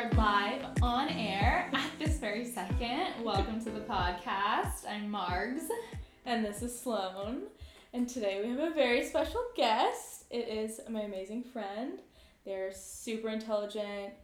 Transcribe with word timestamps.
are 0.00 0.10
live 0.12 0.64
on 0.80 1.10
air 1.10 1.68
at 1.74 1.90
this 1.98 2.16
very 2.16 2.44
second. 2.44 3.22
Welcome 3.22 3.62
to 3.62 3.68
the 3.68 3.80
podcast. 3.80 4.88
I'm 4.88 5.12
Margs. 5.12 5.64
And 6.24 6.42
this 6.42 6.62
is 6.62 6.78
Sloan. 6.78 7.42
And 7.92 8.08
today 8.08 8.40
we 8.42 8.48
have 8.48 8.60
a 8.60 8.70
very 8.74 9.04
special 9.04 9.42
guest. 9.54 10.24
It 10.30 10.48
is 10.48 10.80
my 10.88 11.02
amazing 11.02 11.44
friend. 11.44 11.98
They're 12.46 12.72
super 12.72 13.28
intelligent, 13.28 14.14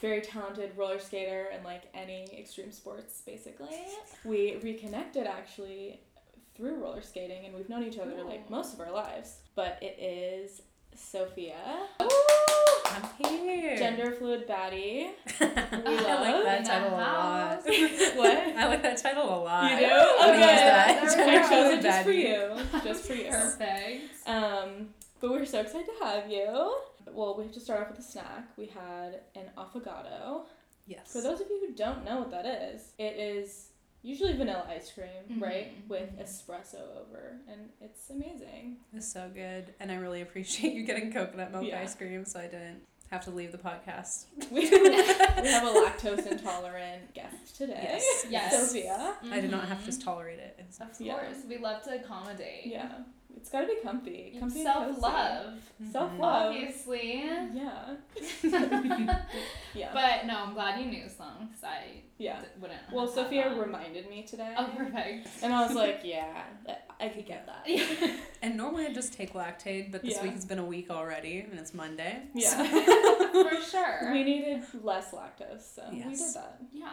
very 0.00 0.20
talented 0.20 0.72
roller 0.76 0.98
skater 0.98 1.46
and 1.52 1.62
like 1.64 1.84
any 1.94 2.26
extreme 2.36 2.72
sports 2.72 3.22
basically. 3.24 3.76
We 4.24 4.56
reconnected 4.64 5.28
actually 5.28 6.00
through 6.56 6.82
roller 6.82 7.02
skating 7.02 7.44
and 7.44 7.54
we've 7.54 7.68
known 7.68 7.84
each 7.84 8.00
other 8.00 8.24
like 8.24 8.50
most 8.50 8.74
of 8.74 8.80
our 8.80 8.90
lives. 8.90 9.36
But 9.54 9.78
it 9.80 9.96
is 10.00 10.62
Sophia, 10.96 11.86
I'm 12.90 13.02
here. 13.18 13.76
gender 13.76 14.12
fluid 14.12 14.46
baddie. 14.48 15.10
I 15.40 15.44
love 15.44 16.20
like 16.20 16.44
that 16.44 16.64
title 16.64 16.90
a 16.90 16.96
lot. 16.96 17.62
what? 18.16 18.38
I 18.56 18.66
like 18.68 18.82
that 18.82 18.96
title 19.02 19.24
a 19.24 19.38
lot. 19.42 19.70
You 19.70 19.78
do? 19.78 19.84
I'll 19.86 20.30
Okay. 20.30 20.40
that. 20.40 21.16
There 21.16 21.26
we 21.26 21.36
I 21.36 21.48
chose 21.48 21.78
it 21.78 21.82
just 21.82 22.04
for 22.04 22.12
you. 22.12 22.56
Just 22.84 23.06
for 23.06 23.14
you. 23.14 23.30
Perfect. 23.30 24.28
Um, 24.28 24.88
but 25.20 25.30
we're 25.30 25.44
so 25.46 25.60
excited 25.60 25.86
to 25.98 26.04
have 26.04 26.30
you. 26.30 26.76
Well, 27.12 27.36
we 27.36 27.44
have 27.44 27.52
to 27.52 27.60
start 27.60 27.80
off 27.82 27.90
with 27.90 28.00
a 28.00 28.02
snack. 28.02 28.48
We 28.56 28.66
had 28.66 29.20
an 29.34 29.46
affogato. 29.56 30.42
Yes. 30.86 31.12
For 31.12 31.20
those 31.20 31.40
of 31.40 31.46
you 31.48 31.66
who 31.66 31.74
don't 31.74 32.04
know 32.04 32.18
what 32.18 32.30
that 32.32 32.46
is, 32.46 32.92
it 32.98 33.16
is 33.16 33.69
usually 34.02 34.32
vanilla 34.36 34.66
ice 34.68 34.90
cream, 34.92 35.08
Mhm, 35.38 35.42
right? 35.42 35.72
With 35.88 36.10
mhm. 36.16 36.22
espresso 36.22 36.80
over, 37.00 37.36
and 37.48 37.68
it's 37.80 38.10
amazing. 38.10 38.78
It's 38.94 39.10
so 39.12 39.30
good, 39.32 39.74
and 39.80 39.90
I 39.92 39.96
really 39.96 40.20
appreciate 40.22 40.72
you 40.74 40.84
getting 40.84 41.12
coconut 41.12 41.52
milk 41.52 41.64
Yeah. 41.66 41.80
ice 41.80 41.94
cream, 41.94 42.24
so 42.24 42.40
I 42.40 42.46
didn't 42.46 42.82
have 43.10 43.24
to 43.24 43.30
leave 43.30 43.50
the 43.52 43.58
podcast. 43.58 44.26
We, 44.50 44.60
we 44.70 45.48
have 45.48 45.64
a 45.66 45.72
lactose 45.72 46.26
intolerant 46.26 47.12
guest 47.14 47.56
today. 47.56 47.80
Yes. 47.82 48.26
Yes. 48.30 48.68
Sophia. 48.68 49.16
I 49.30 49.40
did 49.40 49.50
not 49.50 49.66
have 49.68 49.84
to 49.84 49.90
Mhm. 49.90 50.04
tolerate 50.04 50.38
it. 50.38 50.54
It's- 50.58 50.80
Of 50.80 51.00
Yeah. 51.00 51.14
course. 51.14 51.44
We 51.48 51.58
love 51.58 51.82
to 51.84 51.96
accommodate. 51.96 52.66
Yeah. 52.66 53.00
It's 53.36 53.48
gotta 53.48 53.66
be 53.66 53.76
comfy. 53.82 54.36
Comfy 54.38 54.62
Self 54.62 54.86
and 54.88 54.98
love. 54.98 55.54
Mhm. 55.82 55.92
Self 55.92 56.18
love. 56.18 56.52
Obviously. 56.54 57.24
Yeah. 57.54 57.94
Yeah. 59.72 59.90
But 59.94 60.26
no, 60.26 60.36
I'm 60.36 60.54
glad 60.54 60.80
you 60.80 60.86
knew 60.86 61.08
some 61.08 61.46
because 61.46 61.62
I 61.62 62.02
yeah. 62.18 62.40
d- 62.40 62.46
wouldn't. 62.60 62.80
Well, 62.92 63.06
have 63.06 63.14
Sophia 63.14 63.48
that. 63.48 63.56
reminded 63.58 64.10
me 64.10 64.24
today. 64.24 64.52
Oh, 64.58 64.68
perfect. 64.76 65.28
And 65.42 65.52
I 65.54 65.64
was 65.64 65.76
like, 65.76 66.00
yeah, 66.04 66.42
I 66.98 67.08
could 67.08 67.24
get 67.24 67.46
that. 67.46 67.62
Yeah. 67.68 68.16
And 68.42 68.56
normally 68.56 68.86
I 68.86 68.92
just 68.92 69.12
take 69.12 69.32
Lactaid, 69.32 69.92
but 69.92 70.02
this 70.02 70.16
Yeah. 70.16 70.24
week 70.24 70.32
it's 70.34 70.44
been 70.44 70.58
a 70.58 70.64
week 70.64 70.90
already, 70.90 71.38
and 71.48 71.56
it's 71.58 71.72
Monday. 71.72 72.20
Yeah. 72.34 72.64
For 73.30 73.62
sure. 73.62 74.12
we 74.12 74.24
needed 74.24 74.64
less 74.82 75.12
lactose, 75.12 75.62
so 75.74 75.82
we 75.92 76.00
did 76.02 76.18
that. 76.34 76.60
yeah. 76.72 76.90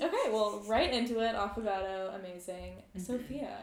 Okay, 0.00 0.30
well, 0.30 0.62
right 0.68 0.92
into 0.92 1.20
it. 1.20 1.34
Affogato, 1.34 2.14
amazing. 2.20 2.82
Mhm. 2.96 3.00
Sophia, 3.00 3.56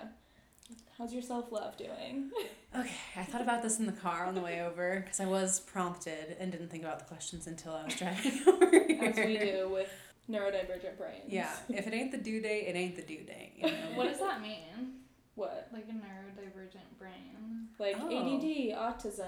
how's 0.98 1.14
your 1.14 1.22
self 1.22 1.52
love 1.52 1.78
doing? 1.78 2.32
Okay, 2.78 2.92
I 3.16 3.24
thought 3.24 3.42
about 3.42 3.62
this 3.64 3.80
in 3.80 3.86
the 3.86 3.92
car 3.92 4.26
on 4.26 4.36
the 4.36 4.42
way 4.42 4.62
over 4.62 5.02
because 5.02 5.20
I 5.20 5.26
was 5.26 5.60
prompted 5.62 6.36
and 6.40 6.52
didn't 6.52 6.70
think 6.70 6.84
about 6.84 7.00
the 7.00 7.06
questions 7.06 7.48
until 7.48 7.74
I 7.74 7.86
was 7.86 7.96
driving 7.96 8.42
over 8.48 8.70
here. 8.70 9.04
As 9.04 9.16
we 9.16 9.38
do 9.38 9.70
with 9.72 9.90
neurodivergent 10.30 10.98
brains. 10.98 11.24
Yeah, 11.28 11.50
if 11.70 11.88
it 11.88 11.94
ain't 11.94 12.12
the 12.12 12.18
due 12.18 12.42
date, 12.42 12.68
it 12.68 12.76
ain't 12.76 12.96
the 12.96 13.02
due 13.02 13.24
date. 13.24 13.54
You 13.58 13.68
know? 13.68 13.78
What 13.96 14.10
does 14.10 14.20
that 14.20 14.42
mean? 14.42 14.94
What? 15.36 15.70
Like 15.74 15.86
a 15.90 15.92
neurodivergent 15.94 16.98
brain. 16.98 17.68
Like 17.78 17.96
Oh. 18.00 18.08
ADD, 18.08 18.74
autism. 18.78 19.26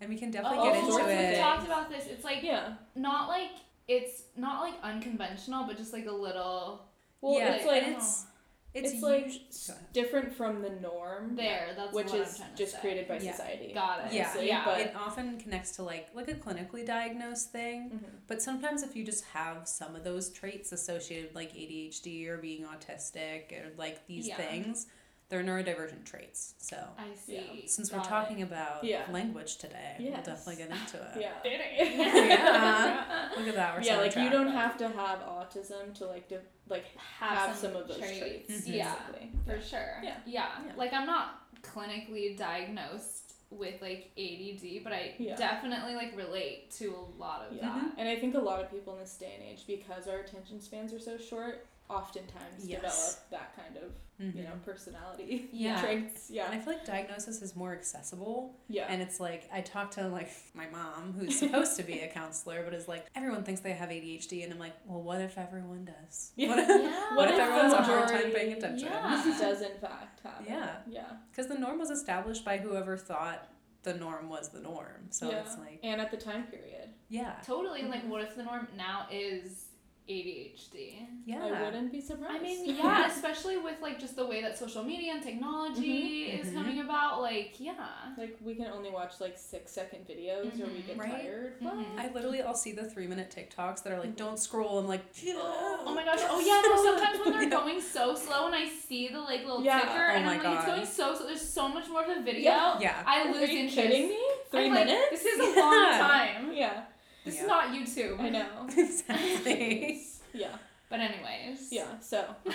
And 0.00 0.08
we 0.08 0.16
can 0.16 0.30
definitely 0.30 0.58
Oh, 0.60 0.64
get 0.72 0.84
into 0.84 0.96
it. 0.98 1.06
We 1.06 1.12
it. 1.12 1.38
talked 1.38 1.66
about 1.66 1.90
this. 1.90 2.06
It's 2.06 2.24
like 2.24 2.42
Yeah. 2.42 2.74
not 2.94 3.28
like 3.28 3.50
it's 3.88 4.22
not 4.36 4.60
like 4.62 4.74
unconventional, 4.84 5.64
but 5.66 5.76
just 5.76 5.92
like 5.92 6.06
a 6.06 6.12
little 6.12 6.86
Well, 7.20 7.38
yeah, 7.38 7.54
it's 7.54 7.66
like 7.66 7.82
and 7.82 7.96
it's 7.96 8.26
it's, 8.74 8.92
it's 8.94 9.02
like 9.02 9.26
us- 9.26 9.70
different 9.92 10.32
from 10.32 10.62
the 10.62 10.70
norm, 10.70 11.34
there. 11.36 11.70
That's 11.76 11.92
which 11.92 12.06
what 12.08 12.20
is 12.20 12.28
I'm 12.34 12.36
trying 12.38 12.50
to 12.52 12.56
just 12.56 12.72
say. 12.74 12.80
created 12.80 13.08
by 13.08 13.18
Yeah. 13.18 13.32
society. 13.32 13.72
Got 13.74 14.06
it. 14.06 14.12
Yeah, 14.12 14.40
yeah. 14.40 14.64
but 14.64 14.80
it 14.80 14.94
often 14.96 15.38
connects 15.40 15.72
to 15.76 15.82
like 15.82 16.08
like 16.14 16.28
a 16.28 16.34
clinically 16.34 16.86
diagnosed 16.86 17.50
thing. 17.50 17.90
Mhm. 17.90 18.10
But 18.26 18.40
sometimes 18.42 18.82
if 18.82 18.94
you 18.94 19.04
just 19.04 19.24
have 19.26 19.66
some 19.66 19.96
of 19.96 20.04
those 20.04 20.30
traits 20.30 20.72
associated 20.72 21.34
like 21.34 21.52
ADHD 21.54 22.28
or 22.28 22.36
being 22.38 22.64
autistic 22.64 23.52
or 23.52 23.72
like 23.76 24.06
these 24.06 24.28
Yeah. 24.28 24.36
things, 24.36 24.86
they're 25.30 25.44
neurodivergent 25.44 26.04
traits. 26.04 26.54
So 26.58 26.76
I 26.98 27.14
see. 27.14 27.64
since 27.66 27.92
we're 27.92 28.00
talking 28.02 28.40
it. 28.40 28.42
about 28.42 28.82
Yeah. 28.84 29.04
language 29.10 29.56
today, 29.56 29.94
Yes. 29.98 30.12
we'll 30.26 30.36
definitely 30.36 30.56
get 30.56 30.70
into 30.70 30.96
it. 30.98 31.20
yeah. 31.20 31.32
Yeah. 31.44 33.30
Look 33.38 33.48
at 33.48 33.54
that. 33.54 33.76
We're 33.76 33.82
yeah, 33.82 33.96
like 33.98 34.16
you 34.16 34.28
don't 34.28 34.50
have 34.52 34.76
to 34.78 34.88
have 34.88 35.20
autism 35.20 35.94
to 35.94 36.06
like 36.06 36.28
de- 36.28 36.40
like 36.68 36.84
have, 37.18 37.56
some, 37.56 37.74
of 37.76 37.88
those 37.88 37.98
traits. 37.98 38.50
Mhm. 38.50 38.74
Yeah, 38.74 38.94
basically. 39.12 39.30
for 39.46 39.60
sure. 39.60 40.00
Yeah. 40.02 40.16
yeah. 40.26 40.48
Yeah. 40.66 40.72
Like 40.76 40.92
I'm 40.92 41.06
not 41.06 41.40
clinically 41.62 42.36
diagnosed 42.36 43.32
with 43.50 43.80
like 43.82 44.10
ADD, 44.18 44.82
but 44.84 44.92
I 44.92 45.14
Yeah. 45.18 45.36
definitely 45.36 45.94
like 45.94 46.16
relate 46.16 46.70
to 46.78 46.94
a 46.94 47.20
lot 47.20 47.46
of 47.48 47.56
Yeah. 47.56 47.62
that. 47.68 47.92
And 47.98 48.08
I 48.08 48.16
think 48.16 48.34
a 48.34 48.38
lot 48.40 48.60
of 48.60 48.70
people 48.70 48.94
in 48.94 49.00
this 49.00 49.16
day 49.16 49.32
and 49.38 49.42
age, 49.48 49.64
because 49.66 50.08
our 50.08 50.18
attention 50.18 50.60
spans 50.60 50.92
are 50.92 51.00
so 51.00 51.16
short, 51.18 51.66
oftentimes 51.90 52.64
Yes. 52.66 52.80
develop 52.80 53.30
that 53.30 53.56
kind 53.56 53.76
of, 53.76 53.92
you 54.34 54.42
know, 54.42 54.50
Mhm. 54.50 54.64
personality 54.64 55.48
Yeah. 55.52 55.80
traits. 55.80 56.30
Yeah. 56.30 56.46
And 56.46 56.54
I 56.54 56.58
feel 56.62 56.74
like 56.74 56.84
diagnosis 56.84 57.42
is 57.42 57.56
more 57.56 57.72
accessible. 57.72 58.54
Yeah. 58.68 58.86
And 58.88 59.02
it's 59.02 59.18
like 59.18 59.48
I 59.52 59.60
talk 59.60 59.90
to 59.92 60.06
like 60.08 60.30
my 60.54 60.66
mom, 60.68 61.14
who's 61.18 61.38
supposed 61.38 61.76
to 61.76 61.82
be 61.82 62.00
a 62.00 62.08
counselor, 62.20 62.62
but 62.64 62.74
is 62.74 62.86
like 62.88 63.06
everyone 63.14 63.42
thinks 63.44 63.60
they 63.60 63.72
have 63.72 63.88
ADHD, 63.90 64.44
and 64.44 64.52
I'm 64.52 64.58
like, 64.58 64.74
well, 64.86 65.02
what 65.02 65.20
if 65.20 65.36
everyone 65.38 65.84
does? 65.86 66.32
Yeah. 66.36 66.48
What 66.50 66.58
if, 66.60 66.68
Yeah. 66.68 67.16
what 67.16 67.28
if 67.28 67.36
the 67.36 67.42
everyone's 67.42 67.72
a 67.72 67.82
hard 67.82 68.08
time 68.08 68.30
paying 68.32 68.52
attention? 68.52 68.88
Yeah. 68.88 69.34
does 69.38 69.62
in 69.62 69.78
fact 69.80 70.20
have 70.20 70.42
it. 70.46 70.50
Yeah. 70.50 70.76
Yeah. 70.86 71.12
Because 71.30 71.48
the 71.48 71.58
norm 71.58 71.78
was 71.78 71.90
established 71.90 72.44
by 72.44 72.58
whoever 72.58 72.96
thought 72.96 73.48
the 73.82 73.94
norm 73.94 74.28
was 74.28 74.50
the 74.50 74.60
norm. 74.60 75.06
So 75.10 75.30
yeah. 75.30 75.40
it's 75.40 75.56
like, 75.56 75.80
and 75.82 76.00
at 76.00 76.10
the 76.10 76.18
time 76.18 76.44
period. 76.48 76.90
yeah, 77.08 77.36
Totally. 77.44 77.80
And 77.80 77.88
like, 77.90 78.04
Mhm. 78.04 78.08
what 78.08 78.20
if 78.22 78.36
the 78.36 78.42
norm 78.42 78.68
now 78.76 79.06
is 79.10 79.69
ADHD? 80.10 81.06
yeah. 81.24 81.44
I 81.44 81.62
wouldn't 81.64 81.92
be 81.92 82.00
surprised. 82.00 82.34
I 82.34 82.42
mean, 82.42 82.64
yeah, 82.76 83.06
especially 83.06 83.56
with 83.58 83.76
like 83.80 83.98
just 84.00 84.16
the 84.16 84.26
way 84.26 84.42
that 84.42 84.58
social 84.58 84.82
media 84.82 85.12
and 85.12 85.22
technology 85.22 86.26
Mhm, 86.28 86.40
is 86.40 86.46
mhm. 86.48 86.54
coming 86.54 86.80
about. 86.80 87.20
Like, 87.22 87.54
yeah. 87.58 87.74
Like 88.18 88.36
we 88.42 88.54
can 88.54 88.66
only 88.66 88.90
watch 88.90 89.14
like 89.20 89.36
six 89.38 89.70
second 89.72 90.06
videos 90.08 90.60
or 90.60 90.66
we 90.66 90.80
Mhm. 90.80 90.86
get 90.86 90.98
Right? 90.98 91.10
tired. 91.10 91.60
Mhm. 91.60 91.64
But 91.96 92.04
I 92.04 92.12
literally, 92.12 92.42
I'll 92.42 92.54
see 92.54 92.72
the 92.72 92.84
three 92.90 93.06
minute 93.06 93.32
TikToks 93.36 93.82
that 93.84 93.92
are 93.92 93.98
like, 94.00 94.16
don't 94.16 94.38
scroll. 94.38 94.78
I'm 94.78 94.88
like, 94.88 95.04
Oh 95.28 95.92
my 95.94 96.04
gosh. 96.04 96.20
Oh 96.28 96.40
yeah. 96.40 96.60
No. 96.64 96.84
Sometimes 96.90 97.18
when 97.24 97.32
they're 97.32 97.42
Yeah. 97.44 97.50
going 97.64 97.80
so 97.80 98.14
slow 98.16 98.46
and 98.46 98.54
I 98.54 98.68
see 98.68 99.08
the 99.08 99.20
like 99.20 99.42
little 99.44 99.62
Yeah. 99.62 99.80
ticker 99.80 99.90
Oh 100.10 100.14
and 100.16 100.28
I'm 100.28 100.38
like, 100.42 100.56
it's 100.58 100.66
going 100.66 100.86
so 100.86 101.14
slow. 101.14 101.26
There's 101.26 101.48
so 101.48 101.68
much 101.68 101.88
more 101.88 102.04
to 102.04 102.14
the 102.14 102.22
video. 102.22 102.42
Yeah. 102.50 102.78
Yeah. 102.80 103.02
I 103.06 103.22
Are 103.28 103.32
lose 103.32 103.50
you 103.50 103.58
interest. 103.60 103.74
kidding 103.76 104.08
me? 104.08 104.18
3 104.50 104.64
I'm 104.66 104.74
like, 104.74 104.86
minutes? 104.86 105.10
this 105.10 105.24
is 105.24 105.38
a 105.38 105.60
long 105.60 105.90
time. 105.98 106.52
yeah. 106.52 106.84
This 107.24 107.34
Yeah. 107.36 107.42
is 107.42 107.46
not 107.48 107.64
YouTube. 107.74 108.20
I 108.20 108.28
know. 108.30 108.66
exactly. 108.76 110.02
Yeah. 110.32 110.54
But 110.88 111.00
anyways. 111.00 111.68
Yeah. 111.72 111.98
So 112.00 112.24
Okay. 112.46 112.54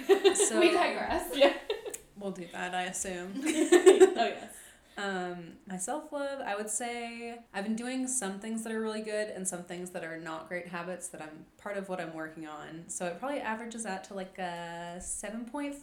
continue. 0.00 0.34
So 0.48 0.60
we 0.60 0.70
digress. 0.72 1.30
yeah. 1.34 1.52
We'll 2.18 2.30
do 2.32 2.46
that, 2.52 2.74
I 2.74 2.84
assume. 2.84 3.32
oh 3.42 3.42
yes. 4.16 4.52
Um, 4.98 5.52
my 5.68 5.76
self 5.76 6.10
love, 6.10 6.40
I 6.40 6.56
would 6.56 6.70
say 6.70 7.38
I've 7.52 7.64
been 7.64 7.76
doing 7.76 8.08
some 8.08 8.38
things 8.38 8.62
that 8.64 8.72
are 8.72 8.80
really 8.80 9.02
good 9.02 9.28
and 9.28 9.46
some 9.46 9.62
things 9.64 9.90
that 9.90 10.04
are 10.04 10.18
not 10.18 10.48
great 10.48 10.68
habits 10.68 11.08
that 11.08 11.20
I'm 11.20 11.44
part 11.58 11.76
of 11.76 11.88
what 11.90 12.00
I'm 12.00 12.14
working 12.14 12.46
on. 12.46 12.84
So 12.88 13.04
it 13.06 13.18
probably 13.18 13.40
averages 13.40 13.84
out 13.84 14.04
to 14.04 14.14
like 14.14 14.38
a 14.38 14.96
7.5. 14.98 15.74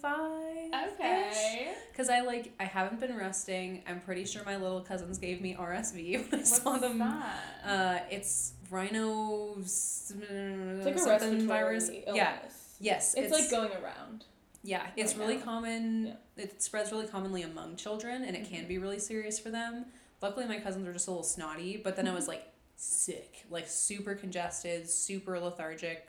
Okay. 0.94 1.74
Because 1.92 2.10
I 2.10 2.22
like, 2.22 2.54
I 2.60 2.64
haven't 2.66 3.00
been 3.00 3.16
resting. 3.16 3.84
I'm 3.88 4.00
pretty 4.02 4.26
sure 4.26 4.44
my 4.46 4.58
little 4.58 4.82
cousins 4.82 5.18
gave 5.20 5.42
me 5.42 5.56
RSV 5.56 6.14
when 6.32 6.34
I 6.34 6.38
What's 6.38 6.62
saw 6.62 6.78
them. 6.78 6.98
that? 7.00 7.44
Uh, 7.66 8.00
it's 8.10 8.54
rhino 8.72 9.56
It's 9.60 10.12
like 10.18 10.96
a 10.96 11.00
something 11.00 11.06
respiratory 11.08 11.46
virus. 11.46 11.90
illness. 11.90 12.16
Yeah. 12.16 12.38
Yes. 12.80 13.14
It's, 13.16 13.32
like 13.32 13.50
going 13.52 13.72
around. 13.82 14.26
Yeah, 14.64 14.88
it's 14.96 15.14
right 15.14 15.20
really 15.22 15.38
now. 15.38 15.44
common. 15.44 16.06
Yeah. 16.08 16.44
It 16.44 16.64
spreads 16.64 16.92
really 16.92 17.08
commonly 17.08 17.42
among 17.44 17.76
children, 17.76 18.24
and 18.24 18.36
it 18.36 18.50
can 18.50 18.66
be 18.68 18.76
mm-hmm. 18.76 18.84
really 18.84 19.00
serious 19.00 19.38
for 19.38 19.50
them. 19.50 19.86
Luckily, 20.22 20.46
my 20.46 20.60
cousins 20.60 20.88
are 20.88 20.94
just 20.94 21.08
a 21.08 21.12
little 21.12 21.24
snotty, 21.24 21.78
but 21.84 21.96
then 21.98 22.08
I 22.08 22.14
was 22.14 22.28
like 22.30 22.48
sick, 22.78 23.46
like 23.50 23.68
super 23.68 24.16
congested, 24.16 24.90
super 24.90 25.38
lethargic, 25.40 26.08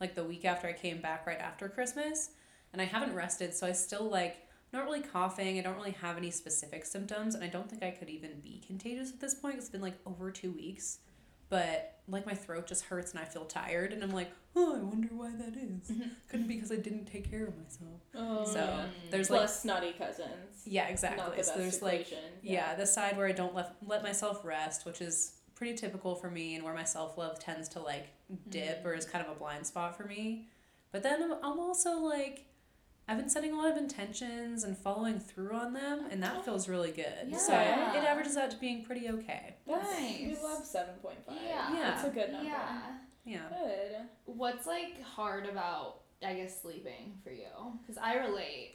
like 0.00 0.14
the 0.14 0.24
week 0.24 0.44
after 0.44 0.68
I 0.68 0.72
came 0.72 1.00
back 1.00 1.26
right 1.26 1.38
after 1.38 1.68
Christmas, 1.68 2.30
and 2.72 2.80
I 2.80 2.84
haven't 2.84 3.14
rested, 3.14 3.54
so 3.54 3.66
I 3.66 3.72
still 3.72 4.08
like 4.08 4.36
not 4.72 4.84
really 4.84 5.00
coughing. 5.00 5.58
I 5.58 5.62
don't 5.62 5.76
really 5.76 5.96
have 6.02 6.16
any 6.16 6.30
specific 6.30 6.86
symptoms, 6.86 7.34
and 7.34 7.42
I 7.42 7.48
don't 7.48 7.68
think 7.68 7.82
I 7.82 7.90
could 7.90 8.08
even 8.08 8.40
be 8.40 8.62
contagious 8.64 9.10
at 9.10 9.20
this 9.20 9.34
point. 9.34 9.56
It's 9.56 9.68
been 9.68 9.82
like 9.82 9.98
over 10.06 10.30
two 10.30 10.52
weeks, 10.52 10.98
but 11.48 11.92
like 12.08 12.24
my 12.26 12.34
throat 12.34 12.66
just 12.66 12.84
hurts 12.84 13.10
and 13.12 13.20
I 13.20 13.24
feel 13.24 13.44
tired, 13.44 13.92
and 13.92 14.02
I'm 14.02 14.12
like, 14.12 14.30
oh, 14.54 14.76
I 14.76 14.78
wonder 14.78 15.08
why 15.10 15.30
that 15.36 15.56
is. 15.56 15.90
Couldn't 16.28 16.46
be 16.46 16.54
because 16.54 16.70
I 16.72 16.76
didn't 16.76 17.06
take 17.06 17.28
care 17.30 17.46
of 17.46 17.54
myself. 17.56 18.00
Oh, 18.14 18.44
So 18.44 18.60
Mm. 18.60 19.10
there's 19.10 19.28
plus 19.28 19.40
like 19.40 19.48
snotty 19.80 19.92
cousins. 19.92 20.62
yeah, 20.64 20.86
exactly. 20.88 21.36
the 21.36 21.42
So 21.42 21.54
there's 21.58 21.82
like 21.82 22.02
equation. 22.02 22.24
yeah. 22.42 22.74
the 22.76 22.86
side 22.86 23.16
where 23.16 23.26
I 23.26 23.32
don't 23.32 23.54
let 23.54 23.74
let 23.84 24.02
myself 24.02 24.44
rest, 24.44 24.86
which 24.86 25.00
is 25.00 25.32
pretty 25.56 25.74
typical 25.74 26.14
for 26.14 26.30
me 26.30 26.54
and 26.54 26.62
where 26.64 26.74
my 26.74 26.84
self 26.84 27.18
love 27.18 27.38
tends 27.40 27.68
to 27.70 27.80
like 27.80 28.06
dip 28.48 28.78
Mm-hmm. 28.80 28.86
or 28.88 28.94
is 28.94 29.04
kind 29.04 29.24
of 29.24 29.30
a 29.30 29.38
blind 29.38 29.66
spot 29.66 29.96
for 29.96 30.04
me. 30.04 30.48
But 30.92 31.02
then 31.02 31.22
I'm, 31.22 31.32
I'm 31.42 31.58
also 31.58 31.98
like, 31.98 32.46
I've 33.08 33.18
been 33.18 33.28
setting 33.28 33.52
a 33.52 33.56
lot 33.56 33.70
of 33.70 33.76
intentions 33.76 34.64
and 34.64 34.76
following 34.76 35.20
through 35.20 35.52
on 35.54 35.72
them, 35.72 36.06
and 36.10 36.20
that 36.24 36.44
feels 36.44 36.68
really 36.68 36.90
good. 36.90 37.36
So 37.38 37.52
it 37.52 38.04
averages 38.04 38.36
out 38.36 38.50
to 38.50 38.56
being 38.56 38.84
pretty 38.84 39.08
okay. 39.08 39.54
That's, 39.66 39.84
Nice. 39.92 40.20
We 40.20 40.36
love 40.42 40.64
seven 40.64 40.94
point 40.96 41.18
five. 41.26 41.36
Yeah. 41.46 41.72
Yeah. 41.72 41.80
That's 41.90 42.04
a 42.04 42.10
good 42.10 42.32
number. 42.32 42.48
Yeah. 42.48 42.80
Yeah. 43.24 43.42
Good. 43.48 43.96
What's 44.24 44.66
like 44.66 45.00
hard 45.02 45.46
about 45.46 46.00
I 46.24 46.34
guess 46.34 46.60
sleeping 46.60 47.14
for 47.22 47.30
you? 47.30 47.46
Because 47.80 47.96
I 48.02 48.16
relate. 48.16 48.74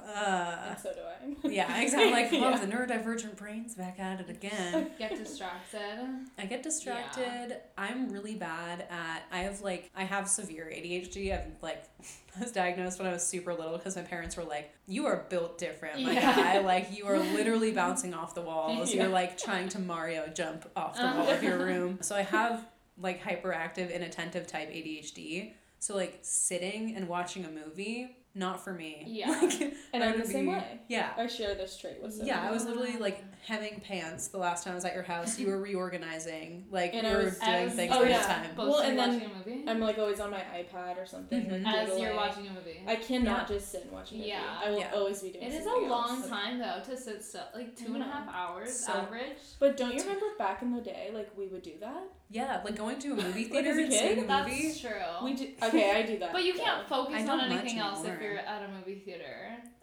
Uh, 0.00 0.56
and 0.70 0.78
so 0.78 0.92
do 0.92 1.00
I. 1.00 1.48
yeah, 1.50 1.80
exactly. 1.80 2.10
Like, 2.10 2.28
oh, 2.32 2.50
Yeah. 2.50 2.58
the 2.58 2.66
neurodivergent 2.66 3.36
brain's 3.36 3.74
back 3.74 3.98
at 3.98 4.20
it 4.20 4.30
again. 4.30 4.90
Get 4.98 5.16
distracted. 5.16 6.08
I 6.38 6.46
get 6.46 6.62
distracted. 6.62 7.56
I'm 7.76 8.08
really 8.10 8.34
bad 8.34 8.86
at. 8.90 9.22
I 9.30 9.38
have 9.40 9.60
like 9.60 9.90
I 9.96 10.04
have 10.04 10.28
severe 10.28 10.70
ADHD. 10.72 11.32
I've 11.32 11.46
like 11.62 11.84
I 12.36 12.40
was 12.40 12.52
diagnosed 12.52 12.98
when 12.98 13.08
I 13.08 13.12
was 13.12 13.26
super 13.26 13.52
little 13.54 13.76
because 13.78 13.96
my 13.96 14.02
parents 14.02 14.36
were 14.36 14.44
like, 14.44 14.70
"You 14.86 15.06
are 15.06 15.26
built 15.28 15.58
different, 15.58 16.02
my 16.02 16.12
Yeah. 16.12 16.36
guy. 16.36 16.58
Like 16.60 16.96
you 16.96 17.06
are 17.06 17.18
literally 17.18 17.72
bouncing 17.72 18.14
off 18.14 18.34
the 18.34 18.42
walls. 18.42 18.94
Yeah. 18.94 19.02
You're 19.04 19.12
like 19.12 19.36
trying 19.38 19.68
to 19.70 19.78
Mario 19.78 20.28
jump 20.28 20.68
off 20.76 20.96
the 20.96 21.02
Uh-huh. 21.04 21.18
wall 21.22 21.30
of 21.30 21.42
your 21.42 21.58
room." 21.58 21.98
So 22.02 22.14
I 22.16 22.22
have 22.22 22.66
like 23.00 23.22
hyperactive, 23.22 23.94
inattentive 23.94 24.46
type 24.46 24.70
ADHD. 24.70 25.52
So 25.80 25.94
like 25.94 26.18
sitting 26.22 26.96
and 26.96 27.08
watching 27.08 27.44
a 27.44 27.48
movie, 27.50 28.16
not 28.38 28.62
for 28.64 28.72
me. 28.72 29.04
Yeah. 29.06 29.28
Like, 29.42 29.74
And 29.92 30.02
I 30.04 30.12
I'm 30.12 30.20
the 30.20 30.26
same 30.26 30.44
be- 30.46 30.52
way. 30.52 30.80
Yeah. 30.88 31.10
I 31.16 31.26
share 31.26 31.54
this 31.54 31.76
trait 31.76 32.00
with 32.02 32.16
you. 32.18 32.24
Yeah, 32.26 32.42
I 32.46 32.50
was 32.50 32.64
literally 32.64 32.96
like 32.98 33.22
hemming 33.46 33.80
pants 33.86 34.28
the 34.28 34.38
last 34.38 34.64
time 34.64 34.72
I 34.72 34.74
was 34.74 34.84
at 34.84 34.94
your 34.94 35.02
house. 35.02 35.38
You 35.38 35.48
were 35.48 35.60
reorganizing, 35.60 36.66
like 36.70 36.94
And 36.94 37.06
you 37.06 37.12
I 37.12 37.16
were 37.16 37.24
was- 37.24 37.38
doing 37.38 37.50
as- 37.52 37.72
things 37.74 37.92
oh, 37.94 38.02
for 38.02 38.08
yeah. 38.08 38.18
the 38.20 38.24
time. 38.26 38.50
Both 38.56 38.68
Well, 38.68 38.80
and 38.80 38.98
then 38.98 39.12
watching 39.14 39.30
a 39.30 39.34
movie. 39.38 39.64
I'm 39.68 39.80
like 39.80 39.98
always 39.98 40.20
on 40.20 40.30
my 40.30 40.40
iPad 40.54 40.96
or 41.02 41.06
something. 41.06 41.46
Mhm. 41.46 41.64
Like, 41.64 41.74
As 41.74 41.88
you're 41.88 41.96
doodling. 41.98 42.16
watching 42.16 42.46
a 42.46 42.52
movie. 42.52 42.82
I 42.86 42.96
cannot 42.96 43.48
just 43.48 43.70
sit 43.70 43.82
and 43.84 43.92
watch 43.92 44.12
a 44.12 44.14
movie. 44.14 44.28
Yeah. 44.28 44.40
I 44.64 44.70
will 44.70 44.78
Yeah. 44.78 44.90
always 44.94 45.22
be 45.22 45.30
doing 45.30 45.44
It 45.44 45.52
is 45.54 45.66
a 45.66 45.70
long 45.70 46.18
else. 46.20 46.28
time 46.28 46.58
though 46.58 46.80
to 46.84 46.96
sit 46.96 47.24
still, 47.24 47.42
like 47.54 47.74
two 47.76 47.94
and 47.94 48.02
a 48.02 48.06
half 48.06 48.28
hours 48.32 48.84
So- 48.86 48.92
average. 48.92 49.38
But 49.58 49.76
don't 49.76 49.94
you 49.94 50.00
remember 50.02 50.26
back 50.38 50.62
in 50.62 50.72
the 50.74 50.80
day, 50.82 51.10
like 51.12 51.30
we 51.36 51.46
would 51.48 51.62
do 51.62 51.72
that? 51.80 52.02
Yeah, 52.30 52.60
like 52.64 52.76
going 52.76 52.98
to 53.00 53.12
a 53.12 53.16
movie 53.16 53.44
Like, 53.50 53.64
theater 53.64 53.70
as 53.70 53.76
a 53.78 53.82
and 53.84 53.92
seeing 53.92 54.14
kid? 54.16 54.24
a 54.24 54.26
That's 54.26 54.50
movie. 54.50 54.78
true. 54.80 55.24
We 55.24 55.34
do. 55.34 55.48
Okay, 55.62 55.90
I 55.92 56.02
do 56.02 56.18
that. 56.18 56.32
but 56.32 56.44
you 56.44 56.52
can't 56.54 56.86
focus 56.86 57.26
on 57.28 57.40
anything 57.40 57.78
else 57.78 58.00
if 58.04 58.10
anymore. 58.10 58.27
You're 58.30 58.38
at 58.38 58.62
a 58.62 58.68
movie 58.68 59.00
theater. 59.04 59.24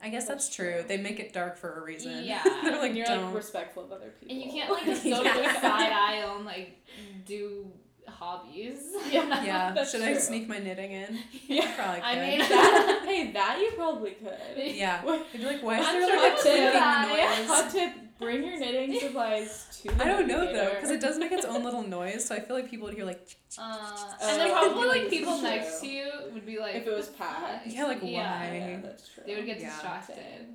I 0.02 0.10
guess 0.10 0.28
that's, 0.28 0.46
That's 0.46 0.56
true. 0.56 0.72
true. 0.74 0.84
They 0.88 0.98
make 0.98 1.20
it 1.20 1.34
dark 1.34 1.58
for 1.58 1.80
a 1.80 1.84
reason. 1.84 2.24
Yeah. 2.24 2.42
They're 2.64 2.78
like, 2.78 2.90
and 2.90 2.98
you're 2.98 3.06
don't. 3.06 3.26
like 3.26 3.36
respectful 3.36 3.84
of 3.86 3.92
other 3.92 4.14
people. 4.20 4.36
And 4.36 4.44
you 4.44 4.52
can't 4.52 4.72
like 4.72 4.86
just 4.86 5.04
go 5.04 5.18
to 5.24 5.24
the 5.24 5.54
side 5.62 5.92
aisle 5.92 6.38
and 6.38 6.46
like 6.46 6.82
do 7.26 7.68
hobbies. 8.08 8.80
Yeah. 9.10 9.44
yeah, 9.44 9.72
That's 9.74 9.92
should 9.92 10.02
I 10.02 10.14
sneak 10.18 10.48
my 10.48 10.60
knitting 10.60 10.92
in? 10.92 11.20
Yeah. 11.48 11.72
Probably 11.76 12.02
could. 12.02 12.06
I 12.06 12.16
mean- 12.30 12.40
that, 12.40 13.02
hey, 13.06 13.32
that 13.32 13.60
you 13.60 13.72
probably 13.76 14.12
could. 14.12 14.38
yeah. 14.76 15.04
You'd 15.04 15.42
be 15.42 15.46
like, 15.46 15.64
why 15.64 15.80
is 15.80 15.88
I'm 15.88 16.00
there 16.00 16.10
sure 16.10 16.18
like 16.18 16.26
a 16.26 16.26
I 16.26 16.36
would 16.36 16.38
do 16.38 16.42
clicking 16.42 16.64
that, 16.74 17.38
noise? 17.40 17.48
Hot 17.48 17.72
tip: 17.72 17.94
Bring 18.18 18.44
your 18.44 18.58
knitting 18.58 18.98
supplies 19.00 19.80
to. 19.84 19.90
The 19.94 20.04
I 20.04 20.08
don't 20.08 20.28
know 20.28 20.52
though, 20.54 20.76
because 20.76 20.90
it 20.90 21.02
does 21.02 21.18
make 21.18 21.32
its 21.34 21.46
own 21.46 21.64
little 21.64 21.84
noise. 22.00 22.26
So 22.26 22.36
I 22.36 22.40
feel 22.40 22.56
like 22.56 22.70
people 22.70 22.86
would 22.88 22.96
hear 22.96 23.06
like, 23.06 23.28
Uh, 23.58 23.62
Oh, 23.62 24.16
and 24.22 24.40
then 24.40 24.50
probably 24.52 24.88
like 24.88 25.10
people 25.10 25.34
is 25.36 25.44
next 25.44 25.80
to 25.82 25.88
you 25.88 26.12
would 26.34 26.46
be 26.46 26.58
like, 26.60 26.76
If 26.76 26.88
it 26.88 26.96
was 26.96 27.08
"What 27.08 27.18
the 27.18 27.24
packed. 27.24 27.68
Yeah, 27.68 27.84
like, 27.86 28.02
why? 28.02 28.10
Yeah, 28.12 28.80
that's 28.82 29.10
true. 29.10 29.24
They 29.26 29.36
would 29.36 29.46
get 29.46 29.60
Yeah. 29.60 29.70
distracted. 29.70 30.48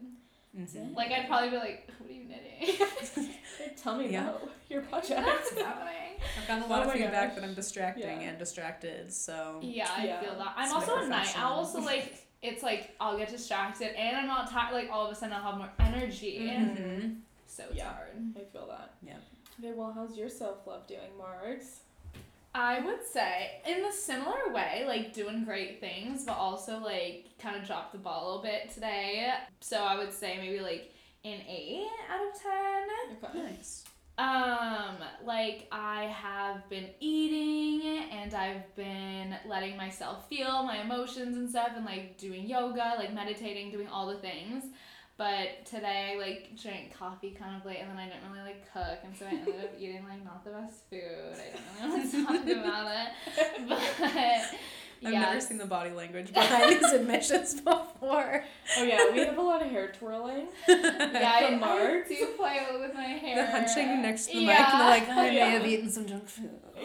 mhm. 0.58 0.94
Like 0.96 1.10
I'd 1.12 1.26
probably 1.28 1.50
be 1.50 1.56
like, 1.56 1.90
"What 1.98 2.10
are 2.10 2.12
you 2.12 2.24
knitting? 2.24 2.86
Tell 3.82 3.96
me 3.96 4.10
Yeah. 4.10 4.30
about 4.30 4.48
your 4.68 4.82
project. 4.82 5.26
What's 5.26 5.50
happening?" 5.60 5.94
I've 6.40 6.48
gotten 6.48 6.62
a 6.64 6.66
Oh 6.66 6.70
lot 6.70 6.86
of 6.86 6.92
feedback 6.92 7.28
gosh. 7.28 7.34
that 7.36 7.44
I'm 7.44 7.54
distracting 7.54 8.20
Yeah. 8.22 8.28
and 8.30 8.38
distracted. 8.38 9.12
So 9.12 9.60
Yeah, 9.62 9.88
I 9.96 10.04
Yeah. 10.06 10.20
feel 10.20 10.34
that. 10.38 10.54
I'm 10.56 10.64
It's 10.64 10.72
also 10.74 10.96
a 10.96 11.06
night 11.08 11.36
owl, 11.38 11.64
so 11.66 11.80
like 11.80 12.26
it's 12.42 12.62
like 12.62 12.96
I'll 13.00 13.18
get 13.18 13.28
distracted 13.28 13.94
and 13.98 14.16
I'm 14.16 14.26
not 14.26 14.50
tired. 14.50 14.72
Like 14.72 14.88
all 14.90 15.04
of 15.06 15.12
a 15.12 15.14
sudden 15.14 15.34
I'll 15.34 15.42
have 15.42 15.56
more 15.58 15.70
energy. 15.78 16.40
Mhm. 16.40 17.20
So 17.50 17.64
it's 17.64 17.76
Yeah. 17.76 17.92
hard. 17.92 18.34
I 18.36 18.44
feel 18.44 18.66
that. 18.68 18.94
Yeah. 19.02 19.16
Okay, 19.58 19.72
well, 19.72 19.92
how's 19.92 20.16
your 20.16 20.28
self 20.28 20.66
love 20.66 20.86
doing, 20.86 21.10
Margs? 21.18 21.80
I 22.54 22.80
would 22.80 23.04
say 23.04 23.60
in 23.66 23.84
a 23.84 23.92
similar 23.92 24.52
way, 24.52 24.84
like 24.86 25.12
doing 25.12 25.44
great 25.44 25.80
things, 25.80 26.24
but 26.24 26.36
also 26.36 26.78
like 26.78 27.26
kind 27.38 27.56
of 27.56 27.64
dropped 27.66 27.92
the 27.92 27.98
ball 27.98 28.22
a 28.22 28.26
little 28.26 28.42
bit 28.42 28.70
today. 28.70 29.32
So 29.60 29.82
I 29.84 29.96
would 29.96 30.12
say 30.12 30.38
maybe 30.38 30.60
like 30.60 30.92
an 31.24 31.40
eight 31.48 31.88
out 32.08 32.26
of 32.26 32.40
ten. 32.40 33.16
Okay. 33.24 33.52
nice. 33.52 33.84
Um, 34.18 34.96
like 35.24 35.66
I 35.72 36.04
have 36.04 36.68
been 36.68 36.90
eating 37.00 38.10
and 38.12 38.34
I've 38.34 38.74
been 38.76 39.34
letting 39.46 39.76
myself 39.76 40.28
feel 40.28 40.62
my 40.62 40.82
emotions 40.82 41.36
and 41.36 41.48
stuff 41.48 41.70
and 41.74 41.84
like 41.84 42.16
doing 42.18 42.46
yoga, 42.46 42.94
like 42.98 43.12
meditating, 43.12 43.70
doing 43.70 43.88
all 43.88 44.06
the 44.06 44.18
things. 44.18 44.64
But 45.20 45.66
today 45.66 46.14
I 46.16 46.18
like 46.18 46.56
drank 46.58 46.96
coffee 46.98 47.32
kind 47.38 47.54
of 47.54 47.66
late 47.66 47.80
and 47.82 47.90
then 47.90 47.98
I 47.98 48.06
didn't 48.06 48.22
really 48.32 48.42
like 48.42 48.72
cook 48.72 49.00
and 49.04 49.14
so 49.14 49.26
I 49.26 49.32
ended 49.34 49.54
up 49.62 49.70
eating 49.78 50.02
like 50.08 50.24
not 50.24 50.42
the 50.46 50.50
best 50.50 50.88
food. 50.88 51.36
I 51.36 51.82
don't 51.86 51.92
really 51.92 52.24
want 52.24 52.44
to 52.46 52.54
talk 52.54 52.58
about 52.64 52.90
it. 52.96 53.68
But 55.02 55.06
I've 55.08 55.12
yeah. 55.14 55.20
never 55.20 55.40
seen 55.42 55.58
the 55.58 55.66
body 55.66 55.90
language 55.90 56.32
behind 56.32 56.72
these 56.82 56.92
admissions 57.00 57.54
before. 57.60 58.44
Oh 58.78 58.82
yeah, 58.82 59.12
we 59.12 59.18
have 59.20 59.36
a 59.36 59.42
lot 59.42 59.60
of 59.62 59.70
hair 59.70 59.92
twirling. 59.98 60.48
yeah, 60.66 60.88
from 60.88 61.54
I, 61.54 61.56
I 61.56 61.56
Mark. 61.58 62.08
do 62.08 62.26
play 62.38 62.66
with 62.80 62.94
my 62.94 63.04
hair. 63.04 63.36
They're 63.36 63.50
hunching 63.50 64.00
next 64.02 64.26
to 64.28 64.36
the 64.40 64.46
mic 64.46 64.58
and 64.58 64.78
like, 64.88 65.08
I 65.08 65.30
Yeah. 65.30 65.44
may 65.46 65.50
have 65.52 65.66
eaten 65.66 65.90
some 65.90 66.06
junk 66.06 66.26
food. 66.28 66.50
I 66.78 66.82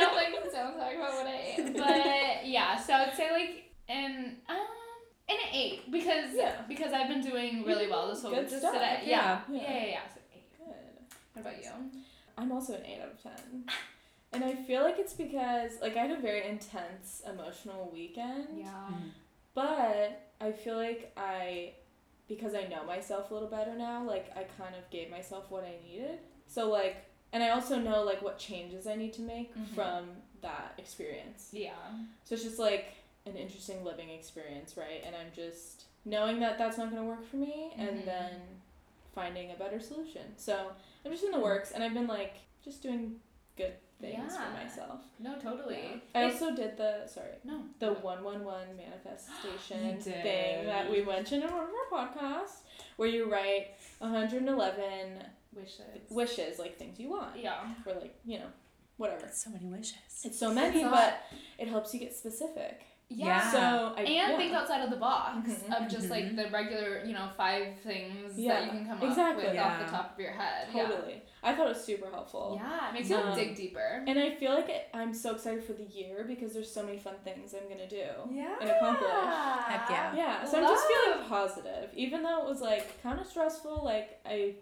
don't 0.00 0.14
like 0.16 0.52
don't 0.52 0.78
talk 0.78 0.94
about 0.94 1.14
what 1.14 1.26
I 1.26 1.54
ate. 1.56 1.76
But 1.76 2.46
yeah, 2.48 2.76
so 2.80 2.92
I 2.94 3.06
would 3.06 3.14
say 3.16 3.30
like 3.32 3.64
an 3.88 4.36
an 5.28 5.36
eight 5.52 5.90
because 5.90 6.30
Yeah. 6.34 6.62
because 6.68 6.92
I've 6.92 7.08
been 7.08 7.22
doing 7.22 7.64
really 7.64 7.88
well 7.88 8.08
this 8.08 8.22
whole 8.22 8.30
Good 8.32 8.48
just 8.48 8.58
stuff. 8.60 8.72
today. 8.74 9.02
Yeah. 9.06 9.40
Yeah. 9.48 9.60
Yeah. 9.60 9.62
Yeah, 9.62 9.78
yeah, 9.80 9.86
yeah. 9.86 10.00
So 10.14 10.20
eight. 10.34 10.58
Good. 10.58 11.16
What 11.34 11.40
about 11.42 11.62
you? 11.64 11.70
I'm 12.36 12.50
also 12.52 12.74
an 12.74 12.84
8 12.84 13.00
out 13.00 13.08
of 13.12 13.22
10. 13.22 13.32
And 14.32 14.44
I 14.44 14.56
feel 14.56 14.82
like 14.82 14.98
it's 14.98 15.12
because, 15.14 15.70
like, 15.80 15.96
I 15.96 16.00
had 16.06 16.10
a 16.18 16.20
very 16.20 16.44
intense 16.48 17.22
emotional 17.32 17.88
weekend. 17.94 18.48
Yeah. 18.58 18.88
But 19.54 20.32
I 20.40 20.50
feel 20.50 20.76
like 20.76 21.12
I, 21.16 21.74
because 22.28 22.54
I 22.56 22.64
know 22.66 22.84
myself 22.84 23.30
a 23.30 23.34
little 23.34 23.48
better 23.48 23.74
now, 23.76 24.02
like, 24.02 24.32
I 24.36 24.42
kind 24.60 24.74
of 24.74 24.90
gave 24.90 25.10
myself 25.12 25.44
what 25.50 25.62
I 25.62 25.76
needed. 25.88 26.18
So, 26.48 26.68
like, 26.68 26.96
and 27.32 27.40
I 27.42 27.50
also 27.50 27.78
know, 27.78 28.02
like, 28.02 28.20
what 28.20 28.36
changes 28.38 28.88
I 28.88 28.96
need 28.96 29.12
to 29.14 29.22
make 29.22 29.54
Mhm. 29.56 29.68
from 29.74 30.08
that 30.40 30.74
experience. 30.76 31.50
Yeah. 31.52 31.70
So 32.24 32.34
it's 32.34 32.42
just, 32.42 32.58
like, 32.58 32.86
an 33.26 33.36
interesting 33.36 33.82
living 33.84 34.10
experience, 34.10 34.76
right? 34.76 35.02
And 35.06 35.14
I'm 35.16 35.32
just 35.34 35.84
knowing 36.04 36.40
that 36.40 36.58
that's 36.58 36.76
not 36.76 36.90
going 36.90 37.02
to 37.02 37.08
work 37.08 37.24
for 37.24 37.36
me 37.36 37.72
Mhm. 37.76 37.88
and 37.88 38.04
then 38.04 38.40
finding 39.14 39.50
a 39.50 39.54
better 39.54 39.80
solution. 39.80 40.36
So 40.36 40.72
I'm 41.04 41.10
just 41.12 41.24
in 41.24 41.30
the 41.30 41.38
works 41.40 41.70
and 41.72 41.82
I've 41.82 41.94
been, 41.94 42.06
like, 42.06 42.34
just 42.62 42.82
doing 42.82 43.20
good 43.56 43.74
things 44.00 44.32
Yeah. 44.34 44.44
for 44.50 44.64
myself. 44.64 45.00
No, 45.18 45.38
totally. 45.38 46.02
I 46.14 46.24
also 46.24 46.54
did 46.54 46.76
the, 46.76 47.06
sorry, 47.06 47.36
no. 47.44 47.62
the 47.78 47.94
111 47.94 48.76
manifestation 48.76 49.86
You 49.96 50.00
thing 50.02 50.66
that 50.66 50.90
we 50.90 51.02
mentioned 51.02 51.44
in 51.44 51.50
one 51.52 51.64
of 51.68 51.70
our 51.92 52.08
podcasts 52.08 52.62
where 52.96 53.08
you 53.08 53.30
write 53.30 53.68
111 54.00 55.24
wishes. 55.54 56.10
wishes, 56.10 56.58
like 56.58 56.76
things 56.76 56.98
you 56.98 57.08
want, 57.08 57.36
Yeah. 57.38 57.74
or 57.86 57.94
like, 57.94 58.16
you 58.24 58.40
know, 58.40 58.50
whatever. 58.96 59.22
That's 59.22 59.42
so 59.42 59.50
many 59.50 59.66
wishes. 59.66 59.96
It's 60.24 60.38
so 60.38 60.52
many, 60.52 60.82
but 60.84 61.22
it 61.58 61.68
helps 61.68 61.94
you 61.94 62.00
get 62.00 62.14
specific. 62.14 62.84
Yeah. 63.14 63.26
Yeah. 63.26 63.50
So 63.52 63.94
I 63.96 64.00
and 64.00 64.08
yeah. 64.08 64.36
think 64.36 64.52
outside 64.52 64.82
of 64.82 64.90
the 64.90 64.96
box 64.96 65.48
Mhm. 65.50 65.82
of 65.84 65.90
just 65.90 66.10
like 66.10 66.24
Mhm. 66.24 66.36
the 66.36 66.48
regular, 66.50 67.04
you 67.04 67.12
know, 67.12 67.28
five 67.36 67.78
things 67.82 68.38
Yeah, 68.38 68.54
that 68.54 68.64
you 68.64 68.70
can 68.70 68.86
come 68.86 69.02
exactly. 69.08 69.46
up 69.46 69.52
with 69.52 69.60
off 69.60 69.78
the 69.78 69.90
top 69.96 70.12
of 70.14 70.20
your 70.20 70.32
head. 70.32 70.68
Totally. 70.72 71.22
I 71.42 71.54
thought 71.54 71.66
it 71.66 71.68
was 71.76 71.84
super 71.84 72.08
helpful. 72.10 72.58
Yeah. 72.60 72.70
Yeah. 72.70 72.88
It 72.88 72.94
makes 72.94 73.10
you 73.10 73.16
Um, 73.16 73.34
dig 73.34 73.54
deeper. 73.54 74.02
And 74.06 74.18
I 74.18 74.30
feel 74.34 74.52
like 74.54 74.68
it, 74.68 74.88
I'm 74.94 75.12
so 75.14 75.32
excited 75.34 75.62
for 75.64 75.74
the 75.74 75.84
year 75.84 76.24
because 76.26 76.52
there's 76.54 76.70
so 76.72 76.82
many 76.82 76.98
fun 76.98 77.14
things 77.24 77.54
I'm 77.54 77.68
gonna 77.68 77.86
do. 77.88 78.06
Yeah. 78.30 78.56
and 78.60 78.70
accomplish. 78.70 79.10
Heck 79.10 79.90
yeah. 79.90 80.14
Yeah, 80.14 80.44
so 80.44 80.58
I'm 80.58 80.64
just 80.64 80.86
feeling 80.86 81.28
positive. 81.28 81.90
Even 81.94 82.22
though 82.22 82.40
it 82.42 82.46
was 82.48 82.60
like 82.60 83.00
kind 83.02 83.20
of 83.20 83.26
stressful, 83.26 83.82
like 83.84 84.20
I 84.26 84.54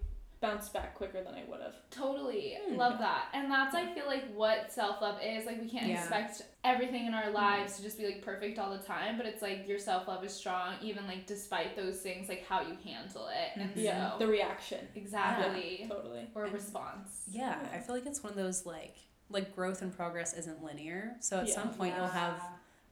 bounced 0.42 0.72
back 0.74 0.94
quicker 0.94 1.22
than 1.22 1.34
I 1.34 1.44
would 1.48 1.62
have. 1.62 1.76
Totally. 1.90 2.58
Hmm. 2.68 2.76
Love 2.76 2.98
that. 2.98 3.28
And 3.32 3.50
that's 3.50 3.74
I 3.74 3.86
feel 3.94 4.04
like 4.06 4.24
what 4.34 4.70
self 4.70 5.00
love 5.00 5.18
is. 5.24 5.46
Like 5.46 5.58
we 5.62 5.68
can't 5.70 5.86
Yeah. 5.86 6.00
expect 6.00 6.42
everything 6.64 7.06
in 7.06 7.14
our 7.14 7.30
lives 7.30 7.76
to 7.76 7.82
just 7.82 7.96
be 7.96 8.04
like 8.04 8.22
perfect 8.22 8.58
all 8.58 8.70
the 8.70 8.82
time, 8.84 9.16
but 9.16 9.24
it's 9.24 9.40
like 9.40 9.66
your 9.66 9.78
self 9.78 10.06
love 10.08 10.22
is 10.24 10.34
strong 10.34 10.74
even 10.82 11.06
like 11.06 11.26
despite 11.26 11.76
those 11.76 12.00
things, 12.00 12.28
like 12.28 12.44
how 12.46 12.60
you 12.60 12.76
handle 12.84 13.28
it. 13.28 13.52
And 13.58 13.70
Mhm. 13.70 13.76
Yeah, 13.76 14.12
so 14.12 14.18
the 14.18 14.26
reaction. 14.26 14.86
exactly. 14.94 15.86
Totally. 15.88 16.28
Or 16.34 16.44
And- 16.44 16.52
response. 16.52 17.22
Yeah, 17.30 17.58
Yeah. 17.62 17.78
I 17.78 17.80
feel 17.80 17.94
like 17.94 18.04
it's 18.06 18.22
one 18.22 18.32
of 18.32 18.36
those 18.36 18.66
like 18.66 18.96
like 19.30 19.54
growth 19.54 19.80
and 19.80 19.96
progress 19.96 20.34
isn't 20.34 20.62
linear. 20.62 21.16
So 21.20 21.38
at 21.38 21.48
Yeah. 21.48 21.54
some 21.54 21.72
point 21.72 21.94
you'll 21.96 22.06
have 22.08 22.38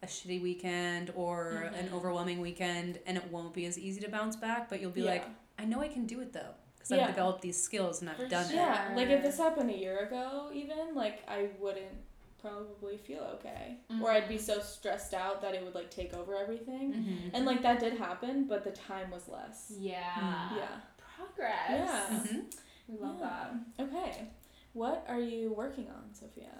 a 0.02 0.06
shitty 0.06 0.40
weekend 0.40 1.10
or 1.14 1.70
an 1.76 1.88
Mhm. 1.88 1.92
overwhelming 1.92 2.40
weekend 2.40 2.98
and 3.04 3.18
it 3.18 3.30
won't 3.30 3.52
be 3.52 3.66
as 3.66 3.78
easy 3.78 4.00
to 4.00 4.08
bounce 4.08 4.36
back, 4.36 4.70
but 4.70 4.80
you'll 4.80 4.90
be 4.90 5.02
Yeah. 5.02 5.10
like, 5.10 5.24
I 5.58 5.66
know 5.66 5.82
I 5.82 5.88
can 5.88 6.06
do 6.06 6.20
it 6.20 6.32
though. 6.32 6.54
Because 6.80 6.96
Yeah. 6.96 7.02
I've 7.04 7.14
developed 7.14 7.42
these 7.42 7.62
skills 7.62 8.00
and 8.00 8.10
I've 8.10 8.16
For 8.16 8.26
done 8.26 8.44
sure. 8.48 8.54
it. 8.54 8.56
Yeah, 8.56 8.92
like 8.96 9.08
if 9.08 9.22
this 9.22 9.36
happened 9.38 9.70
a 9.70 9.76
year 9.76 9.98
ago, 10.00 10.50
even 10.52 10.94
like 10.94 11.22
I 11.28 11.50
wouldn't 11.60 11.92
probably 12.40 12.96
feel 12.96 13.20
okay, 13.34 13.76
or 14.02 14.10
I'd 14.10 14.26
be 14.28 14.36
Mhm. 14.36 14.40
so 14.40 14.60
stressed 14.60 15.12
out 15.12 15.42
that 15.42 15.54
it 15.54 15.62
would 15.62 15.74
like 15.74 15.90
take 15.90 16.14
over 16.14 16.34
everything. 16.36 16.94
Mhm. 16.94 17.30
And 17.34 17.44
like 17.44 17.60
that 17.62 17.80
did 17.80 17.98
happen, 17.98 18.44
but 18.46 18.64
the 18.64 18.70
time 18.72 19.10
was 19.10 19.28
less. 19.28 19.70
Yeah. 19.78 20.00
Mm. 20.14 20.56
Yeah. 20.56 20.80
Progress. 21.16 21.68
Yeah. 21.68 22.06
Mhm. 22.18 22.54
We 22.88 22.96
love 22.96 23.18
Yeah. 23.20 23.46
that. 23.76 23.84
Okay. 23.84 24.26
What 24.72 25.04
are 25.06 25.20
you 25.20 25.52
working 25.52 25.88
on, 25.90 26.14
Sophia? 26.14 26.50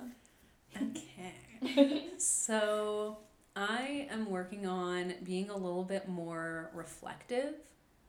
Okay. 0.77 1.35
So 2.19 3.19
I 3.57 4.07
am 4.11 4.31
working 4.31 4.67
on 4.67 5.15
being 5.25 5.51
a 5.51 5.57
little 5.57 5.85
bit 5.85 6.09
more 6.09 6.71
reflective, 6.75 7.55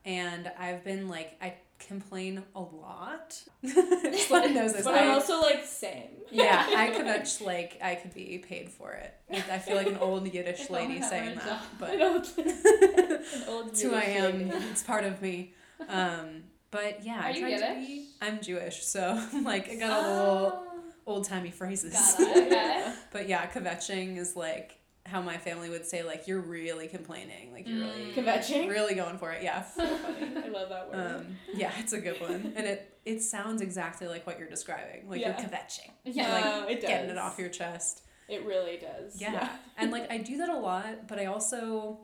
and 0.04 0.50
I've 0.58 0.84
been 0.84 1.08
like 1.08 1.36
I 1.40 1.54
complain 1.78 2.42
a 2.54 2.60
lot. 2.60 3.40
Sloan 3.64 4.54
knows 4.54 4.72
this. 4.74 4.84
But 4.84 4.94
I'm 4.94 5.10
I- 5.10 5.14
also 5.14 5.40
like 5.40 5.64
same. 5.64 6.08
yeah, 6.30 6.64
I 6.76 6.88
could 6.96 7.06
actually 7.06 7.46
like 7.46 7.78
I 7.82 7.94
could 7.96 8.14
be 8.14 8.38
paid 8.38 8.68
for 8.70 8.92
it. 8.92 9.12
I 9.30 9.54
I 9.54 9.58
feel 9.58 9.76
like 9.76 9.86
an 9.88 9.96
old 9.98 10.26
Yiddish 10.32 10.70
lady 10.70 11.02
saying 11.02 11.34
that, 11.36 11.44
job. 11.46 11.58
but 11.78 11.94
An 11.94 12.02
old, 12.02 13.68
it's 13.68 13.82
who 13.82 13.94
I 13.94 14.02
am. 14.02 14.48
lady. 14.48 14.50
It's 14.70 14.82
part 14.82 15.04
of 15.04 15.20
me. 15.22 15.54
Um, 15.88 16.44
but 16.70 17.04
yeah, 17.04 17.20
Are 17.20 17.26
I 17.26 17.30
you 17.30 17.46
Yiddish? 17.46 17.86
be. 17.86 18.06
I'm 18.20 18.40
Jewish, 18.40 18.84
so 18.84 19.20
like 19.44 19.68
I 19.70 19.76
got 19.76 20.04
a 20.04 20.08
little 20.10 20.62
old 21.06 21.24
timey 21.24 21.50
phrases. 21.50 21.92
Got 21.92 22.20
it. 22.20 22.46
Okay. 22.52 22.92
But 23.12 23.28
yeah, 23.28 23.46
kvetching 23.48 24.16
is 24.18 24.36
like 24.36 24.78
how 25.04 25.20
my 25.20 25.36
family 25.36 25.68
would 25.68 25.84
say 25.84 26.02
like 26.04 26.28
you're 26.28 26.40
really 26.40 26.86
complaining, 26.88 27.52
like 27.52 27.66
you're 27.68 27.78
really 27.80 28.12
Mm. 28.12 28.14
Kvetching? 28.14 28.68
really 28.70 28.94
going 28.94 29.18
for 29.18 29.32
it. 29.32 29.42
Yeah. 29.42 29.62
So 29.64 29.84
funny. 29.98 30.36
I 30.36 30.48
love 30.48 30.68
that 30.68 30.90
word. 30.90 31.16
Um, 31.16 31.36
yeah, 31.54 31.72
it's 31.78 31.92
a 31.92 32.00
good 32.00 32.20
one, 32.20 32.52
and 32.56 32.66
it 32.66 32.88
it 33.04 33.20
sounds 33.20 33.60
exactly 33.62 34.06
like 34.06 34.26
what 34.26 34.38
you're 34.38 34.48
describing. 34.48 35.08
Like 35.10 35.20
Yeah. 35.20 35.38
you're 35.40 35.48
kvetching, 35.48 35.90
Yeah. 36.04 36.32
like 36.60 36.70
it 36.70 36.80
does. 36.80 36.88
getting 36.90 37.10
it 37.10 37.18
off 37.18 37.38
your 37.38 37.48
chest. 37.48 38.02
It 38.28 38.44
really 38.44 38.76
does. 38.78 39.20
Yeah. 39.20 39.48
and 39.76 39.90
like 39.90 40.10
I 40.10 40.18
do 40.18 40.38
that 40.38 40.48
a 40.48 40.56
lot, 40.58 41.08
but 41.08 41.18
I 41.18 41.26
also 41.26 41.98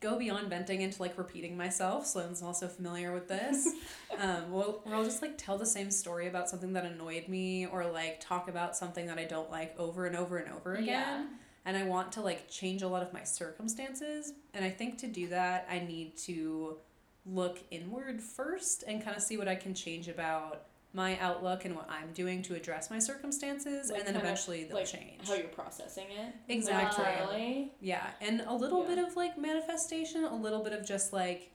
go 0.00 0.18
beyond 0.18 0.50
venting 0.50 0.82
into 0.82 1.00
like 1.00 1.16
repeating 1.16 1.56
myself. 1.56 2.04
Sloan's 2.06 2.42
also 2.42 2.66
familiar 2.68 3.14
with 3.14 3.28
this. 3.28 3.66
um, 4.18 4.50
well, 4.52 4.80
where 4.84 4.96
I'll 4.96 5.04
just 5.04 5.22
like 5.22 5.38
tell 5.38 5.56
the 5.56 5.64
same 5.64 5.90
story 5.90 6.26
about 6.26 6.48
something 6.50 6.72
that 6.74 6.84
annoyed 6.84 7.28
me, 7.28 7.66
or 7.66 7.86
like 7.86 8.20
talk 8.20 8.48
about 8.48 8.76
something 8.76 9.06
that 9.06 9.18
I 9.18 9.24
don't 9.24 9.50
like 9.50 9.78
over 9.78 10.04
and 10.06 10.16
over 10.16 10.36
and 10.38 10.52
over 10.52 10.74
again. 10.74 10.86
Yeah. 10.88 11.24
And 11.66 11.76
I 11.76 11.84
want 11.84 12.12
to 12.12 12.20
like 12.20 12.48
change 12.50 12.82
a 12.82 12.88
lot 12.88 13.02
of 13.02 13.12
my 13.12 13.24
circumstances. 13.24 14.32
And 14.52 14.64
I 14.64 14.70
think 14.70 14.98
to 14.98 15.06
do 15.06 15.28
that, 15.28 15.66
I 15.70 15.78
need 15.80 16.16
to 16.18 16.76
look 17.26 17.58
inward 17.70 18.20
first 18.20 18.84
and 18.86 19.02
kind 19.02 19.16
of 19.16 19.22
see 19.22 19.36
what 19.38 19.48
I 19.48 19.54
can 19.54 19.74
change 19.74 20.08
about 20.08 20.64
my 20.92 21.18
outlook 21.18 21.64
and 21.64 21.74
what 21.74 21.88
I'm 21.90 22.12
doing 22.12 22.40
to 22.42 22.54
address 22.54 22.88
my 22.88 23.00
circumstances, 23.00 23.90
Like 23.90 24.00
and 24.00 24.08
then 24.08 24.16
eventually 24.16 24.62
they'll 24.64 24.76
like, 24.76 24.86
change. 24.86 25.26
How 25.26 25.34
you're 25.34 25.48
processing 25.48 26.06
it. 26.10 26.34
Exactly. 26.48 27.72
Yeah, 27.80 28.06
and 28.20 28.42
a 28.42 28.54
little 28.54 28.82
Yeah. 28.82 28.94
bit 28.94 28.98
of 28.98 29.16
like 29.16 29.36
manifestation, 29.36 30.22
a 30.24 30.36
little 30.36 30.62
bit 30.62 30.72
of 30.72 30.86
just 30.86 31.12
like 31.12 31.50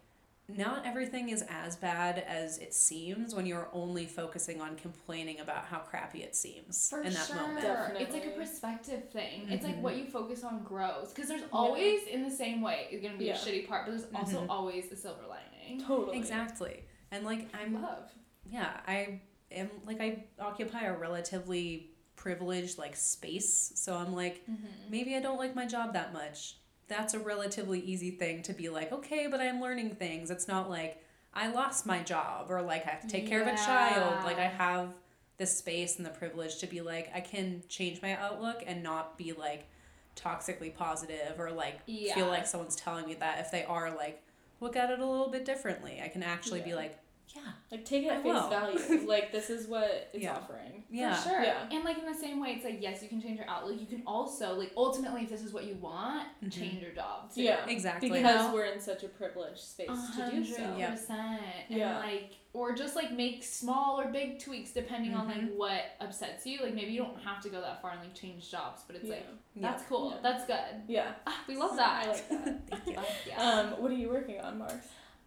not 0.58 0.86
everything 0.86 1.30
is 1.30 1.44
as 1.50 1.76
bad 1.76 2.20
as 2.28 2.58
it 2.58 2.74
seems 2.74 3.36
when 3.36 3.46
you're 3.46 3.70
only 3.72 4.06
focusing 4.06 4.60
on 4.62 4.76
complaining 4.76 5.40
about 5.40 5.66
how 5.66 5.78
crappy 5.80 6.24
it 6.24 6.36
seems 6.36 6.90
For 6.90 7.02
in 7.02 7.14
that 7.14 7.28
sure. 7.28 7.36
moment. 7.36 7.98
It's 8.00 8.14
like 8.14 8.26
a 8.26 8.32
perspective 8.32 9.10
thing. 9.12 9.48
It's 9.50 9.64
like 9.64 9.82
what 9.82 9.96
you 9.98 10.06
focus 10.06 10.44
on 10.44 10.64
grows. 10.64 11.10
Because 11.14 11.30
there's 11.30 11.44
always, 11.54 12.08
in 12.08 12.24
the 12.24 12.32
same 12.32 12.62
way, 12.62 12.88
it's 12.90 13.02
going 13.02 13.14
to 13.14 13.20
be 13.20 13.26
Yeah. 13.26 13.36
a 13.36 13.38
shitty 13.38 13.68
part, 13.68 13.86
but 13.86 13.92
there's 13.92 14.14
also 14.14 14.42
Mhm. 14.46 14.50
always 14.50 14.92
a 14.92 14.96
silver 14.96 15.22
lining. 15.28 15.82
Totally. 15.86 16.18
Exactly. 16.18 16.84
And 17.12 17.26
like 17.26 17.48
I'm 17.56 17.82
Love. 17.82 18.12
yeah, 18.46 18.82
I 18.88 19.22
am 19.52 19.70
like 19.86 20.00
I 20.02 20.26
occupy 20.40 20.84
a 20.86 20.98
relatively 20.98 21.92
privileged 22.16 22.78
like 22.78 22.96
space, 22.96 23.72
so 23.76 23.96
I'm 23.96 24.14
like 24.14 24.46
Mm-hmm. 24.50 24.90
maybe 24.90 25.16
I 25.16 25.20
don't 25.22 25.38
like 25.38 25.56
my 25.56 25.66
job 25.66 25.94
that 25.94 26.12
much. 26.14 26.58
That's 26.90 27.14
a 27.14 27.20
relatively 27.20 27.80
easy 27.80 28.12
thing 28.12 28.42
to 28.44 28.54
be 28.54 28.68
like, 28.68 28.92
okay, 28.92 29.28
but 29.28 29.40
I'm 29.40 29.62
learning 29.62 29.96
things. 29.96 30.32
It's 30.32 30.48
not 30.48 30.70
like 30.70 31.02
I 31.34 31.50
lost 31.50 31.86
my 31.86 32.02
job 32.02 32.48
or 32.50 32.62
like 32.62 32.86
I 32.86 32.90
have 32.90 33.02
to 33.02 33.08
take 33.08 33.28
care 33.28 33.42
of 33.42 33.48
a 33.48 33.56
child. 33.56 34.26
Like 34.26 34.40
I 34.40 34.48
have 34.48 34.90
the 35.38 35.46
space 35.46 35.98
and 35.98 36.06
the 36.06 36.10
privilege 36.10 36.58
to 36.58 36.68
be 36.68 36.82
like, 36.82 37.12
I 37.14 37.22
can 37.22 37.64
change 37.70 38.02
my 38.02 38.18
outlook 38.18 38.64
and 38.66 38.84
not 38.84 39.18
be 39.18 39.32
like 39.34 39.68
toxically 40.16 40.74
positive 40.74 41.40
or 41.40 41.52
like 41.52 41.80
Yeah. 41.86 42.16
feel 42.16 42.28
like 42.28 42.48
someone's 42.48 42.76
telling 42.76 43.06
me 43.06 43.14
that 43.16 43.40
if 43.40 43.52
they 43.52 43.64
are 43.64 43.96
like, 43.96 44.22
look 44.60 44.76
at 44.76 44.90
it 44.90 45.00
a 45.00 45.06
little 45.06 45.30
bit 45.30 45.46
differently. 45.46 46.02
I 46.04 46.10
can 46.10 46.24
actually 46.24 46.62
be 46.62 46.74
like, 46.74 46.98
yeah, 47.36 47.42
Like 47.72 47.86
take 47.86 48.06
it 48.06 48.12
at 48.12 48.24
face 48.24 48.46
value. 48.50 49.08
like 49.08 49.32
this 49.32 49.50
is 49.50 49.68
what 49.68 50.10
it's 50.14 50.24
Yeah. 50.24 50.36
offering. 50.36 50.84
yeah. 50.90 51.14
For 51.14 51.30
sure. 51.30 51.44
Yeah. 51.44 51.68
And 51.72 51.84
like 51.84 51.98
in 52.00 52.06
the 52.06 52.14
same 52.14 52.40
way, 52.42 52.50
it's 52.56 52.66
like 52.66 52.78
yes, 52.82 53.04
you 53.04 53.10
can 53.10 53.22
change 53.22 53.38
your 53.38 53.48
outlook. 53.50 53.80
You 53.80 53.86
can 53.86 54.02
also 54.08 54.56
like 54.56 54.72
ultimately, 54.76 55.22
if 55.24 55.30
this 55.30 55.44
is 55.44 55.54
what 55.54 55.66
you 55.66 55.76
want, 55.76 56.28
Mhm. 56.44 56.52
change 56.52 56.82
your 56.82 56.92
job 56.92 57.32
too. 57.34 57.44
Yeah. 57.44 57.66
Exactly. 57.68 58.10
Because 58.10 58.48
know? 58.48 58.54
we're 58.54 58.66
in 58.66 58.80
such 58.80 59.04
a 59.04 59.08
privileged 59.08 59.60
space 59.60 59.90
A 59.90 59.94
to 59.94 60.16
do 60.18 60.22
hundred 60.24 60.48
so. 60.48 60.76
Yeah. 60.78 60.90
percent. 60.92 61.42
And 61.70 61.80
Yeah. 61.80 62.00
like, 62.00 62.34
or 62.54 62.74
just 62.74 62.96
like 62.96 63.12
make 63.12 63.44
small 63.44 64.00
or 64.02 64.12
big 64.12 64.40
tweaks 64.40 64.72
depending 64.72 65.14
on 65.14 65.28
like 65.28 65.42
Mhm. 65.42 65.56
what 65.56 65.82
upsets 66.02 66.48
you. 66.48 66.62
Like 66.64 66.74
maybe 66.74 66.94
you 66.94 67.04
don't 67.04 67.20
have 67.22 67.42
to 67.44 67.50
go 67.50 67.62
that 67.62 67.80
far 67.82 67.92
and 67.92 68.00
like 68.00 68.16
change 68.16 68.50
jobs, 68.50 68.82
but 68.88 68.96
it's 68.96 69.06
Yeah. 69.06 69.16
like 69.16 69.26
Yeah. 69.54 69.62
that's 69.72 69.84
cool. 69.84 70.12
Yeah. 70.16 70.22
That's 70.24 70.46
good. 70.48 70.84
Yeah. 70.88 71.12
Ah, 71.28 71.44
we 71.48 71.56
love 71.56 71.76
that. 71.76 72.06
I 72.06 72.10
like 72.10 72.30
that. 72.30 72.68
Thank 72.70 72.88
you. 72.88 73.04
Yeah. 73.28 73.38
Um, 73.44 73.82
what 73.82 73.92
are 73.92 73.96
you 73.96 74.10
working 74.10 74.40
on, 74.42 74.58
Mark? 74.58 74.74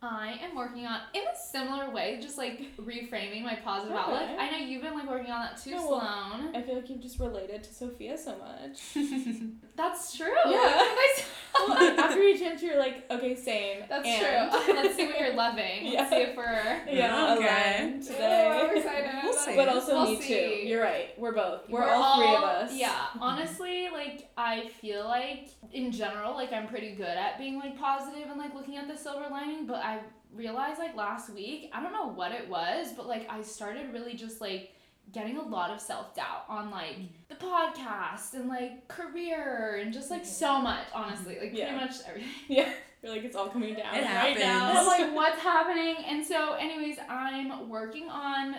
I 0.05 0.37
am 0.43 0.57
working 0.57 0.85
on 0.85 0.99
in 1.15 1.23
a 1.23 1.37
similar 1.37 1.89
way, 1.91 2.19
just 2.21 2.37
like 2.37 2.75
reframing 2.77 3.45
my 3.45 3.55
positive 3.55 3.97
Okay. 3.97 4.01
outlook. 4.05 4.31
I 4.39 4.51
know 4.51 4.57
you've 4.57 4.83
been 4.83 4.95
like 4.95 5.09
working 5.09 5.31
on 5.31 5.43
that 5.43 5.63
too, 5.63 5.71
Yeah, 5.71 5.77
well, 5.77 6.01
Sloan. 6.01 6.57
I 6.57 6.63
feel 6.63 6.75
like 6.75 6.91
you've 6.91 7.01
just 7.01 7.21
related 7.21 7.63
to 7.63 7.73
Sophia 7.73 8.19
so 8.19 8.35
much. 8.39 8.81
That's 9.77 10.17
true. 10.17 10.33
Yeah. 10.47 10.59
That's, 10.97 11.29
well, 11.69 12.01
after 12.01 12.21
each 12.21 12.43
answer, 12.43 12.67
you're 12.67 12.79
like, 12.81 13.05
okay, 13.11 13.37
same. 13.37 13.83
that's 13.89 14.07
and. 14.07 14.51
true. 14.65 14.75
Let's 14.75 14.97
see 14.97 15.07
what 15.07 15.21
you're 15.21 15.35
loving. 15.35 15.87
Yeah. 15.87 16.01
Let's 16.01 16.11
see 16.11 16.17
if 16.17 16.37
we're. 16.37 16.81
Yeah, 16.91 17.35
Okay. 17.39 17.79
aligned 17.79 18.03
Oh, 18.03 18.07
today. 18.07 18.49
I'm 18.71 18.77
excited. 18.77 19.11
We'll 19.23 19.33
see. 19.35 19.57
But 19.57 19.69
also 19.69 19.93
We'll 19.95 20.11
me 20.11 20.17
too. 20.17 20.23
see. 20.23 20.67
You're 20.69 20.83
right. 20.83 21.11
We're 21.19 21.33
both. 21.33 21.69
We're, 21.69 21.85
all, 21.89 22.17
three 22.21 22.35
of 22.35 22.43
us. 22.43 22.73
Yeah, 22.75 22.95
honestly, 23.21 23.89
like 23.93 24.31
I 24.37 24.69
feel 24.81 25.05
like 25.05 25.51
in 25.73 25.93
general, 25.93 26.35
like 26.35 26.53
I'm 26.53 26.67
pretty 26.67 26.95
good 26.95 27.07
at 27.07 27.39
being 27.39 27.59
like 27.59 27.79
positive 27.79 28.29
and 28.31 28.39
like 28.39 28.55
looking 28.55 28.77
at 28.77 28.89
the 28.89 28.97
silver 28.97 29.27
lining. 29.31 29.67
But 29.67 29.85
I 29.85 29.92
realized 30.35 30.79
like 30.79 30.97
last 30.97 31.31
week, 31.31 31.71
I 31.73 31.83
don't 31.83 31.93
know 31.93 32.09
what 32.09 32.33
it 32.33 32.49
was, 32.49 32.93
but 32.97 33.07
like 33.07 33.27
I 33.31 33.43
started 33.43 33.93
really 33.93 34.15
just 34.15 34.41
like 34.41 34.73
getting 35.13 35.37
a 35.37 35.43
lot 35.43 35.71
of 35.71 35.81
self 35.81 36.15
doubt 36.15 36.45
on 36.49 36.71
like 36.71 36.97
mm-hmm. 36.97 37.07
the 37.29 37.35
podcast 37.35 38.35
and 38.35 38.49
like 38.49 38.89
career 38.89 39.81
and 39.83 39.93
just 39.93 40.11
like 40.11 40.25
so 40.25 40.47
mm-hmm. 40.47 40.65
much. 40.65 40.87
Honestly, 40.95 41.39
like 41.41 41.53
Yeah. 41.53 41.71
pretty 41.71 41.87
much 41.87 41.97
everything. 42.09 42.31
Yeah. 42.49 42.73
You're 43.03 43.13
like, 43.13 43.25
it's 43.25 43.35
all 43.35 43.49
coming 43.49 43.75
down 43.75 43.97
It 43.97 44.05
right 44.05 44.39
now. 44.39 44.73
Happens. 44.73 44.79
I'm 44.79 44.87
like, 44.87 45.15
what's 45.15 45.43
happening? 45.43 45.97
And 46.07 46.25
so, 46.25 46.53
anyways, 46.53 46.99
I'm 47.09 47.69
working 47.69 48.09
on 48.09 48.55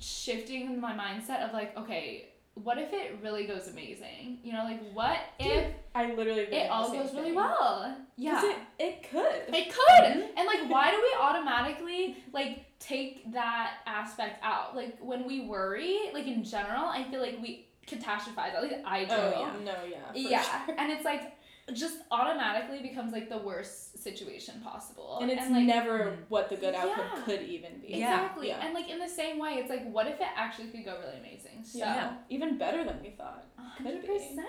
shifting 0.00 0.80
my 0.80 0.92
mindset 0.92 1.46
of 1.46 1.52
like, 1.52 1.76
okay, 1.78 2.27
what 2.64 2.78
if 2.78 2.92
it 2.92 3.18
really 3.22 3.46
goes 3.46 3.68
amazing? 3.68 4.38
You 4.42 4.52
know, 4.52 4.64
like, 4.64 4.80
what 4.92 5.18
if 5.38 5.72
I 5.94 6.14
literally 6.14 6.42
it 6.42 6.70
all 6.70 6.92
goes 6.92 7.14
really 7.14 7.32
well? 7.32 7.96
Yeah. 8.16 8.42
It, 8.44 8.56
it 8.78 9.10
could. 9.10 9.54
It 9.54 9.72
could. 9.72 10.04
Mm-hmm. 10.04 10.38
And 10.38 10.46
like 10.46 10.70
why 10.70 10.90
do 10.90 10.96
we 10.96 11.14
automatically 11.20 12.16
like 12.32 12.66
take 12.78 13.32
that 13.32 13.74
aspect 13.86 14.42
out? 14.42 14.76
Like 14.76 14.98
when 15.00 15.26
we 15.26 15.46
worry, 15.46 16.10
like 16.12 16.26
in 16.26 16.44
general, 16.44 16.84
I 16.84 17.04
feel 17.10 17.20
like 17.20 17.38
we 17.40 17.68
catastrophize. 17.86 18.54
At 18.54 18.62
least 18.62 18.76
I 18.84 19.04
do. 19.04 19.14
Oh, 19.14 19.30
yeah. 19.30 19.64
No, 19.64 19.74
yeah. 19.84 19.98
Yeah. 20.14 20.42
sure. 20.42 20.74
And 20.76 20.92
it's 20.92 21.04
like 21.04 21.37
just 21.74 21.98
automatically 22.10 22.80
becomes 22.80 23.12
like 23.12 23.28
the 23.28 23.38
worst 23.38 23.98
situation 24.02 24.60
possible. 24.62 25.18
And 25.20 25.30
it's 25.30 25.50
like 25.50 25.64
never 25.66 25.98
Mm. 25.98 26.16
what 26.28 26.48
the 26.48 26.56
good 26.56 26.74
outcome 26.74 27.04
Yeah. 27.16 27.22
could 27.24 27.42
even 27.42 27.78
be. 27.80 27.94
Exactly. 27.94 28.48
Yeah. 28.48 28.64
And 28.64 28.74
like 28.74 28.88
in 28.88 28.98
the 28.98 29.08
same 29.08 29.38
way, 29.38 29.54
it's 29.54 29.68
like 29.70 29.88
what 29.90 30.06
if 30.06 30.20
it 30.20 30.28
actually 30.36 30.68
could 30.68 30.84
go 30.84 30.98
really 31.00 31.18
amazing? 31.18 31.64
So 31.64 31.78
Yeah. 31.78 32.16
Even 32.30 32.56
better 32.58 32.84
than 32.84 33.02
we 33.02 33.10
thought. 33.10 33.44
hundred 33.56 34.00
Could 34.00 34.02
be. 34.02 34.08
percent. 34.18 34.46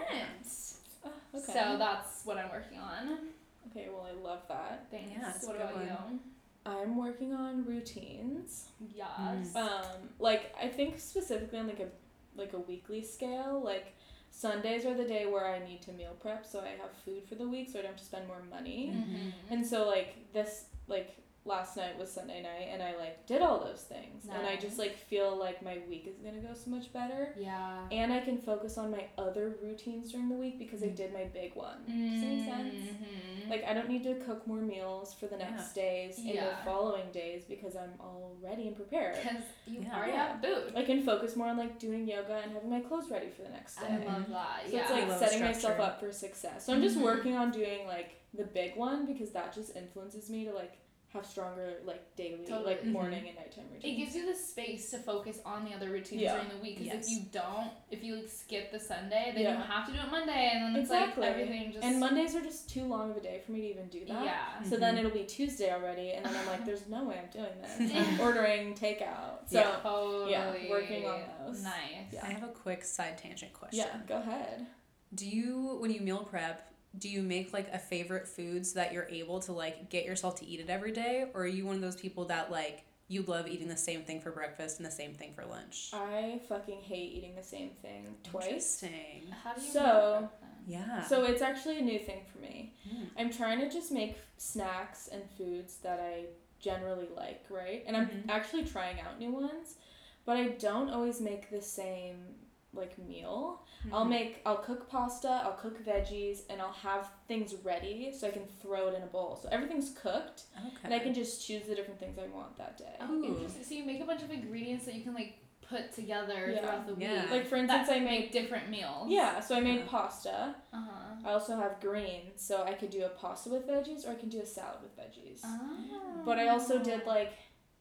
Oh, 1.06 1.12
okay. 1.36 1.54
So 1.54 1.78
that's 1.78 2.26
what 2.26 2.38
I'm 2.38 2.50
working 2.50 2.80
on. 2.80 3.30
okay, 3.72 3.88
well, 3.92 4.08
I 4.10 4.14
love 4.22 4.42
that. 4.48 4.88
Thanks. 4.90 5.12
Yeah, 5.12 5.32
what 5.48 5.56
about 5.58 5.76
one. 5.76 5.86
you? 5.86 6.20
I'm 6.66 6.96
working 6.98 7.34
on 7.34 7.66
routines. 7.66 8.70
Yes. 8.96 9.56
Um, 9.56 10.10
like 10.20 10.54
I 10.62 10.68
think 10.68 11.00
specifically 11.00 11.60
on 11.60 11.68
like 11.68 11.80
a 11.80 11.88
like 12.36 12.54
a 12.54 12.60
weekly 12.60 13.04
scale, 13.04 13.62
like 13.64 13.96
Sundays 14.32 14.86
are 14.86 14.94
the 14.94 15.04
day 15.06 15.26
where 15.26 15.46
I 15.48 15.60
need 15.60 15.82
to 15.84 15.92
meal 15.92 16.16
prep 16.20 16.46
so 16.46 16.60
I 16.62 16.70
have 16.82 16.92
food 17.06 17.24
for 17.28 17.36
the 17.36 17.48
week 17.48 17.70
so 17.70 17.80
I 17.80 17.82
don't 17.82 17.92
have 17.92 18.00
to 18.00 18.06
spend 18.06 18.28
more 18.28 18.42
money. 18.50 18.92
Mhm. 18.94 19.34
And 19.50 19.66
so 19.68 19.88
like 19.88 20.32
this 20.34 20.66
like 20.88 21.18
last 21.46 21.78
night 21.78 21.98
was 21.98 22.12
Sunday 22.12 22.44
night 22.44 22.68
and 22.72 22.84
I 22.84 22.96
like 22.98 23.26
did 23.26 23.42
all 23.42 23.64
those 23.64 23.82
things 23.82 24.26
and 24.32 24.46
I 24.46 24.56
just 24.58 24.78
like 24.78 24.96
feel 24.98 25.36
like 25.38 25.64
my 25.64 25.80
week 25.90 26.06
is 26.08 26.18
going 26.18 26.36
to 26.36 26.42
go 26.42 26.54
so 26.54 26.70
much 26.70 26.92
better 26.94 27.34
Yeah. 27.40 27.80
and 27.92 28.12
I 28.14 28.20
can 28.20 28.38
focus 28.38 28.78
on 28.78 28.92
my 28.92 29.06
other 29.18 29.56
routines 29.64 30.12
during 30.12 30.30
the 30.30 30.36
week 30.36 30.60
because 30.60 30.84
I 30.84 30.90
did 30.90 31.14
my 31.14 31.24
big 31.24 31.56
one. 31.56 31.78
Does 31.88 32.22
that 32.22 32.28
make 32.28 32.46
sense? 32.46 32.90
Mhm. 32.92 33.50
Like 33.50 33.64
I 33.66 33.74
don't 33.74 33.90
need 33.90 34.04
to 34.04 34.16
cook 34.16 34.46
more 34.46 34.62
meals 34.62 35.14
for 35.14 35.26
the 35.28 35.38
next 35.38 35.74
days 35.74 36.20
and 36.20 36.38
the 36.38 36.52
following 36.66 37.10
days 37.12 37.46
because 37.46 37.76
I'm 37.76 37.94
all 38.00 38.36
ready 38.44 38.68
and 38.68 38.76
prepared. 38.76 39.16
Because 39.16 39.44
you 39.66 39.80
Yeah. 39.82 39.96
already 39.98 40.12
Yeah. 40.12 40.28
have 40.34 40.42
food. 40.44 40.74
I 40.76 40.84
can 40.84 41.02
focus 41.04 41.36
more 41.36 41.48
on 41.48 41.58
like 41.58 41.80
doing 41.80 42.08
yoga 42.08 42.42
and 42.44 42.52
having 42.52 42.70
my 42.70 42.82
clothes 42.82 43.10
ready 43.10 43.30
for 43.30 43.42
the 43.44 43.50
next 43.50 43.78
day. 43.78 43.88
I 43.88 43.98
love 44.06 44.30
that. 44.30 44.64
So 44.68 44.74
yeah. 44.76 44.82
it's 44.82 44.92
like 44.92 45.08
love 45.08 45.20
setting 45.20 45.40
myself 45.42 45.80
up 45.80 46.00
for 46.00 46.12
success. 46.12 46.66
So 46.66 46.74
I'm 46.74 46.82
just 46.82 46.98
Mhm. 46.98 47.04
working 47.04 47.36
on 47.36 47.50
doing 47.52 47.88
like 47.88 48.18
the 48.34 48.44
big 48.44 48.76
one 48.76 49.06
because 49.08 49.32
that 49.32 49.54
just 49.56 49.76
influences 49.76 50.30
me 50.30 50.46
to 50.46 50.52
like 50.54 50.78
have 51.14 51.26
stronger 51.26 51.78
like 51.86 52.16
daily 52.16 52.46
Totally. 52.46 52.66
like 52.66 52.84
Mhm. 52.84 52.92
morning 52.92 53.28
and 53.28 53.36
nighttime 53.36 53.66
routines. 53.74 53.84
it 53.84 53.98
gives 53.98 54.16
you 54.16 54.28
the 54.32 54.36
space 54.38 54.92
to 54.92 55.00
focus 55.00 55.40
on 55.44 55.66
the 55.66 55.74
other 55.74 55.90
routines 55.90 56.22
Yeah. 56.22 56.34
during 56.36 56.50
the 56.50 56.58
week. 56.58 56.78
Because 56.78 56.94
Yes. 56.94 57.06
if 57.12 57.18
you 57.18 57.26
don't, 57.32 57.72
if 57.90 58.04
you 58.04 58.16
like 58.18 58.28
skip 58.30 58.72
the 58.72 58.80
Sunday, 58.80 59.32
then 59.34 59.44
Yeah. 59.44 59.58
you 59.58 59.64
have 59.64 59.88
to 59.88 59.92
do 59.92 59.98
it 60.00 60.12
Monday, 60.12 60.52
and 60.54 60.64
then 60.76 60.82
it's 60.82 60.92
Exactly. 60.92 61.22
like 61.22 61.32
everything 61.32 61.72
just. 61.74 61.84
and 61.84 62.00
Mondays 62.00 62.36
are 62.36 62.42
just 62.42 62.70
too 62.70 62.84
long 62.84 63.10
of 63.10 63.18
a 63.18 63.22
day 63.22 63.42
for 63.44 63.54
me 63.54 63.62
to 63.62 63.68
even 63.70 63.88
do 63.90 64.06
that. 64.06 64.24
Yeah. 64.24 64.64
So 64.70 64.78
then 64.78 64.96
Mhm. 64.96 65.00
it'll 65.00 65.12
be 65.12 65.24
Tuesday 65.26 65.74
already, 65.74 66.12
and 66.12 66.24
then 66.26 66.36
I'm 66.36 66.46
like, 66.46 66.64
there's 66.66 66.88
no 66.88 67.04
way 67.06 67.18
I'm 67.18 67.30
doing 67.32 67.60
this. 67.60 67.92
Yeah. 67.92 68.04
I'm 68.08 68.20
ordering 68.22 68.76
takeout. 68.76 69.50
So 69.50 69.58
Yeah. 69.60 69.80
Totally. 69.82 70.70
working 70.70 71.06
on 71.08 71.22
those. 71.46 71.64
Nice. 71.64 72.14
Yeah. 72.14 72.24
I 72.24 72.30
have 72.30 72.44
a 72.44 72.50
quick 72.54 72.84
side 72.84 73.18
tangent 73.18 73.54
question. 73.54 73.80
yeah, 73.80 74.00
go 74.08 74.18
ahead. 74.18 74.68
Do 75.16 75.28
you, 75.28 75.78
when 75.82 75.90
you 75.90 76.02
meal 76.02 76.24
prep, 76.24 76.69
do 76.98 77.08
you 77.10 77.22
make 77.22 77.54
like 77.54 77.70
a 77.74 77.80
favorite 77.80 78.28
food 78.28 78.66
so 78.66 78.80
that 78.80 78.92
you're 78.94 79.08
able 79.10 79.40
to 79.42 79.52
like 79.54 79.90
get 79.90 80.06
yourself 80.06 80.36
to 80.40 80.46
eat 80.46 80.60
it 80.60 80.70
every 80.70 80.92
day, 80.92 81.26
or 81.34 81.42
are 81.44 81.48
you 81.48 81.66
one 81.66 81.76
of 81.76 81.82
those 81.82 81.96
people 81.96 82.26
that 82.26 82.52
like 82.52 82.84
you 83.08 83.24
love 83.24 83.48
eating 83.48 83.68
the 83.68 83.78
same 83.78 84.02
thing 84.04 84.22
for 84.22 84.32
breakfast 84.32 84.78
and 84.80 84.86
the 84.86 84.92
same 84.92 85.14
thing 85.14 85.34
for 85.34 85.46
lunch? 85.46 85.92
I 85.94 86.40
fucking 86.50 86.82
hate 86.82 87.12
eating 87.14 87.36
the 87.36 87.44
same 87.44 87.72
thing 87.82 88.16
twice. 88.24 88.46
Interesting. 88.84 89.24
How 89.44 89.54
do 89.54 89.62
you 89.62 89.72
So- 89.72 90.20
meal? 90.22 90.32
Yeah. 90.68 91.04
So 91.08 91.24
it's 91.24 91.42
actually 91.42 91.80
a 91.80 91.82
new 91.82 91.98
thing 92.00 92.22
for 92.32 92.38
me. 92.40 92.74
Mm. 92.88 93.08
I'm 93.18 93.30
trying 93.32 93.60
to 93.62 93.70
just 93.70 93.92
make 93.92 94.18
snacks 94.38 95.08
and 95.08 95.24
foods 95.38 95.78
that 95.78 96.00
I 96.00 96.26
generally 96.60 97.08
like, 97.16 97.44
right? 97.50 97.84
And 97.88 97.98
I'm 97.98 98.08
Mhm. 98.10 98.30
actually 98.30 98.66
trying 98.66 99.00
out 99.00 99.18
new 99.18 99.32
ones, 99.32 99.78
but 100.26 100.38
I 100.38 100.50
don't 100.50 100.90
always 100.90 101.22
make 101.22 101.50
the 101.50 101.62
same 101.62 102.36
like 102.74 102.98
meal. 103.00 103.64
I'll 103.92 104.06
Mhm. 104.06 104.10
make 104.10 104.42
I'll 104.46 104.58
cook 104.58 104.90
pasta, 104.90 105.42
I'll 105.44 105.54
cook 105.54 105.84
veggies, 105.84 106.42
and 106.50 106.62
I'll 106.62 106.72
have 106.74 107.10
things 107.28 107.56
ready 107.64 108.12
so 108.12 108.28
I 108.28 108.32
can 108.32 108.46
throw 108.62 108.88
it 108.90 108.94
in 108.96 109.02
a 109.04 109.08
bowl. 109.08 109.36
So 109.42 109.50
everything's 109.52 109.92
cooked 109.98 110.44
okay. 110.58 110.76
and 110.84 110.94
I 110.94 111.00
can 111.00 111.14
just 111.14 111.46
choose 111.46 111.66
the 111.66 111.76
different 111.76 112.00
things 112.00 112.18
I 112.20 112.28
want 112.28 112.58
that 112.58 112.78
day. 112.78 112.96
Oh, 113.02 113.12
Ooh. 113.14 113.26
interesting. 113.26 113.64
So 113.64 113.74
you 113.74 113.84
make 113.86 114.02
a 114.02 114.06
bunch 114.06 114.22
of 114.22 114.32
ingredients 114.32 114.86
that 114.86 114.94
you 114.96 115.02
can 115.04 115.14
like 115.14 115.40
put 115.62 115.94
together 115.94 116.52
Yeah. 116.52 116.62
throughout 116.62 116.88
the 116.88 116.96
week. 116.96 117.04
Yeah. 117.10 117.28
Like 117.30 117.46
for 117.46 117.56
that 117.56 117.62
instance, 117.64 117.90
I 117.90 118.00
make 118.00 118.06
made 118.10 118.32
different 118.32 118.70
meals. 118.70 119.10
yeah, 119.10 119.40
so 119.40 119.56
I 119.56 119.60
made 119.60 119.80
Yeah. 119.80 119.88
pasta. 119.88 120.56
Uh 120.74 120.78
huh. 120.82 121.16
I 121.26 121.32
also 121.34 121.56
have 121.58 121.80
greens, 121.80 122.42
so 122.42 122.64
I 122.64 122.74
could 122.74 122.90
do 122.92 123.04
a 123.06 123.10
pasta 123.10 123.50
with 123.50 123.68
veggies 123.68 124.08
or 124.08 124.12
I 124.12 124.16
can 124.16 124.30
do 124.30 124.40
a 124.42 124.46
salad 124.46 124.82
with 124.82 124.96
veggies. 124.98 125.42
Oh. 125.44 126.24
But 126.26 126.38
I 126.40 126.48
also 126.50 126.80
did 126.80 127.06
like 127.06 127.34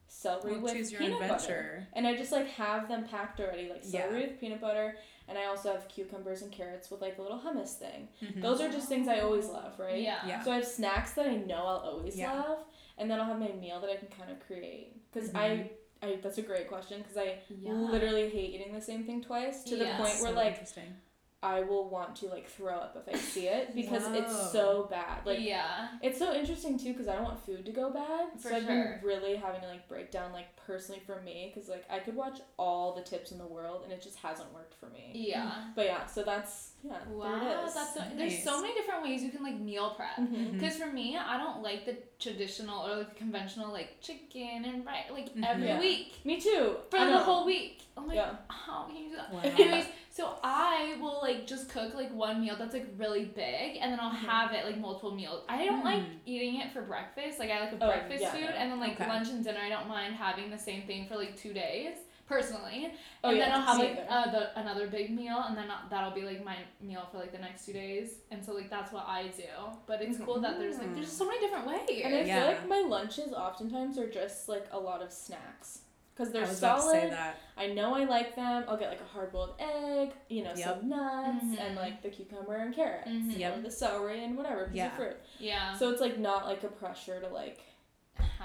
celery 0.09 0.53
Well, 0.53 0.61
with 0.61 0.73
choose 0.73 0.91
your 0.91 1.01
peanut 1.01 1.19
butter. 1.27 1.87
And 1.93 2.05
I 2.05 2.15
just 2.17 2.31
like 2.31 2.47
have 2.49 2.87
them 2.87 3.07
packed 3.07 3.39
already, 3.39 3.69
like 3.69 3.81
Yeah. 3.83 4.03
celery 4.07 4.27
with 4.27 4.39
peanut 4.39 4.59
butter, 4.59 4.97
and 5.27 5.37
I 5.37 5.45
also 5.45 5.71
have 5.71 5.87
cucumbers 5.87 6.41
and 6.41 6.51
carrots 6.51 6.89
with 6.91 7.01
like 7.01 7.17
a 7.17 7.21
little 7.21 7.39
hummus 7.39 7.75
thing. 7.77 8.09
Mhm. 8.21 8.41
Those 8.41 8.59
are 8.61 8.69
just 8.69 8.89
things 8.89 9.07
I 9.07 9.19
always 9.19 9.47
love, 9.47 9.79
right? 9.79 10.01
Yeah. 10.01 10.25
Yeah. 10.25 10.43
So 10.43 10.51
I 10.51 10.55
have 10.55 10.65
snacks 10.65 11.13
that 11.13 11.27
I 11.27 11.35
know 11.35 11.65
I'll 11.65 11.77
always 11.91 12.17
Yeah. 12.17 12.33
love, 12.33 12.59
and 12.97 13.09
then 13.09 13.19
I'll 13.19 13.25
have 13.27 13.39
my 13.39 13.49
meal 13.49 13.79
that 13.81 13.89
I 13.89 13.95
can 13.95 14.07
kind 14.09 14.31
of 14.31 14.39
create. 14.45 14.95
Because 15.11 15.33
I, 15.35 15.69
I, 16.01 16.17
that's 16.21 16.37
a 16.37 16.41
great 16.41 16.67
question 16.67 17.01
because 17.01 17.17
I 17.17 17.39
Yeah. 17.49 17.71
literally 17.73 18.29
hate 18.29 18.55
eating 18.55 18.73
the 18.73 18.81
same 18.81 19.05
thing 19.05 19.21
twice 19.21 19.63
to 19.65 19.75
the 19.77 19.85
Yeah. 19.85 19.97
point 19.97 20.19
where 20.21 20.31
So 20.31 20.35
like 20.35 20.47
interesting. 20.53 20.95
I 21.41 21.61
will 21.61 21.89
want 21.89 22.17
to 22.17 22.27
like 22.27 22.49
throw 22.49 22.75
up 22.75 22.97
if 22.97 23.13
I 23.13 23.17
see 23.17 23.47
it 23.47 23.73
because 23.75 24.03
Whoa. 24.03 24.13
it's 24.13 24.51
so 24.51 24.87
bad. 24.89 25.25
Like 25.25 25.39
yeah. 25.39 25.89
it's 26.01 26.19
so 26.19 26.33
interesting 26.33 26.77
too 26.77 26.91
because 26.91 27.07
I 27.07 27.15
don't 27.15 27.23
want 27.23 27.45
food 27.45 27.65
to 27.65 27.71
go 27.71 27.89
bad. 27.91 28.29
For 28.37 28.49
so 28.49 28.55
I've 28.55 28.63
sure. 28.63 28.69
been 28.69 28.99
really 29.03 29.35
having 29.35 29.61
to 29.61 29.67
like 29.67 29.87
break 29.87 30.11
down 30.11 30.33
like 30.33 30.47
personally 30.67 31.01
for 31.05 31.21
me 31.21 31.51
because 31.53 31.69
like 31.69 31.85
I 31.89 31.99
could 31.99 32.15
watch 32.15 32.39
all 32.57 32.93
the 32.93 33.01
tips 33.01 33.31
in 33.31 33.37
the 33.37 33.47
world 33.47 33.83
and 33.83 33.93
it 33.93 34.01
just 34.01 34.17
hasn't 34.17 34.53
worked 34.53 34.75
for 34.75 34.87
me. 34.89 35.11
Yeah. 35.13 35.51
But 35.75 35.85
yeah, 35.85 36.05
so 36.07 36.23
that's 36.23 36.68
yeah. 36.83 36.93
Wow, 37.09 37.39
there 37.39 37.57
that's 37.73 37.93
so, 37.93 38.01
there's 38.15 38.43
so 38.43 38.61
many 38.61 38.73
different 38.73 39.03
ways 39.03 39.21
you 39.21 39.31
can 39.31 39.43
like 39.43 39.59
meal 39.59 39.91
prep. 39.95 40.15
Mhm. 40.17 40.27
Mhm. 40.29 40.51
Because 40.53 40.77
for 40.77 40.87
me, 40.87 41.17
I 41.17 41.37
don't 41.37 41.61
like 41.61 41.85
the 41.85 41.97
traditional 42.19 42.85
or 42.87 42.97
like 42.97 43.15
conventional 43.15 43.71
like 43.71 43.99
chicken 44.01 44.63
and 44.65 44.85
rice 44.85 45.05
like 45.11 45.33
Mhm. 45.35 45.45
every 45.45 45.67
Yeah. 45.67 45.79
week 45.79 46.13
Me 46.25 46.39
too. 46.39 46.77
for 46.89 46.97
I 46.97 47.05
the 47.05 47.11
know. 47.11 47.19
whole 47.19 47.45
week. 47.45 47.81
I'm 47.97 48.07
like, 48.07 48.15
Yeah. 48.15 48.35
how 48.47 48.83
can 48.83 48.95
you 48.95 49.09
do 49.09 49.15
that? 49.17 49.33
Wow. 49.33 49.41
Anyways, 49.43 49.85
so 50.09 50.37
I 50.41 50.95
will 51.01 51.19
like 51.21 51.45
just 51.45 51.69
cook 51.69 51.93
like 51.95 52.13
one 52.13 52.39
meal 52.39 52.55
that's 52.57 52.73
like 52.73 52.87
really 52.97 53.25
big, 53.25 53.77
and 53.81 53.91
then 53.91 53.99
I'll 53.99 54.11
Mhm. 54.11 54.25
have 54.33 54.53
it 54.53 54.65
like 54.65 54.77
multiple 54.77 55.11
meals. 55.11 55.43
I 55.49 55.65
don't 55.65 55.83
like 55.83 55.99
Mm. 55.99 56.19
eating 56.25 56.55
it 56.61 56.71
for 56.71 56.81
breakfast. 56.81 57.39
Like 57.39 57.51
I 57.51 57.59
like 57.59 57.73
a 57.73 57.83
Oh, 57.83 57.87
breakfast 57.87 58.21
yeah, 58.21 58.31
food, 58.31 58.41
yeah. 58.53 58.61
and 58.61 58.71
then 58.71 58.79
like 58.79 58.93
Okay. 58.99 59.07
lunch 59.09 59.27
and 59.29 59.43
dinner. 59.43 59.59
I 59.59 59.67
don't 59.69 59.87
mind 59.89 60.15
having 60.15 60.49
the 60.49 60.57
same 60.57 60.83
thing 60.83 61.07
for 61.07 61.17
like 61.17 61.35
two 61.35 61.51
days 61.53 61.97
personally. 62.29 62.91
Oh, 63.23 63.29
and 63.29 63.37
yeah, 63.37 63.45
then 63.45 63.53
I'll 63.53 63.61
have 63.61 63.77
like 63.79 64.05
uh, 64.09 64.31
the, 64.31 64.59
another 64.59 64.87
big 64.87 65.09
meal, 65.09 65.43
and 65.47 65.57
then 65.57 65.69
I'll- 65.69 65.89
that'll 65.89 66.11
be 66.11 66.21
like 66.21 66.43
my 66.45 66.57
meal 66.79 67.07
for 67.11 67.17
like 67.17 67.31
the 67.31 67.39
next 67.39 67.65
two 67.65 67.73
days. 67.73 68.19
And 68.31 68.45
so 68.45 68.53
like 68.53 68.69
that's 68.69 68.91
what 68.93 69.05
I 69.07 69.23
do. 69.35 69.43
But 69.87 70.01
it's 70.01 70.19
cool 70.19 70.39
that 70.41 70.59
there's 70.59 70.77
like 70.77 70.93
there's 70.93 71.07
just 71.07 71.17
so 71.17 71.25
many 71.27 71.39
different 71.39 71.67
ways. 71.67 72.01
And 72.03 72.15
I 72.15 72.21
Yeah. 72.21 72.39
feel 72.39 72.47
like 72.53 72.69
my 72.69 72.79
lunches 72.87 73.33
oftentimes 73.33 73.97
are 73.97 74.07
just 74.09 74.47
like 74.47 74.67
a 74.71 74.79
lot 74.79 75.01
of 75.01 75.11
snacks. 75.11 75.79
Because 76.15 76.33
they're 76.33 76.43
I 76.45 76.49
was 76.49 76.57
about 76.59 76.81
solid. 76.81 76.95
to 76.95 77.01
say 77.01 77.09
that. 77.11 77.37
I 77.55 77.67
know 77.67 77.95
I 77.95 78.03
like 78.03 78.35
them. 78.35 78.65
I'll 78.67 78.75
get 78.75 78.89
like 78.89 78.99
a 78.99 79.05
hard 79.05 79.31
boiled 79.31 79.53
egg, 79.57 80.11
you 80.27 80.43
know, 80.43 80.51
Yep. 80.53 80.67
some 80.79 80.89
nuts, 80.89 81.45
Mhm. 81.45 81.59
and 81.61 81.75
like 81.77 82.01
the 82.01 82.09
cucumber 82.09 82.55
and 82.57 82.75
carrots, 82.75 83.07
Mhm. 83.09 83.35
or 83.35 83.39
Yep. 83.39 83.63
the 83.63 83.71
celery 83.71 84.23
and 84.25 84.35
whatever 84.35 84.65
piece 84.65 84.75
Yeah. 84.75 84.87
of 84.87 84.93
fruit. 84.93 85.17
yeah. 85.39 85.77
So 85.77 85.89
it's 85.91 86.01
like 86.01 86.17
not 86.17 86.45
like 86.45 86.61
a 86.63 86.67
pressure 86.67 87.21
to 87.21 87.27
like 87.29 87.59
have 87.59 87.67
a 87.67 87.68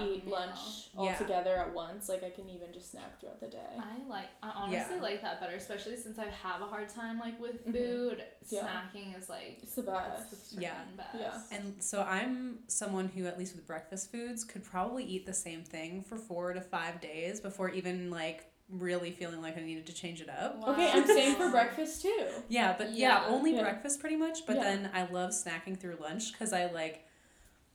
eat 0.02 0.24
meal. 0.26 0.34
lunch 0.34 0.90
all 0.96 1.06
Yeah. 1.06 1.16
together 1.16 1.56
at 1.56 1.72
once. 1.72 2.08
Like 2.08 2.22
I 2.24 2.30
can 2.30 2.48
even 2.48 2.72
just 2.72 2.90
snack 2.90 3.20
throughout 3.20 3.40
the 3.40 3.48
day. 3.48 3.76
I 3.78 4.06
like 4.08 4.28
I 4.42 4.50
honestly 4.50 4.96
Yeah. 4.96 5.02
like 5.02 5.22
that 5.22 5.40
better, 5.40 5.54
especially 5.56 5.96
since 5.96 6.18
I 6.18 6.26
have 6.26 6.60
a 6.62 6.66
hard 6.66 6.88
time 6.88 7.18
like 7.18 7.38
with 7.40 7.66
Mhm. 7.66 7.72
food. 7.72 8.24
Yeah. 8.48 8.62
Snacking 8.92 9.16
is 9.18 9.28
like 9.28 9.58
It's 9.62 9.74
the 9.74 9.82
that's 9.82 10.30
best. 10.30 10.54
the 10.56 10.62
Yeah. 10.62 10.84
best. 10.96 11.14
Yeah. 11.18 11.42
And 11.56 11.82
so 11.82 12.02
I'm 12.02 12.60
someone 12.68 13.08
who, 13.08 13.26
at 13.26 13.38
least 13.38 13.54
with 13.54 13.66
breakfast 13.66 14.10
foods, 14.10 14.44
could 14.44 14.64
probably 14.64 15.04
eat 15.04 15.26
the 15.26 15.34
same 15.34 15.62
thing 15.64 16.02
for 16.02 16.16
four 16.16 16.52
to 16.52 16.60
five 16.60 17.00
days 17.00 17.40
before 17.40 17.70
even 17.70 18.10
like 18.10 18.50
really 18.70 19.10
feeling 19.12 19.42
like 19.42 19.58
I 19.58 19.60
needed 19.60 19.86
to 19.86 19.92
change 19.92 20.22
it 20.22 20.28
up. 20.30 20.56
Okay, 20.66 20.90
I'm 20.90 21.06
same 21.06 21.34
for 21.36 21.50
breakfast 21.50 22.00
too. 22.00 22.26
Yeah, 22.48 22.74
but 22.76 22.92
yeah, 22.92 23.20
Yeah. 23.22 23.26
only 23.28 23.54
Yeah. 23.54 23.60
breakfast 23.62 24.00
pretty 24.00 24.16
much. 24.16 24.46
But 24.46 24.56
Yeah. 24.56 24.62
then 24.62 24.90
I 24.94 25.04
love 25.10 25.30
snacking 25.32 25.78
through 25.78 25.96
lunch 25.96 26.32
because 26.32 26.52
I 26.54 26.66
like, 26.72 27.06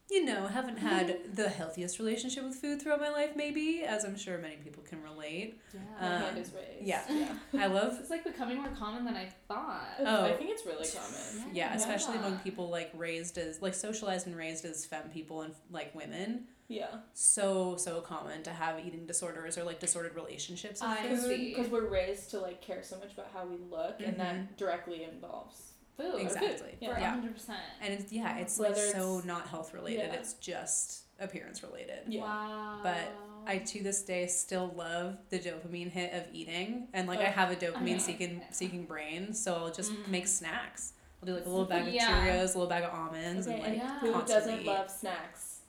you 0.10 0.26
know, 0.26 0.48
haven't 0.48 0.78
had 0.78 1.36
the 1.36 1.48
healthiest 1.50 2.00
relationship 2.00 2.44
with 2.44 2.56
food 2.56 2.82
throughout 2.82 3.00
my 3.00 3.10
life, 3.10 3.32
maybe, 3.36 3.84
as 3.86 4.04
I'm 4.04 4.18
sure 4.18 4.38
many 4.40 4.56
people 4.56 4.82
can 4.84 5.04
relate. 5.04 5.60
Yeah. 5.74 5.80
Um, 6.00 6.22
hand 6.24 6.38
is 6.40 6.52
raised. 6.54 6.88
yeah. 6.88 7.04
yeah. 7.10 7.64
I 7.64 7.68
love, 7.68 7.98
it's 8.00 8.10
like 8.10 8.24
becoming 8.24 8.58
more 8.58 8.70
common 8.78 9.06
than 9.06 9.16
I 9.16 9.30
thought. 9.48 9.88
Oh. 10.00 10.26
I 10.26 10.34
think 10.34 10.50
it's 10.50 10.66
really 10.66 10.88
common. 10.88 11.54
yeah, 11.56 11.76
especially 11.76 12.18
among 12.18 12.38
people 12.40 12.70
like 12.70 12.90
raised 12.96 13.38
as, 13.38 13.62
like 13.62 13.76
socialized 13.76 14.26
and 14.26 14.36
raised 14.36 14.66
as 14.66 14.86
femme 14.86 15.10
people 15.14 15.44
and 15.44 15.54
like 15.72 15.94
women. 15.94 16.46
Yeah. 16.68 16.88
So, 17.14 17.78
so 17.78 18.00
common 18.02 18.44
to 18.44 18.52
have 18.52 18.80
eating 18.86 19.06
disorders 19.08 19.58
or 19.58 19.64
like 19.64 19.80
disordered 19.80 20.16
relationships 20.16 20.82
with 20.82 20.90
I 20.90 21.08
food. 21.08 21.20
see. 21.22 21.54
Because 21.56 21.72
we're 21.72 21.88
raised 21.88 22.30
to 22.32 22.40
like 22.40 22.62
care 22.62 22.84
so 22.84 22.98
much 23.00 23.14
about 23.14 23.28
how 23.34 23.46
we 23.46 23.58
look, 23.58 24.00
and 24.00 24.16
Mhm. 24.16 24.18
that 24.18 24.58
directly 24.58 25.04
involves. 25.04 25.74
Food. 26.00 26.22
Exactly. 26.22 26.78
Yeah. 26.80 26.94
For 26.94 27.00
Yeah. 27.00 27.16
100%. 27.18 27.50
And 27.82 27.94
it's, 27.94 28.12
yeah, 28.12 28.38
it's 28.38 28.58
like 28.60 28.70
Whether 28.70 28.88
so 28.88 29.10
it's- 29.18 29.26
not 29.26 29.48
health 29.48 29.74
related. 29.74 30.10
yeah. 30.12 30.20
It's 30.20 30.34
just 30.34 31.04
appearance 31.20 31.62
related. 31.64 32.00
Yeah. 32.08 32.22
Wow. 32.22 32.80
But 32.82 33.12
I 33.46 33.58
to 33.58 33.84
this 33.84 34.02
day 34.04 34.28
still 34.28 34.72
love 34.76 35.18
the 35.30 35.40
dopamine 35.40 35.90
hit 35.92 36.14
of 36.14 36.24
eating, 36.34 36.88
and 36.94 37.08
like 37.08 37.20
I 37.20 37.26
have 37.26 37.52
a 37.52 37.56
dopamine 37.56 37.92
Okay. 37.96 38.00
seeking 38.00 38.42
seeking 38.52 38.86
brain, 38.86 39.34
so 39.34 39.56
I'll 39.56 39.72
just 39.72 39.92
Mhm. 39.92 40.08
make 40.08 40.28
snacks. 40.28 40.94
I'll 41.22 41.28
do 41.28 41.34
like 41.36 41.46
a 41.46 41.50
little 41.50 41.66
bag 41.66 41.88
of 41.88 41.94
Yeah. 41.94 42.10
Cheerios, 42.26 42.44
a 42.56 42.58
little 42.60 42.68
bag 42.68 42.84
of 42.84 42.94
almonds, 42.94 43.48
Okay, 43.48 43.58
and 43.58 43.66
and 43.66 43.74
like 43.78 43.84
Yeah. 43.84 44.00
who 44.00 44.22
doesn't 44.26 44.60
eat. 44.62 44.66
love 44.66 44.90
snacks? 44.90 45.60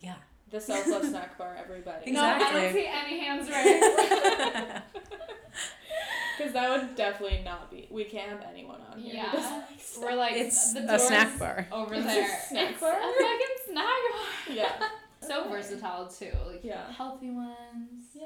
yeah. 0.00 0.14
The 0.50 0.60
self 0.60 0.86
love 0.88 1.04
snack 1.04 1.36
bar, 1.38 1.54
everybody. 1.60 2.10
No, 2.10 2.24
I 2.24 2.38
don't 2.38 2.72
see 2.72 2.86
any 2.86 3.18
hands 3.20 3.48
raised. 3.50 4.82
Because 6.40 6.54
that 6.54 6.70
would 6.70 6.96
definitely 6.96 7.42
not 7.44 7.70
be. 7.70 7.86
We 7.90 8.04
can't 8.04 8.30
have 8.30 8.42
anyone 8.50 8.80
on 8.90 8.98
here. 8.98 9.14
yeah. 9.14 9.30
like. 9.34 10.00
We're 10.00 10.14
like 10.16 10.32
it's 10.36 10.72
the 10.72 10.94
a 10.94 10.98
snack 10.98 11.38
bar. 11.38 11.66
over 11.70 11.94
It's 11.94 12.04
a 12.04 12.06
there. 12.08 12.40
snack 12.48 12.70
it's 12.72 12.80
bar? 12.80 12.92
a 12.92 13.02
fucking 13.02 13.56
snack 13.66 13.84
bar. 14.12 14.54
Yeah. 14.54 14.72
So 15.22 15.42
Okay. 15.42 15.50
versatile 15.50 16.08
too. 16.08 16.32
Like 16.46 16.64
Yeah. 16.64 16.90
healthy 16.92 17.28
ones, 17.28 18.04
Yeah. 18.14 18.24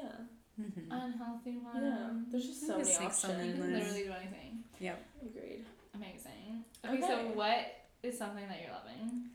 Mm-hmm. 0.59 0.89
unhealthy 0.89 1.57
ones. 1.57 1.75
Yeah. 1.83 2.09
There's 2.31 2.45
just 2.47 2.65
so 2.65 2.77
many 2.77 2.95
options. 2.95 3.45
You 3.45 3.61
can 3.61 3.73
literally 3.73 4.03
do 4.05 4.13
anything. 4.13 4.63
Yep. 4.79 5.05
Agreed. 5.25 5.65
Amazing. 5.93 6.63
Okay, 6.87 7.01
so 7.01 7.17
what 7.35 7.65
is 8.01 8.17
something 8.17 8.47
that 8.47 8.61
you're 8.61 8.71
loving? 8.71 9.25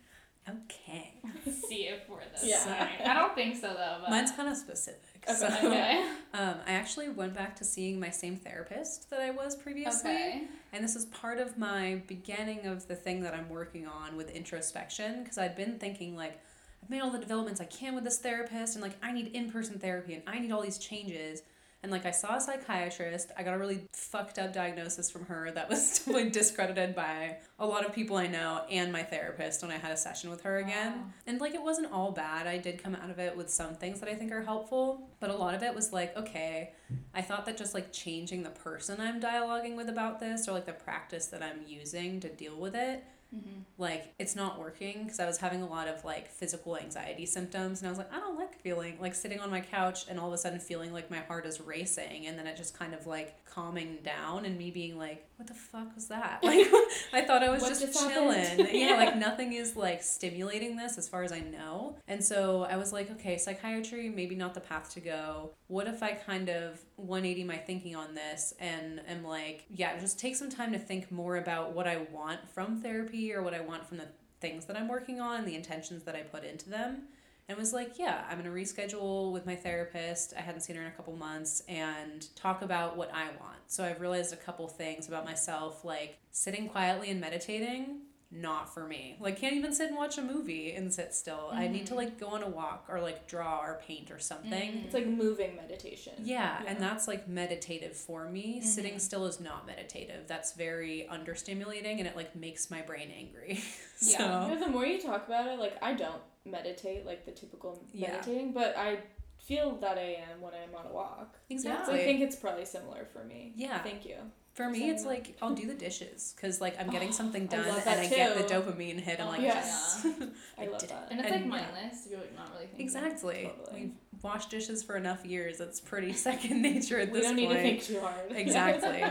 Okay. 0.48 1.12
see 1.68 1.82
it 1.82 2.02
for 2.06 2.18
them. 2.18 2.28
Yeah. 2.42 2.88
I 3.04 3.14
don't 3.14 3.34
think 3.34 3.56
so 3.56 3.68
though. 3.68 3.98
But 4.00 4.10
Mine's 4.10 4.32
kind 4.32 4.48
of 4.48 4.56
specific. 4.56 5.24
Okay. 5.28 5.38
So, 5.38 5.46
okay. 5.64 6.08
um, 6.34 6.54
I 6.66 6.72
actually 6.72 7.08
went 7.08 7.34
back 7.34 7.56
to 7.56 7.64
seeing 7.64 8.00
my 8.00 8.10
same 8.10 8.36
therapist 8.36 9.10
that 9.10 9.20
I 9.20 9.30
was 9.30 9.56
previously. 9.56 10.10
Okay. 10.10 10.42
And 10.72 10.82
this 10.82 10.96
is 10.96 11.06
part 11.06 11.38
of 11.38 11.58
my 11.58 12.02
beginning 12.06 12.66
of 12.66 12.86
the 12.88 12.96
thing 12.96 13.22
that 13.22 13.34
I'm 13.34 13.48
working 13.48 13.86
on 13.86 14.16
with 14.16 14.30
introspection 14.30 15.22
because 15.22 15.38
I'd 15.38 15.56
been 15.56 15.78
thinking, 15.78 16.16
like, 16.16 16.40
I've 16.82 16.90
made 16.90 17.00
all 17.00 17.10
the 17.10 17.18
developments 17.18 17.60
I 17.60 17.66
can 17.66 17.94
with 17.94 18.04
this 18.04 18.18
therapist, 18.18 18.74
and 18.74 18.82
like, 18.82 18.96
I 19.02 19.12
need 19.12 19.28
in 19.28 19.50
person 19.50 19.78
therapy 19.78 20.14
and 20.14 20.22
I 20.26 20.38
need 20.38 20.50
all 20.52 20.62
these 20.62 20.78
changes. 20.78 21.42
And 21.82 21.90
like, 21.90 22.04
I 22.04 22.10
saw 22.10 22.36
a 22.36 22.40
psychiatrist. 22.40 23.32
I 23.38 23.42
got 23.42 23.54
a 23.54 23.58
really 23.58 23.86
fucked 23.92 24.38
up 24.38 24.52
diagnosis 24.52 25.10
from 25.10 25.24
her 25.26 25.50
that 25.52 25.68
was 25.68 25.98
totally 26.04 26.28
discredited 26.28 26.94
by 26.94 27.38
a 27.58 27.66
lot 27.66 27.86
of 27.86 27.94
people 27.94 28.16
I 28.16 28.26
know 28.26 28.62
and 28.70 28.92
my 28.92 29.02
therapist 29.02 29.62
when 29.62 29.70
I 29.70 29.78
had 29.78 29.90
a 29.90 29.96
session 29.96 30.28
with 30.28 30.42
her 30.42 30.58
again. 30.58 30.92
Wow. 30.92 31.04
And 31.26 31.40
like, 31.40 31.54
it 31.54 31.62
wasn't 31.62 31.90
all 31.90 32.12
bad. 32.12 32.46
I 32.46 32.58
did 32.58 32.82
come 32.82 32.94
out 32.94 33.10
of 33.10 33.18
it 33.18 33.34
with 33.34 33.48
some 33.48 33.74
things 33.74 34.00
that 34.00 34.10
I 34.10 34.14
think 34.14 34.30
are 34.30 34.42
helpful, 34.42 35.08
but 35.20 35.30
a 35.30 35.34
lot 35.34 35.54
of 35.54 35.62
it 35.62 35.74
was 35.74 35.92
like, 35.92 36.14
okay, 36.16 36.72
I 37.14 37.22
thought 37.22 37.46
that 37.46 37.56
just 37.56 37.72
like 37.72 37.92
changing 37.92 38.42
the 38.42 38.50
person 38.50 39.00
I'm 39.00 39.20
dialoguing 39.20 39.76
with 39.76 39.88
about 39.88 40.20
this 40.20 40.48
or 40.48 40.52
like 40.52 40.66
the 40.66 40.72
practice 40.72 41.26
that 41.26 41.42
I'm 41.42 41.62
using 41.66 42.20
to 42.20 42.28
deal 42.28 42.56
with 42.56 42.74
it, 42.74 43.04
Mm-hmm. 43.34 43.60
like 43.78 44.12
it's 44.18 44.34
not 44.34 44.58
working 44.58 45.04
because 45.04 45.20
I 45.20 45.26
was 45.26 45.38
having 45.38 45.62
a 45.62 45.66
lot 45.68 45.86
of 45.86 46.04
like 46.04 46.28
physical 46.28 46.76
anxiety 46.76 47.26
symptoms 47.26 47.80
and 47.80 47.86
I 47.86 47.90
was 47.90 47.98
like, 47.98 48.12
I 48.12 48.18
don't 48.18 48.36
like 48.36 48.60
feeling 48.60 48.98
like 49.00 49.14
sitting 49.14 49.38
on 49.38 49.50
my 49.52 49.60
couch 49.60 50.06
and 50.08 50.18
all 50.18 50.26
of 50.26 50.32
a 50.32 50.38
sudden 50.38 50.58
feeling 50.58 50.92
like 50.92 51.12
my 51.12 51.18
heart 51.18 51.46
is 51.46 51.60
racing 51.60 52.26
and 52.26 52.36
then 52.36 52.48
it 52.48 52.56
just 52.56 52.76
kind 52.76 52.92
of 52.92 53.06
like 53.06 53.44
calming 53.44 53.98
down 54.02 54.46
and 54.46 54.58
me 54.58 54.72
being 54.72 54.98
like, 54.98 55.29
what 55.40 55.46
the 55.46 55.54
fuck 55.54 55.94
was 55.94 56.08
that? 56.08 56.40
Like 56.50 56.66
I 57.14 57.22
thought 57.22 57.42
I 57.42 57.48
was 57.48 57.62
just, 57.62 57.80
just 57.80 57.98
chilling. 57.98 58.58
yeah, 58.58 58.90
Yeah. 58.90 58.96
like 58.96 59.16
nothing 59.16 59.54
is 59.54 59.74
like 59.74 60.02
stimulating 60.02 60.76
this 60.76 60.98
as 60.98 61.08
far 61.08 61.22
as 61.24 61.32
I 61.32 61.40
know. 61.40 61.96
And 62.06 62.22
so 62.22 62.64
I 62.64 62.76
was 62.76 62.92
like, 62.92 63.10
okay, 63.12 63.38
psychiatry, 63.38 64.10
maybe 64.10 64.34
not 64.34 64.52
the 64.52 64.60
path 64.60 64.92
to 64.94 65.00
go. 65.00 65.52
What 65.68 65.86
if 65.86 66.02
I 66.02 66.12
kind 66.12 66.50
of 66.50 66.78
180 66.96 67.44
my 67.44 67.56
thinking 67.56 67.96
on 67.96 68.14
this 68.14 68.52
and 68.60 69.00
am 69.08 69.24
like, 69.24 69.64
yeah, 69.70 69.98
just 69.98 70.18
take 70.18 70.36
some 70.36 70.50
time 70.50 70.72
to 70.72 70.78
think 70.78 71.10
more 71.10 71.36
about 71.36 71.72
what 71.72 71.86
I 71.86 72.02
want 72.12 72.40
from 72.50 72.82
therapy 72.82 73.32
or 73.32 73.42
what 73.42 73.54
I 73.54 73.60
want 73.60 73.86
from 73.86 73.96
the 73.96 74.08
things 74.42 74.66
that 74.66 74.76
I'm 74.76 74.88
working 74.88 75.20
on, 75.20 75.46
the 75.46 75.54
intentions 75.54 76.02
that 76.02 76.14
I 76.14 76.20
put 76.20 76.44
into 76.44 76.68
them. 76.68 77.04
And 77.50 77.58
was 77.58 77.72
like, 77.72 77.98
yeah, 77.98 78.24
I'm 78.30 78.38
gonna 78.38 78.50
reschedule 78.50 79.32
with 79.32 79.44
my 79.44 79.56
therapist. 79.56 80.34
I 80.38 80.40
hadn't 80.40 80.60
seen 80.60 80.76
her 80.76 80.82
in 80.82 80.86
a 80.86 80.92
couple 80.92 81.16
months 81.16 81.64
and 81.68 82.24
talk 82.36 82.62
about 82.62 82.96
what 82.96 83.12
I 83.12 83.24
want. 83.24 83.58
So 83.66 83.82
I've 83.82 84.00
realized 84.00 84.32
a 84.32 84.36
couple 84.36 84.68
things 84.68 85.08
about 85.08 85.24
myself, 85.24 85.84
like 85.84 86.18
sitting 86.30 86.68
quietly 86.68 87.10
and 87.10 87.20
meditating 87.20 88.02
not 88.32 88.72
for 88.72 88.86
me. 88.86 89.16
Like 89.18 89.36
can't 89.36 89.54
even 89.54 89.72
sit 89.72 89.88
and 89.88 89.96
watch 89.96 90.16
a 90.16 90.22
movie 90.22 90.74
and 90.74 90.94
sit 90.94 91.12
still. 91.12 91.50
I 91.52 91.66
need 91.66 91.86
to 91.86 91.94
mm-hmm. 91.94 91.96
like 91.96 92.20
go 92.20 92.28
on 92.28 92.44
a 92.44 92.48
walk 92.48 92.86
or 92.88 93.00
like 93.00 93.26
draw 93.26 93.58
or 93.58 93.80
paint 93.84 94.12
or 94.12 94.20
something. 94.20 94.52
Mm-hmm. 94.52 94.84
It's 94.84 94.94
like 94.94 95.08
moving 95.08 95.56
meditation. 95.56 96.12
Yeah, 96.22 96.62
and 96.68 96.80
that's 96.80 97.08
like 97.08 97.26
meditative 97.26 97.96
for 97.96 98.28
me. 98.28 98.60
Sitting 98.60 98.92
mm-hmm. 98.92 99.00
still 99.00 99.26
is 99.26 99.40
not 99.40 99.66
meditative. 99.66 100.28
That's 100.28 100.52
very 100.52 101.08
understimulating 101.10 101.98
and 101.98 102.06
it 102.06 102.14
like 102.14 102.36
makes 102.36 102.70
my 102.70 102.82
brain 102.82 103.10
angry. 103.16 103.60
Yeah. 104.02 104.16
so 104.16 104.54
Yeah, 104.54 104.58
the 104.60 104.68
more 104.68 104.86
you 104.86 104.98
talk 104.98 105.26
about 105.26 105.46
it, 105.46 105.58
like 105.58 105.76
I 105.82 105.92
don't 105.92 106.22
meditate 106.44 107.06
like 107.06 107.24
the 107.24 107.32
typical 107.32 107.82
Yeah. 107.92 108.12
meditating, 108.12 108.52
but 108.52 108.76
I 108.76 109.00
feel 109.38 109.76
that 109.76 109.98
I 109.98 110.18
am 110.30 110.40
when 110.40 110.52
I'm 110.54 110.74
on 110.74 110.86
a 110.86 110.92
walk. 110.92 111.36
Exactly. 111.48 111.94
So. 111.96 112.00
I 112.00 112.04
think 112.04 112.20
it's 112.20 112.36
probably 112.36 112.64
similar 112.64 113.06
for 113.12 113.24
me. 113.24 113.52
Yeah. 113.56 113.82
Thank 113.82 114.04
you. 114.04 114.16
For 114.60 114.68
me, 114.68 114.90
it's 114.90 115.04
like 115.06 115.36
I'll 115.40 115.54
do 115.54 115.66
the 115.66 115.74
dishes 115.74 116.34
because 116.36 116.60
like 116.60 116.78
I'm 116.78 116.90
getting 116.90 117.12
something 117.20 117.46
done 117.46 117.66
love 117.66 117.78
and 117.78 117.86
that 117.86 117.98
I 117.98 118.06
get 118.08 118.36
the 118.36 118.54
dopamine 118.54 119.00
hit. 119.00 119.18
I'm 119.20 119.28
like, 119.28 119.40
yeah. 119.40 119.54
yes, 119.54 120.06
I, 120.58 120.64
I 120.64 120.66
love 120.66 120.80
did. 120.80 120.90
that. 120.90 121.08
And 121.10 121.20
it's 121.20 121.30
And 121.30 121.50
like 121.50 121.60
yeah. 121.62 121.66
mindless. 121.74 122.06
You're 122.10 122.20
like 122.20 122.36
not 122.36 122.52
really 122.52 122.66
thinking. 122.66 122.84
exactly. 122.84 123.50
Totally. 123.58 123.80
We've 123.80 124.22
washed 124.22 124.50
dishes 124.50 124.82
for 124.82 124.96
enough 124.96 125.24
years. 125.24 125.60
It's 125.60 125.80
pretty 125.80 126.12
second 126.28 126.60
nature 126.60 126.98
at 126.98 127.10
we 127.10 127.20
this 127.20 127.26
don't 127.28 127.36
need 127.36 127.46
point. 127.46 127.56
to 127.58 127.62
think 127.62 127.82
too 127.84 128.00
hard. 128.00 128.32
Exactly. 128.36 129.02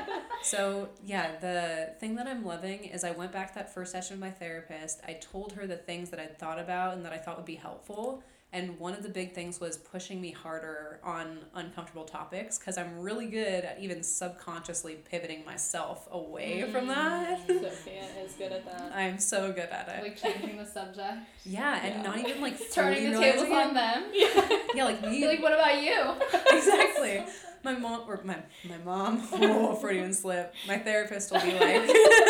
so 0.43 0.89
yeah, 1.03 1.37
the 1.39 1.93
thing 1.99 2.15
that 2.17 2.27
I'm 2.27 2.45
loving 2.45 2.85
is 2.85 3.03
I 3.03 3.11
went 3.11 3.31
back 3.31 3.55
that 3.55 3.73
first 3.73 3.91
session 3.91 4.17
with 4.17 4.21
my 4.21 4.31
therapist. 4.31 5.01
I 5.07 5.13
told 5.13 5.53
her 5.53 5.65
the 5.65 5.77
things 5.77 6.11
that 6.11 6.19
I'd 6.19 6.37
thought 6.37 6.59
about 6.59 6.93
and 6.93 7.03
that 7.05 7.13
I 7.13 7.17
thought 7.17 7.37
would 7.37 7.45
be 7.47 7.55
helpful. 7.55 8.23
And 8.51 8.79
one 8.79 8.93
of 8.93 9.03
the 9.03 9.09
big 9.09 9.35
things 9.35 9.59
was 9.59 9.77
pushing 9.77 10.19
me 10.19 10.31
harder 10.31 10.99
on 11.03 11.37
uncomfortable 11.53 12.03
topics 12.05 12.57
because 12.57 12.79
I'm 12.79 12.97
really 12.99 13.27
good 13.27 13.63
at 13.63 13.77
even 13.79 14.01
subconsciously 14.01 14.95
pivoting 15.07 15.45
myself 15.45 16.07
away 16.11 16.63
from 16.71 16.85
mm, 16.85 16.87
that. 16.87 17.47
Sophia 17.47 18.05
is 18.25 18.33
good 18.33 18.51
at 18.51 18.65
that. 18.65 18.91
I'm 18.95 19.19
so 19.19 19.51
good 19.51 19.69
at 19.69 19.87
it. 19.89 20.01
Like 20.03 20.17
changing 20.19 20.57
the 20.57 20.65
subject, 20.65 21.17
yeah, 21.45 21.79
and 21.83 21.95
Yeah. 21.95 22.01
not 22.01 22.17
even 22.27 22.41
like 22.41 22.57
turning 22.73 23.11
the 23.11 23.19
tables 23.19 23.49
on 23.51 23.73
them. 23.75 24.05
it. 24.11 24.75
Yeah, 24.75 24.85
like 24.85 25.01
me. 25.07 25.27
Like, 25.27 25.43
what 25.43 25.53
about 25.53 25.83
you? 25.83 26.15
exactly. 26.57 27.23
My 27.63 27.73
mom 27.77 28.01
or 28.07 28.21
my 28.23 28.37
my 28.67 28.77
mom. 28.85 29.21
Oh, 29.33 29.75
Freudian 29.75 30.13
slip. 30.13 30.53
My 30.67 30.77
therapist 30.77 31.31
will 31.31 31.41
be 31.41 31.53
like, 31.53 31.89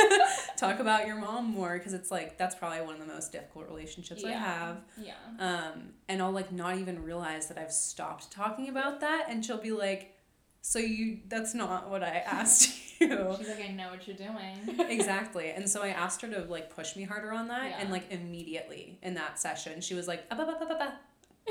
talk 0.57 0.79
about 0.79 1.07
your 1.07 1.17
mom 1.17 1.45
more 1.51 1.77
because 1.77 1.93
it's 1.93 2.11
like 2.11 2.37
that's 2.37 2.55
probably 2.55 2.81
one 2.81 2.95
of 2.95 2.99
the 2.99 3.11
most 3.13 3.31
difficult 3.31 3.67
relationships 3.67 4.23
I 4.23 4.31
have. 4.31 4.77
Yeah. 5.01 5.13
Um, 5.39 5.89
and 6.07 6.21
I'll 6.21 6.31
like 6.31 6.51
not 6.51 6.77
even 6.77 7.03
realize 7.03 7.47
that 7.47 7.57
I've 7.57 7.71
stopped 7.71 8.31
talking 8.31 8.69
about 8.69 9.01
that, 9.01 9.27
and 9.29 9.43
she'll 9.45 9.57
be 9.61 9.71
like, 9.71 10.15
"So 10.61 10.79
you? 10.79 11.19
That's 11.27 11.53
not 11.53 11.89
what 11.89 12.03
I 12.03 12.17
asked 12.25 12.69
you." 12.99 13.07
She's 13.37 13.47
like, 13.47 13.63
I 13.63 13.71
know 13.71 13.89
what 13.91 14.05
you're 14.07 14.17
doing. 14.17 14.79
exactly. 14.89 15.51
And 15.51 15.69
so 15.69 15.81
I 15.81 15.89
asked 15.89 16.21
her 16.21 16.27
to 16.29 16.41
like 16.41 16.69
push 16.75 16.95
me 16.97 17.03
harder 17.03 17.31
on 17.31 17.47
that, 17.47 17.75
and 17.79 17.91
like 17.91 18.11
immediately 18.11 18.99
in 19.01 19.13
that 19.15 19.39
session, 19.39 19.81
she 19.81 19.93
was 19.93 20.07
like, 20.07 20.25
"Ah, 20.31 20.35
ba, 20.35 20.45
ba, 20.45 20.57
ba, 20.59 20.65
ba, 20.65 20.75
ba. 20.77 20.93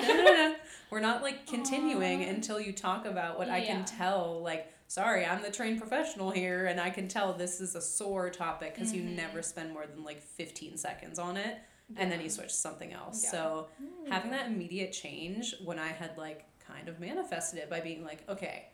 No, 0.00 0.08
no, 0.08 0.22
no, 0.24 0.34
no. 0.34 0.54
We're 0.90 1.00
not 1.00 1.22
like 1.22 1.46
continuing 1.46 2.24
Aw. 2.24 2.28
until 2.28 2.61
you 2.61 2.72
talk 2.72 3.04
about 3.06 3.38
what 3.38 3.48
I 3.50 3.61
can 3.61 3.84
tell. 3.84 4.40
Like, 4.42 4.72
sorry, 4.87 5.24
I'm 5.26 5.42
the 5.42 5.50
trained 5.50 5.78
professional 5.78 6.30
here, 6.30 6.66
and 6.66 6.80
I 6.80 6.90
can 6.90 7.08
tell 7.08 7.32
this 7.34 7.61
is 7.61 7.74
a 7.74 7.80
sore 7.80 8.30
topic 8.30 8.74
because 8.74 8.92
you 8.94 9.02
Mhm. 9.02 9.16
never 9.16 9.42
spend 9.42 9.72
more 9.72 9.87
than 9.87 10.02
like 10.04 10.22
15 10.22 10.76
seconds 10.78 11.18
on 11.18 11.37
it, 11.37 11.58
and 11.96 12.11
then 12.11 12.20
you 12.20 12.30
switch 12.30 12.48
to 12.48 12.54
something 12.54 12.92
else. 12.92 13.22
Yeah. 13.24 13.30
So 13.30 13.68
Hmm. 13.78 14.11
having 14.11 14.30
that 14.30 14.46
immediate 14.46 14.92
change 14.92 15.54
when 15.64 15.78
I 15.78 15.88
had 15.88 16.16
like 16.16 16.44
kind 16.66 16.88
of 16.88 17.00
manifested 17.00 17.58
it 17.58 17.68
by 17.70 17.80
being 17.80 18.02
like, 18.04 18.28
okay, 18.28 18.66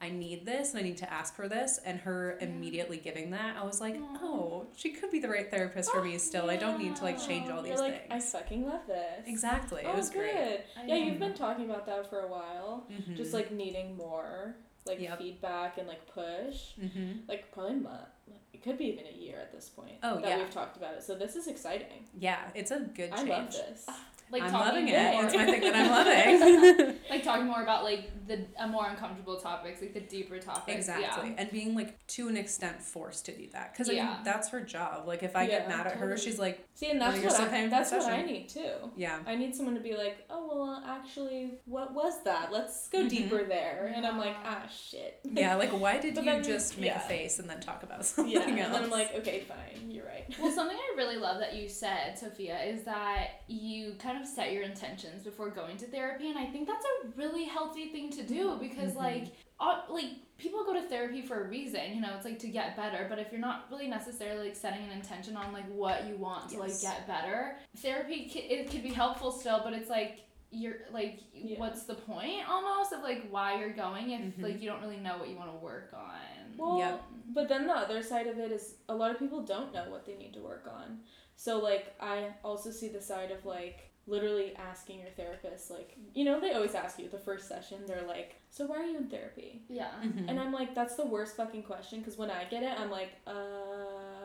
I 0.00 0.10
need 0.10 0.46
this 0.46 0.70
and 0.70 0.78
I 0.78 0.82
need 0.82 0.98
to 0.98 1.12
ask 1.12 1.34
for 1.34 1.48
this, 1.48 1.80
and 1.84 1.98
her 2.00 2.38
immediately 2.40 2.98
giving 2.98 3.30
that, 3.32 3.56
I 3.56 3.64
was 3.64 3.80
like, 3.80 3.96
Aw. 4.00 4.18
oh, 4.22 4.66
she 4.76 4.90
could 4.90 5.10
be 5.10 5.18
the 5.18 5.28
right 5.28 5.50
therapist 5.50 5.90
for 5.90 6.02
me 6.02 6.18
still. 6.18 6.48
I 6.50 6.56
don't 6.56 6.78
need 6.78 6.94
to 6.96 7.02
like 7.02 7.20
change 7.20 7.48
all 7.50 7.56
You're 7.66 7.74
these 7.74 7.80
like, 7.80 8.08
things. 8.08 8.34
I 8.34 8.38
fucking 8.38 8.66
love 8.66 8.86
this. 8.86 9.26
Exactly. 9.26 9.82
Oh, 9.84 9.90
it 9.92 9.96
was 9.96 10.10
good. 10.10 10.18
great. 10.20 10.60
I 10.76 10.86
Yeah, 10.86 10.94
know. 10.98 11.04
you've 11.04 11.18
been 11.18 11.34
talking 11.34 11.64
about 11.68 11.86
that 11.86 12.08
for 12.08 12.20
a 12.20 12.28
while. 12.28 12.86
Mm-hmm. 12.92 13.16
Just 13.16 13.34
like 13.34 13.50
needing 13.50 13.96
more, 13.96 14.54
like 14.86 15.00
Yep. 15.00 15.18
feedback 15.18 15.78
and 15.78 15.88
like 15.88 16.06
push. 16.06 16.74
Mm-hmm. 16.80 17.12
Like 17.28 17.50
probably 17.52 17.74
a 17.74 17.76
month. 17.80 18.08
It 18.52 18.62
could 18.62 18.78
be 18.78 18.86
even 18.86 19.04
a 19.06 19.16
year 19.16 19.38
at 19.40 19.52
this 19.52 19.68
point. 19.68 19.96
Oh, 20.02 20.20
that 20.20 20.28
yeah. 20.28 20.38
we've 20.38 20.50
talked 20.50 20.76
about 20.76 20.94
it. 20.94 21.02
So 21.02 21.14
this 21.16 21.34
is 21.36 21.46
exciting. 21.48 22.04
Yeah, 22.16 22.38
it's 22.54 22.70
a 22.70 22.80
good 22.80 23.14
change. 23.14 23.30
I 23.30 23.38
love 23.38 23.50
this. 23.52 23.86
Like 24.30 24.42
I'm 24.42 24.50
talking 24.50 24.66
loving 24.66 24.88
it. 24.88 25.12
more. 25.14 25.24
It's 25.24 25.34
my 25.34 25.44
thing 25.46 25.60
that 25.62 25.74
I'm 25.74 25.90
loving. 26.78 26.96
like 27.10 27.24
talking 27.24 27.46
more 27.46 27.62
about 27.62 27.84
like 27.84 28.10
the 28.26 28.44
uh, 28.58 28.66
more 28.66 28.86
uncomfortable 28.88 29.36
topics, 29.40 29.80
like 29.80 29.94
the 29.94 30.00
deeper 30.00 30.38
topics. 30.38 30.76
exactly. 30.76 31.30
Yeah. 31.30 31.34
And 31.38 31.50
being 31.50 31.74
like 31.74 32.06
to 32.08 32.28
an 32.28 32.36
extent 32.36 32.82
forced 32.82 33.24
to 33.26 33.32
do 33.36 33.48
that. 33.52 33.72
Because 33.72 33.88
I 33.88 33.94
Yeah. 33.94 34.06
mean, 34.06 34.16
that's 34.24 34.48
her 34.50 34.60
job. 34.60 35.06
Like 35.06 35.22
if 35.22 35.34
I 35.34 35.46
get 35.46 35.62
Yeah, 35.68 35.76
mad 35.76 35.86
at 35.86 35.94
her, 35.94 36.16
she's 36.18 36.38
like, 36.38 36.66
See, 36.74 36.90
and 36.90 37.00
that's 37.00 37.16
you're 37.20 37.30
what 37.30 37.40
I, 37.40 37.66
that's 37.68 37.90
what 37.90 38.04
I 38.04 38.22
need 38.22 38.48
too. 38.48 38.70
yeah. 38.96 39.18
I 39.26 39.34
need 39.34 39.54
someone 39.54 39.74
to 39.74 39.80
be 39.80 39.94
like, 39.96 40.24
oh 40.30 40.48
well, 40.52 40.82
actually, 40.86 41.54
what 41.64 41.92
was 41.94 42.22
that? 42.24 42.52
Let's 42.52 42.88
go 42.88 42.98
Mhm. 43.04 43.08
deeper 43.08 43.44
there. 43.44 43.92
And 43.94 44.06
I'm 44.06 44.18
like, 44.18 44.36
ah, 44.44 44.62
shit. 44.68 45.20
Yeah, 45.24 45.54
like 45.56 45.70
why 45.70 45.98
did 46.00 46.16
you 46.16 46.22
then- 46.22 46.42
just 46.44 46.78
make 46.78 46.92
a 46.94 47.00
face 47.00 47.38
and 47.38 47.48
then 47.48 47.60
talk 47.60 47.82
about 47.82 48.04
something 48.04 48.32
Yeah. 48.32 48.40
else? 48.66 48.76
And 48.76 48.84
I'm 48.84 48.90
like, 48.90 49.14
okay, 49.16 49.40
fine, 49.40 49.90
you're 49.90 50.04
right. 50.06 50.24
Well, 50.40 50.52
something 50.52 50.76
I 50.76 50.94
really 50.96 51.16
love 51.16 51.38
that 51.40 51.54
you 51.56 51.68
said, 51.68 52.18
Sophia, 52.18 52.58
is 52.62 52.84
that 52.84 53.42
you 53.48 53.94
kind 53.98 54.17
of 54.17 54.17
set 54.26 54.52
your 54.52 54.62
intentions 54.62 55.22
before 55.22 55.50
going 55.50 55.76
to 55.78 55.86
therapy, 55.86 56.28
and 56.30 56.38
I 56.38 56.46
think 56.46 56.66
that's 56.66 56.84
a 57.04 57.08
really 57.16 57.44
healthy 57.44 57.88
thing 57.90 58.10
to 58.10 58.22
do 58.22 58.56
because, 58.60 58.92
Mhm. 58.92 58.96
like, 58.96 59.24
uh, 59.60 59.82
like 59.88 60.10
people 60.38 60.64
go 60.64 60.72
to 60.72 60.82
therapy 60.82 61.20
for 61.22 61.44
a 61.44 61.48
reason, 61.48 61.94
you 61.94 62.00
know, 62.00 62.14
it's 62.14 62.24
like 62.24 62.38
to 62.40 62.48
get 62.48 62.76
better. 62.76 63.06
But 63.08 63.18
if 63.18 63.32
you're 63.32 63.40
not 63.40 63.66
really 63.70 63.88
necessarily 63.88 64.46
like 64.48 64.56
setting 64.56 64.84
an 64.84 64.92
intention 64.92 65.36
on 65.36 65.52
like 65.52 65.68
what 65.68 66.06
you 66.06 66.16
want 66.16 66.48
to 66.50 66.58
like 66.60 66.80
get 66.80 67.06
better, 67.08 67.56
therapy 67.78 68.28
c- 68.28 68.38
it 68.40 68.70
could 68.70 68.82
be 68.84 68.92
helpful 68.92 69.32
still, 69.32 69.60
but 69.64 69.72
it's 69.72 69.90
like 69.90 70.20
you're 70.50 70.76
like 70.92 71.20
Yeah. 71.34 71.58
what's 71.58 71.82
the 71.84 71.94
point 71.94 72.48
almost 72.48 72.92
of 72.92 73.02
like 73.02 73.28
why 73.30 73.58
you're 73.58 73.72
going 73.74 74.10
if 74.12 74.36
Mhm. 74.36 74.42
like 74.42 74.60
you 74.62 74.68
don't 74.70 74.80
really 74.80 74.96
know 74.96 75.18
what 75.18 75.28
you 75.28 75.36
want 75.36 75.50
to 75.50 75.58
work 75.58 75.92
on. 75.92 76.56
Well, 76.56 76.78
Yep. 76.78 77.02
but 77.34 77.48
then 77.48 77.66
the 77.66 77.74
other 77.74 78.02
side 78.02 78.26
of 78.28 78.38
it 78.38 78.50
is 78.52 78.76
a 78.88 78.94
lot 78.94 79.10
of 79.10 79.18
people 79.18 79.42
don't 79.42 79.74
know 79.74 79.90
what 79.90 80.06
they 80.06 80.16
need 80.16 80.32
to 80.34 80.40
work 80.40 80.66
on. 80.72 81.02
So 81.34 81.58
like 81.58 81.94
I 82.00 82.32
also 82.44 82.70
see 82.70 82.88
the 82.88 83.00
side 83.02 83.30
of 83.32 83.44
like 83.44 83.87
literally 84.08 84.54
asking 84.56 84.98
your 85.00 85.10
therapist 85.10 85.70
like 85.70 85.96
you 86.14 86.24
know 86.24 86.40
they 86.40 86.52
always 86.52 86.74
ask 86.74 86.98
you 86.98 87.08
the 87.08 87.18
first 87.18 87.46
session 87.46 87.78
they're 87.86 88.06
like 88.06 88.36
so 88.50 88.66
why 88.66 88.76
are 88.76 88.84
you 88.84 88.96
in 88.96 89.06
therapy 89.08 89.62
yeah. 89.68 89.90
Mhm. 90.02 90.28
and 90.28 90.40
i'm 90.40 90.52
like 90.52 90.74
that's 90.74 90.96
the 90.96 91.06
worst 91.06 91.36
fucking 91.36 91.62
question 91.62 91.98
because 92.00 92.16
when 92.16 92.30
i 92.30 92.44
get 92.44 92.62
it 92.62 92.72
i'm 92.80 92.90
like 92.90 93.10
uh 93.26 94.17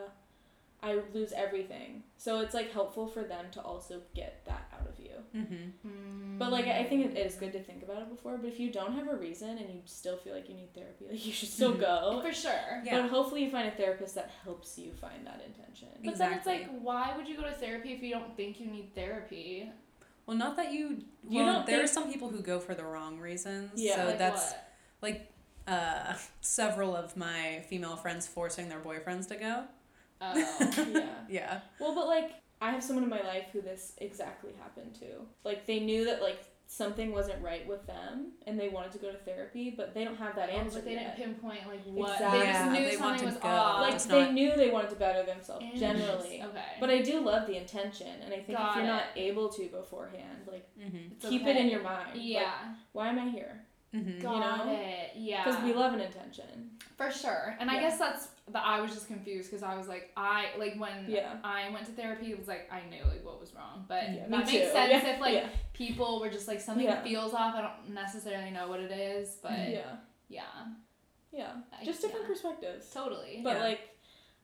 i 0.84 1.00
lose 1.14 1.32
everything 1.34 2.04
so 2.18 2.40
it's 2.40 2.54
like 2.54 2.72
helpful 2.72 3.08
for 3.08 3.24
them 3.24 3.46
to 3.52 3.62
also 3.62 4.00
get 4.16 4.46
that 4.46 4.72
out 4.74 4.88
of 4.88 4.98
you. 4.98 5.12
Mm-hmm. 5.36 6.38
But 6.38 6.52
like 6.52 6.68
I 6.68 6.84
think 6.86 7.06
it 7.08 7.18
is 7.18 7.36
good 7.36 7.52
to 7.54 7.62
think 7.62 7.84
about 7.84 8.02
it 8.04 8.10
before. 8.10 8.38
But 8.38 8.48
if 8.48 8.60
you 8.62 8.72
don't 8.72 8.94
have 8.94 9.10
a 9.10 9.16
reason 9.16 9.50
and 9.58 9.70
you 9.70 9.82
still 9.86 10.16
feel 10.18 10.34
like 10.34 10.48
you 10.48 10.56
need 10.56 10.74
therapy, 10.74 11.06
like 11.12 11.26
you 11.26 11.34
should 11.34 11.50
still 11.50 11.74
Mhm. 11.74 11.80
go. 11.82 12.22
For 12.24 12.34
sure. 12.34 12.82
Yeah. 12.86 13.02
But 13.02 13.10
hopefully 13.10 13.44
you 13.44 13.52
find 13.52 13.68
a 13.68 13.72
therapist 13.72 14.16
that 14.16 14.32
helps 14.44 14.78
you 14.78 14.92
find 14.94 15.26
that 15.28 15.42
intention. 15.46 15.90
But 16.04 16.18
then 16.18 16.34
it's 16.34 16.46
like, 16.46 16.70
why 16.82 17.14
would 17.18 17.28
you 17.28 17.36
go 17.36 17.44
to 17.44 17.52
therapy 17.52 17.92
if 17.94 18.02
you 18.02 18.12
don't 18.12 18.36
think 18.38 18.60
you 18.62 18.68
need 18.68 18.94
therapy? 18.96 19.70
Well, 20.26 20.38
not 20.38 20.56
that 20.56 20.72
you. 20.72 21.00
You 21.28 21.44
Well, 21.44 21.54
don't 21.54 21.66
there 21.66 21.84
are 21.84 21.88
some 21.88 22.10
people 22.12 22.30
who 22.30 22.42
go 22.42 22.60
for 22.60 22.74
the 22.74 22.86
wrong 22.86 23.20
reasons. 23.20 23.72
Yeah. 23.76 23.96
So 23.98 24.06
like 24.06 24.18
that's 24.18 24.54
what? 25.02 25.20
uh, 25.68 26.14
several 26.42 26.96
of 26.96 27.18
my 27.18 27.64
female 27.70 27.98
friends 27.98 28.28
forcing 28.28 28.70
their 28.70 28.80
boyfriends 28.80 29.28
to 29.30 29.36
go. 29.36 29.64
Oh. 30.36 30.88
yeah. 30.94 31.06
Yeah. 31.30 31.60
Well, 31.80 31.96
but 31.96 32.08
like 32.08 32.32
I 32.62 32.72
have 32.72 32.84
someone 32.84 33.04
in 33.04 33.10
my 33.10 33.22
life 33.22 33.46
who 33.52 33.62
this 33.62 33.94
exactly 33.98 34.52
happened 34.62 34.94
to. 34.96 35.26
Like 35.44 35.66
they 35.66 35.80
knew 35.80 36.06
that 36.06 36.22
like 36.22 36.44
something 36.68 37.12
wasn't 37.12 37.40
right 37.44 37.68
with 37.68 37.86
them 37.86 38.32
and 38.48 38.60
they 38.60 38.70
wanted 38.70 38.92
to 38.94 38.98
go 38.98 39.12
to 39.12 39.18
therapy, 39.18 39.74
but 39.76 39.94
they 39.94 40.04
don't 40.04 40.16
have 40.18 40.36
that 40.38 40.50
Oh, 40.52 40.58
answer 40.58 40.78
but 40.80 40.86
they 40.86 40.94
yet. 40.94 41.18
didn't 41.18 41.34
pinpoint 41.36 41.68
like 41.68 41.82
what 41.86 42.14
Exactly. 42.14 42.40
they 42.40 42.46
just 42.46 42.60
Yeah, 42.60 42.72
knew 42.74 42.86
they 42.86 42.96
something 42.96 43.26
was 43.26 43.36
go. 43.38 43.48
off. 43.50 43.82
like 43.82 43.92
Just 43.94 44.10
they 44.10 44.22
not- 44.22 44.34
knew 44.34 44.56
they 44.56 44.70
wanted 44.72 44.90
to 44.92 44.96
better 44.96 45.24
themselves 45.24 45.64
Interesting. 45.66 45.98
generally. 45.98 46.42
Okay. 46.44 46.66
But 46.80 46.90
I 46.90 47.02
do 47.02 47.20
love 47.20 47.48
the 47.48 47.58
intention, 47.58 48.08
and 48.24 48.34
I 48.34 48.38
think 48.38 48.58
Got 48.58 48.70
if 48.70 48.76
you're 48.78 48.86
it. 48.86 48.88
not 48.88 49.04
able 49.16 49.50
to 49.50 49.68
beforehand, 49.68 50.40
like 50.48 50.68
Mm-hmm. 50.80 51.14
It's 51.14 51.28
keep 51.30 51.46
it 51.46 51.56
in 51.58 51.68
your 51.70 51.82
mind. 51.84 52.10
Like, 52.14 52.22
yeah. 52.24 52.54
why 52.94 53.10
am 53.10 53.20
I 53.20 53.30
here? 53.30 53.66
Mm-hmm. 53.94 54.22
Got 54.22 54.66
know? 54.66 54.72
it. 54.74 55.12
Yeah. 55.16 55.44
Because 55.44 55.62
we 55.64 55.74
love 55.74 55.94
an 55.94 56.02
intention. 56.02 56.72
For 56.98 57.12
sure. 57.12 57.56
And 57.60 57.70
I 57.70 57.80
guess 57.80 57.98
that's 58.00 58.28
that 58.52 58.64
I 58.66 58.82
was 58.82 58.92
just 58.94 59.08
confused 59.08 59.50
because 59.50 59.64
I 59.64 59.78
was 59.78 59.88
like 59.88 60.12
I 60.18 60.48
like 60.58 60.76
when 60.78 61.06
Yeah. 61.08 61.36
I 61.44 61.70
went 61.72 61.86
to 61.86 61.92
therapy 61.94 62.32
it 62.32 62.38
was 62.38 62.48
like 62.48 62.70
I 62.72 62.82
knew 62.90 63.04
like 63.04 63.24
what 63.24 63.40
was 63.40 63.54
wrong. 63.54 63.86
But 63.88 64.12
Yeah, 64.14 64.22
that 64.22 64.30
makes 64.30 64.52
too. 64.52 64.58
sense 64.72 64.92
Yeah. 65.04 65.08
if 65.16 65.22
like 65.22 65.34
yeah. 65.36 65.48
people 65.74 66.20
were 66.20 66.30
just 66.30 66.48
like 66.48 66.60
something 66.62 66.86
Yeah. 66.86 67.02
feels 67.04 67.34
off. 67.34 67.56
I 67.56 67.62
don't 67.62 67.94
necessarily 67.94 68.52
know 68.52 68.68
what 68.68 68.80
it 68.80 68.92
is, 68.92 69.38
but 69.42 69.52
yeah, 69.52 69.96
yeah. 70.30 70.42
yeah, 71.32 71.52
I- 71.80 71.86
just 71.86 72.02
different 72.02 72.24
yeah. 72.26 72.30
perspectives. 72.34 72.90
Totally. 72.90 73.42
But 73.44 73.58
Yeah. 73.58 73.64
like, 73.64 73.90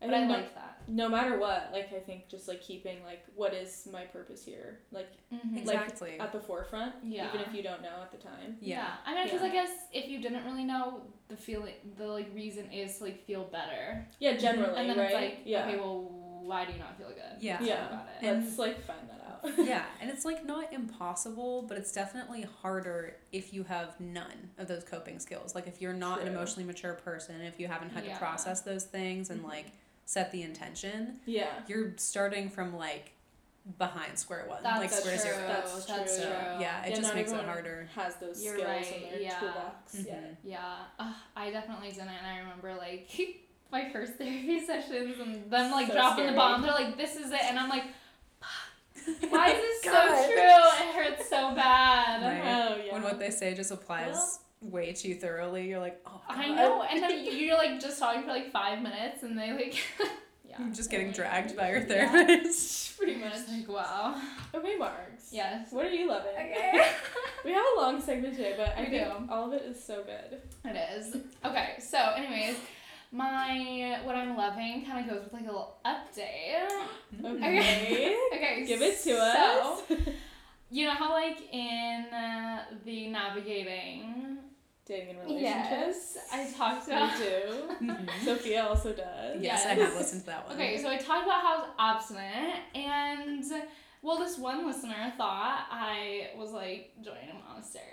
I 0.01 0.05
but 0.05 0.13
I 0.13 0.17
think 0.19 0.29
no, 0.29 0.35
like 0.37 0.55
that. 0.55 0.77
no 0.87 1.09
matter 1.09 1.37
what, 1.37 1.69
like 1.73 1.91
I 1.93 1.99
think 1.99 2.29
just 2.29 2.47
like 2.47 2.61
keeping 2.61 3.03
like 3.03 3.23
what 3.35 3.53
is 3.53 3.87
my 3.91 4.03
purpose 4.05 4.43
here, 4.45 4.79
like 4.91 5.09
Mhm. 5.33 5.57
Exactly. 5.57 6.19
at 6.19 6.31
the 6.31 6.39
forefront, 6.39 6.95
Yeah. 7.03 7.27
even 7.29 7.41
if 7.41 7.53
you 7.53 7.61
don't 7.63 7.81
know 7.81 8.01
at 8.01 8.11
the 8.11 8.17
time. 8.17 8.57
yeah. 8.61 8.95
I 9.05 9.13
mean, 9.13 9.25
because 9.25 9.41
Yeah. 9.41 9.47
I 9.47 9.51
guess 9.51 9.71
if 9.93 10.07
you 10.09 10.19
didn't 10.21 10.45
really 10.45 10.63
know, 10.63 11.01
the 11.27 11.35
feeling, 11.37 11.75
the 11.97 12.07
like 12.07 12.33
reason 12.33 12.71
is 12.71 12.97
to 12.99 13.03
like 13.05 13.25
feel 13.25 13.43
better, 13.43 14.07
Yeah, 14.19 14.37
generally, 14.37 14.79
and 14.79 14.89
then 14.89 14.97
right? 14.97 15.05
it's 15.07 15.13
like, 15.15 15.39
yeah, 15.45 15.67
okay, 15.67 15.77
well, 15.77 16.01
why 16.43 16.65
do 16.65 16.71
you 16.73 16.79
not 16.79 16.97
feel 16.97 17.09
good? 17.09 17.41
Yeah. 17.41 17.61
Yeah. 17.61 17.87
about 17.87 18.07
it. 18.21 18.25
And- 18.25 18.45
let's 18.45 18.57
like 18.57 18.81
find 18.81 19.07
that 19.09 19.21
out. 19.27 19.57
yeah, 19.67 19.85
and 20.01 20.09
it's 20.09 20.25
like 20.25 20.45
not 20.45 20.71
impossible, 20.73 21.61
but 21.63 21.77
it's 21.77 21.91
definitely 21.91 22.41
harder 22.61 23.15
if 23.31 23.53
you 23.53 23.63
have 23.63 23.99
none 23.99 24.49
of 24.57 24.67
those 24.67 24.83
coping 24.83 25.19
skills. 25.19 25.53
Like 25.55 25.67
if 25.67 25.81
you're 25.81 25.93
not 25.93 26.21
an 26.21 26.27
emotionally 26.29 26.65
mature 26.65 26.93
person, 26.93 27.39
if 27.41 27.59
you 27.59 27.67
haven't 27.67 27.91
had 27.91 28.05
Yeah. 28.05 28.13
to 28.13 28.19
process 28.19 28.61
those 28.61 28.85
things 28.85 29.29
and 29.29 29.41
Mhm. 29.41 29.47
like 29.49 29.65
set 30.09 30.31
the 30.31 30.41
intention, 30.41 31.19
yeah, 31.27 31.49
you're 31.67 31.93
starting 31.97 32.49
from 32.49 32.75
like 32.75 33.11
behind 33.77 34.17
square 34.17 34.45
one, 34.47 34.63
That's 34.63 34.79
like 34.79 34.89
true. 34.89 34.99
square 35.01 35.17
zero. 35.19 35.47
That's 35.47 35.85
That's 35.85 36.15
true. 36.17 36.25
true. 36.25 36.33
Yeah, 36.59 36.83
it 36.83 36.89
Yeah, 36.89 36.95
just 36.95 37.13
makes 37.13 37.31
it 37.31 37.45
harder. 37.45 37.87
has 37.93 38.15
those 38.15 38.43
You're 38.43 38.55
skills 38.55 38.67
right, 38.67 38.95
in 39.03 39.09
their 39.11 39.21
yeah. 39.21 39.39
toolbox. 39.39 39.95
Yeah. 40.07 40.15
Mhm. 40.15 40.35
Yeah, 40.43 40.75
Ugh, 40.97 41.13
I 41.35 41.51
definitely 41.51 41.89
didn't. 41.91 42.07
And 42.09 42.25
I 42.25 42.39
remember 42.39 42.73
like 42.73 43.07
my 43.71 43.87
first 43.91 44.13
therapy 44.13 44.65
sessions 44.65 45.19
and 45.19 45.51
them 45.51 45.69
like 45.71 45.87
So 45.89 45.93
dropping 45.93 46.25
the 46.25 46.33
bomb. 46.33 46.63
They're 46.63 46.71
like, 46.71 46.97
"This 46.97 47.15
is 47.15 47.31
it," 47.31 47.43
and 47.43 47.59
I'm 47.59 47.69
like, 47.69 47.83
"Why 49.29 49.49
is 49.51 49.61
this 49.61 49.83
so 49.83 49.91
true? 49.91 50.87
It 50.89 50.95
hurts 50.95 51.29
so 51.29 51.53
bad." 51.53 52.23
Right. 52.23 52.41
Oh 52.71 52.83
yeah. 52.83 52.93
When 52.93 53.03
what 53.03 53.19
they 53.19 53.29
say 53.29 53.53
just 53.53 53.69
applies 53.69 54.39
way 54.61 54.93
too 54.93 55.15
thoroughly, 55.15 55.67
you're 55.67 55.79
like, 55.79 55.99
oh, 56.05 56.21
I 56.27 56.47
God. 56.47 56.55
know, 56.55 56.83
and 56.83 57.01
then 57.03 57.25
you're 57.37 57.57
like 57.57 57.79
just 57.79 57.99
talking 57.99 58.23
for 58.23 58.29
like 58.29 58.51
five 58.51 58.81
minutes, 58.81 59.23
and 59.23 59.37
they 59.37 59.53
like, 59.53 59.75
yeah, 60.47 60.55
You're 60.59 60.73
just 60.73 60.89
getting 60.89 61.07
Like, 61.07 61.15
dragged 61.15 61.55
by 61.55 61.69
your 61.71 61.79
yeah. 61.79 62.09
therapist. 62.11 62.97
Pretty 62.97 63.15
much. 63.15 63.33
just 63.33 63.49
like, 63.49 63.67
wow. 63.69 64.21
Okay, 64.53 64.75
Margs. 64.77 65.29
Yes. 65.31 65.71
What 65.71 65.85
are 65.85 65.89
you 65.91 66.07
loving? 66.09 66.31
Okay. 66.33 66.85
We 67.45 67.51
have 67.53 67.63
a 67.77 67.79
long 67.79 68.01
segment 68.01 68.35
today, 68.35 68.55
but 68.57 68.75
I 68.77 68.81
We 68.81 68.87
think 68.89 69.07
do. 69.07 69.33
all 69.33 69.47
of 69.47 69.53
it 69.53 69.61
is 69.63 69.81
so 69.81 70.03
good. 70.03 70.41
It 70.65 70.75
is. 70.97 71.15
Okay, 71.45 71.75
so 71.79 71.97
anyways, 72.17 72.57
my 73.13 73.99
what 74.03 74.15
I'm 74.17 74.35
loving 74.35 74.85
kind 74.85 75.09
of 75.09 75.15
goes 75.15 75.23
with 75.23 75.33
like 75.33 75.43
a 75.43 75.45
little 75.45 75.77
update. 75.85 76.67
Okay. 77.25 78.17
Okay, 78.35 78.65
Give 78.67 78.81
it 78.81 78.97
to 79.03 79.15
so, 79.15 79.17
us. 79.17 79.81
You 80.69 80.87
know 80.87 80.93
how 80.93 81.11
like 81.13 81.37
in 81.53 82.05
uh, 82.13 82.63
the 82.83 83.07
navigating. 83.07 84.38
Dating 84.89 85.09
and 85.09 85.19
relationships. 85.19 86.17
Yes, 86.17 86.27
I 86.33 86.57
talked 86.57 86.87
We 86.87 86.93
about. 86.93 87.17
do. 87.17 87.85
Mhm. 87.85 88.25
Sophia 88.25 88.63
also 88.65 88.91
does. 88.91 89.39
Yes, 89.39 89.65
I 89.65 89.75
have 89.75 89.93
listened 89.93 90.21
to 90.21 90.25
that 90.27 90.47
one. 90.47 90.55
Okay, 90.55 90.81
so 90.81 90.89
I 90.89 90.97
talked 90.97 91.25
about 91.27 91.41
how 91.41 91.53
I 91.77 91.93
was 91.93 92.01
abstinent, 92.01 92.55
and 92.73 93.45
well, 94.01 94.17
this 94.17 94.37
one 94.39 94.65
listener 94.65 95.13
thought 95.15 95.67
I 95.69 96.29
was 96.35 96.51
like 96.53 96.91
joining 97.03 97.29
a 97.29 97.35
monastery. 97.47 97.85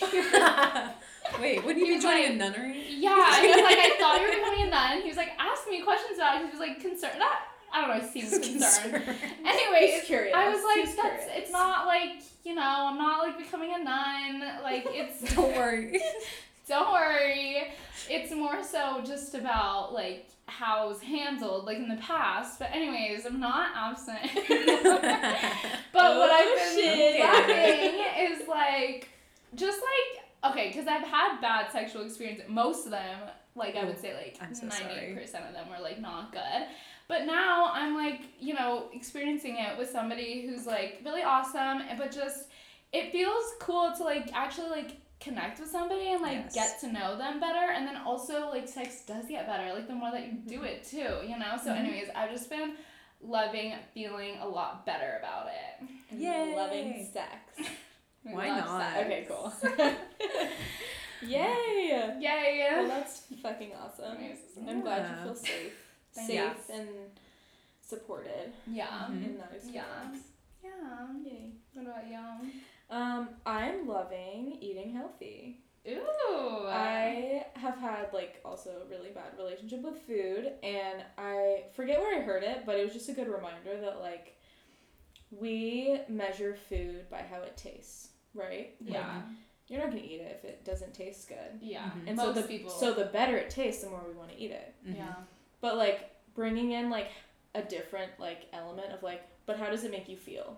Wait, 1.40 1.64
wouldn't 1.64 1.86
you 1.86 1.96
be 1.96 2.00
joining 2.00 2.22
like- 2.24 2.32
a 2.32 2.36
nunnery? 2.36 2.84
Yeah, 2.88 3.40
he 3.42 3.48
was 3.48 3.56
like, 3.62 3.76
I 3.78 3.96
thought 3.98 4.18
you 4.20 4.26
were 4.28 4.34
becoming 4.38 4.68
a 4.68 4.70
nun. 4.70 5.02
He 5.02 5.08
was 5.08 5.16
like, 5.18 5.30
asking 5.38 5.72
me 5.74 5.82
questions 5.82 6.18
about 6.18 6.36
it. 6.40 6.44
He 6.46 6.50
was 6.50 6.60
like, 6.60 6.80
concerned. 6.80 7.18
Not, 7.18 7.38
I 7.72 7.80
don't 7.86 7.98
know. 7.98 8.08
He 8.08 8.22
seems 8.22 8.38
concerned. 8.46 9.04
Anyway, 9.44 9.92
He's 9.94 10.04
curious. 10.04 10.34
I 10.34 10.48
was 10.48 10.62
like, 10.64 10.86
He's 10.86 10.96
that's. 10.96 11.24
curious. 11.24 11.28
It's 11.44 11.50
not 11.52 11.86
like 11.86 12.22
you 12.44 12.54
know. 12.54 12.62
I'm 12.62 12.98
not 12.98 13.18
like 13.26 13.38
becoming 13.38 13.72
a 13.74 13.82
nun. 13.84 14.40
Like 14.62 14.84
it's. 14.88 15.34
Don't 15.34 15.54
worry. 15.56 16.00
don't 16.68 16.92
worry. 16.92 17.68
It's 18.10 18.30
more 18.30 18.62
so 18.62 19.00
just 19.02 19.34
about 19.34 19.94
like 19.94 20.28
how 20.46 20.84
it 20.86 20.88
was 20.90 21.00
handled, 21.02 21.64
like 21.64 21.78
in 21.78 21.88
the 21.88 21.96
past. 21.96 22.58
But 22.58 22.70
anyways, 22.72 23.24
I'm 23.26 23.40
not 23.40 23.70
absent. 23.74 24.18
But 25.92 26.16
what 26.16 26.30
Oh, 26.30 26.32
I've 26.32 26.74
been 26.76 26.84
shit. 26.84 27.20
loving 27.20 28.40
is 28.40 28.48
like, 28.48 29.08
just 29.54 29.78
like, 29.80 30.52
okay, 30.52 30.68
because 30.68 30.86
I've 30.86 31.06
had 31.06 31.40
bad 31.40 31.72
sexual 31.72 32.02
experiences. 32.04 32.44
Most 32.48 32.84
of 32.86 32.92
them, 32.92 33.18
like, 33.54 33.74
I 33.76 33.84
would 33.84 33.98
say, 33.98 34.14
like, 34.14 34.36
I'm 34.40 34.54
so 34.54 34.66
98% 34.66 35.22
of 35.48 35.54
them 35.54 35.68
were, 35.70 35.82
like, 35.82 36.00
not 36.00 36.32
good. 36.32 36.66
But 37.08 37.24
now 37.24 37.70
I'm, 37.72 37.94
like, 37.94 38.20
you 38.38 38.52
know, 38.54 38.90
experiencing 38.92 39.56
it 39.56 39.78
with 39.78 39.88
somebody 39.90 40.46
who's, 40.46 40.66
like, 40.66 41.00
really 41.04 41.22
awesome, 41.22 41.80
and- 41.88 41.98
but 41.98 42.12
just, 42.12 42.48
it 42.92 43.10
feels 43.12 43.44
cool 43.60 43.92
to, 43.96 44.04
like, 44.04 44.30
actually, 44.34 44.68
like, 44.68 44.90
connect 45.18 45.58
with 45.58 45.70
somebody 45.70 46.08
and, 46.12 46.20
like, 46.22 46.44
Yes. 46.44 46.54
get 46.54 46.80
to 46.80 46.92
know 46.92 47.16
them 47.16 47.40
better. 47.40 47.72
And 47.72 47.86
then 47.88 47.96
also, 47.96 48.50
like, 48.50 48.68
sex 48.68 49.04
does 49.06 49.26
get 49.26 49.46
better, 49.46 49.72
like, 49.72 49.86
the 49.88 49.94
more 49.94 50.10
that 50.12 50.26
you 50.26 50.32
do 50.34 50.62
it, 50.62 50.84
too, 50.84 51.20
you 51.26 51.36
know? 51.38 51.56
So, 51.62 51.70
Mhm. 51.70 51.78
anyways, 51.78 52.08
I've 52.14 52.30
just 52.30 52.48
been 52.50 52.76
loving 53.20 53.74
feeling 53.94 54.38
a 54.40 54.46
lot 54.46 54.86
better 54.86 55.16
about 55.18 55.48
it. 55.48 55.88
And 56.10 56.20
Yay. 56.20 56.54
Loving 56.54 57.04
sex. 57.12 57.56
Why 58.22 58.48
not? 58.50 58.80
sex. 58.94 59.06
Okay, 59.06 59.26
cool. 59.26 59.52
Yay! 61.22 62.16
Yay! 62.20 62.68
Well, 62.76 62.86
that's 62.86 63.22
fucking 63.42 63.72
awesome. 63.74 64.16
Amazing. 64.16 64.68
I'm 64.68 64.80
glad 64.82 65.08
you 65.10 65.24
feel 65.24 65.34
safe, 65.34 65.50
Thank 65.50 65.72
safe 66.26 66.68
you. 66.68 66.74
and 66.74 66.88
supported 67.80 68.52
yeah. 68.70 69.06
Mhm. 69.08 69.24
in 69.24 69.38
that 69.38 69.52
experience. 69.54 70.24
Yeah. 70.62 70.70
Yeah. 70.70 71.06
Yay. 71.24 71.52
What 71.74 71.86
about 71.86 72.06
you? 72.08 72.50
Um, 72.90 73.28
I'm 73.46 73.86
loving 73.86 74.58
eating 74.60 74.92
healthy. 74.92 75.60
Ooh. 75.88 76.66
I 76.66 77.46
have 77.54 77.78
had 77.78 78.12
like 78.12 78.40
also 78.44 78.82
a 78.84 78.90
really 78.90 79.10
bad 79.10 79.36
relationship 79.38 79.80
with 79.82 79.98
food 80.02 80.52
and 80.62 81.02
I 81.16 81.64
forget 81.74 81.98
where 82.00 82.18
I 82.18 82.22
heard 82.22 82.42
it, 82.42 82.64
but 82.66 82.76
it 82.76 82.84
was 82.84 82.92
just 82.92 83.08
a 83.08 83.12
good 83.14 83.28
reminder 83.28 83.80
that 83.80 84.00
like 84.00 84.36
we 85.30 86.00
measure 86.08 86.56
food 86.68 87.08
by 87.10 87.22
how 87.22 87.40
it 87.42 87.56
tastes, 87.56 88.08
right? 88.34 88.74
yeah. 88.80 88.98
Like, 89.00 89.24
you're 89.68 89.80
not 89.80 89.90
gonna 89.90 90.02
eat 90.02 90.20
it 90.20 90.38
if 90.42 90.44
it 90.48 90.64
doesn't 90.64 90.94
taste 90.94 91.28
good. 91.28 91.60
Yeah. 91.60 91.84
Mhm. 91.90 92.08
And 92.08 92.16
Most 92.16 92.34
so 92.34 92.40
the 92.40 92.48
people. 92.48 92.70
so 92.70 92.94
the 92.94 93.04
better 93.04 93.36
it 93.36 93.50
tastes, 93.50 93.84
the 93.84 93.90
more 93.90 94.02
we 94.06 94.14
want 94.14 94.30
to 94.30 94.38
eat 94.38 94.50
it. 94.50 94.74
Mhm. 94.86 94.96
yeah. 94.96 95.14
But 95.60 95.76
like 95.76 96.10
bringing 96.34 96.72
in 96.72 96.90
like 96.90 97.08
a 97.54 97.62
different 97.62 98.12
like 98.18 98.46
element 98.52 98.92
of 98.92 99.02
like, 99.02 99.22
but 99.46 99.58
how 99.58 99.70
does 99.70 99.84
it 99.84 99.90
make 99.90 100.08
you 100.08 100.16
feel? 100.16 100.56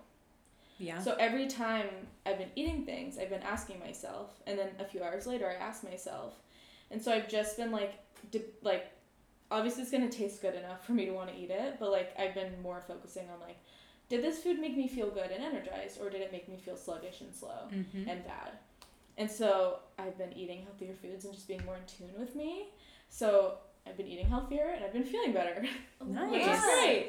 Yeah. 0.78 1.00
So 1.02 1.14
every 1.18 1.46
time 1.46 1.86
I've 2.24 2.38
been 2.38 2.50
eating 2.56 2.84
things, 2.84 3.18
I've 3.18 3.28
been 3.30 3.42
asking 3.42 3.78
myself, 3.80 4.30
and 4.46 4.58
then 4.58 4.70
a 4.78 4.84
few 4.84 5.02
hours 5.02 5.26
later, 5.26 5.46
I 5.48 5.54
ask 5.62 5.84
myself, 5.84 6.34
and 6.90 7.02
so 7.02 7.12
I've 7.12 7.28
just 7.28 7.58
been 7.58 7.70
like, 7.70 7.92
di- 8.30 8.44
like, 8.62 8.90
obviously 9.50 9.82
it's 9.82 9.90
gonna 9.90 10.08
taste 10.08 10.40
good 10.40 10.54
enough 10.54 10.84
for 10.86 10.92
me 10.92 11.04
to 11.04 11.12
want 11.12 11.28
to 11.28 11.36
eat 11.38 11.50
it, 11.50 11.76
but 11.78 11.90
like 11.90 12.18
I've 12.18 12.34
been 12.34 12.60
more 12.62 12.82
focusing 12.86 13.28
on 13.28 13.40
like, 13.40 13.58
did 14.08 14.22
this 14.22 14.42
food 14.42 14.58
make 14.58 14.74
me 14.76 14.88
feel 14.88 15.10
good 15.10 15.30
and 15.30 15.44
energized, 15.44 16.00
or 16.00 16.08
did 16.08 16.22
it 16.22 16.32
make 16.32 16.48
me 16.48 16.56
feel 16.56 16.76
sluggish 16.76 17.20
and 17.20 17.34
slow 17.34 17.68
Mhm. 17.70 18.08
and 18.08 18.24
bad? 18.24 18.52
And 19.18 19.30
so 19.30 19.80
I've 19.98 20.16
been 20.16 20.32
eating 20.32 20.62
healthier 20.62 20.94
foods 20.94 21.26
and 21.26 21.34
just 21.34 21.46
being 21.46 21.64
more 21.66 21.76
in 21.76 21.84
tune 21.86 22.18
with 22.18 22.34
me. 22.34 22.68
So 23.10 23.58
I've 23.90 23.96
been 23.96 24.06
eating 24.06 24.26
healthier 24.28 24.72
and 24.76 24.84
I've 24.84 24.92
been 24.92 25.04
feeling 25.04 25.32
better. 25.32 25.62
Nice. 26.06 26.30
Which 26.30 26.40
is 26.42 26.46
Yeah. 26.46 26.62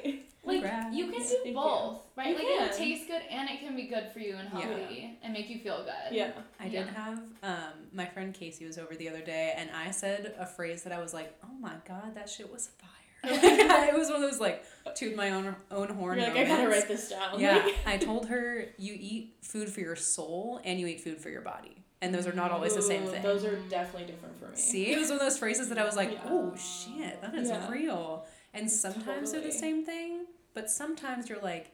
great. 0.03 0.27
Like 0.43 0.61
Congrats. 0.61 0.95
you 0.95 1.03
can 1.11 1.21
Thank 1.21 1.43
do 1.43 1.49
you. 1.49 1.53
both, 1.55 1.99
right? 2.17 2.29
You 2.29 2.33
like 2.35 2.43
it 2.45 2.57
can. 2.71 2.77
tastes 2.77 3.05
good 3.07 3.21
and 3.29 3.47
it 3.47 3.59
can 3.59 3.75
be 3.75 3.83
good 3.83 4.11
for 4.11 4.17
you 4.19 4.35
and 4.35 4.49
Yeah. 4.51 4.61
healthy 4.61 5.19
and 5.21 5.33
make 5.33 5.49
you 5.51 5.59
feel 5.59 5.83
good. 5.83 6.15
Yeah. 6.15 6.31
I 6.59 6.67
did 6.67 6.87
have 6.87 7.19
um, 7.43 7.73
my 7.93 8.07
friend 8.07 8.33
Casey 8.33 8.65
was 8.65 8.79
over 8.79 8.95
the 8.95 9.07
other 9.07 9.21
day, 9.21 9.53
and 9.55 9.69
I 9.69 9.91
said 9.91 10.33
a 10.39 10.47
phrase 10.47 10.81
that 10.83 10.93
I 10.93 10.99
was 10.99 11.13
like, 11.13 11.37
"Oh 11.43 11.53
my 11.59 11.73
god, 11.87 12.15
that 12.15 12.27
shit 12.27 12.51
was 12.51 12.69
fire!" 12.79 12.87
it 13.23 13.93
was 13.95 14.09
one 14.09 14.23
of 14.23 14.31
those 14.31 14.39
like 14.39 14.63
toot 14.95 15.15
my 15.15 15.29
own 15.29 15.55
own 15.69 15.89
horn. 15.89 16.17
You're 16.17 16.29
like, 16.29 16.37
I 16.37 16.43
gotta 16.45 16.67
write 16.67 16.87
this 16.87 17.09
down. 17.09 17.39
Yeah, 17.39 17.67
I 17.85 17.97
told 17.97 18.27
her 18.29 18.65
you 18.79 18.95
eat 18.99 19.35
food 19.43 19.69
for 19.69 19.79
your 19.81 19.95
soul 19.95 20.59
and 20.63 20.79
you 20.79 20.87
eat 20.87 21.01
food 21.01 21.19
for 21.19 21.29
your 21.29 21.41
body, 21.43 21.80
and 22.01 22.13
those 22.13 22.27
are 22.27 22.33
not 22.33 22.51
always 22.51 22.75
the 22.75 22.81
same 22.81 23.05
thing. 23.05 23.21
Those 23.21 23.45
are 23.45 23.57
definitely 23.69 24.07
different 24.11 24.37
for 24.39 24.49
me. 24.49 24.55
See, 24.55 24.91
it 24.91 24.99
was 24.99 25.09
one 25.09 25.19
of 25.19 25.21
those 25.21 25.37
phrases 25.37 25.69
that 25.69 25.77
I 25.77 25.85
was 25.85 25.95
like, 25.95 26.11
Yeah. 26.11 26.19
"Oh 26.25 26.55
shit, 26.55 27.21
that 27.21 27.35
is 27.35 27.49
Yeah. 27.49 27.69
real." 27.69 28.25
And 28.53 28.69
sometimes 28.69 29.31
they're 29.31 29.41
the 29.41 29.51
same 29.51 29.85
thing, 29.85 30.25
but 30.53 30.69
sometimes 30.69 31.29
you're 31.29 31.39
like, 31.41 31.71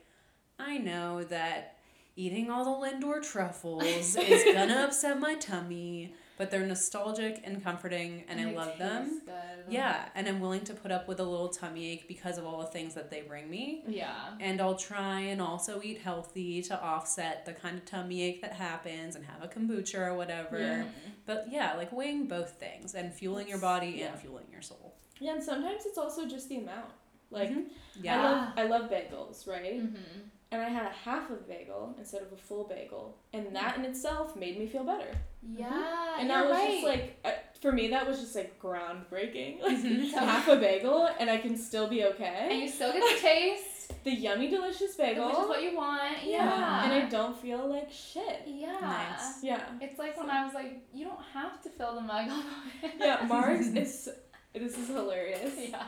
"I 0.60 0.78
know 0.78 1.24
that 1.26 1.76
eating 2.16 2.50
all 2.50 2.64
the 2.66 2.88
Lindor 2.88 3.22
truffles 3.24 4.16
is 4.16 4.44
gonna 4.54 4.84
upset 4.88 5.20
my 5.20 5.36
tummy, 5.36 6.14
but 6.38 6.50
they're 6.52 6.66
nostalgic 6.66 7.42
and 7.44 7.64
comforting, 7.64 8.24
and, 8.30 8.40
I 8.40 8.52
love 8.52 8.78
them." 8.78 9.22
Good. 9.26 9.34
Yeah, 9.70 10.08
and 10.16 10.28
I'm 10.28 10.40
willing 10.40 10.64
to 10.66 10.74
put 10.74 10.92
up 10.92 11.08
with 11.08 11.20
a 11.20 11.24
little 11.24 11.50
tummy 11.50 11.90
ache 11.92 12.08
because 12.08 12.38
of 12.38 12.46
all 12.46 12.60
the 12.62 12.68
things 12.68 12.94
that 12.94 13.10
they 13.10 13.22
bring 13.22 13.50
me. 13.50 13.84
Yeah. 13.88 14.14
And 14.40 14.62
I'll 14.62 14.76
try 14.78 15.20
and 15.22 15.42
also 15.42 15.82
eat 15.84 16.00
healthy 16.02 16.62
to 16.64 16.82
offset 16.82 17.46
the 17.46 17.54
kind 17.54 17.78
of 17.78 17.86
tummy 17.86 18.22
ache 18.22 18.42
that 18.42 18.54
happens 18.54 19.16
and 19.16 19.26
have 19.26 19.44
a 19.44 19.48
kombucha 19.48 20.00
or 20.00 20.14
whatever. 20.16 20.60
Yeah. 20.60 20.84
But 21.26 21.48
yeah, 21.52 21.74
like 21.76 21.92
weighing 21.92 22.28
both 22.28 22.52
things 22.52 22.96
and 22.96 23.14
fueling 23.14 23.48
your 23.50 23.60
body 23.60 23.98
Yeah. 24.00 24.12
and 24.12 24.20
fueling 24.20 24.46
your 24.52 24.62
soul. 24.62 24.96
Yeah, 25.20 25.34
and 25.34 25.44
sometimes 25.44 25.86
it's 25.86 25.98
also 25.98 26.26
just 26.28 26.48
the 26.48 26.58
amount. 26.58 26.92
Like 27.30 27.50
Mhm. 27.50 27.66
I 27.68 28.02
Yeah. 28.04 28.22
love 28.24 28.54
I 28.56 28.64
love 28.64 28.90
bagels, 28.90 29.46
right? 29.48 29.82
Mm-hmm. 29.82 30.20
And 30.50 30.62
I 30.62 30.70
had 30.70 30.86
a 30.86 30.90
half 30.96 31.30
of 31.30 31.40
a 31.40 31.42
bagel 31.44 31.94
instead 32.00 32.22
of 32.22 32.32
a 32.32 32.38
full 32.38 32.64
bagel, 32.64 33.18
and 33.34 33.54
that 33.54 33.78
in 33.78 33.84
itself 33.84 34.36
made 34.38 34.58
me 34.58 34.66
feel 34.66 34.86
better. 34.86 35.12
Yeah. 35.46 36.16
and 36.20 36.30
you're 36.30 36.38
that 36.38 36.46
was 36.48 36.58
right. 36.58 36.72
just 36.72 36.86
like 36.86 37.20
uh, 37.26 37.32
for 37.62 37.72
me 37.74 37.90
that 37.90 38.08
was 38.08 38.20
just 38.20 38.34
like 38.36 38.58
groundbreaking. 38.62 39.62
Like 39.62 39.78
Mhm. 39.78 40.12
half 40.14 40.48
a 40.48 40.56
bagel 40.56 41.10
and 41.20 41.30
I 41.30 41.38
can 41.38 41.58
still 41.58 41.88
be 41.88 42.06
okay. 42.06 42.48
and 42.52 42.62
you 42.62 42.70
still 42.70 42.94
get 42.94 43.04
the 43.16 43.22
taste, 43.22 43.92
The 44.06 44.12
yummy 44.14 44.50
delicious 44.50 44.96
bagel. 44.96 45.28
which 45.28 45.38
is 45.38 45.48
what 45.50 45.62
you 45.64 45.76
want. 45.76 46.24
yeah. 46.24 46.46
Yeah. 46.46 46.84
And 46.86 46.94
I 46.94 47.10
don't 47.10 47.38
feel 47.38 47.68
like 47.70 47.92
shit. 47.92 48.44
Yeah. 48.46 48.78
Nice. 48.82 49.44
Yeah. 49.44 49.64
It's 49.82 50.00
like 50.00 50.18
when 50.18 50.30
I 50.30 50.46
was 50.46 50.54
like, 50.54 50.82
you 50.94 51.06
don't 51.06 51.22
have 51.34 51.62
to 51.64 51.70
fill 51.70 51.96
the 51.96 52.02
mug 52.02 52.30
all 52.30 52.42
the 52.42 52.88
way. 52.88 52.94
Yeah, 53.00 53.28
Margs 53.28 53.76
is 53.76 54.08
this 54.54 54.78
is 54.78 54.88
hilarious. 54.88 55.54
yeah. 55.70 55.84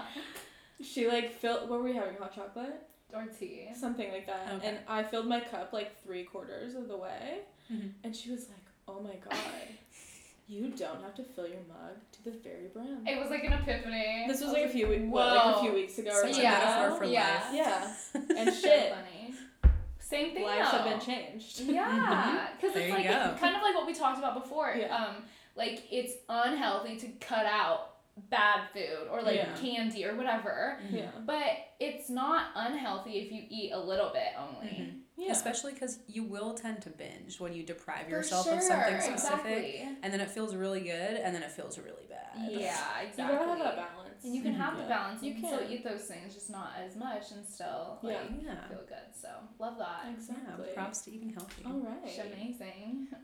She 0.83 1.07
like 1.07 1.33
filled 1.39 1.69
what 1.69 1.79
were 1.79 1.83
we 1.85 1.93
having? 1.95 2.15
Hot 2.17 2.33
chocolate? 2.35 2.81
Or 3.13 3.25
tea. 3.25 3.67
Something 3.75 4.11
like 4.11 4.25
that. 4.27 4.53
Okay. 4.55 4.67
And 4.67 4.77
I 4.87 5.03
filled 5.03 5.27
my 5.27 5.39
cup 5.39 5.73
like 5.73 6.01
three 6.03 6.23
quarters 6.23 6.75
of 6.75 6.87
the 6.87 6.97
way. 6.97 7.39
Mhm. 7.71 7.91
And 8.03 8.15
she 8.15 8.31
was 8.31 8.47
like, 8.49 8.57
Oh 8.87 8.99
my 9.01 9.15
god. 9.27 9.37
You 10.47 10.69
don't 10.69 11.01
have 11.03 11.13
to 11.15 11.23
fill 11.23 11.47
your 11.47 11.61
mug 11.67 11.95
to 12.11 12.23
the 12.23 12.31
very 12.31 12.67
brim. 12.73 13.05
It 13.07 13.19
was 13.19 13.29
like 13.29 13.43
an 13.43 13.53
epiphany. 13.53 14.25
This 14.27 14.41
was 14.41 14.49
I 14.49 14.53
like 14.61 14.65
a 14.65 14.69
few 14.69 14.87
weeks 14.87 15.03
what, 15.07 15.35
like 15.35 15.55
a 15.57 15.59
few 15.61 15.73
weeks 15.73 15.97
ago 15.99 16.09
or 16.09 16.21
Such 16.21 16.31
a 16.31 16.33
something. 16.33 16.41
Yeah. 16.43 16.59
metaphor 16.59 16.97
for 16.97 17.03
Yeah. 17.05 17.33
life. 17.51 17.53
Yeah. 17.53 17.93
And 18.37 18.53
So 18.53 18.61
shit. 18.61 18.93
funny. 18.93 19.35
Same 19.99 20.33
thing 20.33 20.43
Lives 20.43 20.69
have 20.69 20.85
been 20.85 20.99
changed. 20.99 21.59
Yeah, 21.61 22.47
because 22.59 22.73
There 22.73 22.83
it's 22.87 22.93
like 22.95 23.03
go. 23.07 23.35
kind 23.39 23.55
of 23.55 23.61
like 23.61 23.75
what 23.75 23.85
we 23.85 23.93
talked 23.93 24.17
about 24.17 24.33
before. 24.41 24.73
Yeah. 24.75 24.95
Um, 24.95 25.23
like 25.55 25.83
it's 25.91 26.13
unhealthy 26.27 26.97
to 26.97 27.07
cut 27.19 27.45
out 27.45 27.97
bad 28.29 28.69
food 28.73 29.07
or 29.11 29.21
like 29.21 29.35
Yeah. 29.35 29.55
candy 29.57 30.05
or 30.05 30.15
whatever, 30.15 30.79
Mhm. 30.83 30.97
Yeah. 30.97 31.11
but 31.25 31.57
it's 31.79 32.09
not 32.09 32.47
unhealthy 32.55 33.19
if 33.19 33.31
you 33.31 33.45
eat 33.49 33.71
a 33.71 33.79
little 33.79 34.09
bit 34.09 34.33
only. 34.37 34.67
Mhm. 34.69 35.01
Yeah. 35.15 35.31
Especially 35.33 35.73
because 35.73 35.99
you 36.07 36.23
will 36.23 36.53
tend 36.53 36.81
to 36.83 36.89
binge 36.89 37.39
when 37.41 37.51
you 37.53 37.63
deprive 37.63 38.05
For 38.05 38.11
yourself 38.11 38.45
sure, 38.45 38.55
of 38.55 38.61
something 38.63 39.01
specific, 39.01 39.45
exactly. 39.45 39.97
and 40.01 40.13
then 40.13 40.21
it 40.21 40.29
feels 40.31 40.55
really 40.55 40.79
good, 40.79 41.17
and 41.17 41.35
then 41.35 41.43
it 41.43 41.51
feels 41.51 41.77
really 41.77 42.05
bad. 42.07 42.29
Yeah, 42.37 42.47
exactly. 42.47 43.03
You 43.03 43.07
exactly. 43.09 43.35
gotta 43.37 43.49
have 43.49 43.59
that 43.59 43.75
balance. 43.75 44.23
And 44.23 44.35
you 44.35 44.41
can 44.41 44.53
have 44.53 44.75
Yeah. 44.75 44.83
the 44.83 44.87
balance. 44.89 45.21
You, 45.23 45.33
You 45.33 45.41
can, 45.41 45.57
still 45.57 45.71
eat 45.71 45.83
those 45.83 46.03
things, 46.05 46.33
just 46.33 46.49
not 46.49 46.71
as 46.77 46.95
much, 46.95 47.31
and 47.31 47.45
still 47.45 47.99
like 48.01 48.17
Yeah. 48.41 48.53
Yeah. 48.53 48.67
feel 48.69 48.85
good. 48.87 49.13
So 49.13 49.29
love 49.59 49.77
that. 49.77 50.05
Exactly. 50.09 50.67
Yeah, 50.67 50.73
props 50.73 51.01
to 51.01 51.11
eating 51.11 51.33
healthy. 51.33 51.63
All 51.65 51.79
right. 51.79 51.99
It's 52.05 52.17
amazing. 52.19 53.07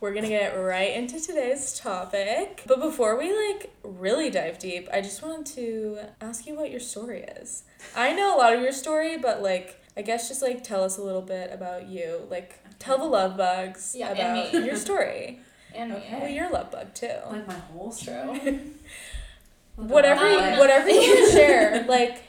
We're 0.00 0.14
gonna 0.14 0.28
get 0.28 0.56
right 0.58 0.94
into 0.94 1.20
today's 1.20 1.78
topic. 1.78 2.62
But 2.66 2.80
before 2.80 3.18
we 3.18 3.32
like 3.36 3.70
really 3.82 4.30
dive 4.30 4.58
deep, 4.58 4.88
I 4.92 5.02
just 5.02 5.22
wanted 5.22 5.46
to 5.56 5.98
ask 6.22 6.46
you 6.46 6.54
what 6.56 6.70
your 6.70 6.80
story 6.80 7.20
is. 7.40 7.64
I 7.94 8.14
know 8.14 8.34
a 8.34 8.38
lot 8.38 8.54
of 8.54 8.62
your 8.62 8.72
story, 8.72 9.18
but 9.18 9.42
like 9.42 9.76
I 9.96 10.02
guess 10.02 10.28
just 10.28 10.40
like 10.40 10.64
tell 10.64 10.82
us 10.82 10.96
a 10.96 11.02
little 11.02 11.20
bit 11.22 11.52
about 11.52 11.86
you. 11.88 12.22
Like 12.30 12.58
tell 12.78 12.96
the 12.96 13.04
love 13.04 13.36
bugs 13.36 13.94
Yeah, 13.96 14.10
and 14.10 14.18
about 14.18 14.52
me. 14.54 14.64
your 14.66 14.76
story. 14.76 15.40
And 15.72 15.92
Okay. 15.92 16.18
Well, 16.20 16.28
you're 16.28 16.46
a 16.48 16.52
love 16.52 16.72
bug 16.72 16.94
too. 16.94 17.12
Like 17.30 17.46
my 17.46 17.54
whole 17.54 17.92
True. 17.92 18.34
story. 18.34 18.60
Whatever 19.76 20.28
you, 20.28 20.38
Um, 20.40 20.58
whatever 20.58 20.90
you 20.90 21.00
can 21.00 21.30
share. 21.30 21.84
Like 21.86 22.24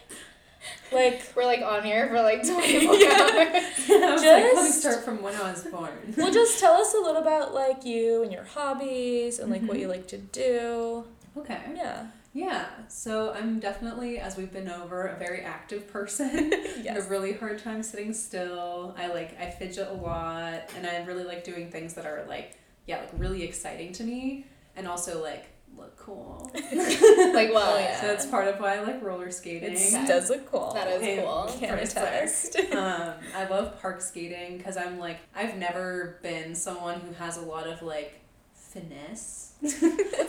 like 0.92 1.22
We're 1.36 1.46
like 1.46 1.62
on 1.62 1.84
here 1.84 2.08
for 2.10 2.22
like 2.22 2.44
24 2.48 2.96
Yeah. 2.96 3.08
hours. 3.10 3.30
I 3.90 4.12
was 4.12 4.22
like, 4.22 4.44
let 4.44 4.56
me 4.56 4.62
Just- 4.68 4.80
start 4.82 5.04
from 5.04 5.22
when 5.22 5.36
I 5.36 5.52
was 5.52 5.64
born. 5.64 6.14
well 6.18 6.32
just 6.32 6.60
tell 6.60 6.74
us 6.74 6.94
a 6.94 6.98
little 6.98 7.22
about 7.22 7.54
like 7.54 7.86
you 7.86 8.24
and 8.24 8.32
your 8.32 8.44
hobbies 8.44 9.40
and 9.40 9.50
like 9.52 9.62
what 9.64 9.78
Mhm. 9.78 9.82
you 9.82 9.88
like 9.88 10.08
to 10.08 10.18
do. 10.18 11.06
Okay. 11.38 11.60
Yeah. 11.76 12.08
Yeah, 12.34 12.68
so 12.88 13.34
I'm 13.34 13.60
definitely, 13.60 14.18
as 14.18 14.38
we've 14.38 14.54
been 14.54 14.70
over, 14.70 15.08
a 15.08 15.20
very 15.20 15.42
active 15.42 15.92
person. 15.92 16.30
I 16.54 16.56
have 16.78 16.86
Yes. 16.86 17.06
a 17.06 17.10
really 17.10 17.34
hard 17.34 17.62
time 17.62 17.84
sitting 17.84 18.14
still. 18.14 18.96
I 18.98 19.08
like 19.08 19.38
I 19.38 19.50
fidget 19.50 19.90
a 19.90 19.94
lot, 19.94 20.62
and 20.78 20.88
I 20.88 21.04
really 21.04 21.26
like 21.26 21.44
doing 21.44 21.70
things 21.70 21.94
that 21.96 22.06
are 22.06 22.24
like 22.30 22.54
yeah, 22.88 23.00
like 23.02 23.10
really 23.18 23.44
exciting 23.44 23.92
to 23.94 24.04
me, 24.06 24.46
and 24.78 24.88
also 24.88 25.22
like 25.22 25.48
look 25.78 25.98
cool. 25.98 26.52
like, 26.56 27.52
well, 27.54 27.76
Oh, 27.76 27.80
yeah. 27.80 28.00
So 28.02 28.08
that's 28.08 28.26
part 28.26 28.48
of 28.48 28.60
why 28.60 28.78
I 28.78 28.82
like 28.82 29.02
roller 29.04 29.32
skating. 29.32 29.74
It 29.74 30.08
does 30.08 30.30
look 30.30 30.50
cool. 30.52 30.74
That 30.74 30.88
is 30.88 31.02
And 31.02 31.22
cool. 31.26 31.56
Can 31.60 31.78
first 31.78 31.92
attest. 31.94 32.56
um, 32.74 33.14
I 33.36 33.48
love 33.50 33.80
park 33.82 34.02
skating 34.02 34.58
because 34.58 34.78
I'm 34.78 35.00
like 35.00 35.20
I've 35.36 35.58
never 35.58 36.20
been 36.22 36.56
someone 36.56 37.00
who 37.02 37.14
has 37.14 37.38
a 37.38 37.42
lot 37.42 37.68
of 37.68 37.82
like 37.82 38.20
finesse. 38.54 39.54
What's 39.60 39.80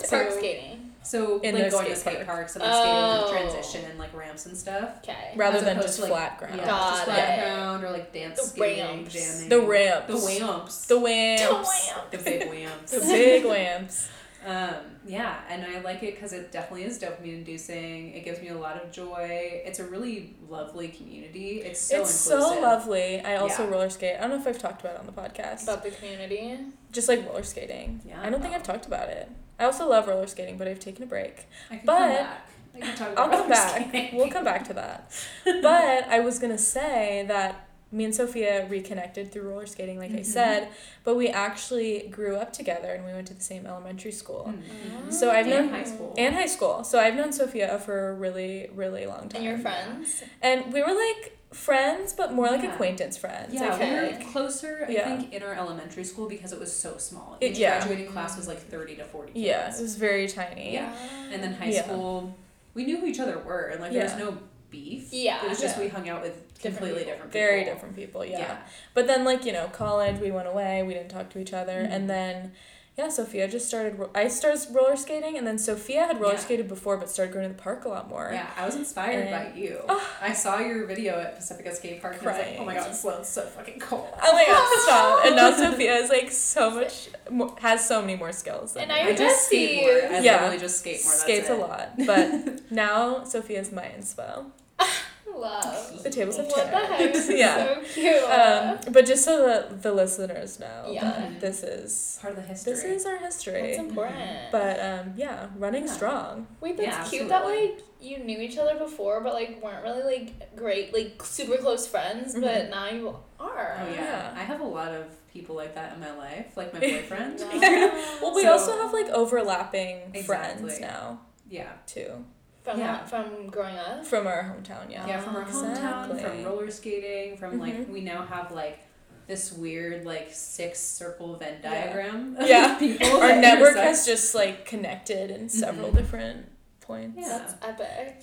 So- 0.09 0.17
park 0.25 0.31
skating? 0.33 0.89
So 1.05 1.41
In 1.41 1.57
like 1.57 1.65
the 1.65 1.71
going 1.71 1.87
to 1.87 1.97
skate 1.97 2.15
skate 2.15 2.27
park. 2.27 2.39
parks 2.39 2.55
and 2.55 2.63
like 2.65 2.73
skating 2.73 2.95
Oh. 2.95 3.23
with 3.25 3.33
transition 3.53 3.91
and 3.91 3.99
like 3.99 4.15
ramps 4.15 4.47
and 4.47 4.57
stuff. 4.57 4.99
Okay. 4.99 5.33
Rather 5.35 5.59
As 5.59 5.65
than 5.65 5.77
just 5.83 5.97
to, 5.97 6.03
like, 6.03 6.11
flat 6.13 6.39
ground. 6.39 6.57
Yeah, 6.59 6.67
Got 6.67 6.91
just 6.93 7.05
flat 7.07 7.39
it. 7.39 7.43
ground 7.43 7.85
or 7.85 7.91
like 7.91 8.13
dance 8.13 8.41
The 8.41 8.47
skating, 8.47 8.85
ramps. 8.99 9.13
jamming. 9.13 9.49
The 9.49 9.61
ramps. 9.63 10.07
The 10.07 10.45
wamps. 10.45 10.87
The 10.87 11.01
whamps. 11.01 11.93
The 12.13 12.19
big 12.19 12.49
wamps. 12.49 12.91
The 12.93 13.01
big 13.01 13.45
whamps. 13.45 14.09
Um, 14.45 14.75
yeah, 15.07 15.41
and 15.49 15.65
I 15.65 15.81
like 15.81 16.03
it 16.03 16.15
because 16.15 16.33
it 16.33 16.51
definitely 16.53 16.85
is 16.85 16.99
dopamine 16.99 17.35
inducing. 17.39 18.13
It 18.15 18.25
gives 18.25 18.41
me 18.41 18.49
a 18.49 18.57
lot 18.59 18.83
of 18.83 18.91
joy. 18.91 19.63
It's 19.65 19.79
a 19.79 19.85
really 19.85 20.35
lovely 20.49 20.89
community. 20.89 21.61
It's 21.61 21.81
so 21.81 22.03
it's 22.03 22.27
inclusive. 22.27 22.55
so 22.55 22.61
lovely. 22.61 23.21
I 23.21 23.37
also 23.37 23.65
Yeah. 23.65 23.71
roller 23.71 23.91
skate. 23.91 24.17
I 24.17 24.23
don't 24.23 24.31
know 24.31 24.37
if 24.39 24.47
I've 24.47 24.59
talked 24.59 24.81
about 24.81 24.95
it 24.95 25.01
on 25.01 25.07
the 25.07 25.13
podcast. 25.13 25.63
About 25.65 25.83
the 25.85 25.91
community. 25.93 26.59
Just 26.91 27.09
like 27.09 27.25
roller 27.27 27.43
skating. 27.45 28.01
Yeah. 28.05 28.21
I 28.21 28.31
don't 28.31 28.43
think 28.43 28.55
I've 28.55 28.63
talked 28.63 28.87
about 28.87 29.09
it. 29.09 29.31
I 29.61 29.65
also 29.65 29.89
love 29.89 30.09
roller 30.09 30.27
skating, 30.27 30.57
but 30.59 30.67
I've 30.67 30.81
taken 30.81 31.05
a 31.05 31.07
break. 31.07 31.47
I 31.71 31.77
can 31.77 31.87
but- 31.87 31.99
come 31.99 32.09
back. 32.09 32.49
I 32.75 32.81
can 32.81 32.97
talk 32.97 33.19
I'll 33.19 33.29
come 33.29 33.49
back. 33.51 33.71
skating. 33.91 34.17
We'll 34.17 34.31
come 34.31 34.45
back 34.45 34.65
to 34.69 34.73
that. 34.75 35.11
But 35.45 36.09
I 36.09 36.21
was 36.21 36.39
gonna 36.39 36.57
say 36.59 37.25
that 37.29 37.67
me 37.93 38.05
and 38.07 38.15
Sophia 38.15 38.67
reconnected 38.69 39.31
through 39.31 39.43
roller 39.43 39.67
skating, 39.67 39.99
like 39.99 40.11
I 40.13 40.21
Mhm. 40.21 40.25
said, 40.25 40.69
but 41.05 41.15
we 41.15 41.29
actually 41.29 42.09
grew 42.11 42.37
up 42.37 42.51
together 42.53 42.89
and 42.93 43.05
we 43.05 43.13
went 43.13 43.27
to 43.29 43.35
the 43.35 43.43
same 43.43 43.67
elementary 43.67 44.13
school. 44.13 44.53
Mhm. 44.57 45.13
So 45.13 45.31
I've 45.31 45.47
And 45.47 45.51
known 45.51 45.69
high 45.69 45.85
school. 45.85 46.15
and 46.17 46.35
high 46.35 46.47
school. 46.47 46.85
So 46.85 46.99
I've 46.99 47.15
known 47.15 47.33
Sophia 47.33 47.79
for 47.79 48.09
a 48.09 48.15
really, 48.15 48.71
really 48.75 49.05
long 49.07 49.29
time. 49.29 49.43
And 49.43 49.45
your 49.45 49.59
friends. 49.59 50.23
And 50.41 50.73
we 50.73 50.81
were 50.83 50.95
like 50.95 51.37
friends, 51.53 52.15
but 52.15 52.33
more 52.33 52.47
like 52.47 52.63
Yeah. 52.63 52.73
acquaintance 52.73 53.19
friends. 53.19 53.53
Yeah, 53.53 53.75
Okay. 53.75 53.91
we 53.91 54.25
were 54.25 54.31
closer, 54.33 54.87
I 54.89 54.91
Yeah. 54.93 55.05
think, 55.19 55.35
in 55.35 55.43
our 55.43 55.53
elementary 55.53 56.05
school 56.05 56.27
because 56.27 56.51
it 56.55 56.59
was 56.59 56.73
so 56.75 56.97
small. 56.97 57.37
It- 57.43 57.51
Each 57.53 57.59
yeah. 57.59 57.77
graduating 57.79 58.11
class 58.11 58.39
was 58.39 58.49
like 58.49 58.59
30 58.71 58.97
to 58.97 59.05
40 59.05 59.35
kids. 59.35 59.45
Yeah, 59.45 59.67
it 59.77 59.83
was 59.83 59.97
very 59.97 60.27
tiny. 60.29 60.73
Yeah. 60.73 60.95
And 61.31 61.43
then 61.43 61.53
high 61.53 61.67
Yeah. 61.67 61.83
school, 61.85 62.35
we 62.73 62.87
knew 62.87 62.97
who 63.01 63.07
each 63.07 63.21
other 63.21 63.39
were, 63.39 63.67
and 63.67 63.83
like 63.83 63.93
there 63.93 64.05
was 64.05 64.17
no 64.17 64.39
beef. 64.73 65.09
Yeah. 65.13 65.45
It 65.45 65.49
was 65.51 65.61
just 65.61 65.77
Yeah. 65.77 65.85
we 65.85 65.89
hung 65.91 66.09
out 66.09 66.23
with 66.23 66.35
Different 66.55 66.79
completely 66.79 67.01
people. 67.05 67.13
different 67.13 67.33
people. 67.33 67.41
Very 67.47 67.65
different 67.65 67.95
people, 67.97 68.25
yeah. 68.25 68.39
Yeah. 68.39 68.57
But 68.95 69.07
then, 69.07 69.25
like, 69.25 69.45
you 69.45 69.53
know, 69.53 69.69
college, 69.69 70.19
we 70.21 70.31
went 70.33 70.49
away, 70.49 70.83
we 70.83 70.95
didn't 70.95 71.11
talk 71.11 71.29
to 71.31 71.39
each 71.39 71.53
other. 71.53 71.83
Mhm. 71.85 71.93
And 71.93 72.11
then 72.11 72.53
yeah, 72.95 73.09
Sophia 73.09 73.49
just 73.49 73.67
started. 73.69 73.99
I 74.15 74.29
started 74.29 74.61
roller 74.71 74.97
skating, 74.97 75.39
and 75.39 75.47
then 75.47 75.57
Sophia 75.57 76.05
had 76.05 76.21
roller 76.21 76.35
Yeah. 76.35 76.41
skated 76.41 76.69
before, 76.69 76.99
but 76.99 77.09
started 77.09 77.33
going 77.33 77.49
to 77.49 77.55
the 77.57 77.61
park 77.63 77.87
a 77.87 77.89
lot 77.89 78.07
more. 78.07 78.29
Yeah, 78.35 78.47
I 78.55 78.67
was 78.67 78.75
inspired 78.77 79.31
by 79.31 79.59
you. 79.59 79.81
Oh. 79.89 80.07
I 80.21 80.35
saw 80.35 80.59
your 80.59 80.85
video 80.85 81.19
at 81.19 81.35
Pacifica 81.37 81.75
Skate 81.75 82.03
Park 82.03 82.19
and 82.21 82.29
I 82.29 82.33
was 82.33 82.39
like, 82.47 82.57
oh 82.59 82.65
my 82.67 82.75
Crying. 82.75 82.89
god, 82.89 82.95
Sloan's 82.95 83.29
so 83.31 83.43
fucking 83.47 83.79
cool. 83.81 84.07
Oh 84.23 84.33
my 84.35 84.45
god, 84.45 84.79
stop! 84.85 85.25
And 85.25 85.37
now 85.37 85.51
Sophia 85.57 85.95
is 85.97 86.11
like 86.11 86.31
so 86.31 86.69
much, 86.71 87.09
more, 87.31 87.57
has 87.63 87.89
so 87.89 88.03
many 88.03 88.15
more 88.15 88.31
skills. 88.31 88.75
Than 88.75 88.91
And 88.91 88.93
me. 88.93 89.11
I 89.11 89.15
I 89.15 89.15
just 89.17 89.47
skate 89.47 89.81
more. 89.87 90.13
I 90.13 90.21
Yeah. 90.21 90.33
literally 90.35 90.59
just 90.59 90.79
skate 90.81 91.03
more. 91.03 91.13
That's 91.13 91.23
skates 91.23 91.49
it. 91.49 91.53
a 91.53 91.57
lot, 91.57 91.93
but 92.07 92.71
now 92.71 93.25
Sophia's 93.25 93.73
my 93.73 93.85
inspo. 93.99 94.51
Love. 95.35 96.03
The 96.03 96.11
tables 96.11 96.37
have 96.37 96.47
What 96.47 96.57
the 96.71 96.77
heck? 96.77 96.99
turned. 96.99 97.15
This 97.15 97.29
is 97.29 97.39
yeah. 97.39 97.75
so 97.75 97.81
cute. 97.83 98.23
Um, 98.25 98.93
but 98.93 99.07
just 99.07 99.25
so 99.25 99.47
that 99.47 99.83
the 99.83 99.93
listeners 99.93 100.61
know 100.61 100.87
Yeah. 100.91 101.05
that 101.05 101.41
this 101.41 101.63
is 101.63 102.19
Part 102.21 102.33
of 102.35 102.37
the 102.37 102.43
history. 102.49 102.73
this 102.73 102.85
is 102.85 103.07
our 103.07 103.17
history. 103.19 103.63
That's 103.63 103.79
important. 103.79 104.31
But 104.53 104.79
um, 104.81 105.15
yeah, 105.17 105.47
running 105.57 105.87
Yeah. 105.87 105.93
strong. 105.93 106.47
Wait, 106.61 106.77
that's 106.77 106.89
Yeah, 106.89 107.05
cute 107.19 107.29
that 107.29 107.45
like 107.45 107.81
you 108.01 108.19
knew 108.19 108.39
each 108.41 108.59
other 108.59 108.77
before, 108.79 109.21
but 109.21 109.33
like 109.33 109.63
weren't 109.63 109.83
really 109.83 110.03
like 110.03 110.55
great, 110.57 110.93
like 110.93 111.23
super 111.25 111.57
close 111.57 111.87
friends. 111.87 112.35
But 112.35 112.43
Mhm. 112.67 112.71
now 112.71 112.89
you 112.91 113.09
are. 113.41 113.79
Oh 113.81 113.91
yeah. 113.91 113.95
Yeah. 113.95 114.35
I 114.37 114.41
have 114.43 114.61
a 114.61 114.65
lot 114.67 114.93
of 114.93 115.07
people 115.33 115.57
like 115.57 115.75
that 115.77 115.95
in 115.95 116.01
my 116.01 116.13
life, 116.17 116.57
like 116.57 116.75
my 116.75 116.81
boyfriend. 116.93 117.41
Wow. 117.51 118.19
Well, 118.23 118.35
we 118.35 118.43
So- 118.43 118.53
also 118.53 118.77
have 118.83 118.93
like 118.93 119.09
overlapping 119.09 120.23
friends 120.25 120.79
now 120.79 121.21
yeah. 121.49 121.73
too 121.87 122.25
From 122.63 122.79
Yeah. 122.79 123.05
from 123.07 123.49
growing 123.49 123.77
up. 123.77 124.07
from 124.07 124.27
our 124.27 124.43
hometown. 124.45 124.91
Yeah. 124.91 125.07
Yeah, 125.07 125.21
from 125.21 125.35
our 125.37 125.45
hometown, 125.45 126.21
from 126.21 126.45
roller 126.45 126.71
skating, 126.71 127.37
from 127.37 127.59
like 127.59 127.75
Mhm. 127.75 127.89
we 127.89 128.01
now 128.03 128.25
have 128.25 128.53
like 128.53 128.79
this 129.27 129.53
weird 129.53 130.05
like 130.05 130.29
six 130.33 130.79
circle 130.79 131.37
Venn 131.37 131.59
Yeah. 131.63 131.71
diagram. 131.87 132.37
of 132.39 132.47
Yeah. 132.47 132.75
people 132.79 133.21
Our 133.21 133.37
network 133.37 133.77
has 133.77 134.07
just 134.07 134.35
like 134.35 134.65
connected 134.65 135.31
in 135.31 135.49
several 135.49 135.91
Mhm. 135.91 135.97
different 135.97 136.47
points. 136.83 137.17
Yeah. 137.21 137.39
That's 137.39 137.55
epic. 137.63 138.23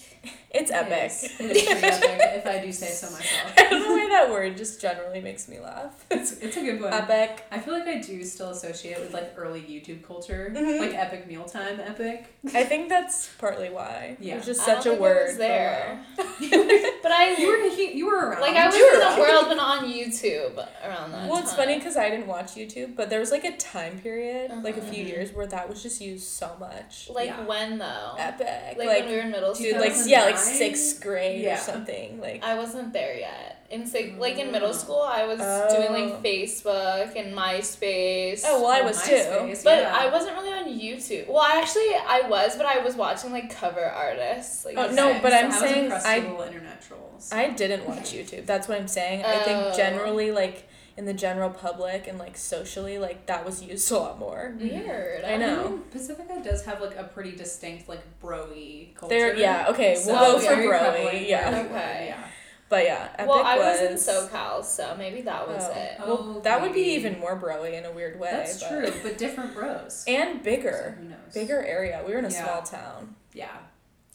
It's 0.52 0.72
It 0.72 0.74
epic. 0.74 1.12
is. 1.12 1.24
It 1.40 1.56
is 1.58 1.68
epic, 1.84 2.20
if 2.36 2.46
I 2.46 2.60
do 2.66 2.72
say 2.72 2.88
so 2.92 3.08
myself. 3.12 3.54
I 3.58 3.70
don't 3.70 3.82
know 3.84 3.94
why 3.96 4.08
that 4.10 4.30
word 4.32 4.58
just 4.58 4.82
generally 4.82 5.22
makes 5.22 5.48
me 5.48 5.60
laugh. 5.60 6.06
It's, 6.12 6.34
it's 6.34 6.58
a 6.58 6.62
good 6.62 6.82
one. 6.82 6.94
Epic. 6.94 7.46
I 7.52 7.60
feel 7.60 7.74
like 7.74 7.88
I 7.88 8.00
do 8.00 8.24
still 8.24 8.50
associate 8.50 8.94
it 8.98 9.02
with 9.02 9.14
like 9.14 9.34
early 9.38 9.62
YouTube 9.62 10.04
culture, 10.04 10.52
Mhm. 10.56 10.80
like 10.80 10.94
epic 10.96 11.28
mealtime 11.28 11.80
epic. 11.80 12.26
I 12.54 12.64
think 12.64 12.90
that's 12.90 13.30
partly 13.38 13.70
why. 13.70 14.18
Yeah. 14.20 14.38
It's 14.38 14.46
just 14.46 14.62
I 14.62 14.66
such 14.76 14.84
don't 14.86 14.94
a 14.94 14.98
think 14.98 15.00
I 15.00 15.02
word. 15.02 15.28
was 15.28 15.38
there. 15.38 16.00
But 17.02 17.12
I 17.14 17.36
You 17.38 17.48
were 17.48 17.70
he, 17.76 17.94
you 17.94 18.06
were 18.08 18.28
around. 18.30 18.42
like 18.42 18.56
I 18.56 18.66
was 18.68 18.76
You 18.76 18.86
were 18.86 18.94
in 19.02 19.14
the 19.16 19.20
world, 19.22 19.46
but 19.48 19.60
on 19.60 19.86
YouTube 19.92 20.58
around 20.86 21.12
that 21.12 21.30
Well, 21.30 21.40
it's 21.40 21.52
time. 21.52 21.58
funny 21.66 21.78
because 21.78 21.96
I 21.98 22.10
didn't 22.10 22.28
watch 22.28 22.56
YouTube, 22.56 22.96
but 22.96 23.10
there 23.10 23.20
was 23.20 23.32
like 23.32 23.44
a 23.46 23.56
time 23.58 24.00
period, 24.00 24.52
like 24.64 24.78
a 24.78 24.82
Uh-huh. 24.82 24.92
few 24.92 25.04
years, 25.06 25.32
where 25.34 25.48
that 25.48 25.70
was 25.70 25.82
just 25.82 26.02
used 26.02 26.28
so 26.28 26.56
much. 26.60 27.10
Like 27.10 27.28
Yeah. 27.28 27.46
when 27.46 27.78
though? 27.78 28.16
Epic. 28.18 28.48
Like, 28.78 28.88
Like, 28.88 29.00
when 29.02 29.10
we 29.10 29.16
were 29.16 29.22
in 29.22 29.32
middle 29.32 29.54
school. 29.56 29.66
dude, 29.66 29.76
school. 29.76 29.90
like 29.90 30.08
yeah, 30.08 30.24
like 30.26 30.38
sixth 30.38 31.02
grade 31.02 31.42
Yeah. 31.42 31.56
or 31.56 31.58
something. 31.58 32.20
Like 32.22 32.44
I 32.44 32.56
wasn't 32.56 32.94
there 32.94 33.16
yet. 33.18 33.56
In 33.70 33.86
six, 33.86 34.18
like 34.18 34.38
in 34.40 34.52
middle 34.52 34.70
Oh. 34.70 34.74
school, 34.84 35.02
I 35.02 35.26
was 35.26 35.38
doing 35.38 35.90
Oh. 35.90 35.94
like 36.00 36.24
Facebook 36.24 37.16
and 37.16 37.36
MySpace. 37.36 38.42
oh 38.46 38.62
well, 38.64 38.72
I 38.72 38.80
Oh, 38.82 38.86
was 38.86 39.02
too. 39.04 39.62
But 39.64 39.80
yeah. 39.80 39.96
I 39.98 40.10
wasn't 40.12 40.36
really 40.38 40.52
on 40.52 40.66
YouTube. 40.66 41.28
Well, 41.28 41.44
I 41.44 41.60
actually 41.62 41.94
I 41.96 42.28
was, 42.28 42.56
but 42.56 42.66
I 42.66 42.80
was 42.80 42.96
watching 42.96 43.32
like 43.32 43.54
cover 43.54 43.84
artists. 43.86 44.66
Like 44.66 44.78
Oh, 44.78 44.90
no, 44.92 45.20
but 45.22 45.32
so 45.32 45.38
I'm 45.38 45.52
I 45.52 45.60
saying 45.60 45.90
was 45.90 46.06
I- 46.06 46.18
Internet 46.18 46.82
Trolls. 46.88 47.30
I 47.32 47.50
didn't 47.50 47.88
watch 47.88 48.12
YouTube. 48.14 48.46
That's 48.46 48.68
what 48.68 48.80
I'm 48.80 48.88
saying. 48.88 49.24
I 49.26 49.36
Oh. 49.36 49.40
think 49.44 49.76
generally, 49.76 50.32
like 50.32 50.64
in 51.00 51.06
the 51.06 51.14
general 51.14 51.50
public 51.50 52.08
and 52.08 52.20
like 52.20 52.36
socially, 52.36 52.98
like 53.00 53.26
that 53.28 53.46
was 53.46 53.64
used 53.64 53.90
a 53.90 53.98
lot 53.98 54.20
more. 54.20 54.54
Mm-hmm. 54.54 54.68
weird. 54.86 55.24
I 55.24 55.38
know. 55.38 55.70
mean, 55.70 55.80
Pacifica 55.92 56.42
does 56.44 56.66
have 56.66 56.82
like 56.82 56.98
a 56.98 57.06
pretty 57.06 57.32
distinct 57.32 57.88
like 57.88 58.02
broy 58.22 58.94
culture. 58.96 59.16
There, 59.16 59.36
yeah, 59.38 59.68
okay, 59.70 59.94
we'll 59.94 60.04
So 60.04 60.14
go 60.14 60.36
it's 60.36 60.46
for 60.46 60.56
broy, 60.56 61.26
yeah. 61.30 61.64
Okay. 61.66 62.06
yeah. 62.10 62.28
But 62.68 62.84
yeah, 62.84 63.08
Epic 63.16 63.30
Well, 63.30 63.44
I 63.46 63.58
was, 63.58 63.80
was 63.82 64.08
in 64.08 64.14
SoCal, 64.14 64.64
so 64.64 64.94
maybe 64.98 65.22
that 65.22 65.48
was 65.48 65.64
Oh. 65.66 65.72
it. 65.74 65.92
Well, 66.00 66.36
Oh, 66.38 66.40
that 66.42 66.62
would 66.62 66.74
be 66.74 66.82
even 66.82 67.18
more 67.18 67.40
broy 67.40 67.74
in 67.80 67.86
a 67.86 67.92
weird 67.94 68.20
way. 68.20 68.30
That's 68.32 68.62
but- 68.62 68.68
true, 68.70 68.94
but 69.02 69.18
different 69.18 69.54
bros. 69.56 70.04
And 70.06 70.40
So 70.40 70.44
bigger, 70.44 70.98
who 71.00 71.08
knows? 71.08 71.34
bigger 71.34 71.64
area. 71.64 72.04
We 72.06 72.12
were 72.12 72.20
in 72.20 72.26
a 72.26 72.30
Yeah. 72.30 72.44
small 72.44 72.62
town. 72.62 73.16
Yeah, 73.34 73.48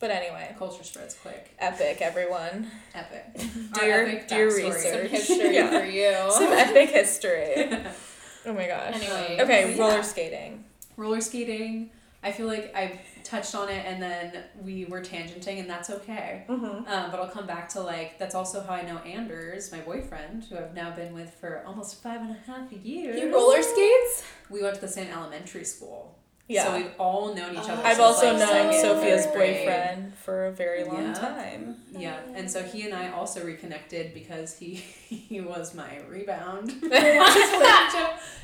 But 0.05 0.11
anyway, 0.11 0.55
culture 0.59 0.84
spreads 0.84 1.14
quick. 1.14 1.55
epic, 1.59 2.02
everyone. 2.02 2.70
Epic. 2.94 3.24
Do 3.72 3.80
Our 3.80 3.86
your- 3.88 4.02
epic 4.07 4.28
do 4.28 4.36
your 4.36 4.55
research. 4.55 4.82
Some 4.82 5.09
history 5.09 5.55
Yeah. 5.55 5.70
for 5.80 5.86
you. 5.86 6.30
Some 6.30 6.52
epic 6.52 6.90
history. 6.90 7.72
Oh 8.46 8.52
my 8.52 8.66
gosh. 8.66 8.96
Anyway. 8.96 9.38
Okay, 9.40 9.74
yeah. 9.74 9.82
roller 9.82 10.02
skating. 10.02 10.62
roller 10.98 11.22
skating. 11.22 11.88
I 12.22 12.30
feel 12.32 12.46
like 12.46 12.74
I 12.76 13.00
touched 13.22 13.55
on 13.55 13.70
it 13.70 13.82
and 13.86 14.02
then 14.02 14.44
we 14.62 14.84
were 14.84 15.00
tangenting, 15.00 15.61
and 15.61 15.70
that's 15.70 15.88
okay. 15.88 16.44
Mm-hmm. 16.46 16.86
Um, 16.86 17.11
but 17.11 17.18
I'll 17.20 17.30
come 17.30 17.46
back 17.46 17.70
to 17.70 17.80
like 17.80 18.18
that's 18.18 18.34
also 18.34 18.61
how 18.62 18.74
I 18.74 18.82
know 18.82 18.98
Anders, 18.98 19.72
my 19.72 19.80
boyfriend, 19.80 20.44
who 20.44 20.59
I've 20.59 20.74
now 20.74 20.90
been 20.94 21.14
with 21.14 21.30
for 21.40 21.64
almost 21.66 22.02
five 22.02 22.20
and 22.20 22.32
a 22.32 22.38
half 22.52 22.70
years. 22.70 23.18
You 23.18 23.32
roller 23.32 23.62
skates? 23.62 24.24
We 24.50 24.62
went 24.62 24.74
to 24.74 24.80
the 24.82 24.88
same 24.88 25.09
elementary 25.11 25.64
school. 25.64 26.18
Yeah. 26.47 26.64
So 26.64 26.76
we've 26.76 26.90
all 26.99 27.34
known 27.34 27.53
each 27.53 27.59
other. 27.61 27.80
Oh. 27.82 27.86
I've 27.88 28.01
also 28.01 28.34
like, 28.34 28.38
known 28.38 28.72
Sophia's 28.82 29.26
boyfriend 29.28 30.14
for 30.14 30.47
a 30.47 30.53
very 30.53 30.84
long 30.84 31.03
Yeah. 31.07 31.14
time. 31.14 31.76
Yeah, 31.90 32.18
and 32.34 32.51
so 32.51 32.62
he 32.62 32.82
and 32.84 32.92
I 32.92 33.12
also 33.12 33.45
reconnected 33.47 34.12
because 34.12 34.59
he 34.59 34.74
he 35.09 35.40
was 35.40 35.74
my 35.74 36.01
rebound 36.09 36.70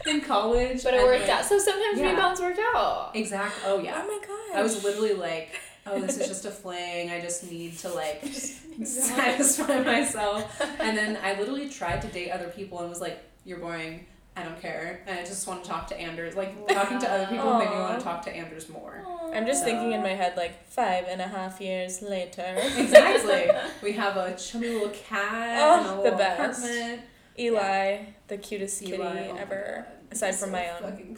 in 0.06 0.20
college. 0.22 0.82
But 0.82 0.94
it 0.94 1.04
worked 1.04 1.20
like- 1.22 1.28
out. 1.30 1.44
So 1.44 1.58
sometimes 1.58 1.98
Yeah. 1.98 2.10
rebounds 2.10 2.40
work 2.40 2.56
out. 2.74 3.10
Exactly. 3.14 3.62
Oh 3.66 3.78
yeah. 3.80 4.00
Oh 4.02 4.06
my 4.06 4.26
god. 4.26 4.58
I 4.58 4.62
was 4.62 4.82
literally 4.82 5.14
like, 5.14 5.50
oh, 5.86 6.00
this 6.00 6.16
is 6.18 6.26
just 6.28 6.44
a 6.46 6.50
fling. 6.50 7.10
I 7.10 7.20
just 7.20 7.50
need 7.50 7.76
to 7.78 7.88
like 7.90 8.22
satisfy 8.84 9.82
myself. 9.82 10.60
And 10.80 10.96
then 10.96 11.18
I 11.22 11.38
literally 11.38 11.68
tried 11.68 12.02
to 12.02 12.08
date 12.08 12.30
other 12.30 12.48
people 12.48 12.80
and 12.80 12.88
was 12.88 13.00
like, 13.00 13.22
you're 13.44 13.58
boring. 13.58 14.06
I 14.40 14.44
don't 14.44 14.60
care. 14.60 15.00
And 15.06 15.18
I 15.18 15.22
just 15.24 15.46
want 15.46 15.62
to 15.64 15.68
talk 15.70 15.86
to 15.88 16.00
Anders. 16.00 16.34
Like 16.34 16.66
talking 16.68 16.98
to 16.98 17.10
other 17.12 17.26
people 17.26 17.58
made 17.58 17.68
me 17.70 17.76
want 17.76 17.98
to 17.98 18.04
talk 18.04 18.22
to 18.24 18.30
Anders 18.34 18.68
more. 18.68 19.04
I'm 19.34 19.46
just 19.46 19.60
So- 19.60 19.66
thinking 19.66 19.92
in 19.92 20.02
my 20.02 20.10
head 20.14 20.36
like 20.36 20.66
five 20.68 21.04
and 21.08 21.20
a 21.20 21.28
half 21.28 21.60
years 21.60 22.02
later. 22.02 22.42
Exactly. 22.76 23.50
We 23.82 23.92
have 23.92 24.16
a 24.16 24.34
chubby 24.36 24.70
little 24.70 24.88
cat 24.90 25.58
Oh, 25.60 25.78
and 25.78 25.86
a 25.86 25.88
the 25.90 26.02
little 26.02 26.18
best. 26.18 26.64
apartment. 26.64 27.02
Eli, 27.38 27.98
the 28.28 28.36
cutest 28.38 28.82
kitty 28.82 28.98
oh 29.02 29.36
ever, 29.38 29.86
aside 30.10 30.28
He's 30.28 30.40
from 30.40 30.48
so 30.50 30.52
my 30.52 30.68
own. 30.80 31.16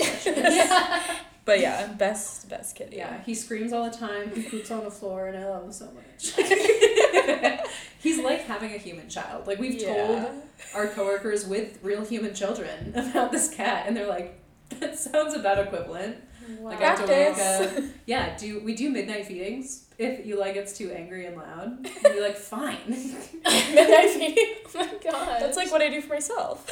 But 1.44 1.58
yeah, 1.58 1.86
best 1.94 2.48
best 2.48 2.76
kitty. 2.76 2.96
Yeah, 2.98 3.20
he 3.24 3.34
screams 3.34 3.72
all 3.72 3.90
the 3.90 3.96
time. 3.96 4.30
He 4.32 4.42
poops 4.44 4.70
on 4.70 4.84
the 4.84 4.90
floor, 4.92 5.26
and 5.26 5.36
I 5.36 5.48
love 5.48 5.64
him 5.64 5.72
so 5.72 5.86
much. 5.86 6.32
He's 7.98 8.18
like 8.18 8.42
having 8.46 8.72
a 8.74 8.78
human 8.78 9.08
child. 9.08 9.46
Like 9.46 9.58
we've 9.58 9.80
Yeah. 9.80 9.94
told 10.06 10.28
our 10.74 10.88
coworkers 10.88 11.46
with 11.46 11.78
real 11.82 12.04
human 12.04 12.34
children 12.34 12.92
about 12.96 13.30
this 13.32 13.48
cat, 13.54 13.84
and 13.86 13.96
they're 13.96 14.06
like, 14.08 14.38
"That 14.80 14.98
sounds 14.98 15.34
about 15.34 15.58
equivalent." 15.58 16.16
Like 16.60 16.80
I 16.80 16.86
have 16.86 17.06
to 17.06 17.12
wake 17.12 17.38
up. 17.38 17.84
Yeah, 18.06 18.36
do 18.36 18.60
we 18.64 18.74
do 18.74 18.90
midnight 18.90 19.26
feedings 19.26 19.86
if 19.96 20.26
Eli 20.26 20.52
gets 20.52 20.76
too 20.76 20.90
angry 20.90 21.26
and 21.26 21.36
loud? 21.36 21.86
And 22.04 22.14
be 22.14 22.20
like, 22.20 22.36
"Fine." 22.36 22.78
Midnight 22.88 24.10
feeding. 24.10 24.46
Oh 24.74 24.78
my 24.80 24.86
god. 25.10 25.40
That's 25.40 25.56
like 25.56 25.70
what 25.70 25.80
I 25.82 25.88
do 25.88 26.00
for 26.00 26.14
myself. 26.14 26.66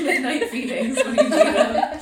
Midnight 0.00 0.48
feedings 0.50 0.96
when 1.04 1.14
you 1.16 1.22
feed 1.22 1.30
them. 1.32 2.00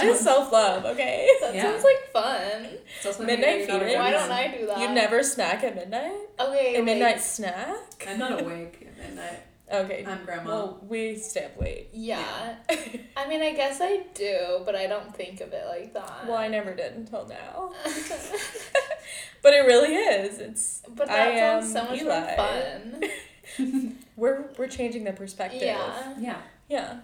That 0.00 0.04
is 0.04 0.20
self 0.20 0.50
love, 0.52 0.84
okay? 0.86 1.28
That 1.40 1.54
Yeah. 1.54 1.62
sounds 1.64 1.84
like 1.84 2.12
fun. 2.12 2.66
It's 2.96 3.06
also 3.06 3.24
Midnight 3.24 3.58
you're 3.58 3.66
feeding? 3.80 3.98
Why 3.98 4.10
don't 4.10 4.30
I 4.30 4.48
do 4.56 4.66
that? 4.66 4.78
You 4.80 4.88
never 4.90 5.22
snack 5.22 5.62
at 5.64 5.74
midnight? 5.74 6.12
Okay. 6.40 6.74
A 6.74 6.78
wait. 6.78 6.84
midnight 6.84 7.20
snack? 7.20 8.06
I'm 8.08 8.18
not 8.18 8.40
awake 8.40 8.86
at 8.88 8.96
midnight. 8.98 9.40
Okay. 9.72 10.04
I'm 10.06 10.24
grandma. 10.24 10.50
Well, 10.50 10.80
we 10.86 11.16
stay 11.16 11.46
up 11.46 11.58
late. 11.60 11.88
Yeah. 11.94 12.56
I 13.16 13.26
mean, 13.26 13.40
I 13.42 13.52
guess 13.54 13.80
I 13.80 14.02
do, 14.14 14.60
but 14.66 14.74
I 14.76 14.86
don't 14.86 15.14
think 15.16 15.40
of 15.40 15.52
it 15.54 15.64
like 15.66 15.94
that. 15.94 16.26
Well, 16.26 16.36
I 16.36 16.48
never 16.48 16.74
did 16.74 16.92
until 16.94 17.26
now. 17.26 17.72
But 19.42 19.54
it 19.54 19.66
really 19.66 19.94
is. 19.94 20.38
It's 20.38 20.82
but 20.88 21.10
I 21.10 21.32
that 21.34 21.64
sounds 21.64 21.72
so 21.72 21.84
much 21.84 22.00
Eli. 22.00 22.20
more 22.20 22.36
fun. 22.36 24.00
we're 24.16 24.44
we're 24.56 24.68
changing 24.68 25.02
the 25.04 25.12
perspective. 25.12 25.62
Yeah. 25.62 26.14
yeah, 26.20 26.36
Yeah. 26.68 27.00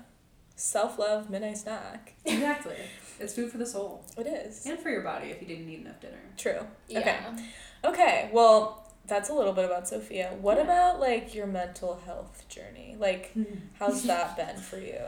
Self 0.59 0.98
love 0.98 1.30
midnight 1.30 1.56
snack. 1.56 2.14
exactly. 2.24 2.74
It's 3.20 3.32
food 3.34 3.50
for 3.52 3.59
the 3.59 3.66
soul 3.66 4.04
It 4.16 4.26
is. 4.26 4.66
and 4.66 4.76
for 4.78 4.90
your 4.90 5.02
body 5.02 5.28
if 5.30 5.40
you 5.40 5.46
didn't 5.46 5.68
eat 5.68 5.80
enough 5.80 6.00
dinner. 6.00 6.18
True. 6.36 6.61
Yeah. 6.88 6.98
Okay. 7.32 7.44
Okay. 7.84 8.30
Well, 8.32 8.84
that's 9.06 9.28
a 9.30 9.34
little 9.34 9.52
bit 9.52 9.64
about 9.64 9.86
Sophia. 9.88 10.34
What 10.40 10.56
Yeah. 10.59 10.64
about 10.64 11.00
like 11.00 11.32
your 11.34 11.46
mental 11.46 12.00
health 12.04 12.44
journey? 12.48 12.96
Like, 12.98 13.32
how's 13.78 14.02
that 14.06 14.36
been 14.36 14.56
for 14.56 14.78
you? 14.78 14.98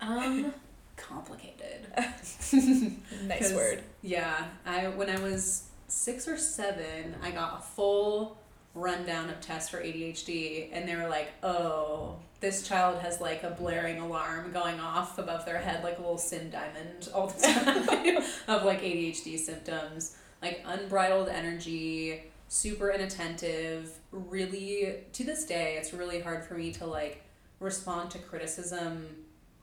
Um, 0.00 0.54
complicated. 0.96 1.86
Nice 3.26 3.52
word. 3.52 3.82
Yeah, 4.02 4.44
I 4.64 4.88
when 4.88 5.10
I 5.10 5.18
was 5.20 5.64
six 5.88 6.28
or 6.28 6.36
seven, 6.36 7.16
I 7.22 7.30
got 7.32 7.58
a 7.58 7.62
full 7.62 8.38
rundown 8.74 9.30
of 9.30 9.40
tests 9.40 9.70
for 9.70 9.78
ADHD, 9.78 10.68
and 10.72 10.88
they 10.88 10.96
were 10.96 11.08
like, 11.08 11.28
"Oh, 11.42 12.16
this 12.40 12.66
child 12.66 13.00
has 13.00 13.20
like 13.20 13.42
a 13.42 13.50
blaring 13.50 14.00
alarm 14.00 14.52
going 14.52 14.80
off 14.80 15.18
above 15.18 15.46
their 15.46 15.58
head, 15.58 15.84
like 15.84 15.98
a 15.98 16.00
little 16.00 16.18
Sim 16.18 16.50
diamond 16.50 17.08
all 17.14 17.28
the 17.28 17.40
time 17.40 18.16
of 18.48 18.64
like 18.64 18.80
ADHD 18.82 19.38
symptoms, 19.38 20.16
like 20.42 20.62
unbridled 20.66 21.28
energy." 21.28 22.24
super 22.46 22.90
inattentive 22.90 23.90
really 24.12 24.96
to 25.12 25.24
this 25.24 25.44
day 25.44 25.76
it's 25.80 25.94
really 25.94 26.20
hard 26.20 26.44
for 26.44 26.54
me 26.54 26.70
to 26.70 26.86
like 26.86 27.24
respond 27.58 28.10
to 28.10 28.18
criticism 28.18 29.08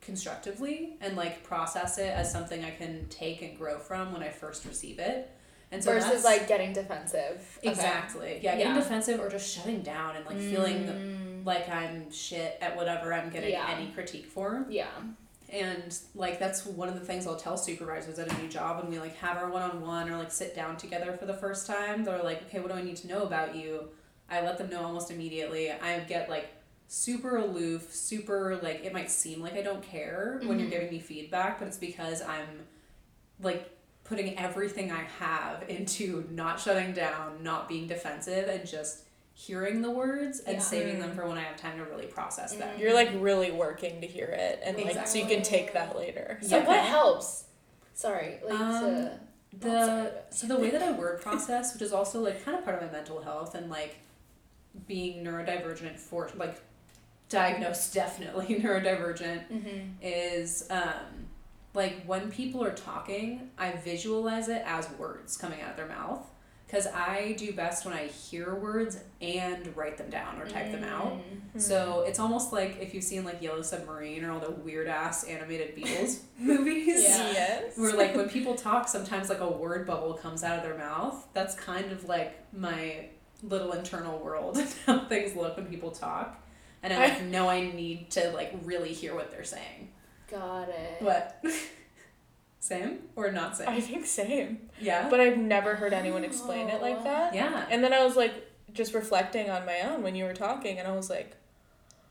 constructively 0.02 0.98
and 1.00 1.16
like 1.16 1.44
process 1.44 1.98
it 1.98 2.10
as 2.10 2.32
something 2.32 2.64
I 2.64 2.72
can 2.72 3.06
take 3.10 3.42
and 3.42 3.58
grow 3.58 3.78
from 3.78 4.12
when 4.12 4.24
I 4.24 4.30
first 4.30 4.66
receive 4.66 5.00
it. 5.00 5.32
And 5.72 5.82
so 5.84 5.92
Versus 5.94 6.08
that's- 6.10 6.24
like 6.26 6.48
getting 6.48 6.74
defensive. 6.74 7.58
Okay. 7.60 7.70
exactly 7.70 8.40
yeah, 8.42 8.56
getting 8.58 8.74
Yeah. 8.76 8.80
defensive 8.80 9.20
or 9.22 9.30
just 9.30 9.54
shutting 9.56 9.82
down 9.82 10.16
and 10.18 10.26
like 10.26 10.38
feeling 10.38 10.84
Mm. 10.86 11.46
like 11.46 11.70
I'm 11.70 12.12
shit 12.12 12.58
at 12.62 12.76
whatever 12.76 13.14
I'm 13.14 13.30
getting 13.30 13.52
Yeah. 13.52 13.70
any 13.70 13.88
critique 13.92 14.26
for. 14.28 14.66
Yeah. 14.70 14.88
And 15.50 15.98
like 16.16 16.40
that's 16.40 16.66
one 16.66 16.88
of 16.90 16.96
the 17.00 17.06
things 17.06 17.26
I'll 17.28 17.36
tell 17.38 17.58
supervisors 17.58 18.20
at 18.20 18.32
a 18.32 18.42
new 18.42 18.48
job 18.50 18.82
when 18.82 18.92
we 18.92 19.00
like 19.00 19.16
have 19.18 19.38
our 19.38 19.50
one 19.50 19.62
on 19.62 19.82
one 19.82 20.10
or 20.10 20.18
like 20.18 20.32
sit 20.32 20.56
down 20.56 20.78
together 20.78 21.14
for 21.14 21.26
the 21.26 21.34
first 21.34 21.68
time. 21.68 22.04
They're 22.04 22.22
like, 22.24 22.44
okay, 22.44 22.60
what 22.60 22.72
do 22.72 22.78
I 22.78 22.82
need 22.82 22.98
to 22.98 23.08
know 23.08 23.24
about 23.24 23.56
you? 23.56 23.90
I 24.30 24.42
let 24.42 24.58
them 24.58 24.70
know 24.70 24.84
almost 24.84 25.10
immediately. 25.12 25.72
I 25.72 26.00
get 26.00 26.30
like 26.30 26.48
super 26.88 27.38
aloof, 27.38 27.94
super 27.94 28.60
like 28.62 28.84
it 28.84 28.92
might 28.94 29.10
seem 29.12 29.42
like 29.42 29.54
I 29.54 29.62
don't 29.62 29.84
care 29.84 30.40
when 30.46 30.60
you're 30.60 30.68
Mhm. 30.68 30.72
giving 30.72 30.90
me 30.90 31.00
feedback, 31.00 31.60
but 31.60 31.68
it's 31.70 31.78
because 31.78 32.22
I'm 32.22 32.66
like 33.42 33.70
putting 34.12 34.38
everything 34.38 34.92
I 34.92 35.06
have 35.20 35.64
into 35.70 36.28
not 36.32 36.60
shutting 36.60 36.92
down, 36.92 37.42
not 37.42 37.70
being 37.70 37.88
defensive, 37.88 38.50
and 38.50 38.68
just 38.68 39.06
hearing 39.34 39.82
the 39.82 39.90
words 39.90 40.40
and 40.42 40.58
Yeah. 40.58 40.62
saving 40.62 41.00
them 41.00 41.16
for 41.16 41.26
when 41.26 41.38
I 41.38 41.42
have 41.44 41.56
time 41.56 41.78
to 41.78 41.86
really 41.86 42.06
process 42.06 42.54
them. 42.54 42.78
You're 42.78 42.94
like 42.94 43.10
really 43.16 43.50
working 43.52 44.02
to 44.02 44.08
hear 44.08 44.28
it, 44.28 44.62
and 44.64 44.78
like 44.78 45.08
so 45.08 45.18
you 45.18 45.26
can 45.26 45.42
take 45.42 45.74
that 45.74 45.98
later. 45.98 46.38
So 46.42 46.58
Yeah. 46.58 46.68
what 46.68 46.80
helps? 46.82 47.46
Sorry, 47.94 48.40
like 48.44 48.60
Um, 48.60 48.82
to 48.82 49.20
the 49.58 50.12
so 50.30 50.48
the 50.48 50.58
way 50.58 50.70
that 50.70 50.82
I 50.82 50.92
word 51.04 51.22
process, 51.22 51.74
which 51.74 51.82
is 51.82 51.94
also 51.94 52.20
like 52.20 52.44
kind 52.44 52.58
of 52.58 52.66
part 52.66 52.76
of 52.76 52.84
my 52.86 52.92
mental 52.92 53.22
health 53.22 53.56
and 53.56 53.70
like 53.70 53.96
being 54.88 55.24
neurodivergent 55.24 55.98
for 55.98 56.30
like 56.36 56.62
diagnosed 57.30 57.94
definitely 58.02 58.60
neurodivergent 58.60 59.50
mm-hmm. 59.50 59.80
is 60.02 60.68
um 60.70 61.28
like 61.74 62.04
when 62.06 62.32
people 62.32 62.64
are 62.64 62.74
talking, 62.74 63.50
I 63.58 63.72
visualize 63.72 64.50
it 64.50 64.64
as 64.66 64.90
words 64.92 65.38
coming 65.38 65.62
out 65.62 65.72
of 65.72 65.78
their 65.78 65.88
mouth 65.88 66.26
because 66.72 66.88
I 66.88 67.34
do 67.38 67.52
best 67.52 67.84
when 67.84 67.94
I 67.94 68.08
hear 68.08 68.56
words 68.56 68.98
and 69.20 69.76
write 69.76 69.98
them 69.98 70.10
down 70.10 70.42
or 70.42 70.48
type 70.48 70.72
them 70.72 70.86
out. 70.86 71.18
Mm-hmm. 71.18 71.60
So 71.60 72.06
it's 72.08 72.18
almost 72.18 72.54
like 72.54 72.78
if 72.80 72.94
you've 72.94 73.04
seen 73.04 73.26
like 73.26 73.42
Yellow 73.42 73.62
Submarine 73.62 74.24
or 74.24 74.32
all 74.32 74.40
the 74.40 74.52
weird 74.52 74.88
ass 74.88 75.26
animated 75.26 75.76
Beatles 75.76 76.22
movies. 76.40 77.04
Yeah. 77.04 77.32
Yes. 77.32 77.78
Where 77.78 77.94
like 77.98 78.16
when 78.16 78.30
people 78.30 78.56
talk, 78.56 78.88
sometimes 78.88 79.28
like 79.28 79.42
a 79.42 79.50
word 79.50 79.86
bubble 79.86 80.14
comes 80.14 80.46
out 80.46 80.58
of 80.60 80.64
their 80.64 80.78
mouth. 80.78 81.28
That's 81.34 81.56
kind 81.56 81.92
of 81.92 82.06
like 82.08 82.38
my 82.54 83.10
little 83.44 83.74
internal 83.74 84.20
world 84.20 84.58
and 84.58 84.74
how 84.86 85.06
things 85.10 85.36
look 85.36 85.58
when 85.58 85.66
people 85.66 85.92
talk. 85.92 86.42
And 86.84 86.94
I 86.94 87.10
like 87.10 87.24
know 87.26 87.50
I 87.50 87.70
need 87.70 88.12
to 88.12 88.32
like 88.32 88.54
really 88.64 88.94
hear 88.94 89.14
what 89.14 89.30
they're 89.30 89.44
saying. 89.44 89.90
Got 90.32 90.70
it. 90.70 91.02
What? 91.02 91.44
same 92.60 93.00
or 93.16 93.32
not 93.32 93.58
same? 93.58 93.68
I 93.70 93.82
think 93.82 94.06
same, 94.06 94.70
yeah. 94.80 95.10
but 95.10 95.20
I've 95.20 95.38
never 95.38 95.76
heard 95.76 95.94
anyone 95.94 96.24
explain 96.24 96.70
it 96.70 96.82
like 96.82 97.04
that. 97.04 97.34
yeah. 97.36 97.66
And 97.70 97.84
then 97.84 97.92
I 97.94 98.04
was 98.04 98.16
like 98.16 98.34
just 98.74 98.94
reflecting 98.94 99.50
on 99.50 99.66
my 99.66 99.82
own 99.82 100.04
when 100.04 100.16
you 100.16 100.24
were 100.26 100.34
talking, 100.34 100.80
and 100.80 100.88
I 100.88 100.92
was 100.96 101.10
like, 101.10 101.36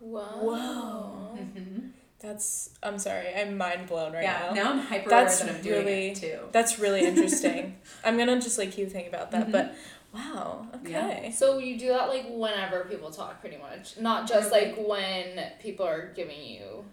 Whoa. 0.01 0.21
Whoa. 0.23 1.37
hmm 1.37 1.79
"That's 2.21 2.71
I'm 2.83 2.99
sorry, 2.99 3.35
I'm 3.35 3.57
mind 3.57 3.87
blown 3.87 4.13
right 4.13 4.23
yeah. 4.23 4.49
now." 4.49 4.55
Now 4.55 4.71
I'm 4.73 4.79
hyper 4.81 5.09
aware 5.09 5.25
That's 5.25 5.41
that 5.41 5.55
I'm 5.55 5.63
doing 5.63 5.87
really- 5.87 6.09
it 6.11 6.17
too. 6.17 6.39
That's 6.53 6.79
really 6.79 7.01
interesting. 7.07 7.77
I'm 8.05 8.19
gonna 8.19 8.41
just 8.41 8.59
like 8.59 8.73
keep 8.73 8.91
thinking 8.91 9.09
about 9.13 9.31
that, 9.31 9.49
Mhm. 9.49 9.53
but 9.53 9.75
wow, 10.13 10.67
Yeah. 10.85 11.07
okay. 11.07 11.33
So 11.35 11.59
you 11.59 11.79
do 11.79 11.89
that 11.89 12.09
like 12.09 12.27
whenever 12.29 12.85
people 12.85 13.11
talk, 13.11 13.41
pretty 13.41 13.57
much, 13.59 13.99
not 14.01 14.29
just 14.29 14.51
like 14.53 14.75
when 14.77 15.41
people 15.61 15.87
are 15.87 16.13
giving 16.17 16.43
you. 16.43 16.85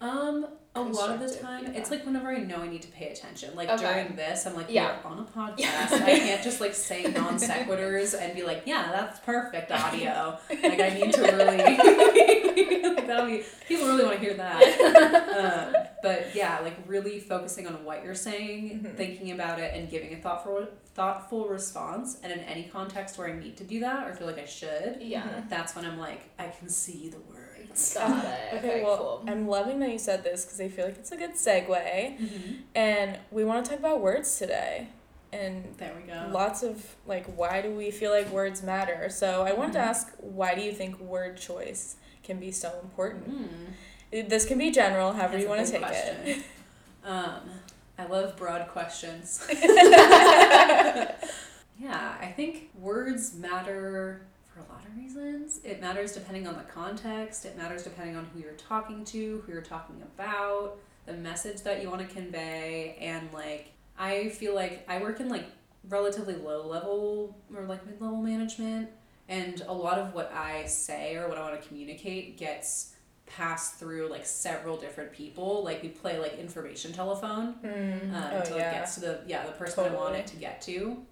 Um, 0.00 0.46
a 0.76 0.80
lot 0.82 1.10
of 1.10 1.20
the 1.20 1.28
time, 1.34 1.64
feedback. 1.64 1.76
it's 1.80 1.90
like 1.90 2.04
whenever 2.06 2.28
I 2.30 2.38
know 2.38 2.56
I 2.56 2.68
need 2.68 2.82
to 2.82 2.88
pay 2.88 3.08
attention. 3.08 3.54
Like 3.54 3.68
Okay. 3.68 3.82
during 3.82 4.16
this, 4.16 4.46
I'm 4.46 4.54
like, 4.54 4.66
Yeah. 4.70 4.96
on 5.04 5.18
a 5.18 5.22
podcast. 5.38 5.58
Yeah. 5.58 5.88
I 6.04 6.18
can't 6.18 6.42
just 6.42 6.60
like 6.60 6.74
say 6.74 7.02
non 7.16 7.36
sequiturs 7.36 8.18
and 8.20 8.34
be 8.34 8.42
like, 8.42 8.62
yeah, 8.66 8.90
that's 8.92 9.20
perfect 9.20 9.70
audio. 9.72 10.38
like 10.50 10.80
I 10.80 10.90
need 10.90 11.12
to 11.14 11.22
really, 11.22 11.56
that'll 13.06 13.26
be 13.26 13.42
people 13.68 13.86
really 13.88 14.04
want 14.04 14.16
to 14.16 14.20
hear 14.24 14.34
that. 14.34 15.74
um, 15.74 15.82
but 16.02 16.34
yeah, 16.34 16.60
like 16.60 16.76
really 16.86 17.18
focusing 17.20 17.66
on 17.66 17.84
what 17.84 18.04
you're 18.04 18.14
saying, 18.14 18.80
Mhm. 18.84 18.96
thinking 18.96 19.32
about 19.32 19.58
it, 19.58 19.74
and 19.74 19.90
giving 19.90 20.12
a 20.14 20.16
thoughtful 20.16 20.66
thoughtful 20.94 21.46
response. 21.48 22.18
And 22.22 22.32
in 22.32 22.38
any 22.40 22.64
context 22.64 23.18
where 23.18 23.28
I 23.28 23.32
need 23.38 23.56
to 23.58 23.64
do 23.64 23.80
that 23.80 24.06
or 24.08 24.14
feel 24.14 24.26
like 24.26 24.38
I 24.38 24.46
should, 24.46 24.96
Yeah. 25.00 25.42
that's 25.50 25.76
when 25.76 25.84
I'm 25.84 25.98
like, 25.98 26.22
I 26.38 26.48
can 26.48 26.68
see 26.70 27.08
the 27.10 27.18
words. 27.18 27.45
Got 27.94 28.24
it. 28.52 28.54
Okay, 28.58 28.82
well, 28.82 29.22
I'm 29.26 29.46
loving 29.48 29.80
that 29.80 29.90
you 29.90 29.98
said 29.98 30.24
this 30.24 30.44
because 30.44 30.60
I 30.60 30.68
feel 30.68 30.86
like 30.86 30.96
it's 30.98 31.12
a 31.12 31.16
good 31.16 31.34
segue, 31.34 31.66
Mm-hmm. 32.18 32.52
and 32.74 33.18
we 33.30 33.44
want 33.44 33.64
to 33.64 33.70
talk 33.70 33.80
about 33.80 34.00
words 34.00 34.38
today, 34.38 34.88
and 35.32 35.64
There 35.76 35.92
we 36.00 36.10
go. 36.10 36.28
lots 36.30 36.62
of 36.62 36.96
like 37.06 37.26
why 37.36 37.60
do 37.60 37.70
we 37.70 37.90
feel 37.90 38.10
like 38.12 38.30
words 38.30 38.62
matter 38.62 39.08
so 39.10 39.42
i 39.42 39.52
wanted 39.52 39.72
to 39.74 39.78
Mhm. 39.80 39.86
ask 39.92 40.12
why 40.20 40.54
do 40.54 40.60
you 40.62 40.72
think 40.72 40.98
word 41.00 41.36
choice 41.36 41.96
can 42.22 42.38
be 42.40 42.50
so 42.52 42.78
important 42.82 43.28
Mm. 43.28 44.28
This 44.28 44.46
can 44.46 44.56
be 44.58 44.70
general 44.70 45.12
however 45.12 45.32
That's 45.32 45.42
you 45.42 45.48
want 45.48 45.66
to 45.66 45.72
take 45.72 46.36
it. 46.38 46.42
Um, 47.04 47.40
I 47.98 48.06
love 48.06 48.36
broad 48.36 48.68
questions. 48.68 49.44
yeah, 51.78 52.14
I 52.20 52.32
think 52.36 52.70
words 52.78 53.34
matter 53.34 54.22
for 54.56 54.62
a 54.62 54.74
lot 54.74 54.84
of 54.86 54.96
reasons. 54.96 55.60
It 55.64 55.80
matters 55.80 56.12
depending 56.12 56.46
on 56.46 56.56
the 56.56 56.62
context, 56.62 57.44
it 57.44 57.56
matters 57.56 57.82
depending 57.82 58.16
on 58.16 58.26
who 58.32 58.40
you're 58.40 58.52
talking 58.52 59.04
to, 59.06 59.42
who 59.44 59.52
you're 59.52 59.60
talking 59.60 60.00
about, 60.02 60.78
the 61.04 61.12
message 61.12 61.62
that 61.62 61.82
you 61.82 61.90
want 61.90 62.06
to 62.06 62.14
convey, 62.14 62.96
and 63.00 63.28
like, 63.32 63.72
I 63.98 64.30
feel 64.30 64.54
like 64.54 64.84
I 64.88 64.98
work 64.98 65.20
in 65.20 65.28
like 65.28 65.44
relatively 65.88 66.34
low 66.34 66.66
level 66.66 67.36
or 67.54 67.64
like 67.64 67.86
mid 67.86 68.00
level 68.00 68.22
management, 68.22 68.88
and 69.28 69.62
a 69.68 69.72
lot 69.72 69.98
of 69.98 70.14
what 70.14 70.32
I 70.32 70.66
say 70.66 71.16
or 71.16 71.28
what 71.28 71.38
I 71.38 71.42
want 71.42 71.60
to 71.60 71.68
communicate 71.68 72.38
gets 72.38 72.94
passed 73.26 73.74
through 73.74 74.08
like 74.08 74.24
several 74.24 74.76
different 74.76 75.12
people. 75.12 75.64
Like 75.64 75.82
we 75.82 75.88
play 75.88 76.18
like 76.18 76.38
information 76.38 76.92
telephone 76.92 77.54
mm. 77.62 78.14
um, 78.14 78.30
oh 78.32 78.38
until 78.38 78.56
yeah 78.56 78.70
it 78.70 78.74
gets 78.74 78.94
to 78.94 79.00
the 79.00 79.20
yeah 79.26 79.44
the 79.44 79.52
person 79.52 79.84
I 79.84 79.94
want 79.94 80.14
it 80.14 80.26
to 80.28 80.36
get 80.36 80.62
to. 80.62 81.04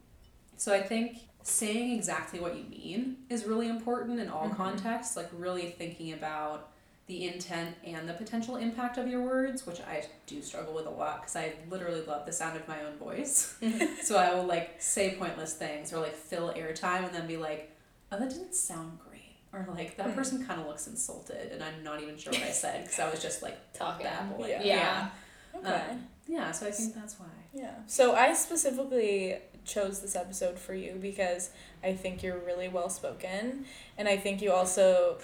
So 0.56 0.72
I 0.72 0.80
think 0.80 1.18
saying 1.44 1.92
exactly 1.92 2.40
what 2.40 2.56
you 2.56 2.64
mean 2.64 3.18
is 3.28 3.44
really 3.44 3.68
important 3.68 4.18
in 4.18 4.28
all 4.28 4.48
Mhm. 4.48 4.56
contexts. 4.56 5.16
Like 5.16 5.28
really 5.32 5.70
thinking 5.70 6.12
about 6.12 6.70
the 7.06 7.28
intent 7.28 7.76
and 7.84 8.08
the 8.08 8.14
potential 8.14 8.56
impact 8.56 8.96
of 8.96 9.06
your 9.06 9.20
words, 9.20 9.66
which 9.66 9.78
I 9.82 10.04
do 10.26 10.40
struggle 10.40 10.72
with 10.72 10.86
a 10.86 10.90
lot 10.90 11.20
because 11.20 11.36
I 11.36 11.52
literally 11.68 12.00
love 12.00 12.24
the 12.24 12.32
sound 12.32 12.56
of 12.56 12.66
my 12.66 12.82
own 12.82 12.96
voice. 12.96 13.56
so 14.02 14.16
I 14.16 14.32
will 14.34 14.44
like 14.46 14.76
say 14.80 15.14
pointless 15.16 15.52
things 15.54 15.92
or 15.92 16.00
like 16.00 16.14
fill 16.16 16.52
airtime 16.54 17.04
and 17.04 17.14
then 17.14 17.26
be 17.26 17.36
like, 17.36 17.70
oh, 18.10 18.18
that 18.18 18.30
didn't 18.30 18.54
sound 18.54 18.98
great. 19.06 19.10
Or 19.52 19.66
like 19.70 19.96
that 19.98 20.06
Hmm. 20.08 20.14
person 20.14 20.46
kind 20.46 20.60
of 20.62 20.66
looks 20.66 20.86
insulted 20.86 21.52
and 21.52 21.62
I'm 21.62 21.84
not 21.84 22.00
even 22.02 22.16
sure 22.16 22.32
what 22.32 22.42
I 22.42 22.50
said 22.64 22.84
because 22.84 22.98
I 22.98 23.10
was 23.10 23.20
just 23.20 23.42
like 23.42 23.58
Talking. 23.74 24.06
babbling. 24.06 24.50
Yeah. 24.50 24.62
Yeah. 24.64 25.08
okay 25.56 25.90
Um, 25.90 26.08
yeah, 26.26 26.50
so 26.52 26.66
I 26.66 26.70
think 26.70 26.94
that's 26.94 27.20
why. 27.20 27.26
yeah 27.52 27.74
so 27.86 28.14
i 28.14 28.32
specifically 28.32 29.36
chose 29.64 30.00
this 30.00 30.14
episode 30.16 30.58
for 30.58 30.74
you 30.74 30.98
because 31.00 31.50
i 31.82 31.92
think 31.92 32.22
you're 32.22 32.38
really 32.38 32.68
well 32.68 32.88
spoken. 32.90 33.64
And 33.98 34.08
i 34.08 34.16
think 34.16 34.40
you 34.42 34.52
also 34.52 35.18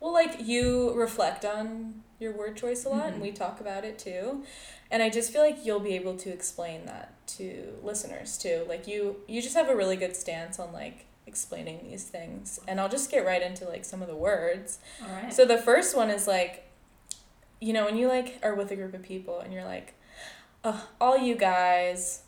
well 0.00 0.12
like 0.12 0.46
you 0.46 0.92
reflect 0.94 1.44
on 1.44 2.02
your 2.18 2.32
word 2.32 2.56
choice 2.56 2.84
a 2.84 2.88
lot 2.88 3.08
and 3.08 3.16
Mhm. 3.18 3.22
we 3.22 3.32
talk 3.32 3.60
about 3.60 3.84
it 3.84 3.98
too. 3.98 4.44
And 4.90 5.02
i 5.02 5.10
just 5.10 5.32
feel 5.32 5.42
like 5.42 5.64
you'll 5.66 5.80
be 5.80 5.94
able 5.96 6.16
to 6.18 6.30
explain 6.30 6.86
that 6.86 7.12
to 7.38 7.76
listeners 7.82 8.38
too. 8.38 8.64
Like 8.68 8.86
you 8.86 9.16
you 9.26 9.42
just 9.42 9.56
have 9.56 9.68
a 9.68 9.76
really 9.76 9.96
good 9.96 10.14
stance 10.16 10.58
on 10.58 10.72
like 10.72 11.06
explaining 11.26 11.80
these 11.90 12.04
things. 12.04 12.60
And 12.68 12.80
i'll 12.80 12.88
just 12.88 13.10
get 13.10 13.26
right 13.26 13.42
into 13.42 13.64
like 13.68 13.84
some 13.84 14.00
of 14.00 14.08
the 14.08 14.16
words. 14.16 14.78
All 15.02 15.08
right. 15.22 15.32
so 15.34 15.44
the 15.44 15.58
first 15.58 15.96
one 15.96 16.08
is 16.08 16.26
like, 16.28 16.62
you 17.60 17.72
know, 17.72 17.84
when 17.84 17.96
you 17.96 18.06
like 18.08 18.38
are 18.42 18.54
with 18.54 18.70
a 18.70 18.76
group 18.76 18.94
of 18.94 19.02
people 19.02 19.40
and 19.40 19.52
you're 19.52 19.64
like, 19.64 19.94
oh, 20.64 20.88
all 21.00 21.18
you 21.18 21.34
guys, 21.34 22.22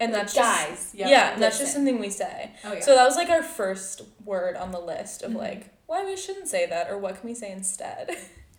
and 0.00 0.12
that's 0.14 0.34
just 0.34 0.68
guys. 0.68 0.90
yeah, 0.94 1.32
and 1.34 1.42
that's 1.42 1.58
just 1.58 1.72
something 1.72 1.98
we 1.98 2.10
say. 2.10 2.52
oh 2.64 2.72
yeah. 2.74 2.80
So 2.80 2.94
that 2.94 3.04
was 3.04 3.16
like 3.16 3.30
our 3.30 3.42
first 3.42 4.02
word 4.24 4.56
on 4.56 4.70
the 4.70 4.80
list 4.80 5.22
of 5.22 5.32
Mhm. 5.32 5.36
like 5.36 5.70
why 5.86 6.04
we 6.04 6.16
shouldn't 6.16 6.48
say 6.48 6.66
that 6.66 6.90
or 6.90 6.98
what 6.98 7.20
can 7.20 7.28
we 7.28 7.34
say 7.34 7.50
instead. 7.52 8.10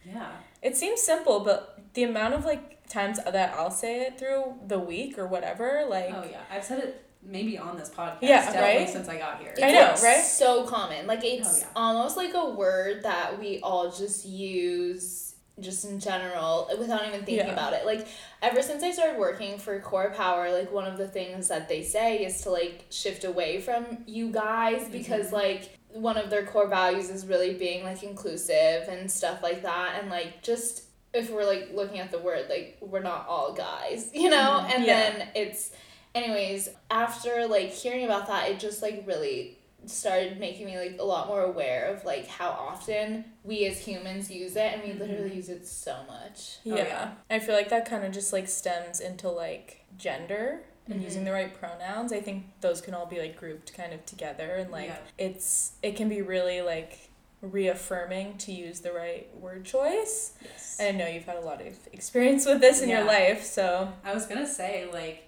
yeah. 0.05 0.31
it 0.61 0.77
seems 0.77 1.01
simple, 1.01 1.41
but 1.41 1.79
the 1.93 2.03
amount 2.03 2.33
of 2.33 2.45
like 2.45 2.88
times 2.88 3.19
that 3.23 3.53
I'll 3.55 3.69
say 3.71 4.01
it 4.03 4.17
through 4.17 4.53
the 4.65 4.79
week 4.79 5.17
or 5.19 5.27
whatever, 5.27 5.85
like 5.89 6.11
Oh 6.13 6.23
yeah. 6.29 6.41
I've 6.51 6.63
said 6.63 6.79
it 6.79 7.03
maybe 7.21 7.57
on 7.57 7.77
this 7.77 7.89
podcast. 7.89 8.19
Yeah, 8.21 8.45
definitely 8.45 8.77
right? 8.85 8.89
since 8.89 9.09
I 9.09 9.17
got 9.17 9.39
here. 9.41 9.49
It's 9.51 9.61
I 9.61 9.71
know, 9.71 9.81
like 9.93 10.03
right? 10.03 10.23
So 10.23 10.65
common. 10.65 11.05
Like 11.07 11.23
it's 11.25 11.55
Oh, 11.55 11.57
yeah. 11.59 11.67
almost 11.75 12.15
like 12.15 12.33
a 12.33 12.49
word 12.51 13.03
that 13.03 13.38
we 13.39 13.59
all 13.61 13.91
just 13.91 14.25
use 14.25 15.26
just 15.60 15.86
in 15.86 15.99
general 15.99 16.70
without 16.78 17.05
even 17.08 17.20
thinking 17.26 17.47
Yeah. 17.47 17.53
about 17.53 17.74
it. 17.74 17.86
Like 17.86 18.08
ever 18.41 18.62
since 18.62 18.84
I 18.84 18.91
started 18.91 19.18
working 19.20 19.58
for 19.58 19.80
CorePower, 19.80 20.51
like 20.51 20.72
one 20.72 20.86
of 20.86 20.97
the 20.97 21.08
things 21.08 21.47
that 21.47 21.68
they 21.68 21.84
say 21.84 22.26
is 22.26 22.41
to 22.41 22.51
like 22.51 22.86
shift 22.89 23.24
away 23.24 23.60
from 23.62 23.86
you 24.05 24.30
guys 24.32 24.82
mm-hmm. 24.84 24.91
because 24.91 25.32
like 25.32 25.78
one 25.89 26.18
of 26.18 26.30
their 26.30 26.45
core 26.45 26.68
values 26.68 27.10
is 27.10 27.26
really 27.26 27.53
being 27.53 27.84
like 27.84 28.03
inclusive 28.03 28.88
and 28.88 29.10
stuff 29.12 29.41
like 29.41 29.64
that 29.64 29.97
and 29.99 30.10
like 30.12 30.43
just 30.43 30.84
if 31.14 31.32
we're 31.32 31.45
like 31.45 31.70
looking 31.74 31.99
at 31.99 32.12
the 32.12 32.20
word 32.20 32.45
like 32.49 32.78
we're 32.82 33.01
not 33.01 33.26
all 33.28 33.53
guys, 33.53 34.12
you 34.14 34.30
know? 34.30 34.62
Mm-hmm. 34.62 34.72
And 34.74 34.86
Yeah. 34.86 35.10
then 35.12 35.28
it's 35.36 35.72
anyways, 36.14 36.70
after 36.91 37.47
like 37.47 37.72
hearing 37.72 38.05
about 38.05 38.28
that, 38.28 38.49
it 38.49 38.60
just 38.60 38.82
like 38.82 39.03
really 39.08 39.58
started 39.88 40.39
making 40.39 40.65
me 40.65 40.77
like 40.77 40.97
a 40.99 41.03
lot 41.03 41.27
more 41.27 41.41
aware 41.43 41.85
of 41.93 42.03
like 42.05 42.27
how 42.27 42.49
often 42.49 43.23
we 43.43 43.65
as 43.65 43.79
humans 43.79 44.29
use 44.29 44.55
it 44.55 44.73
and 44.73 44.83
we 44.83 44.93
literally 44.93 45.33
use 45.33 45.49
it 45.49 45.65
so 45.67 45.95
much. 46.07 46.57
Yeah. 46.63 46.73
Oh, 46.73 46.77
yeah. 46.77 47.11
I 47.29 47.39
feel 47.39 47.55
like 47.55 47.69
that 47.69 47.89
kind 47.89 48.03
of 48.03 48.11
just 48.11 48.33
like 48.33 48.47
stems 48.47 48.99
into 48.99 49.29
like 49.29 49.85
gender 49.97 50.61
and 50.89 50.99
Mhm. 51.01 51.03
using 51.03 51.23
the 51.25 51.31
right 51.31 51.53
pronouns. 51.53 52.13
I 52.13 52.21
think 52.21 52.45
those 52.61 52.79
can 52.81 52.93
all 52.93 53.05
be 53.05 53.19
like 53.19 53.35
grouped 53.38 53.73
kind 53.73 53.93
of 53.93 54.05
together 54.05 54.55
and 54.55 54.71
like 54.71 54.88
Yeah. 54.89 54.97
it's 55.17 55.73
it 55.81 55.95
can 55.95 56.07
be 56.09 56.21
really 56.21 56.61
like 56.61 56.99
reaffirming 57.41 58.38
to 58.39 58.51
use 58.51 58.79
the 58.81 58.91
right 58.91 59.27
word 59.38 59.63
choice. 59.65 60.33
Yes. 60.41 60.77
And 60.79 60.95
I 60.95 60.99
know 60.99 61.07
you've 61.09 61.25
had 61.25 61.38
a 61.38 61.41
lot 61.41 61.61
of 61.61 61.75
experience 61.93 62.45
with 62.45 62.61
this 62.61 62.81
in 62.81 62.89
your 62.89 63.03
life, 63.03 63.43
so 63.43 63.91
I 64.03 64.13
was 64.13 64.25
gonna 64.25 64.47
say 64.47 64.88
like 64.91 65.23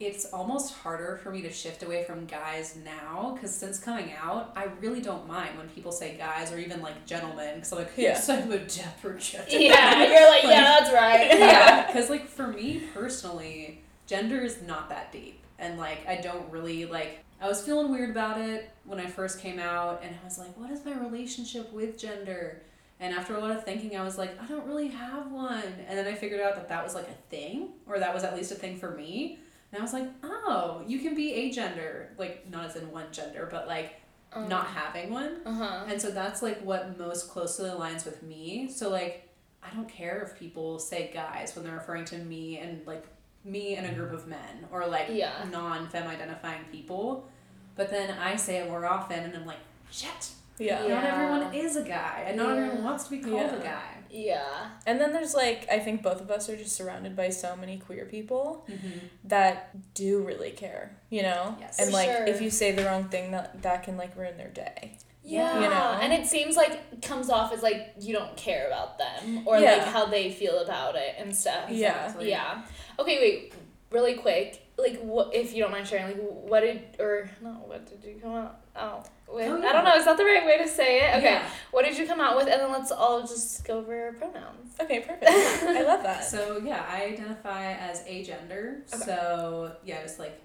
it's 0.00 0.24
almost 0.26 0.74
harder 0.74 1.20
for 1.22 1.30
me 1.30 1.40
to 1.42 1.52
shift 1.52 1.82
away 1.84 2.02
from 2.04 2.26
guys 2.26 2.76
now 2.84 3.32
because 3.34 3.54
since 3.54 3.78
coming 3.78 4.12
out, 4.20 4.52
I 4.56 4.64
really 4.80 5.00
don't 5.00 5.26
mind 5.28 5.56
when 5.56 5.68
people 5.68 5.92
say 5.92 6.16
guys 6.16 6.52
or 6.52 6.58
even 6.58 6.82
like 6.82 7.06
gentlemen 7.06 7.54
because 7.54 7.72
I'm 7.72 7.78
like, 7.78 7.92
Yeah. 7.96 8.08
yes, 8.10 8.28
I'm 8.28 8.50
a 8.50 8.58
dapper 8.58 9.14
gentleman. 9.14 9.62
Yeah, 9.70 10.04
you're 10.04 10.28
like, 10.30 10.42
yeah, 10.42 10.62
that's 10.80 10.92
right. 10.92 11.38
yeah, 11.38 11.86
because 11.92 12.10
like 12.10 12.26
for 12.28 12.48
me 12.48 12.82
personally, 12.92 13.82
gender 14.06 14.40
is 14.40 14.62
not 14.62 14.88
that 14.88 15.12
deep, 15.12 15.40
and 15.58 15.78
like 15.78 16.06
I 16.08 16.16
don't 16.16 16.50
really 16.50 16.86
like. 16.86 17.20
I 17.40 17.48
was 17.48 17.60
feeling 17.62 17.90
weird 17.92 18.10
about 18.10 18.40
it 18.40 18.70
when 18.84 18.98
I 18.98 19.06
first 19.06 19.38
came 19.40 19.58
out, 19.58 20.02
and 20.02 20.14
I 20.20 20.24
was 20.24 20.38
like, 20.38 20.56
"What 20.58 20.70
is 20.70 20.84
my 20.84 20.92
relationship 20.98 21.72
with 21.72 21.98
gender?" 21.98 22.62
And 23.00 23.14
after 23.14 23.34
a 23.36 23.38
lot 23.40 23.50
of 23.50 23.64
thinking, 23.64 23.96
I 23.96 24.02
was 24.04 24.18
like, 24.18 24.40
"I 24.42 24.46
don't 24.46 24.66
really 24.66 24.88
have 24.88 25.30
one." 25.30 25.62
And 25.88 25.96
then 25.98 26.06
I 26.06 26.14
figured 26.14 26.40
out 26.40 26.54
that 26.56 26.68
that 26.68 26.82
was 26.82 26.94
like 26.94 27.08
a 27.08 27.14
thing, 27.30 27.70
or 27.86 27.98
that 28.00 28.12
was 28.14 28.24
at 28.24 28.34
least 28.36 28.50
a 28.52 28.54
thing 28.56 28.76
for 28.78 28.90
me. 28.92 29.38
And 29.74 29.80
I 29.80 29.82
was 29.82 29.92
like, 29.92 30.08
"Oh, 30.22 30.82
you 30.86 31.00
can 31.00 31.16
be 31.16 31.32
agender, 31.32 32.06
like 32.16 32.48
not 32.48 32.66
as 32.66 32.76
in 32.76 32.92
one 32.92 33.06
gender, 33.10 33.48
but 33.50 33.66
like 33.66 34.00
not 34.48 34.66
having 34.68 35.12
one." 35.12 35.38
Uh 35.44 35.52
huh. 35.52 35.84
And 35.88 36.00
so 36.00 36.12
that's 36.12 36.42
like 36.42 36.60
what 36.62 36.96
most 36.96 37.28
closely 37.28 37.68
aligns 37.68 38.04
with 38.04 38.22
me. 38.22 38.68
So 38.70 38.88
like 38.88 39.28
I 39.64 39.74
don't 39.74 39.88
care 39.88 40.22
if 40.22 40.38
people 40.38 40.78
say 40.78 41.10
guys 41.12 41.56
when 41.56 41.64
they're 41.64 41.74
referring 41.74 42.04
to 42.06 42.18
me 42.18 42.58
and 42.58 42.86
like 42.86 43.04
me 43.44 43.74
and 43.74 43.84
a 43.86 43.92
group 43.92 44.12
of 44.12 44.28
men 44.28 44.66
or 44.70 44.86
like 44.86 45.08
Yeah. 45.10 45.32
non 45.50 45.88
femme 45.88 46.06
identifying 46.06 46.64
people. 46.70 47.28
But 47.74 47.90
then 47.90 48.16
I 48.16 48.36
say 48.36 48.58
it 48.58 48.68
more 48.70 48.86
often 48.86 49.18
and 49.24 49.34
I'm 49.34 49.44
like, 49.44 49.58
shit. 49.90 50.28
yeah. 50.58 50.86
Yeah. 50.86 50.94
Not 50.94 51.04
everyone 51.04 51.52
is 51.54 51.74
a 51.76 51.82
guy 51.82 52.26
and 52.28 52.36
not 52.36 52.50
everyone 52.56 52.76
Yeah. 52.78 52.84
wants 52.84 53.04
to 53.04 53.10
be 53.10 53.18
called 53.18 53.34
Yeah. 53.50 53.56
a 53.56 53.60
guy. 53.62 53.93
Yeah. 54.14 54.70
And 54.86 55.00
then 55.00 55.12
there's 55.12 55.34
like 55.34 55.66
I 55.70 55.78
think 55.80 56.02
both 56.02 56.20
of 56.20 56.30
us 56.30 56.48
are 56.48 56.56
just 56.56 56.76
surrounded 56.76 57.16
by 57.16 57.30
so 57.30 57.56
many 57.56 57.78
queer 57.78 58.04
people 58.06 58.64
Mm-hmm. 58.70 58.98
that 59.24 59.70
do 59.94 60.22
really 60.22 60.50
care, 60.52 60.96
you 61.10 61.22
know? 61.22 61.56
Yes. 61.58 61.78
And 61.80 61.88
For 61.90 61.92
like 61.96 62.08
sure. 62.10 62.26
if 62.26 62.40
you 62.40 62.50
say 62.50 62.72
the 62.72 62.84
wrong 62.84 63.04
thing 63.08 63.32
that 63.32 63.60
that 63.62 63.82
can 63.82 63.96
like 63.96 64.16
ruin 64.16 64.36
their 64.36 64.50
day. 64.50 64.96
Yeah. 65.24 65.54
You 65.60 65.68
know? 65.68 65.98
And 66.02 66.12
it 66.12 66.26
seems 66.26 66.54
like 66.56 67.00
comes 67.02 67.28
off 67.30 67.52
as 67.52 67.62
like 67.62 67.94
you 68.00 68.12
don't 68.14 68.36
care 68.36 68.66
about 68.68 68.98
them 68.98 69.42
or 69.46 69.58
Yeah. 69.58 69.76
like 69.78 69.86
how 69.88 70.06
they 70.06 70.30
feel 70.30 70.58
about 70.60 70.94
it 70.96 71.14
and 71.18 71.34
stuff. 71.34 71.70
Yeah. 71.70 72.04
Exactly. 72.04 72.28
Yeah. 72.30 72.62
Okay, 72.98 73.18
wait. 73.18 73.54
Really 73.90 74.14
quick. 74.14 74.60
Like, 74.76 75.00
what 75.02 75.34
if 75.34 75.54
you 75.54 75.62
don't 75.62 75.70
mind 75.70 75.86
sharing? 75.86 76.06
Like, 76.06 76.16
what 76.20 76.60
did 76.60 76.82
or 76.98 77.30
no? 77.40 77.50
What 77.66 77.86
did 77.86 78.02
you 78.04 78.18
come 78.20 78.32
out? 78.34 78.60
Oh, 78.74 79.04
with? 79.32 79.48
Oh, 79.48 79.62
I 79.62 79.72
don't 79.72 79.84
know. 79.84 79.94
Is 79.94 80.04
that 80.04 80.16
the 80.16 80.24
right 80.24 80.44
way 80.44 80.58
to 80.58 80.68
say 80.68 80.98
it? 81.02 81.14
Okay. 81.18 81.24
Yeah. 81.24 81.48
What 81.70 81.84
did 81.84 81.96
you 81.96 82.06
come 82.06 82.20
out 82.20 82.34
with? 82.36 82.48
And 82.48 82.60
then 82.60 82.72
let's 82.72 82.90
all 82.90 83.20
just 83.20 83.64
go 83.64 83.78
over 83.78 84.14
pronouns. 84.18 84.74
Okay, 84.80 84.98
perfect. 85.00 85.24
I 85.30 85.82
love 85.82 86.02
that. 86.08 86.24
So 86.24 86.60
yeah, 86.64 86.84
I 86.88 87.04
identify 87.04 87.72
as 87.72 88.02
agender. 88.02 88.78
Okay. 88.92 89.04
So 89.04 89.72
yeah, 89.84 90.02
just 90.02 90.18
like 90.18 90.40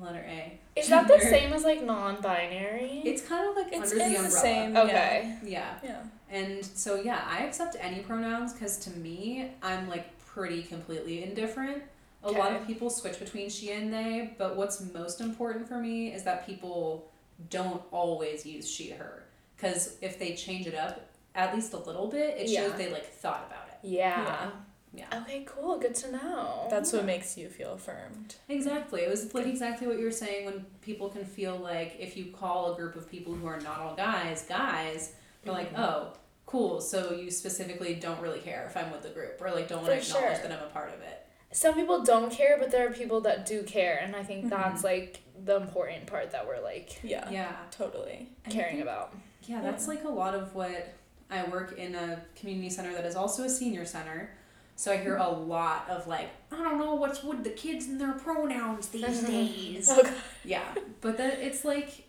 letter 0.00 0.24
A. 0.28 0.58
Is 0.76 0.88
that 0.88 1.08
the 1.08 1.18
same 1.20 1.52
as 1.54 1.64
like 1.64 1.82
non-binary? 1.82 3.02
It's 3.04 3.22
kind 3.22 3.48
of 3.48 3.56
like 3.56 3.72
It's 3.72 3.92
under 3.92 4.04
in 4.04 4.12
the 4.12 4.18
the 4.18 4.24
umbrella. 4.24 4.40
same- 4.40 4.76
okay. 4.76 5.36
Yeah. 5.44 5.74
Yeah. 5.82 6.02
And 6.30 6.64
so 6.64 6.96
yeah, 6.96 7.22
I 7.28 7.44
accept 7.44 7.76
any 7.80 8.00
pronouns 8.00 8.52
because 8.52 8.76
to 8.80 8.90
me, 8.90 9.50
I'm 9.62 9.88
like 9.88 10.06
pretty 10.26 10.62
completely 10.62 11.22
indifferent. 11.24 11.82
A 12.24 12.30
lot 12.30 12.52
of 12.52 12.66
people 12.66 12.88
switch 12.88 13.18
between 13.18 13.50
she 13.50 13.72
and 13.72 13.92
they, 13.92 14.34
but 14.38 14.56
what's 14.56 14.80
most 14.92 15.20
important 15.20 15.66
for 15.66 15.78
me 15.78 16.12
is 16.12 16.22
that 16.22 16.46
people 16.46 17.10
don't 17.50 17.82
always 17.90 18.46
use 18.46 18.70
she 18.70 18.90
her. 18.90 19.24
Because 19.56 19.96
if 20.00 20.18
they 20.18 20.34
change 20.34 20.66
it 20.66 20.74
up 20.74 21.08
at 21.34 21.54
least 21.54 21.72
a 21.72 21.78
little 21.78 22.06
bit, 22.08 22.36
it 22.38 22.48
shows 22.48 22.74
they 22.74 22.90
like 22.92 23.06
thought 23.06 23.46
about 23.48 23.68
it. 23.68 23.78
Yeah. 23.88 24.50
Yeah. 24.94 25.06
Okay. 25.22 25.44
Cool. 25.46 25.78
Good 25.78 25.94
to 25.96 26.12
know. 26.12 26.66
That's 26.70 26.92
what 26.92 27.04
makes 27.06 27.38
you 27.38 27.48
feel 27.48 27.72
affirmed. 27.72 28.34
Exactly. 28.48 29.00
It 29.02 29.08
was 29.08 29.32
like 29.32 29.46
exactly 29.46 29.86
what 29.86 29.98
you 29.98 30.04
were 30.04 30.10
saying 30.10 30.44
when 30.44 30.66
people 30.82 31.08
can 31.08 31.24
feel 31.24 31.56
like 31.56 31.96
if 31.98 32.16
you 32.16 32.26
call 32.26 32.74
a 32.74 32.76
group 32.76 32.94
of 32.94 33.10
people 33.10 33.32
who 33.34 33.46
are 33.46 33.60
not 33.60 33.78
all 33.80 33.94
guys, 33.96 34.44
guys, 34.48 35.12
they're 35.42 35.54
like, 35.54 35.72
Mm-hmm. 35.72 35.82
oh, 35.82 36.12
cool. 36.46 36.80
So 36.82 37.12
you 37.14 37.30
specifically 37.30 37.94
don't 37.94 38.20
really 38.20 38.40
care 38.40 38.66
if 38.68 38.76
I'm 38.76 38.92
with 38.92 39.02
the 39.02 39.08
group 39.08 39.40
or 39.40 39.50
like 39.50 39.66
don't 39.68 39.78
want 39.82 39.94
For 39.94 39.98
to 40.00 40.06
acknowledge 40.06 40.38
sure. 40.40 40.48
that 40.48 40.52
I'm 40.60 40.66
a 40.66 40.70
part 40.70 40.88
of 40.90 41.00
it. 41.00 41.26
Some 41.52 41.74
people 41.74 42.02
don't 42.02 42.32
care, 42.32 42.56
but 42.58 42.70
there 42.70 42.88
are 42.88 42.92
people 42.92 43.20
that 43.22 43.46
do 43.46 43.62
care, 43.62 43.98
and 44.02 44.16
I 44.16 44.22
think 44.22 44.46
Mhm. 44.46 44.50
that's 44.50 44.82
like 44.84 45.20
the 45.44 45.56
important 45.56 46.06
part 46.06 46.30
that 46.30 46.46
we're 46.46 46.60
like 46.60 46.98
Yeah. 47.02 47.28
Yeah. 47.30 47.52
Totally. 47.70 48.28
Caring 48.48 48.72
think- 48.76 48.82
about. 48.82 49.14
Yeah, 49.42 49.60
that's 49.60 49.88
like 49.88 50.04
a 50.04 50.08
lot 50.08 50.34
of 50.34 50.54
what 50.54 50.88
I 51.30 51.42
work 51.44 51.76
in 51.78 51.94
a 51.94 52.22
community 52.36 52.70
center 52.70 52.92
that 52.94 53.04
is 53.04 53.16
also 53.16 53.42
a 53.44 53.48
senior 53.48 53.84
center. 53.84 54.30
So 54.76 54.92
I 54.92 54.96
hear 54.98 55.16
a 55.16 55.28
lot 55.28 55.88
of 55.90 56.06
like, 56.06 56.28
I 56.50 56.56
don't 56.56 56.78
know 56.78 56.94
what's 56.94 57.22
with 57.22 57.42
the 57.44 57.50
kids 57.50 57.86
and 57.86 58.00
their 58.00 58.12
pronouns 58.12 58.88
these 58.88 59.20
days. 59.26 59.88
Oh 59.90 60.02
god. 60.02 60.14
Yeah, 60.44 60.74
but 61.00 61.16
that 61.18 61.38
it's 61.40 61.64
like, 61.64 62.04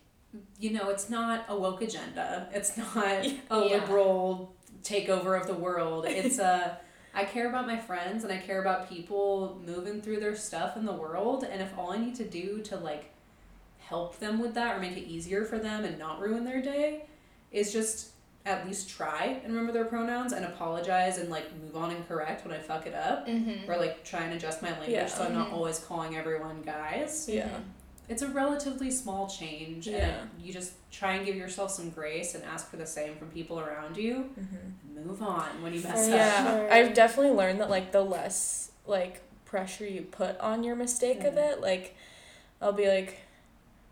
you 0.59 0.71
know, 0.71 0.89
it's 0.89 1.09
not 1.09 1.45
a 1.49 1.55
woke 1.57 1.81
agenda. 1.81 2.47
It's 2.53 2.77
not 2.77 2.95
a 3.25 3.25
Yeah. 3.25 3.45
liberal 3.49 4.53
takeover 4.83 5.39
of 5.39 5.47
the 5.47 5.53
world. 5.53 6.05
It's 6.05 6.39
a 6.39 6.77
I 7.14 7.26
care 7.26 7.47
about 7.47 7.68
my 7.68 7.78
friends 7.78 8.24
and 8.24 8.34
I 8.34 8.38
care 8.38 8.59
about 8.61 8.89
people 8.89 9.61
moving 9.66 10.01
through 10.01 10.20
their 10.20 10.36
stuff 10.36 10.76
in 10.78 10.86
the 10.86 10.93
world. 10.93 11.43
And 11.43 11.61
if 11.61 11.78
all 11.78 11.91
I 11.91 11.97
need 11.97 12.16
to 12.16 12.24
do 12.28 12.61
to 12.64 12.76
like 12.78 13.11
help 13.80 14.18
them 14.20 14.39
with 14.39 14.53
that 14.55 14.76
or 14.76 14.80
make 14.80 14.97
it 14.97 15.07
easier 15.07 15.45
for 15.45 15.59
them 15.59 15.84
and 15.86 15.99
not 15.99 16.20
ruin 16.20 16.43
their 16.43 16.61
day 16.61 17.05
is 17.51 17.72
just 17.72 18.09
at 18.45 18.66
least 18.66 18.89
try 18.89 19.39
and 19.43 19.53
remember 19.53 19.72
their 19.72 19.86
pronouns 19.86 20.34
and 20.34 20.43
apologize 20.43 21.18
and 21.18 21.30
like 21.30 21.45
move 21.61 21.78
on 21.78 21.91
and 21.91 22.05
correct 22.07 22.45
when 22.45 22.53
I 22.53 22.59
fuck 22.59 22.88
it 22.88 22.93
up. 22.95 23.28
Mm-hmm. 23.28 23.70
Or 23.72 23.78
like 23.78 24.03
try 24.03 24.22
and 24.22 24.34
adjust 24.34 24.61
my 24.61 24.72
language 24.72 24.89
Yeah. 24.89 25.05
so 25.05 25.24
I'm 25.24 25.34
not 25.34 25.49
Mhm. 25.49 25.53
always 25.53 25.80
calling 25.80 26.18
everyone 26.18 26.61
guys 26.61 27.30
Yeah. 27.30 27.47
It's 28.14 28.22
a 28.22 28.28
relatively 28.28 28.91
small 28.91 29.28
change 29.28 29.88
Yeah. 29.88 29.97
and 30.22 30.30
you 30.39 30.53
just 30.53 30.74
try 30.91 31.14
and 31.16 31.26
give 31.26 31.36
yourself 31.36 31.72
some 31.72 31.89
grace 31.89 32.36
and 32.36 32.43
ask 32.43 32.70
for 32.70 32.78
the 32.78 32.86
same 32.86 33.16
from 33.16 33.30
people 33.30 33.59
around 33.59 33.97
you 33.97 34.30
Mm-hmm. 34.39 35.07
move 35.07 35.22
on 35.22 35.61
when 35.64 35.74
you 35.74 35.80
For 35.82 35.88
mess 35.89 36.07
up 36.07 36.14
Yeah. 36.16 36.43
sure. 36.57 36.72
I've 36.74 36.93
definitely 36.93 37.32
learned 37.36 37.59
that 37.61 37.70
like 37.70 37.91
the 37.91 38.01
less 38.03 38.72
like 38.86 39.22
pressure 39.45 39.86
you 39.88 40.01
put 40.03 40.39
on 40.39 40.64
your 40.64 40.76
mistake 40.76 41.24
of 41.24 41.34
Mhm. 41.34 41.51
it, 41.53 41.61
like 41.61 41.95
I'll 42.61 42.72
be 42.74 42.88
like, 42.88 43.18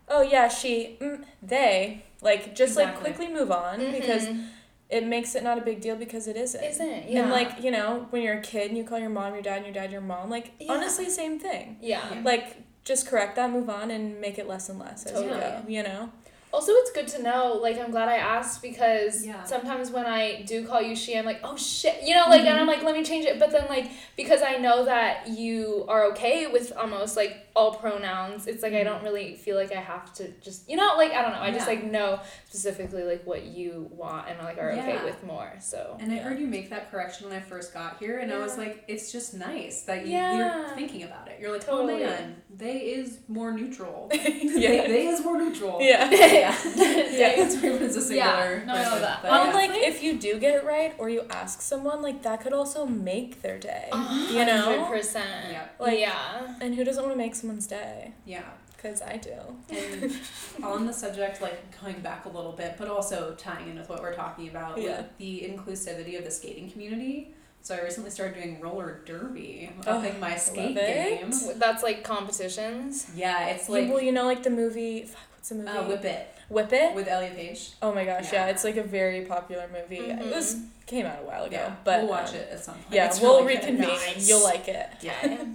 oh 0.08 0.22
yeah, 0.22 0.48
she, 0.48 0.96
mm, 1.00 1.24
they, 1.42 2.04
like 2.22 2.54
just 2.54 2.76
like 2.76 2.98
quickly 3.00 3.28
move 3.28 3.50
on 3.50 3.78
because 3.92 4.24
Mhm. 4.26 4.48
it 4.90 5.06
makes 5.06 5.34
it 5.34 5.42
not 5.42 5.58
a 5.58 5.60
big 5.60 5.80
deal 5.80 5.96
because 5.96 6.26
it 6.28 6.36
isn't. 6.36 6.62
isn't 6.62 7.08
yeah 7.08 7.22
And 7.22 7.30
like 7.30 7.62
you 7.64 7.70
know, 7.70 8.06
when 8.10 8.22
you're 8.22 8.38
a 8.38 8.40
kid 8.42 8.68
and 8.70 8.76
you 8.78 8.84
call 8.84 8.98
your 8.98 9.10
mom 9.10 9.32
your 9.34 9.42
dad 9.42 9.56
and 9.58 9.66
your 9.66 9.74
dad 9.74 9.90
your 9.92 10.00
mom, 10.00 10.30
like 10.30 10.52
Yeah. 10.60 10.72
honestly, 10.72 11.08
same 11.10 11.38
thing. 11.38 11.78
yeah. 11.80 12.14
Yeah. 12.14 12.20
Like 12.32 12.46
just 12.84 13.06
correct 13.06 13.36
that, 13.36 13.50
move 13.50 13.70
on, 13.70 13.90
and 13.90 14.20
make 14.20 14.38
it 14.38 14.48
less 14.48 14.68
and 14.68 14.78
less 14.78 15.06
as 15.06 15.20
you 15.20 15.28
go. 15.28 15.62
You 15.68 15.82
know. 15.82 16.10
Also, 16.52 16.72
it's 16.72 16.92
good 16.92 17.08
to 17.08 17.22
know. 17.22 17.58
Like, 17.62 17.78
I'm 17.78 17.90
glad 17.90 18.08
I 18.08 18.16
asked 18.16 18.60
because 18.60 19.24
Yeah. 19.24 19.42
sometimes 19.44 19.90
when 19.90 20.06
I 20.06 20.42
do 20.42 20.66
call 20.66 20.82
you 20.82 20.94
she, 20.94 21.16
I'm 21.16 21.24
like, 21.24 21.40
oh 21.42 21.56
shit, 21.56 22.02
you 22.02 22.14
know, 22.14 22.26
like, 22.28 22.40
and 22.40 22.50
I'm 22.50 22.58
mm-hmm. 22.58 22.68
like, 22.68 22.82
let 22.82 22.94
me 22.94 23.04
change 23.04 23.24
it. 23.24 23.38
But 23.38 23.50
then, 23.52 23.66
like, 23.68 23.90
because 24.16 24.42
I 24.42 24.56
know 24.58 24.84
that 24.84 25.28
you 25.28 25.86
are 25.88 26.04
okay 26.12 26.46
with 26.46 26.72
almost 26.76 27.16
like 27.16 27.46
all 27.54 27.74
pronouns, 27.74 28.46
it's 28.46 28.62
like 28.62 28.74
I 28.74 28.82
don't 28.82 28.96
mm-hmm. 28.96 29.04
really 29.04 29.36
feel 29.36 29.56
like 29.56 29.72
I 29.72 29.80
have 29.80 30.12
to 30.14 30.30
just, 30.40 30.68
you 30.68 30.76
know, 30.76 30.94
like 30.96 31.12
I 31.12 31.22
don't 31.22 31.32
know. 31.32 31.40
I 31.40 31.50
just 31.50 31.66
like 31.66 31.84
know 31.84 32.20
specifically 32.48 33.04
like 33.04 33.26
what 33.26 33.44
you 33.44 33.88
want 33.90 34.28
and 34.28 34.38
like 34.38 34.58
are 34.58 34.72
okay 34.72 35.02
with 35.04 35.22
more. 35.24 35.54
So 35.60 35.96
And 36.00 36.12
I 36.12 36.16
yeah. 36.16 36.22
heard 36.22 36.38
you 36.38 36.46
make 36.46 36.70
that 36.70 36.90
correction 36.90 37.28
when 37.28 37.36
I 37.36 37.40
first 37.40 37.72
got 37.72 37.98
here, 37.98 38.18
and 38.18 38.32
I 38.32 38.38
was 38.38 38.58
like, 38.58 38.84
it's 38.88 39.10
just 39.12 39.34
nice 39.34 39.82
that 39.82 40.06
you, 40.06 40.12
Yeah. 40.12 40.36
you're 40.36 40.68
thinking 40.76 41.02
about 41.02 41.28
it. 41.28 41.38
You're 41.40 41.52
like, 41.52 41.64
oh, 41.68 41.82
Totally. 41.82 42.04
oh 42.04 42.06
man, 42.06 42.36
they 42.54 42.78
is 42.78 43.18
more 43.28 43.52
neutral. 43.52 44.08
yeah. 44.12 44.20
They, 44.22 44.86
they 44.88 45.06
is 45.06 45.24
more 45.24 45.38
neutral. 45.38 45.80
Yeah. 45.80 46.10
yeah. 46.42 46.54
Yeah. 47.22 47.42
It's 47.42 47.54
it's 47.62 47.96
a 47.96 48.02
singular. 48.02 48.50
Yeah, 48.58 48.64
No, 48.66 48.74
I 48.74 48.82
know 48.84 48.98
that. 49.06 49.22
but 49.22 49.30
And 49.32 49.48
yeah. 49.48 49.54
like 49.60 49.70
if 49.90 50.02
you 50.04 50.12
do 50.26 50.38
get 50.44 50.52
it 50.58 50.64
right 50.64 50.92
or 50.98 51.08
you 51.08 51.22
ask 51.42 51.60
someone, 51.60 51.98
like 52.02 52.22
that 52.22 52.40
could 52.42 52.52
also 52.60 52.80
make 52.86 53.42
their 53.42 53.58
day. 53.58 53.88
Uh-huh. 53.92 54.36
You 54.36 54.44
know? 54.50 54.62
hundred 54.80 54.96
percent. 54.96 55.26
Yeah. 55.50 55.66
Like- 55.78 55.98
yeah. 55.98 56.54
And 56.62 56.74
who 56.74 56.82
doesn't 56.84 57.02
want 57.02 57.14
to 57.14 57.18
make 57.24 57.34
someone's 57.34 57.66
day? 57.66 58.14
yeah. 58.24 58.42
Because 58.76 59.00
I 59.00 59.16
do. 59.16 59.38
And 59.70 60.12
on 60.64 60.86
the 60.86 60.92
subject, 60.92 61.40
like 61.40 61.58
going 61.80 62.00
back 62.00 62.24
a 62.24 62.28
little 62.28 62.50
bit, 62.50 62.74
but 62.78 62.88
also 62.88 63.32
tying 63.38 63.68
in 63.70 63.76
with 63.78 63.88
what 63.88 64.02
we're 64.02 64.12
talking 64.24 64.48
about 64.48 64.76
Yeah. 64.76 64.96
with 65.02 65.06
the 65.18 65.32
inclusivity 65.48 66.18
of 66.18 66.24
the 66.24 66.32
skating 66.32 66.68
community. 66.68 67.32
So 67.64 67.76
I 67.76 67.80
recently 67.82 68.10
started 68.10 68.34
doing 68.34 68.60
roller 68.60 69.00
derby, 69.06 69.70
Oh, 69.86 69.98
upping 69.98 70.18
my 70.18 70.34
skate 70.34 70.74
love 70.74 70.84
game. 70.84 71.30
That's 71.60 71.84
like 71.84 72.02
competitions. 72.02 73.08
Yeah, 73.14 73.46
it's 73.50 73.68
like 73.68 73.88
well, 73.88 74.02
you 74.02 74.10
know, 74.10 74.24
like 74.24 74.42
the 74.42 74.50
movie. 74.50 75.08
What's 75.42 75.48
the 75.48 75.56
movie? 75.56 75.70
uh, 75.70 75.88
Whip 75.88 76.04
It 76.04 76.28
Whip 76.48 76.72
It. 76.72 76.94
with 76.94 77.08
Elliot 77.08 77.34
Page. 77.34 77.72
Oh 77.82 77.92
my 77.92 78.04
gosh, 78.04 78.32
yeah. 78.32 78.46
Yeah. 78.46 78.52
it's 78.52 78.62
like 78.62 78.76
a 78.76 78.82
very 78.84 79.22
popular 79.22 79.68
movie. 79.72 79.96
It 79.96 80.32
was 80.32 80.60
came 80.86 81.04
out 81.04 81.18
a 81.20 81.26
while 81.26 81.42
ago, 81.42 81.56
Yeah, 81.56 81.74
but 81.82 82.02
we'll 82.02 82.10
watch 82.10 82.28
um, 82.30 82.36
it 82.36 82.48
at 82.52 82.62
some 82.64 82.74
point. 82.74 82.86
Yeah, 82.92 83.06
It's 83.06 83.20
we'll 83.20 83.40
really 83.42 83.56
reconvene. 83.56 83.88
Nice. 83.88 84.28
You'll 84.28 84.44
like 84.44 84.68
it. 84.68 84.88
Yeah. 85.02 85.38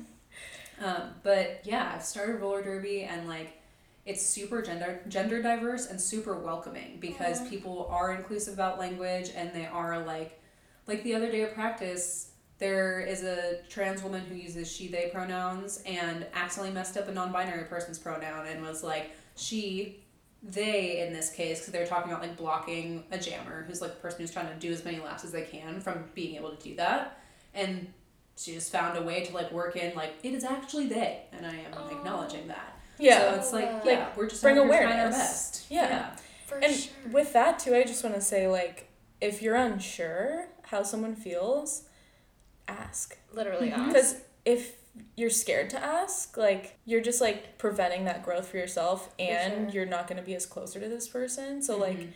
Um, 0.79 1.09
but 1.23 1.61
yeah, 1.63 1.91
I've 1.95 2.03
started 2.03 2.39
roller 2.39 2.61
derby 2.61 3.01
and 3.01 3.27
like 3.27 3.59
it's 4.05 4.21
super 4.23 4.61
gender 4.61 4.99
gender 5.07 5.41
diverse 5.41 5.88
and 5.88 5.99
super 5.99 6.38
welcoming 6.38 6.99
because 6.99 7.41
Aw. 7.41 7.49
people 7.49 7.88
are 7.89 8.13
inclusive 8.13 8.53
about 8.53 8.77
language 8.77 9.31
and 9.35 9.51
they 9.55 9.65
are 9.65 10.05
like 10.05 10.39
like 10.85 11.01
the 11.03 11.15
other 11.15 11.31
day 11.31 11.41
of 11.41 11.51
practice 11.55 12.29
there 12.59 12.99
is 12.99 13.23
a 13.23 13.57
trans 13.69 14.03
woman 14.03 14.21
who 14.29 14.35
uses 14.35 14.71
she 14.71 14.88
they 14.88 15.09
pronouns 15.11 15.81
and 15.88 16.27
accidentally 16.35 16.75
messed 16.75 16.95
up 16.95 17.07
a 17.07 17.11
non-binary 17.11 17.63
person's 17.63 17.97
pronoun 17.97 18.45
and 18.45 18.61
was 18.61 18.83
like 18.83 19.09
she 19.38 20.03
they 20.43 21.01
in 21.05 21.13
this 21.13 21.29
case 21.31 21.59
because 21.59 21.73
they 21.73 21.79
were 21.79 21.85
talking 21.85 22.11
about 22.11 22.21
like 22.21 22.38
blocking 22.38 23.03
a 23.11 23.17
jammer 23.17 23.63
who's 23.67 23.81
like 23.81 23.91
the 23.95 23.99
person 23.99 24.19
who's 24.19 24.31
trying 24.31 24.47
to 24.47 24.55
do 24.55 24.71
as 24.71 24.85
many 24.85 24.99
laps 24.99 25.23
as 25.23 25.31
they 25.31 25.41
can 25.43 25.79
from 25.81 26.03
being 26.13 26.35
able 26.35 26.51
to 26.55 26.61
do 26.63 26.75
that 26.75 27.19
and 27.55 27.91
she 28.38 28.53
just 28.53 28.71
found 28.71 28.95
a 28.97 29.01
way 29.01 29.23
to 29.25 29.33
like 29.33 29.51
work 29.51 29.75
in 29.75 29.95
like 29.95 30.13
it 30.23 30.33
is 30.33 30.43
actually 30.43 30.85
they 30.88 31.23
and 31.33 31.45
i 31.45 31.49
am 31.55 31.71
Oh. 31.75 31.89
acknowledging 31.97 32.47
that 32.49 32.77
Yeah. 32.99 33.31
so 33.33 33.39
it's 33.39 33.51
like 33.53 33.73
Like, 33.73 33.85
yeah 33.85 34.09
we're 34.15 34.29
just 34.29 34.43
bring 34.43 34.57
out 34.59 34.67
here 34.67 34.83
trying 34.83 34.99
our 34.99 35.09
best 35.09 35.65
Yeah. 35.69 36.15
For 36.45 36.57
and 36.59 36.73
sure. 36.73 36.93
with 37.11 37.33
that 37.33 37.59
too, 37.59 37.75
I 37.75 37.83
just 37.83 38.03
want 38.05 38.15
to 38.15 38.21
say 38.21 38.47
like, 38.47 38.89
if 39.19 39.41
you're 39.41 39.55
unsure 39.55 40.47
how 40.61 40.81
someone 40.83 41.13
feels, 41.13 41.83
ask. 42.69 43.17
Literally 43.33 43.69
Mhm. 43.69 43.77
ask. 43.77 43.88
Because 43.88 44.15
if 44.45 44.75
you're 45.15 45.29
scared 45.29 45.69
to 45.71 45.79
ask, 45.83 46.37
like 46.37 46.77
you're 46.85 47.01
just 47.01 47.21
like 47.21 47.57
preventing 47.57 48.05
that 48.05 48.23
growth 48.23 48.47
for 48.49 48.57
yourself, 48.57 49.13
and 49.19 49.71
sure. 49.71 49.75
you're 49.81 49.85
not 49.89 50.07
going 50.07 50.17
to 50.19 50.25
be 50.25 50.35
as 50.35 50.45
closer 50.45 50.79
to 50.79 50.87
this 50.89 51.07
person. 51.07 51.61
So 51.61 51.77
like, 51.77 51.97
Mhm. 51.99 52.09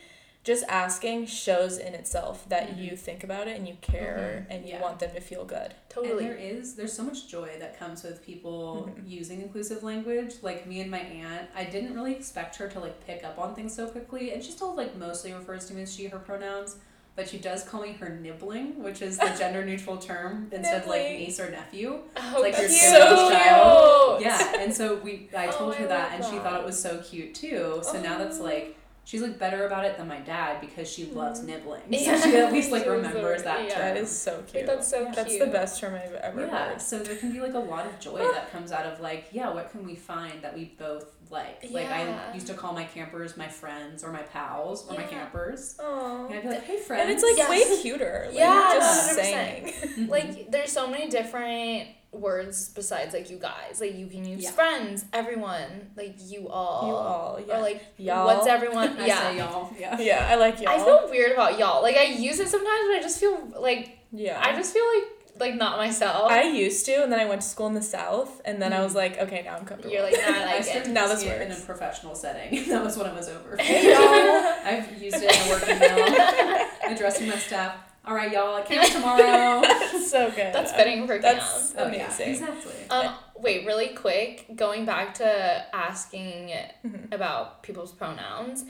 just 0.44 0.64
asking 0.68 1.28
shows 1.28 1.78
in 1.78 1.94
itself 1.94 2.50
that 2.50 2.70
Mhm. 2.70 2.78
you 2.84 2.98
think 2.98 3.24
about 3.24 3.48
it 3.48 3.56
and 3.58 3.68
you 3.68 3.78
care 3.80 4.48
and 4.50 4.64
you 4.66 4.72
Yeah. 4.72 4.82
want 4.82 4.98
them 5.00 5.12
to 5.14 5.22
feel 5.22 5.46
good. 5.46 5.76
Totally. 5.88 6.26
And 6.26 6.32
there 6.32 6.36
is 6.36 6.74
there's 6.76 6.94
so 6.94 7.04
much 7.04 7.28
joy 7.28 7.58
that 7.60 7.78
comes 7.78 8.02
with 8.04 8.24
people 8.26 8.90
Mhm. 8.90 9.08
using 9.08 9.40
inclusive 9.44 9.84
language. 9.84 10.36
Like 10.42 10.66
me 10.66 10.82
and 10.82 10.90
my 10.90 10.98
aunt, 11.00 11.48
I 11.54 11.66
didn't 11.66 11.94
really 11.94 12.16
expect 12.16 12.56
her 12.56 12.68
to 12.70 12.80
like 12.80 13.06
pick 13.06 13.24
up 13.24 13.38
on 13.38 13.54
things 13.54 13.76
so 13.76 13.88
quickly, 13.88 14.34
and 14.34 14.44
she 14.44 14.52
still 14.52 14.74
like 14.74 14.96
mostly 14.96 15.32
refers 15.32 15.68
to 15.68 15.76
me 15.76 15.84
as 15.84 15.94
she 15.96 16.08
her 16.08 16.18
pronouns. 16.18 16.78
But 17.16 17.28
she 17.28 17.38
does 17.38 17.64
call 17.64 17.82
me 17.82 17.92
her 17.94 18.10
nibbling, 18.10 18.82
which 18.82 19.02
is 19.02 19.18
the 19.18 19.30
gender 19.38 19.66
neutral 19.66 19.98
term 19.98 20.48
instead 20.52 20.82
of 20.84 20.88
like 20.88 21.02
niece 21.12 21.40
or 21.40 21.52
nephew. 21.52 22.00
Oh, 22.16 22.38
like 22.42 22.54
your 22.54 22.62
that's 22.68 22.80
sibling's 22.82 23.20
so 23.20 23.32
child. 23.32 24.22
Yeah, 24.22 24.54
and 24.60 24.74
so 24.74 24.96
we 24.96 25.30
I 25.38 25.48
Oh, 25.50 25.52
told 25.52 25.74
I 25.74 25.78
her 25.80 25.88
that, 25.88 26.12
love 26.12 26.22
and 26.22 26.34
she 26.34 26.40
thought 26.40 26.60
it 26.62 26.66
was 26.66 26.82
so 26.82 27.00
cute 27.00 27.36
too. 27.36 27.82
So 27.84 28.02
now 28.02 28.18
that's 28.18 28.40
Oh. 28.40 28.44
like 28.44 28.78
she's 29.04 29.22
like 29.22 29.38
better 29.38 29.66
about 29.68 29.84
it 29.84 29.98
than 29.98 30.08
my 30.08 30.20
dad 30.20 30.62
because 30.62 30.90
she 30.90 31.06
loves 31.08 31.42
Mm. 31.42 31.48
nibbling. 31.48 31.82
Yeah. 31.90 32.18
So 32.18 32.30
she 32.30 32.38
at 32.38 32.54
least 32.54 32.72
like 32.76 32.84
She 32.84 32.90
remembers 32.90 33.42
a- 33.42 33.44
that 33.44 33.64
yeah. 33.66 33.70
term. 33.76 33.82
That 33.82 33.98
is 33.98 34.10
so 34.18 34.44
cute. 34.48 34.66
That's 34.66 34.88
so 34.88 35.12
That's 35.14 35.30
cute. 35.30 35.42
the 35.46 35.52
best 35.52 35.82
term 35.82 35.96
I've 35.96 36.14
ever 36.14 36.46
Yeah, 36.46 36.70
heard. 36.70 36.82
so 36.82 37.00
there 37.00 37.18
can 37.18 37.34
be 37.34 37.42
like 37.42 37.56
a 37.56 37.60
lot 37.60 37.86
of 37.86 38.00
joy 38.00 38.20
that 38.34 38.52
comes 38.54 38.72
out 38.72 38.86
of 38.86 39.02
like, 39.02 39.26
yeah, 39.34 39.50
what 39.54 39.70
can 39.70 39.86
we 39.86 39.96
find 39.96 40.42
that 40.44 40.56
we 40.56 40.74
both 40.80 41.08
like? 41.32 41.66
Like 41.72 41.88
I 41.90 42.34
used 42.34 42.48
to 42.48 42.54
call 42.54 42.74
my 42.74 42.84
campers 42.84 43.38
my 43.38 43.48
friends 43.48 44.04
or 44.04 44.12
my 44.12 44.22
pals 44.22 44.86
or 44.90 44.96
my 44.98 45.04
campers. 45.04 45.76
Aww. 45.80 46.26
And 46.28 46.36
I'd 46.36 46.42
be 46.44 46.50
like, 46.50 46.64
hey 46.64 46.78
friends. 46.78 47.02
And 47.02 47.12
it's 47.12 47.24
like 47.24 47.38
Yes. 47.38 47.50
way 47.50 47.82
cuter. 47.82 48.24
Like, 48.28 48.36
Yeah, 48.38 48.70
just 48.74 49.12
100%. 49.12 49.16
saying. 49.16 50.08
Like 50.10 50.52
there's 50.52 50.72
so 50.72 50.88
many 50.90 51.10
different 51.10 51.88
words 52.12 52.70
besides 52.70 53.14
like 53.14 53.30
you 53.30 53.38
guys. 53.38 53.80
Like 53.80 53.96
you 53.96 54.08
can 54.08 54.26
use 54.26 54.44
Yeah. 54.44 54.52
friends, 54.52 55.06
everyone, 55.14 55.92
like 55.96 56.16
you 56.20 56.50
all. 56.50 56.88
You 56.88 56.94
all, 56.96 57.40
yeah. 57.48 57.58
Or 57.58 57.62
like 57.62 57.82
Y'all. 57.98 58.26
what's 58.26 58.48
everyone? 58.48 58.90
I 59.00 59.06
yeah. 59.08 59.22
say 59.22 59.38
y'all. 59.38 59.74
Yeah. 59.80 60.00
Yeah, 60.00 60.28
I 60.30 60.36
like 60.36 60.60
y'all. 60.60 60.70
I 60.70 60.78
feel 60.84 61.10
weird 61.10 61.32
about 61.32 61.58
y'all. 61.58 61.82
Like 61.82 61.96
I 61.96 62.04
use 62.04 62.40
it 62.40 62.50
sometimes, 62.50 62.82
but 62.90 62.98
I 62.98 63.00
just 63.02 63.20
feel 63.20 63.54
like 63.60 64.00
yeah. 64.12 64.40
I 64.44 64.54
just 64.54 64.74
feel 64.74 64.84
like 64.98 65.21
like 65.42 65.56
not 65.56 65.78
myself. 65.78 66.32
I 66.32 66.44
used 66.44 66.86
to, 66.86 67.04
and 67.04 67.12
then 67.12 67.20
I 67.20 67.26
went 67.26 67.42
to 67.42 67.48
school 67.48 67.68
in 67.68 67.74
the 67.74 67.82
South, 67.82 68.42
and 68.46 68.62
then 68.62 68.72
I 68.72 68.82
was 68.82 68.94
Mhm. 68.94 68.96
like, 68.96 69.18
okay, 69.20 69.42
now 69.44 69.58
I'm 69.58 69.66
comfortable. 69.66 69.94
You're 69.94 70.04
like, 70.04 70.14
nah, 70.14 70.34
I 70.34 70.42
I 70.42 70.46
like 70.58 70.68
it. 70.68 70.88
Now 70.88 71.08
this 71.08 71.24
it 71.24 71.42
in 71.42 71.52
a 71.52 71.56
professional 71.56 72.16
setting. 72.16 72.64
that 72.70 72.84
was 72.84 72.96
when 72.98 73.08
it 73.08 73.14
was 73.14 73.28
over. 73.28 73.58
Hey 73.60 73.92
y'all. 73.92 74.54
I've 74.66 75.02
used 75.02 75.18
it 75.20 75.24
in 75.24 75.48
a 75.48 75.50
work 75.50 75.64
email, 75.68 76.94
addressing 76.96 77.28
my 77.28 77.36
staff. 77.38 77.76
All 78.04 78.16
right, 78.16 78.32
y'all, 78.32 78.56
I 78.56 78.62
camp 78.64 78.92
tomorrow. 78.92 79.62
so 80.00 80.30
good. 80.32 80.54
That's 80.56 80.72
fitting 80.72 81.06
for 81.06 81.20
That's 81.20 81.74
camp. 81.74 81.92
Oh, 81.94 81.96
yeah, 81.96 82.18
exactly. 82.20 82.74
Um, 82.90 83.14
wait, 83.38 83.66
really 83.68 83.90
quick, 83.90 84.48
going 84.56 84.86
back 84.86 85.14
to 85.16 85.66
asking 85.74 86.52
Mhm. 86.84 87.14
about 87.14 87.62
people's 87.62 87.92
pronouns, 87.92 88.66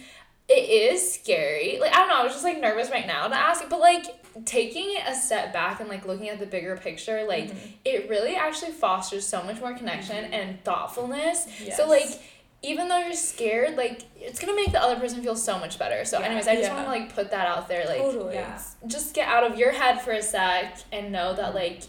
it 0.50 0.70
is 0.70 1.14
scary. 1.14 1.78
Like 1.80 1.94
I 1.94 2.00
don't 2.00 2.10
know, 2.10 2.16
I 2.20 2.24
was 2.24 2.34
just 2.34 2.44
like 2.44 2.60
nervous 2.60 2.90
right 2.92 3.08
now 3.08 3.28
to 3.30 3.36
ask, 3.36 3.64
but 3.70 3.80
like 3.80 4.04
taking 4.46 4.96
a 5.08 5.14
step 5.16 5.52
back 5.54 5.80
and 5.80 5.90
like 5.90 6.06
looking 6.06 6.30
at 6.30 6.40
the 6.40 6.46
bigger 6.46 6.78
picture, 6.78 7.26
like 7.28 7.46
Mhm. 7.52 7.58
it 7.86 8.10
really 8.10 8.36
actually 8.36 8.72
fosters 8.72 9.28
so 9.28 9.44
much 9.44 9.60
more 9.60 9.74
connection 9.74 10.26
Mhm. 10.26 10.34
and 10.34 10.64
thoughtfulness. 10.64 11.48
Yes. 11.64 11.78
So 11.78 11.88
like 11.88 12.08
even 12.64 12.88
though 12.88 13.00
you're 13.00 13.14
scared, 13.14 13.76
like 13.76 14.02
it's 14.20 14.40
gonna 14.40 14.54
make 14.56 14.72
the 14.72 14.82
other 14.82 14.96
person 15.00 15.22
feel 15.24 15.36
so 15.36 15.58
much 15.58 15.80
better. 15.80 16.06
So 16.06 16.20
Yeah. 16.20 16.26
anyways, 16.28 16.48
I 16.48 16.56
just 16.56 16.70
Yeah. 16.70 16.76
want 16.76 16.86
to 16.86 16.92
like 16.92 17.14
put 17.16 17.32
that 17.32 17.48
out 17.48 17.68
there, 17.68 17.86
like 17.86 17.98
totally. 17.98 18.36
yeah. 18.36 18.60
just 18.88 19.14
get 19.14 19.28
out 19.28 19.44
of 19.44 19.58
your 19.58 19.72
head 19.72 20.02
for 20.02 20.12
a 20.12 20.22
sec 20.22 20.78
and 20.92 21.12
know 21.12 21.34
that 21.34 21.56
like 21.56 21.82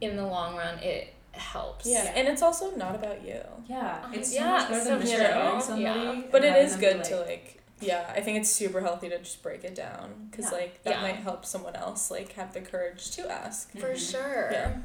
in 0.00 0.16
the 0.16 0.26
long 0.26 0.56
run 0.56 0.78
it 0.78 1.12
helps. 1.32 1.84
Yeah. 1.86 2.04
Yeah. 2.04 2.12
and 2.16 2.28
it's 2.28 2.42
also 2.42 2.70
not 2.76 2.94
about 2.94 3.22
you. 3.24 3.40
Yeah, 3.66 3.98
it's 4.12 4.30
so 4.30 4.36
Yeah, 4.36 4.50
much 4.50 4.68
better 4.70 4.84
than 4.84 5.06
so 5.06 5.12
betraying 5.16 5.50
true. 5.52 5.60
somebody. 5.60 5.82
Yeah. 6.00 6.22
But 6.30 6.44
it 6.44 6.48
having 6.50 6.64
is 6.66 6.70
them 6.72 6.80
be 6.80 6.86
good 6.86 6.96
like, 6.98 7.08
to 7.08 7.16
like, 7.20 7.53
yeah, 7.80 8.12
I 8.14 8.20
think 8.20 8.38
it's 8.38 8.50
super 8.50 8.80
healthy 8.80 9.08
to 9.08 9.18
just 9.18 9.42
break 9.42 9.64
it 9.64 9.74
down 9.74 10.28
because 10.30 10.46
Yeah. 10.46 10.58
like 10.58 10.82
that 10.84 10.94
Yeah. 10.96 11.02
might 11.02 11.16
help 11.16 11.44
someone 11.44 11.76
else 11.76 12.10
like 12.10 12.32
have 12.32 12.52
the 12.52 12.60
courage 12.60 13.10
to 13.12 13.30
ask. 13.30 13.70
For 13.72 13.90
Mhm. 13.94 14.10
sure. 14.10 14.48
Yeah. 14.52 14.76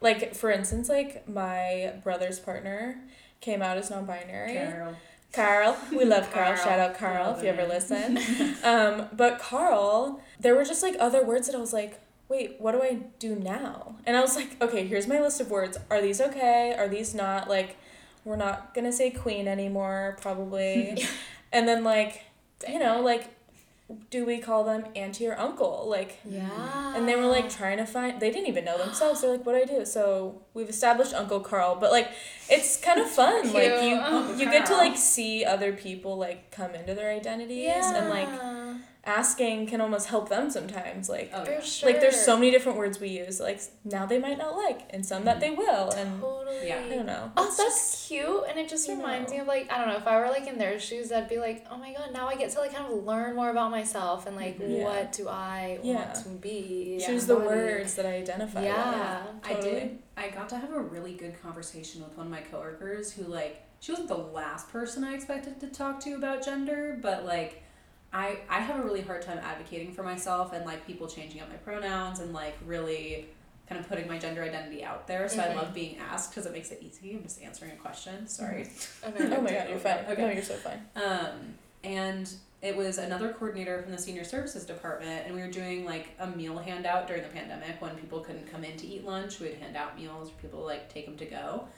Like 0.00 0.34
for 0.34 0.50
instance, 0.50 0.88
like 0.88 1.28
my 1.28 1.94
brother's 2.04 2.38
partner 2.38 3.00
came 3.40 3.62
out 3.62 3.76
as 3.78 3.90
non-binary. 3.90 4.52
Carol. 4.52 4.94
Carl, 5.32 5.76
we 5.90 6.04
love 6.04 6.30
Carl. 6.32 6.54
Carl. 6.54 6.56
Shout 6.64 6.78
out 6.78 6.96
Carl 6.96 7.26
Love 7.26 7.38
if 7.38 7.44
you 7.44 7.50
ever 7.50 7.62
him. 7.62 7.68
listen. 7.68 8.18
um, 8.64 9.08
but 9.12 9.38
Carl, 9.38 10.20
there 10.40 10.54
were 10.54 10.64
just 10.64 10.82
like 10.82 10.96
other 10.98 11.24
words 11.24 11.46
that 11.46 11.54
I 11.56 11.58
was 11.58 11.72
like, 11.74 12.00
wait, 12.28 12.56
what 12.60 12.72
do 12.72 12.82
I 12.82 12.94
do 13.18 13.36
now? 13.36 13.96
And 14.06 14.16
I 14.16 14.20
was 14.20 14.34
like, 14.34 14.60
okay, 14.62 14.86
here's 14.86 15.06
my 15.06 15.20
list 15.20 15.40
of 15.40 15.50
words. 15.50 15.76
Are 15.90 16.00
these 16.00 16.20
okay? 16.20 16.74
Are 16.78 16.88
these 16.88 17.14
not? 17.14 17.48
Like, 17.50 17.76
we're 18.24 18.36
not 18.36 18.72
gonna 18.74 18.92
say 18.92 19.10
queen 19.10 19.46
anymore, 19.46 20.16
probably. 20.20 21.04
and 21.52 21.68
then 21.68 21.84
like, 21.84 22.22
you 22.68 22.78
know, 22.78 23.00
like, 23.00 23.30
do 24.10 24.24
we 24.24 24.38
call 24.38 24.64
them 24.64 24.84
auntie 24.96 25.28
or 25.28 25.38
uncle? 25.38 25.84
Like, 25.88 26.18
Yeah. 26.24 26.96
and 26.96 27.08
they 27.08 27.14
were 27.14 27.26
like 27.26 27.48
trying 27.48 27.76
to 27.78 27.86
find. 27.86 28.20
They 28.20 28.30
didn't 28.30 28.48
even 28.48 28.64
know 28.64 28.78
themselves. 28.78 29.20
They're 29.20 29.30
like, 29.30 29.46
what 29.46 29.52
do 29.52 29.58
I 29.74 29.78
do? 29.78 29.84
So 29.84 30.42
we've 30.54 30.68
established 30.68 31.14
Uncle 31.14 31.38
Carl, 31.40 31.76
but 31.76 31.92
like, 31.92 32.08
it's 32.48 32.78
kind 32.78 33.00
of 33.00 33.08
fun. 33.08 33.52
Like 33.52 33.82
you, 33.82 33.96
Uncle 33.96 34.36
you 34.38 34.50
get 34.50 34.66
to 34.66 34.74
like 34.74 34.96
see 34.96 35.44
other 35.44 35.72
people 35.72 36.16
like 36.16 36.50
come 36.50 36.74
into 36.74 36.94
their 36.94 37.10
identities 37.12 37.84
and 37.86 38.08
like 38.08 38.26
Yeah. 38.28 38.65
Asking 39.06 39.66
can 39.68 39.80
almost 39.80 40.08
help 40.08 40.28
them 40.28 40.50
sometimes. 40.50 41.08
Like, 41.08 41.30
Oh, 41.32 41.44
yeah. 41.48 41.60
sure. 41.60 41.88
like 41.90 42.00
there's 42.00 42.20
so 42.20 42.36
many 42.36 42.50
different 42.50 42.76
words 42.76 42.98
we 43.00 43.08
use. 43.08 43.38
Like 43.40 43.60
now 43.84 44.04
they 44.04 44.18
might 44.18 44.36
not 44.38 44.56
like, 44.56 44.82
and 44.90 45.06
some 45.06 45.24
that 45.24 45.40
they 45.40 45.50
will, 45.50 45.90
and 45.92 46.20
Totally. 46.20 46.66
Yeah. 46.68 46.82
I 46.84 46.88
don't 46.88 47.06
know. 47.06 47.30
Oh, 47.36 47.46
It's 47.46 47.56
that's 47.56 47.74
just- 47.92 48.08
cute, 48.08 48.44
and 48.48 48.58
it 48.58 48.68
just 48.68 48.88
reminds 48.88 49.30
know. 49.30 49.36
me 49.36 49.40
of 49.42 49.46
like 49.46 49.70
I 49.72 49.78
don't 49.78 49.88
know 49.88 49.96
if 49.96 50.06
I 50.06 50.18
were 50.18 50.28
like 50.28 50.46
in 50.46 50.58
their 50.58 50.78
shoes, 50.80 51.12
I'd 51.12 51.28
be 51.28 51.38
like, 51.38 51.64
oh 51.70 51.76
my 51.76 51.92
god, 51.92 52.12
now 52.12 52.28
I 52.28 52.34
get 52.36 52.50
to 52.50 52.58
like 52.58 52.74
kind 52.74 52.92
of 52.92 53.04
learn 53.04 53.36
more 53.36 53.50
about 53.50 53.70
myself 53.70 54.26
and 54.26 54.34
like 54.36 54.58
Mhm. 54.58 54.78
Yeah. 54.78 54.84
what 54.84 55.12
do 55.12 55.28
I 55.28 55.78
Yeah. 55.82 55.94
want 55.94 56.14
to 56.16 56.28
be. 56.30 57.00
choose 57.04 57.26
the 57.26 57.36
words 57.36 57.94
that 57.94 58.06
I 58.06 58.14
identify. 58.16 58.60
with. 58.60 58.68
Yeah. 58.70 59.22
I 59.44 59.54
did. 59.54 59.98
I 60.16 60.28
got 60.30 60.48
to 60.50 60.56
have 60.58 60.72
a 60.72 60.80
really 60.80 61.12
good 61.14 61.40
conversation 61.42 62.02
with 62.02 62.16
one 62.16 62.26
of 62.26 62.32
my 62.32 62.40
coworkers 62.40 63.12
who, 63.12 63.24
like, 63.24 63.62
she 63.80 63.92
wasn't 63.92 64.08
the 64.08 64.16
last 64.16 64.70
person 64.70 65.04
I 65.04 65.14
expected 65.14 65.60
to 65.60 65.66
talk 65.68 66.00
to 66.00 66.14
about 66.14 66.42
gender, 66.44 66.98
but 67.00 67.24
like, 67.26 67.62
I 68.16 68.38
I 68.48 68.60
have 68.60 68.80
a 68.80 68.82
really 68.82 69.02
hard 69.02 69.22
time 69.22 69.38
advocating 69.38 69.92
for 69.92 70.02
myself 70.02 70.52
and 70.54 70.64
like 70.64 70.86
people 70.86 71.06
changing 71.06 71.40
up 71.42 71.48
my 71.50 71.56
pronouns 71.56 72.20
and 72.20 72.32
like 72.32 72.56
really 72.64 73.26
kind 73.68 73.80
of 73.80 73.88
putting 73.88 74.06
my 74.08 74.16
gender 74.16 74.42
identity 74.42 74.82
out 74.84 75.06
there. 75.06 75.28
So 75.28 75.40
I 75.40 75.48
Mhm. 75.48 75.56
love 75.56 75.74
being 75.74 75.98
asked 75.98 76.30
because 76.30 76.46
it 76.46 76.52
makes 76.52 76.70
it 76.70 76.80
easy. 76.82 77.14
I'm 77.14 77.22
just 77.24 77.42
answering 77.42 77.72
a 77.72 77.76
question. 77.76 78.26
Sorry. 78.28 78.68
Okay. 79.04 79.36
Oh 79.36 79.40
my 79.40 79.52
god, 79.52 79.68
you're 79.68 79.78
fine. 79.78 80.04
Okay. 80.08 80.22
No, 80.22 80.30
you're 80.30 80.42
so 80.42 80.54
fine. 80.54 80.80
Um, 80.94 81.54
and 81.84 82.32
it 82.62 82.74
was 82.76 82.98
another 82.98 83.32
coordinator 83.32 83.82
from 83.82 83.92
the 83.92 83.98
senior 83.98 84.24
services 84.24 84.64
department, 84.64 85.26
and 85.26 85.34
we 85.34 85.42
were 85.42 85.50
doing 85.50 85.84
like 85.84 86.08
a 86.18 86.26
meal 86.26 86.56
handout 86.58 87.06
during 87.06 87.22
the 87.22 87.28
pandemic 87.28 87.80
when 87.82 87.94
people 87.96 88.20
couldn't 88.20 88.50
come 88.50 88.64
in 88.64 88.76
to 88.78 88.86
eat 88.86 89.04
lunch. 89.04 89.40
We'd 89.40 89.54
hand 89.54 89.76
out 89.76 89.98
meals 89.98 90.30
for 90.30 90.36
people 90.42 90.60
to 90.60 90.64
like 90.66 90.88
take 90.92 91.04
them 91.06 91.16
to 91.18 91.26
go. 91.26 91.68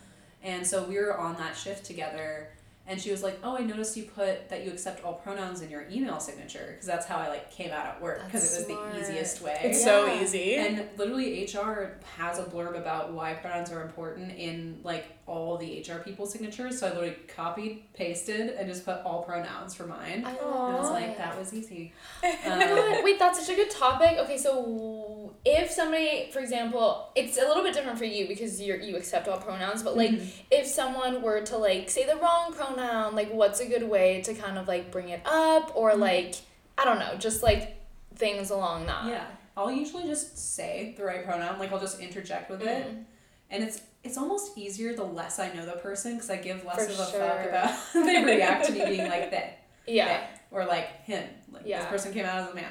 And 0.42 0.64
so 0.66 0.84
we 0.84 0.96
were 0.98 1.18
on 1.18 1.34
that 1.36 1.56
shift 1.56 1.84
together, 1.84 2.50
and 2.88 3.00
she 3.00 3.10
was 3.10 3.22
like, 3.22 3.38
"Oh, 3.44 3.56
I 3.56 3.60
noticed 3.60 3.96
you 3.96 4.04
put 4.04 4.48
that 4.48 4.64
you 4.64 4.70
accept 4.72 5.04
all 5.04 5.14
pronouns 5.14 5.60
in 5.62 5.70
your 5.70 5.84
email 5.90 6.18
signature 6.20 6.68
because 6.72 6.86
that's 6.86 7.06
how 7.06 7.16
I 7.18 7.28
like 7.28 7.50
came 7.50 7.70
out 7.70 7.86
at 7.86 8.00
work 8.02 8.24
because 8.24 8.44
it 8.52 8.56
was 8.58 8.66
smart. 8.66 8.92
the 8.94 9.00
easiest 9.00 9.40
way." 9.42 9.58
It's 9.62 9.82
so 9.84 10.12
easy. 10.20 10.56
And 10.56 10.88
literally, 10.96 11.44
HR 11.44 11.98
has 12.16 12.38
a 12.38 12.44
blurb 12.44 12.76
about 12.78 13.12
why 13.12 13.34
pronouns 13.34 13.70
are 13.70 13.82
important 13.82 14.32
in 14.32 14.80
like 14.82 15.06
all 15.26 15.58
the 15.58 15.80
HR 15.86 15.98
people 15.98 16.24
signatures. 16.26 16.78
So 16.80 16.86
I 16.86 16.90
literally 16.90 17.16
copied, 17.36 17.92
pasted, 17.92 18.50
and 18.50 18.66
just 18.66 18.84
put 18.86 19.02
all 19.04 19.22
pronouns 19.22 19.74
for 19.74 19.86
mine. 19.86 20.24
I 20.24 20.30
And 20.30 20.50
love 20.50 20.70
I 20.74 20.80
was 20.80 20.90
like, 20.90 21.18
that 21.18 21.38
was 21.38 21.52
easy. 21.52 21.92
Um, 22.46 23.04
Wait, 23.04 23.18
that's 23.18 23.38
such 23.44 23.52
a 23.52 23.56
good 23.56 23.70
topic. 23.70 24.16
Okay, 24.18 24.38
so 24.38 25.34
if 25.44 25.70
somebody, 25.70 26.30
for 26.32 26.38
example, 26.40 27.10
it's 27.14 27.36
a 27.36 27.42
little 27.42 27.62
bit 27.62 27.74
different 27.74 27.98
for 27.98 28.04
you 28.04 28.26
because 28.26 28.60
you're 28.60 28.78
you 28.78 28.96
accept 28.96 29.28
all 29.28 29.38
pronouns, 29.38 29.82
but 29.82 29.96
like 29.96 30.10
Mhm. 30.12 30.26
if 30.50 30.66
someone 30.66 31.20
were 31.22 31.40
to 31.42 31.56
like 31.58 31.90
say 31.90 32.06
the 32.06 32.16
wrong 32.16 32.52
pronoun, 32.54 32.77
like 32.82 33.30
what's 33.32 33.60
a 33.60 33.66
good 33.66 33.82
way 33.88 34.20
to 34.22 34.34
kind 34.34 34.58
of 34.58 34.68
like 34.68 34.90
bring 34.90 35.08
it 35.08 35.20
up 35.24 35.72
or 35.74 35.92
Mhm. 35.92 35.98
like 36.00 36.34
I 36.76 36.84
don't 36.84 36.98
know, 36.98 37.14
just 37.18 37.42
like 37.42 37.76
things 38.14 38.50
along 38.50 38.86
that. 38.86 39.06
yeah, 39.06 39.24
I'll 39.56 39.70
usually 39.70 40.04
just 40.04 40.38
say 40.54 40.94
the 40.96 41.04
right 41.04 41.24
pronoun. 41.24 41.58
Like 41.58 41.72
I'll 41.72 41.80
just 41.80 42.00
interject 42.00 42.50
with 42.50 42.62
it, 42.62 42.86
Mm. 42.86 43.04
and 43.50 43.64
it's 43.64 43.80
it's 44.04 44.16
almost 44.16 44.56
easier 44.56 44.94
the 44.94 45.02
less 45.04 45.38
I 45.40 45.52
know 45.52 45.66
the 45.66 45.72
person 45.72 46.14
because 46.14 46.30
I 46.30 46.36
give 46.36 46.64
less 46.64 46.76
For 46.86 46.92
of 46.92 47.00
a 47.00 47.04
fuck 47.06 47.46
about 47.48 47.74
they 47.94 48.24
react 48.24 48.66
to 48.66 48.72
me 48.72 48.84
being 48.84 49.08
like 49.08 49.30
they, 49.30 49.54
Yeah. 49.86 50.06
they, 50.06 50.24
or 50.56 50.64
like 50.66 51.02
him. 51.04 51.24
Like 51.50 51.62
Yeah. 51.66 51.80
this 51.80 51.88
person 51.88 52.12
came 52.12 52.24
out 52.24 52.38
as 52.44 52.50
a 52.52 52.54
man. 52.54 52.70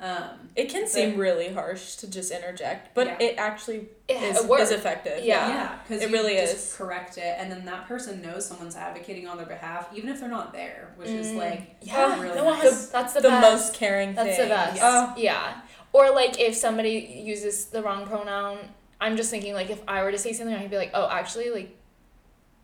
Um, 0.00 0.48
It 0.54 0.68
can 0.68 0.86
seem 0.86 1.16
really 1.18 1.52
harsh 1.52 1.96
to 1.96 2.06
just 2.08 2.30
interject, 2.30 2.94
but 2.94 3.06
Yeah. 3.08 3.16
it 3.20 3.34
actually 3.36 3.88
It, 4.06 4.22
is, 4.22 4.38
it 4.44 4.48
works. 4.48 4.62
is 4.64 4.70
effective. 4.70 5.24
Yeah. 5.24 5.48
Yeah, 5.48 5.78
because 5.82 6.02
It 6.02 6.10
you 6.10 6.16
really 6.16 6.36
just 6.36 6.54
is. 6.56 6.74
correct 6.76 7.18
it, 7.18 7.34
and 7.38 7.50
then 7.50 7.64
that 7.64 7.88
person 7.88 8.22
knows 8.22 8.46
someone's 8.46 8.76
advocating 8.76 9.26
on 9.26 9.36
their 9.38 9.46
behalf, 9.46 9.88
even 9.92 10.08
if 10.10 10.20
they're 10.20 10.28
not 10.28 10.52
there, 10.52 10.92
which 10.96 11.08
is 11.08 11.28
Mm. 11.28 11.36
like 11.38 11.76
Yeah. 11.80 12.20
really 12.20 12.36
no, 12.36 12.44
nice. 12.50 12.62
that's, 12.62 12.86
that's 12.86 13.12
the, 13.14 13.20
The, 13.22 13.28
best. 13.28 13.50
most 13.50 13.74
caring 13.74 14.14
thing. 14.14 14.24
That's 14.26 14.36
thing. 14.36 14.48
the 14.48 14.54
best. 14.54 14.76
Yes. 14.76 14.84
Oh, 14.84 15.14
Yeah. 15.16 15.54
Or 15.92 16.10
like 16.10 16.38
if 16.38 16.54
somebody 16.54 17.22
uses 17.24 17.66
the 17.66 17.82
wrong 17.82 18.06
pronoun, 18.06 18.58
I'm 19.00 19.16
just 19.16 19.30
thinking 19.30 19.54
like 19.54 19.70
if 19.70 19.80
I 19.88 20.02
were 20.02 20.12
to 20.12 20.18
say 20.18 20.32
something, 20.32 20.54
I'd 20.54 20.70
be 20.70 20.76
like, 20.76 20.90
oh, 20.94 21.08
actually, 21.08 21.50
like 21.50 21.76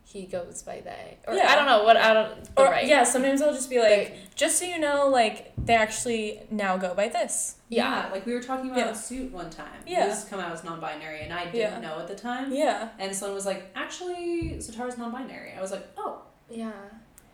he 0.04 0.26
goes 0.26 0.62
by 0.62 0.80
they, 0.80 1.16
or 1.26 1.34
Yeah. 1.34 1.50
I 1.50 1.56
don't 1.56 1.66
know 1.66 1.82
what 1.82 1.96
I 1.96 2.12
don't. 2.14 2.44
The 2.54 2.60
or 2.62 2.66
right. 2.66 2.86
yeah, 2.86 3.02
sometimes 3.04 3.42
I'll 3.42 3.52
just 3.52 3.68
be 3.70 3.78
like, 3.80 3.90
Right. 3.90 4.16
just 4.36 4.58
so 4.58 4.64
you 4.64 4.78
know, 4.78 5.08
like 5.08 5.52
they 5.58 5.74
actually 5.74 6.40
now 6.50 6.76
go 6.76 6.94
by 6.94 7.08
this. 7.08 7.56
Yeah. 7.68 8.08
like 8.12 8.24
we 8.26 8.34
were 8.34 8.40
talking 8.42 8.66
about 8.70 8.78
Yeah. 8.78 8.90
a 8.90 8.94
suit 8.94 9.32
one 9.32 9.50
time. 9.50 9.66
Yeah. 9.86 10.04
He 10.04 10.08
was 10.10 10.24
come 10.24 10.38
out 10.38 10.52
as 10.52 10.62
non-binary, 10.62 11.22
and 11.22 11.32
I 11.32 11.44
didn't 11.46 11.56
Yeah. 11.56 11.80
know 11.80 11.98
at 11.98 12.06
the 12.06 12.14
time. 12.14 12.52
Yeah, 12.52 12.90
And 12.98 13.14
someone 13.16 13.34
was 13.34 13.46
like, 13.46 13.70
"Actually, 13.74 14.56
Zatara's 14.58 14.96
non-binary." 14.98 15.54
I 15.56 15.60
was 15.60 15.72
like, 15.72 15.86
"Oh, 15.96 16.22
Yeah. 16.48 16.70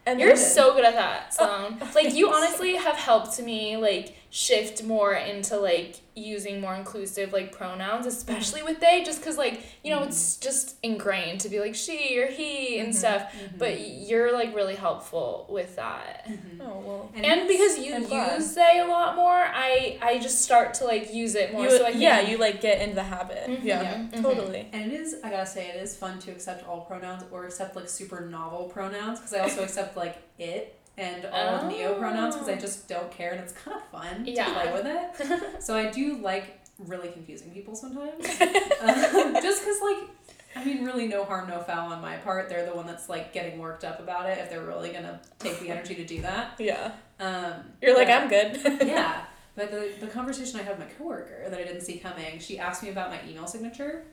and 0.06 0.18
You're 0.18 0.36
so 0.36 0.72
good 0.74 0.84
at 0.84 0.94
that, 0.94 1.34
oh. 1.38 1.76
Sloan. 1.78 1.88
like 1.94 2.14
you 2.14 2.32
honestly 2.32 2.76
have 2.76 2.96
helped 2.96 3.38
me 3.42 3.76
like 3.76 4.16
shift 4.32 4.84
more 4.84 5.12
into 5.14 5.56
like 5.56 5.96
using 6.14 6.60
more 6.60 6.74
inclusive 6.76 7.32
like 7.32 7.50
pronouns, 7.50 8.06
especially 8.06 8.62
with 8.62 8.78
they, 8.80 9.02
just 9.04 9.18
because 9.20 9.36
like 9.36 9.60
you 9.82 9.90
know 9.90 10.02
it's 10.04 10.36
just 10.36 10.76
ingrained 10.82 11.40
to 11.40 11.48
be 11.48 11.58
like 11.58 11.74
she 11.74 12.18
or 12.20 12.26
he 12.28 12.78
and 12.78 12.90
Mhm. 12.90 12.94
stuff. 12.94 13.22
Mhm. 13.32 13.58
But 13.58 13.80
you're 13.80 14.32
like 14.32 14.54
really 14.54 14.76
helpful 14.76 15.46
with 15.48 15.76
that. 15.76 16.26
Mhm. 16.28 16.60
Oh 16.60 16.80
well. 16.86 17.12
And 17.14 17.26
And 17.26 17.48
because 17.48 17.78
you 17.78 17.94
I'm 17.94 18.02
use 18.38 18.54
they 18.54 18.78
a 18.78 18.86
lot 18.86 19.16
more, 19.16 19.32
I 19.34 19.98
I 20.00 20.18
just 20.18 20.42
start 20.42 20.74
to 20.74 20.84
like 20.84 21.12
use 21.12 21.34
it 21.34 21.52
more. 21.52 21.64
You, 21.64 21.70
so 21.70 21.84
I 21.86 21.90
can, 21.92 22.00
yeah, 22.00 22.20
you 22.20 22.38
like 22.38 22.60
get 22.60 22.80
into 22.80 22.94
the 22.94 23.02
habit. 23.02 23.48
Mhm, 23.48 23.64
Yeah, 23.64 23.94
mhm. 24.12 24.22
totally. 24.22 24.68
And 24.72 24.92
it 24.92 25.00
is, 25.00 25.16
I 25.24 25.30
gotta 25.30 25.46
say, 25.46 25.68
it 25.68 25.82
is 25.82 25.96
fun 25.96 26.18
to 26.20 26.30
accept 26.30 26.66
all 26.68 26.82
pronouns 26.82 27.24
or 27.32 27.46
accept 27.46 27.74
like 27.74 27.88
super 27.88 28.20
novel 28.20 28.68
pronouns 28.68 29.18
because 29.18 29.34
I 29.34 29.40
also 29.40 29.62
accept 29.64 29.96
like 29.96 30.18
it 30.38 30.76
and 31.00 31.24
all 31.26 31.48
of 31.56 31.66
neo 31.66 31.94
pronouns 31.98 32.34
because 32.36 32.48
I 32.48 32.52
Oh. 32.54 32.56
just 32.58 32.86
don't 32.88 33.10
care 33.10 33.32
and 33.32 33.40
it's 33.40 33.52
kind 33.54 33.76
of 33.76 33.82
fun 33.88 34.24
Yeah. 34.26 34.44
to 34.44 34.52
play 34.52 34.72
with 34.72 34.86
it. 34.86 35.62
So 35.62 35.76
I 35.76 35.90
do 35.90 36.18
like 36.18 36.60
really 36.78 37.08
confusing 37.08 37.50
people 37.50 37.74
sometimes. 37.74 38.24
um, 38.80 39.34
just 39.42 39.62
because, 39.62 39.80
like, 39.82 40.08
I 40.56 40.64
mean, 40.64 40.84
really 40.84 41.06
no 41.08 41.24
harm, 41.24 41.48
no 41.48 41.60
foul 41.60 41.92
on 41.92 42.00
my 42.02 42.16
part. 42.16 42.48
They're 42.48 42.66
the 42.66 42.74
one 42.74 42.86
that's 42.86 43.08
like 43.08 43.32
getting 43.32 43.58
worked 43.58 43.84
up 43.84 44.00
about 44.00 44.28
it 44.28 44.38
if 44.38 44.50
they're 44.50 44.64
really 44.64 44.90
gonna 44.90 45.20
take 45.38 45.58
the 45.60 45.70
energy 45.70 45.94
to 45.96 46.04
do 46.04 46.22
that. 46.22 46.54
Yeah, 46.58 46.92
Um, 47.18 47.54
you're 47.82 47.96
like 47.96 48.08
I'm 48.08 48.28
good. 48.28 48.58
yeah. 48.86 49.24
But 49.56 49.70
the, 49.72 49.92
the 50.00 50.06
conversation 50.06 50.58
I 50.60 50.62
had 50.62 50.78
with 50.78 50.86
my 50.88 50.94
coworker 50.94 51.48
that 51.48 51.58
I 51.58 51.64
didn't 51.64 51.82
see 51.82 51.98
coming, 51.98 52.38
she 52.38 52.58
asked 52.58 52.82
me 52.82 52.88
about 52.90 53.10
my 53.10 53.18
email 53.28 53.46
signature. 53.46 54.04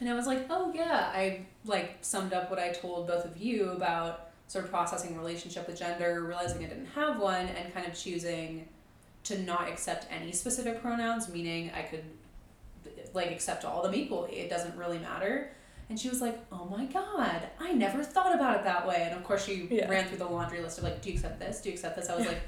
And 0.00 0.08
I 0.08 0.14
was 0.14 0.26
like, 0.26 0.46
oh, 0.50 0.72
yeah. 0.74 1.10
I 1.14 1.46
like 1.64 1.98
summed 2.00 2.32
up 2.32 2.50
what 2.50 2.58
I 2.58 2.70
told 2.72 3.06
both 3.06 3.24
of 3.24 3.36
you 3.36 3.70
about 3.70 4.31
sort 4.52 4.66
of 4.66 4.70
processing 4.70 5.16
relationship 5.16 5.66
with 5.66 5.78
gender, 5.78 6.22
realizing 6.28 6.62
I 6.62 6.68
didn't 6.68 6.84
have 6.94 7.18
one, 7.18 7.46
and 7.46 7.72
kind 7.72 7.86
of 7.86 7.94
choosing 7.94 8.68
to 9.24 9.38
not 9.44 9.66
accept 9.66 10.06
any 10.12 10.30
specific 10.32 10.82
pronouns, 10.82 11.30
meaning 11.32 11.70
I 11.74 11.80
could 11.82 12.04
like 13.14 13.30
accept 13.30 13.64
all 13.64 13.82
of 13.82 13.90
them 13.90 13.98
equally. 13.98 14.32
It 14.40 14.50
doesn't 14.50 14.76
really 14.76 14.98
matter. 14.98 15.50
And 15.88 15.98
she 15.98 16.10
was 16.10 16.20
like, 16.20 16.38
"Oh 16.52 16.66
my 16.70 16.84
god, 16.84 17.48
I 17.60 17.72
never 17.72 18.02
thought 18.04 18.34
about 18.34 18.56
it 18.58 18.64
that 18.64 18.86
way." 18.86 19.06
And 19.08 19.14
of 19.18 19.24
course, 19.24 19.44
she 19.46 19.66
Yeah. 19.70 19.88
ran 19.88 20.06
through 20.06 20.18
the 20.18 20.26
laundry 20.26 20.60
list 20.60 20.76
of 20.78 20.84
like, 20.84 21.00
"Do 21.00 21.08
you 21.10 21.16
accept 21.16 21.38
this? 21.40 21.60
Do 21.62 21.70
you 21.70 21.74
accept 21.74 21.96
this?" 21.96 22.10
I 22.10 22.16
was 22.16 22.26
like, 22.26 22.40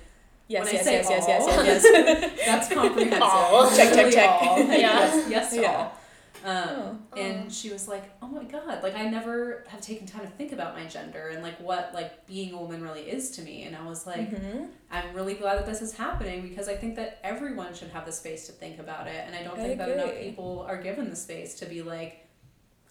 yes, 0.48 0.64
When 0.66 0.68
I 0.68 0.76
yes, 0.76 0.84
say 0.84 0.92
yes, 0.94 1.06
yes, 1.08 1.24
yes, 1.26 1.44
yes, 1.46 1.84
yes. 1.84 2.32
That's 2.46 2.68
comprehensive. 2.74 3.22
All. 3.22 3.70
Check, 3.74 3.94
check, 3.94 4.12
check. 4.12 4.28
all. 4.42 4.58
Yeah. 4.58 4.74
Yes, 4.76 5.30
yes 5.30 5.54
to 5.54 5.60
Yeah. 5.62 5.72
all. 5.76 5.98
Um, 6.44 7.06
Oh. 7.12 7.16
and 7.18 7.50
she 7.50 7.70
was 7.70 7.88
like, 7.88 8.04
"Oh 8.20 8.26
my 8.28 8.44
god! 8.44 8.82
Like 8.82 8.94
I 8.94 9.08
never 9.08 9.64
have 9.68 9.80
taken 9.80 10.06
time 10.06 10.20
to 10.22 10.26
think 10.32 10.52
about 10.52 10.74
my 10.74 10.84
gender 10.86 11.28
and 11.28 11.42
like 11.42 11.58
what 11.58 11.92
like 11.94 12.26
being 12.26 12.52
a 12.52 12.58
woman 12.60 12.82
really 12.82 13.02
is 13.02 13.30
to 13.32 13.42
me." 13.42 13.62
And 13.64 13.74
I 13.74 13.86
was 13.86 14.06
like, 14.06 14.30
Mhm. 14.30 14.68
"I'm 14.90 15.14
really 15.14 15.34
glad 15.34 15.56
that 15.58 15.64
this 15.66 15.80
is 15.80 15.94
happening 15.96 16.46
because 16.46 16.68
I 16.68 16.76
think 16.76 16.96
that 16.96 17.18
everyone 17.24 17.72
should 17.74 17.88
have 17.88 18.04
the 18.04 18.12
space 18.12 18.44
to 18.46 18.52
think 18.52 18.78
about 18.78 19.06
it, 19.06 19.24
and 19.26 19.34
I 19.34 19.42
don't 19.42 19.58
I 19.58 19.62
think 19.62 19.78
that 19.78 19.88
enough 19.88 20.18
people 20.18 20.60
are 20.68 20.76
given 20.76 21.08
the 21.08 21.16
space 21.16 21.54
to 21.60 21.66
be 21.66 21.80
like, 21.80 22.26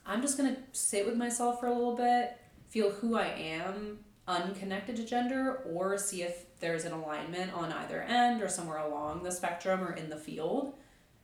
I'm 0.06 0.22
just 0.24 0.36
gonna 0.36 0.58
sit 0.72 1.06
with 1.06 1.16
myself 1.16 1.60
for 1.60 1.68
a 1.68 1.74
little 1.74 1.96
bit, 1.96 2.36
feel 2.70 2.90
who 2.90 3.16
I 3.16 3.28
am, 3.28 4.00
unconnected 4.28 4.96
to 4.96 5.04
gender, 5.06 5.58
or 5.72 5.98
see 6.00 6.24
if 6.24 6.46
there's 6.60 6.86
an 6.86 6.92
alignment 6.94 7.54
on 7.54 7.72
either 7.72 8.02
end 8.02 8.42
or 8.42 8.48
somewhere 8.50 8.80
along 8.80 9.22
the 9.22 9.32
spectrum 9.32 9.84
or 9.84 9.94
in 9.94 10.10
the 10.10 10.18
field." 10.18 10.76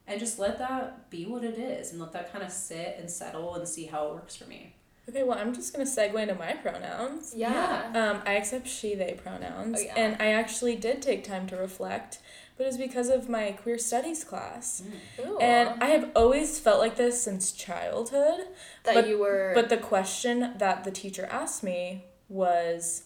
And 0.09 0.19
just 0.19 0.39
let 0.39 0.57
that 0.59 1.09
be 1.11 1.25
what 1.25 1.43
it 1.43 1.57
is 1.57 1.91
and 1.91 1.99
let 2.01 2.11
that 2.13 2.31
kind 2.31 2.43
of 2.43 2.51
sit 2.51 2.97
and 2.99 3.09
settle 3.09 3.55
and 3.55 3.67
see 3.67 3.85
how 3.85 4.07
it 4.07 4.13
works 4.15 4.35
for 4.35 4.45
me. 4.45 4.75
Okay, 5.07 5.23
well, 5.23 5.37
I'm 5.37 5.53
just 5.53 5.71
gonna 5.71 5.85
segue 5.85 6.19
into 6.21 6.35
my 6.35 6.53
pronouns. 6.53 7.33
Yeah. 7.35 7.91
Um, 7.95 8.21
I 8.25 8.33
accept 8.33 8.67
she, 8.67 8.93
they 8.95 9.13
pronouns, 9.13 9.77
Oh, 9.79 9.83
yeah. 9.83 9.93
and 9.95 10.21
I 10.21 10.27
actually 10.33 10.75
did 10.75 11.01
take 11.01 11.23
time 11.23 11.47
to 11.47 11.55
reflect, 11.55 12.19
but 12.57 12.63
it 12.65 12.67
was 12.67 12.77
because 12.77 13.09
of 13.09 13.29
my 13.29 13.51
queer 13.53 13.77
studies 13.79 14.23
class. 14.23 14.83
Ooh. 15.19 15.37
And 15.39 15.81
I 15.81 15.87
have 15.87 16.09
always 16.15 16.59
felt 16.59 16.79
like 16.79 16.95
this 16.95 17.21
since 17.23 17.51
childhood, 17.51 18.47
that 18.83 18.93
but- 18.95 19.07
you 19.07 19.17
were. 19.19 19.51
but 19.55 19.69
the 19.69 19.77
question 19.77 20.53
that 20.57 20.83
the 20.83 20.91
teacher 20.91 21.27
asked 21.31 21.63
me 21.63 22.05
was 22.27 23.03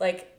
like, 0.00 0.30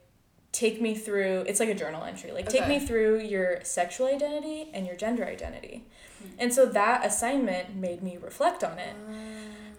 take 0.50 0.80
me 0.80 0.94
through, 0.96 1.44
it's 1.46 1.60
like 1.60 1.68
a 1.68 1.74
journal 1.74 2.02
entry, 2.02 2.32
like, 2.32 2.48
take 2.48 2.66
me 2.66 2.80
through 2.80 3.20
your 3.20 3.60
sexual 3.62 4.06
identity 4.06 4.70
and 4.72 4.86
your 4.86 4.96
gender 4.96 5.24
identity. 5.24 5.86
Hmm. 6.18 6.24
And 6.38 6.54
so 6.54 6.66
that 6.66 7.04
assignment 7.04 7.74
made 7.76 8.02
me 8.02 8.16
reflect 8.16 8.62
on 8.64 8.78
it. 8.78 8.94
Ah. 9.08 9.12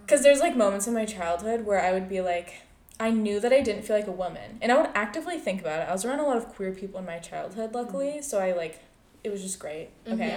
Because 0.01 0.23
there's 0.23 0.39
like 0.39 0.55
moments 0.55 0.87
in 0.87 0.93
my 0.93 1.05
childhood 1.05 1.65
where 1.65 1.81
I 1.81 1.91
would 1.91 2.07
be 2.07 2.21
like, 2.21 2.61
I 2.99 3.11
knew 3.11 3.39
that 3.41 3.53
I 3.53 3.61
didn't 3.61 3.83
feel 3.83 3.95
like 3.95 4.07
a 4.07 4.11
woman, 4.11 4.57
and 4.61 4.71
I 4.71 4.77
would 4.81 4.89
actively 4.95 5.37
think 5.37 5.61
about 5.61 5.81
it. 5.81 5.89
I 5.89 5.91
was 5.91 6.03
around 6.05 6.19
a 6.19 6.23
lot 6.23 6.37
of 6.37 6.47
queer 6.55 6.71
people 6.71 6.99
in 6.99 7.05
my 7.05 7.19
childhood, 7.19 7.73
luckily, 7.75 8.21
so 8.23 8.39
I 8.39 8.53
like 8.53 8.79
it 9.23 9.29
was 9.31 9.41
just 9.43 9.59
great. 9.59 9.89
Okay, 10.07 10.35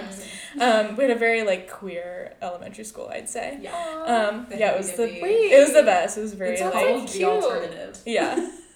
Mhm. 0.57 0.61
um, 0.89 0.95
we 0.97 1.03
had 1.05 1.11
a 1.11 1.17
very 1.17 1.43
like 1.43 1.71
queer 1.71 2.33
elementary 2.41 2.83
school, 2.83 3.07
I'd 3.11 3.29
say. 3.29 3.57
Yeah. 3.61 3.71
Um, 4.05 4.45
yeah, 4.55 4.71
it 4.73 4.77
was 4.77 4.91
the 4.91 5.03
hippie-dippy. 5.03 5.53
It 5.55 5.59
was 5.59 5.73
the 5.73 5.83
best. 5.83 6.17
It 6.17 6.21
was 6.21 6.33
very 6.33 6.51
It's 6.51 6.61
like 6.61 6.73
called 6.73 7.07
the 7.07 7.23
alternative. 7.25 7.97
yeah, 8.05 8.49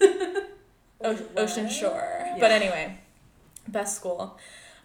o- 1.02 1.18
Ocean 1.36 1.68
Shore. 1.68 2.18
Yeah. 2.24 2.36
But 2.40 2.50
anyway, 2.50 2.98
best 3.68 3.96
school. 3.96 4.38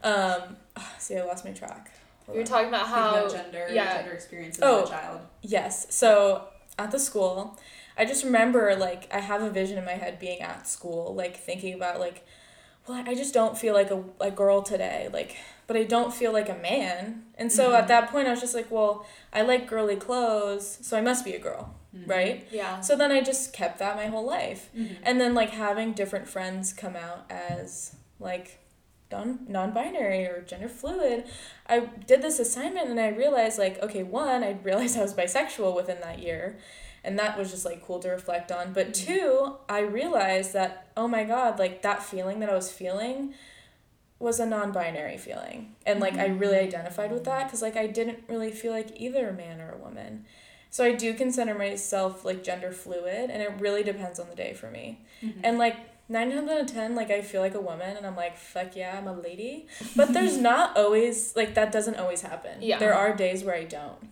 Um, 0.04 0.58
see, 1.00 1.18
I 1.18 1.24
lost 1.24 1.46
my 1.46 1.52
track. 1.52 1.92
Hold 2.26 2.36
You're 2.36 2.43
on. 2.43 2.47
talking 2.47 2.67
about 2.69 2.88
how 2.88 3.26
of 3.26 3.32
gender, 3.32 3.67
yeah. 3.72 3.97
gender 3.97 4.11
experiences 4.13 4.61
Oh. 4.63 4.84
as 4.84 4.89
a 4.89 4.91
child. 4.91 5.22
Yes. 5.41 5.88
So 5.93 6.47
at 6.78 6.91
the 6.91 6.99
school, 6.99 7.59
I 7.97 8.05
just 8.05 8.24
remember 8.24 8.76
like 8.76 9.07
I 9.13 9.19
have 9.19 9.41
a 9.41 9.49
vision 9.49 9.78
in 9.78 9.86
my 9.86 9.91
head 9.93 10.19
being 10.19 10.41
at 10.41 10.67
school, 10.67 11.13
like 11.15 11.38
thinking 11.38 11.74
about 11.74 11.99
like, 11.99 12.26
well, 12.88 13.03
I 13.05 13.13
just 13.13 13.34
don't 13.34 13.57
feel 13.57 13.74
like 13.74 13.91
a, 13.91 14.03
a 14.19 14.32
girl 14.32 14.61
today, 14.63 15.07
like, 15.13 15.36
but 15.67 15.78
I 15.78 15.84
don't 15.84 16.13
feel 16.13 16.34
like 16.34 16.49
a 16.49 16.55
man. 16.55 17.26
And 17.38 17.51
so 17.51 17.69
Mhm. 17.72 17.80
at 17.80 17.88
that 17.89 18.09
point, 18.09 18.28
I 18.28 18.32
was 18.32 18.41
just 18.41 18.55
like, 18.55 18.72
well, 18.72 19.05
I 19.32 19.41
like 19.43 19.67
girly 19.67 19.95
clothes, 19.95 20.80
so 20.82 20.97
I 20.97 21.01
must 21.01 21.24
be 21.24 21.34
a 21.36 21.39
girl, 21.39 21.76
Mhm. 21.95 22.09
right? 22.09 22.47
yeah. 22.51 22.82
So 22.82 22.95
then 22.95 23.11
I 23.11 23.22
just 23.22 23.53
kept 23.53 23.78
that 23.80 23.95
my 23.95 24.07
whole 24.07 24.26
life. 24.26 24.69
Mhm. 24.76 24.97
And 25.03 25.22
then 25.22 25.36
like 25.36 25.51
having 25.51 25.93
different 25.93 26.28
friends 26.28 26.74
come 26.74 26.95
out 26.95 27.26
as 27.30 27.95
like 28.19 28.57
non 29.12 29.39
non-binary 29.47 30.26
or 30.26 30.41
gender 30.41 30.70
fluid, 30.70 31.26
I 31.68 31.80
did 32.07 32.22
this 32.22 32.39
assignment 32.39 32.89
and 32.89 32.99
I 32.99 33.09
realized 33.09 33.57
like 33.59 33.82
okay, 33.84 34.03
one, 34.03 34.43
I 34.43 34.57
realized 34.64 34.97
I 34.99 35.01
was 35.01 35.14
bisexual 35.14 35.76
within 35.76 35.99
that 36.01 36.20
year. 36.20 36.57
And 37.03 37.18
that 37.18 37.36
was 37.36 37.49
just 37.49 37.66
like 37.66 37.84
cool 37.84 37.97
to 37.99 38.09
reflect 38.09 38.51
on. 38.51 38.74
But 38.74 38.89
Mhm. 38.89 38.93
two, 39.05 39.55
I 39.68 39.80
realized 39.80 40.53
that 40.53 40.88
oh 40.95 41.07
my 41.07 41.24
god, 41.24 41.57
like 41.59 41.82
that 41.82 42.03
feeling 42.03 42.39
that 42.41 42.49
I 42.49 42.53
was 42.55 42.72
feeling 42.72 43.34
was 44.20 44.39
a 44.39 44.45
non-binary 44.45 45.18
feeling. 45.18 45.76
And 45.86 45.99
like 45.99 46.14
I 46.14 46.28
really 46.28 46.57
identified 46.57 47.12
with 47.12 47.24
that 47.26 47.49
cuz 47.49 47.62
like 47.62 47.76
I 47.76 47.88
didn't 47.88 48.20
really 48.28 48.51
feel 48.51 48.72
like 48.72 48.89
either 48.95 49.30
a 49.30 49.34
man 49.34 49.59
or 49.59 49.72
a 49.72 49.78
woman. 49.78 50.26
So 50.70 50.86
I 50.86 50.93
do 50.93 51.14
consider 51.16 51.53
myself 51.55 52.24
like 52.24 52.43
gender 52.43 52.72
fluid 52.72 53.30
and 53.32 53.41
it 53.41 53.51
really 53.59 53.82
depends 53.84 54.20
on 54.20 54.30
the 54.30 54.36
day 54.36 54.53
for 54.53 54.70
me. 54.70 54.99
Mhm. 55.24 55.41
And 55.43 55.57
like 55.57 55.76
nine 56.12 56.32
times 56.32 56.49
out 56.49 56.62
of 56.62 56.68
ten, 56.68 56.95
like 56.95 57.09
I 57.09 57.22
feel 57.22 57.41
like 57.41 57.55
a 57.55 57.62
woman 57.62 57.97
and 57.97 58.05
I'm 58.05 58.16
like, 58.16 58.38
fuck 58.38 58.76
yeah, 58.76 58.97
I'm 58.97 59.07
a 59.07 59.14
lady. 59.14 59.68
But 59.95 60.14
there's 60.14 60.38
not 60.51 60.78
always 60.78 61.36
like 61.36 61.55
that 61.55 61.72
doesn't 61.72 61.95
always 61.95 62.22
happen. 62.22 62.62
Yeah. 62.62 62.78
There 62.78 62.93
are 62.93 63.16
days 63.16 63.43
where 63.43 63.55
I 63.55 63.64
don't. 63.64 64.09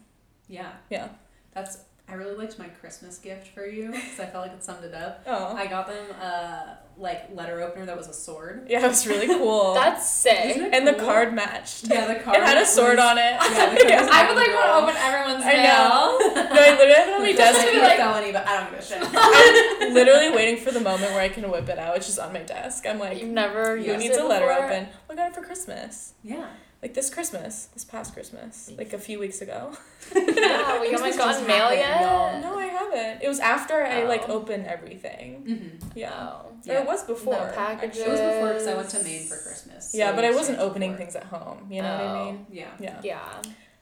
Yeah. 0.47 0.71
Yeah. 0.89 1.09
That's. 1.53 1.77
I 2.09 2.13
really 2.15 2.35
liked 2.35 2.57
my 2.57 2.67
Christmas 2.67 3.17
gift 3.19 3.49
for 3.49 3.65
you 3.67 3.91
because 3.91 4.19
I 4.19 4.25
felt 4.25 4.47
like 4.47 4.53
it 4.57 4.63
summed 4.63 4.83
it 4.83 4.93
up. 4.95 5.23
Oh. 5.27 5.53
I 5.55 5.67
got 5.67 5.85
them 5.87 6.05
a 6.21 6.77
like 6.97 7.29
letter 7.33 7.61
opener 7.61 7.85
that 7.85 7.95
was 7.95 8.07
a 8.09 8.13
sword. 8.13 8.65
yeah, 8.69 8.83
it 8.83 8.87
was 8.87 9.05
really 9.07 9.27
cool. 9.27 9.73
That's 9.75 10.09
sick. 10.09 10.55
Isn't 10.55 10.65
it 10.65 10.73
and 10.73 10.87
the 10.87 10.93
card 10.95 11.33
matched. 11.33 11.87
Yeah, 11.87 12.07
the 12.13 12.19
card. 12.19 12.37
It 12.37 12.43
had 12.43 12.57
a 12.57 12.65
sword 12.65 12.97
was- 12.97 13.05
on 13.05 13.17
it. 13.19 13.21
Yeah, 13.39 13.69
the 13.69 13.75
card 13.77 13.89
Yeah. 13.89 14.09
I 14.11 14.27
would 14.27 14.35
like 14.35 14.47
want 14.53 14.65
to 14.65 14.91
open 14.91 14.95
everyone's 14.97 15.45
mail. 15.45 15.55
I 15.55 15.63
mail. 15.63 16.43
know. 16.45 16.55
No, 16.55 16.61
I 16.61 16.71
literally 16.71 16.93
have 16.93 17.07
it 17.09 17.13
on 17.13 17.21
my 17.21 17.29
It 17.29 17.37
desk. 17.37 17.53
doesn't 17.53 17.69
be 17.69 17.75
be 17.79 17.81
like- 17.85 17.97
felony, 17.97 18.31
but 18.31 18.47
I 18.47 18.59
don't 18.59 18.71
give 18.71 18.79
a 18.79 18.83
shit. 18.83 19.81
I'm 19.81 19.93
literally 19.93 20.29
waiting 20.31 20.57
for 20.57 20.71
the 20.71 20.79
moment 20.81 21.11
where 21.13 21.21
I 21.21 21.29
can 21.29 21.49
whip 21.49 21.69
it 21.69 21.77
out. 21.79 21.95
It's 21.95 22.07
just 22.07 22.19
on 22.19 22.33
my 22.33 22.41
desk. 22.41 22.85
I'm 22.87 22.99
like, 22.99 23.19
You've 23.21 23.29
never 23.29 23.77
Who 23.77 23.83
who 23.83 23.91
used 23.91 23.99
needs 23.99 24.17
it 24.17 24.23
a 24.23 24.27
letter 24.27 24.47
before? 24.47 24.65
open? 24.65 24.87
I 25.09 25.15
got 25.15 25.27
it 25.29 25.35
for 25.35 25.41
Christmas. 25.41 26.13
yeah. 26.23 26.47
Like 26.81 26.93
this 26.93 27.09
Christmas, 27.09 27.65
this 27.73 27.83
past 27.83 28.13
Christmas, 28.13 28.71
like 28.77 28.93
a 28.93 28.97
few 28.97 29.19
weeks 29.19 29.41
ago. 29.41 29.71
Yeah, 30.15 30.79
we 30.81 30.91
haven't 30.91 31.01
Christmas 31.11 31.17
gotten 31.17 31.33
just 31.35 31.47
mail 31.47 31.67
happened, 31.67 31.79
yet. 31.79 32.01
y'all. 32.01 32.41
No, 32.41 32.57
I 32.57 32.65
haven't. 32.67 33.21
It 33.21 33.27
was 33.27 33.39
after 33.39 33.83
I 33.83 34.03
like 34.03 34.23
Oh. 34.29 34.33
opened 34.35 34.65
everything. 34.65 35.43
Mm-hmm. 35.47 35.97
Yeah. 35.99 36.11
Oh. 36.13 36.51
Or 36.69 36.75
it 36.75 36.85
was 36.87 37.03
before. 37.03 37.33
No 37.33 37.51
packages. 37.53 37.99
It 37.99 38.09
was 38.09 38.19
before 38.21 38.47
because 38.53 38.67
I 38.67 38.75
went 38.75 38.89
to 38.89 39.03
Maine 39.03 39.23
for 39.27 39.35
Christmas. 39.37 39.93
Yeah, 39.93 40.13
but 40.15 40.23
I 40.25 40.31
wasn't 40.31 40.59
opening 40.59 40.91
before. 40.91 41.05
things 41.05 41.15
at 41.17 41.25
home. 41.25 41.67
You 41.69 41.81
know 41.81 41.91
what 41.91 42.01
I 42.01 42.07
Oh. 42.19 42.25
mean? 42.31 42.45
Yeah. 42.49 42.71
Yeah. 42.79 42.99
Yeah. 43.03 43.41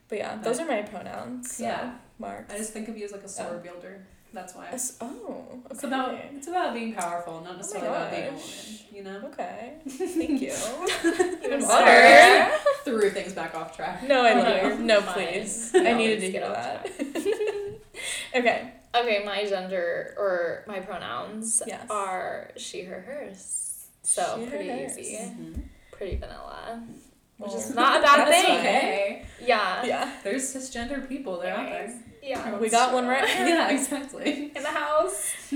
But 0.10 0.18
yeah, 0.18 0.36
those 0.42 0.60
are 0.60 0.66
my 0.66 0.82
pronouns. 0.82 1.56
So, 1.58 1.64
Yeah. 1.64 1.94
Mark. 2.18 2.48
I 2.52 2.58
just 2.58 2.74
think 2.74 2.88
of 2.90 2.98
you 2.98 3.06
as 3.06 3.12
like 3.12 3.24
a 3.24 3.30
sword 3.30 3.62
Oh. 3.64 3.64
Wielder. 4.34 4.34
That's 4.34 4.56
why. 4.56 4.68
As- 4.72 4.98
oh. 5.02 5.46
Okay. 5.52 5.62
It's 5.72 5.84
about 5.84 6.16
it's 6.36 6.48
about 6.48 6.74
being 6.74 6.94
powerful, 6.94 7.42
not 7.42 7.58
necessarily 7.58 7.88
about 7.90 8.12
being 8.12 8.24
a 8.24 8.32
woman. 8.32 8.44
You 8.92 9.04
know, 9.04 9.22
Okay. 9.34 9.74
Thank 9.88 10.42
you. 10.42 10.54
Even 11.46 11.62
Sorry. 11.62 11.86
better. 11.86 12.58
threw 12.84 13.10
things 13.10 13.34
back 13.34 13.54
off 13.56 13.76
track. 13.76 14.04
No, 14.08 14.24
I 14.24 14.32
Oh, 14.34 14.38
love 14.40 14.64
no. 14.64 14.68
you. 14.70 14.84
No, 14.84 15.02
please. 15.02 15.72
We 15.74 15.88
I 15.88 15.94
needed 15.94 16.22
to 16.22 16.32
get 16.32 16.42
hear 16.44 16.52
off 16.52 16.56
that. 16.84 17.80
okay. 18.36 18.74
Okay, 18.96 19.24
my 19.26 19.46
gender 19.46 20.16
or 20.18 20.64
my 20.68 20.80
pronouns 20.80 21.62
Yes. 21.68 21.86
are 21.90 22.50
she, 22.58 22.84
her, 22.84 23.02
hers. 23.02 23.86
So 24.02 24.40
She, 24.40 24.48
pretty 24.50 24.70
hers. 24.70 24.98
easy, 24.98 25.16
Mm-hmm. 25.18 25.62
pretty 25.92 26.16
vanilla, 26.16 26.82
which 27.38 27.54
is 27.54 27.74
not 27.74 28.00
a 28.00 28.04
bad 28.04 28.28
thing. 28.28 28.58
okay. 28.60 29.26
Yeah. 29.42 29.86
Yeah. 29.86 30.12
There's 30.24 30.44
cisgender 30.54 31.08
people. 31.08 31.40
They're 31.40 31.54
out 31.56 31.70
there. 31.70 31.94
Yeah. 32.24 32.56
We 32.58 32.70
that's 32.70 32.72
got 32.86 32.94
one 32.94 33.08
right. 33.08 33.28
Yeah, 33.38 33.70
exactly. 33.70 34.52
in 34.56 34.64
the 34.64 34.70
house. 34.70 35.34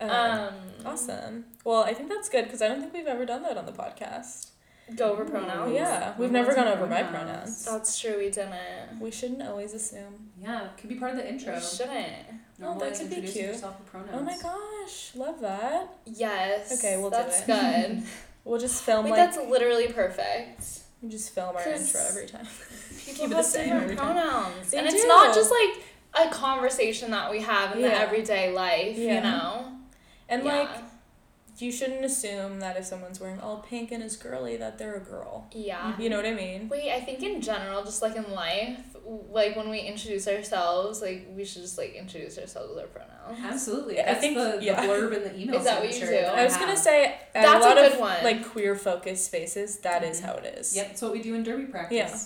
Um, 0.00 0.10
Um, 0.10 0.54
awesome. 0.84 1.44
Well, 1.64 1.84
I 1.84 1.94
think 1.94 2.08
that's 2.08 2.28
good 2.28 2.44
because 2.46 2.60
I 2.60 2.66
don't 2.66 2.80
think 2.80 2.92
we've 2.92 3.06
ever 3.06 3.24
done 3.24 3.42
that 3.44 3.56
on 3.56 3.64
the 3.64 3.72
podcast. 3.72 4.48
Go 4.96 5.12
over 5.12 5.22
Ooh. 5.22 5.28
pronouns. 5.30 5.72
Yeah, 5.72 6.10
we've 6.18 6.30
What 6.30 6.32
never 6.32 6.52
gone 6.52 6.66
your 6.66 6.74
over 6.76 6.86
my 6.88 7.04
pronouns? 7.04 7.62
pronouns. 7.62 7.64
That's 7.64 7.98
true. 8.00 8.18
We 8.18 8.28
didn't. 8.28 8.98
We 9.00 9.12
shouldn't 9.12 9.40
always 9.42 9.72
assume. 9.72 10.30
Yeah, 10.42 10.66
could 10.76 10.88
be 10.90 10.96
part 10.96 11.12
of 11.12 11.18
the 11.18 11.28
intro. 11.28 11.54
We 11.54 11.60
shouldn't. 11.60 12.12
Oh, 12.62 12.76
that 12.80 12.98
could 12.98 13.08
be 13.08 13.16
introducing 13.16 13.32
cute. 13.32 13.46
yourself 13.54 13.78
with 13.78 13.88
pronouns. 13.88 14.10
Oh 14.14 14.22
my 14.22 14.36
gosh, 14.36 15.12
love 15.14 15.40
that. 15.40 15.96
Yes. 16.06 16.72
Okay, 16.76 16.96
we'll 16.98 17.10
do 17.10 17.16
it. 17.16 17.20
that's 17.20 17.46
good. 17.46 18.02
We'll 18.44 18.60
just 18.60 18.82
film 18.82 19.04
Wait, 19.04 19.12
like 19.12 19.32
that's 19.32 19.48
literally 19.48 19.86
perfect. 19.88 20.80
We 21.04 21.10
just 21.10 21.34
film 21.34 21.54
our 21.54 21.68
intro 21.68 22.00
every 22.08 22.26
time. 22.26 22.46
People 23.04 23.14
Keep 23.14 23.24
it 23.26 23.28
the 23.28 23.36
have 23.36 23.44
same 23.44 23.78
different 23.78 23.98
pronouns, 23.98 24.72
and 24.72 24.86
it's 24.86 25.06
not 25.06 25.34
just 25.34 25.50
like 25.50 26.26
a 26.26 26.34
conversation 26.34 27.10
that 27.10 27.30
we 27.30 27.40
have 27.42 27.76
in 27.76 27.82
the 27.82 27.92
everyday 27.92 28.52
life. 28.52 28.96
Yeah. 28.96 29.16
You 29.16 29.20
know. 29.20 29.72
And 30.28 30.44
yeah. 30.44 30.60
like 30.60 30.70
you 31.58 31.70
shouldn't 31.70 32.04
assume 32.04 32.60
that 32.60 32.76
if 32.76 32.84
someone's 32.84 33.20
wearing 33.20 33.38
all 33.40 33.58
pink 33.58 33.92
and 33.92 34.02
is 34.02 34.16
girly 34.16 34.56
that 34.56 34.78
they're 34.78 34.96
a 34.96 35.00
girl. 35.00 35.46
Yeah. 35.52 35.96
You 35.98 36.08
know 36.08 36.16
what 36.16 36.26
I 36.26 36.34
mean? 36.34 36.68
Wait, 36.68 36.90
I 36.90 37.00
think 37.00 37.22
in 37.22 37.40
general, 37.40 37.84
just 37.84 38.02
like 38.02 38.16
in 38.16 38.32
life, 38.32 38.93
like 39.30 39.54
when 39.56 39.68
we 39.68 39.80
introduce 39.80 40.26
ourselves, 40.28 41.02
like 41.02 41.26
we 41.36 41.44
should 41.44 41.62
just 41.62 41.76
like 41.78 41.94
introduce 41.94 42.38
ourselves 42.38 42.70
with 42.70 42.78
our 42.80 42.86
pronouns. 42.88 43.38
Absolutely. 43.44 43.96
Yeah, 43.96 44.02
I 44.02 44.04
That's 44.06 44.20
think- 44.20 44.36
the, 44.36 44.58
the 44.60 44.66
blurb 44.72 45.14
in 45.16 45.22
the 45.22 45.38
email 45.40 45.56
Is 45.56 45.64
that 45.64 45.80
what 45.82 45.92
you 45.92 46.00
do? 46.00 46.06
that 46.06 46.34
I 46.34 46.44
was 46.44 46.56
gonna 46.56 46.76
say 46.76 47.14
That's 47.34 47.64
a 47.64 47.70
a 47.70 47.74
good 47.74 47.92
of 47.94 47.98
one. 48.00 48.22
like 48.24 48.48
queer 48.48 48.74
focused 48.76 49.24
spaces, 49.26 49.78
that 49.80 50.02
is 50.04 50.20
Mhm. 50.20 50.24
how 50.24 50.32
it 50.34 50.44
is. 50.58 50.74
Yep, 50.76 50.86
that's 50.88 51.02
what 51.02 51.12
we 51.12 51.20
do 51.22 51.34
in 51.34 51.42
derby 51.42 51.64
practice. 51.64 51.96
Yeah. 51.96 52.16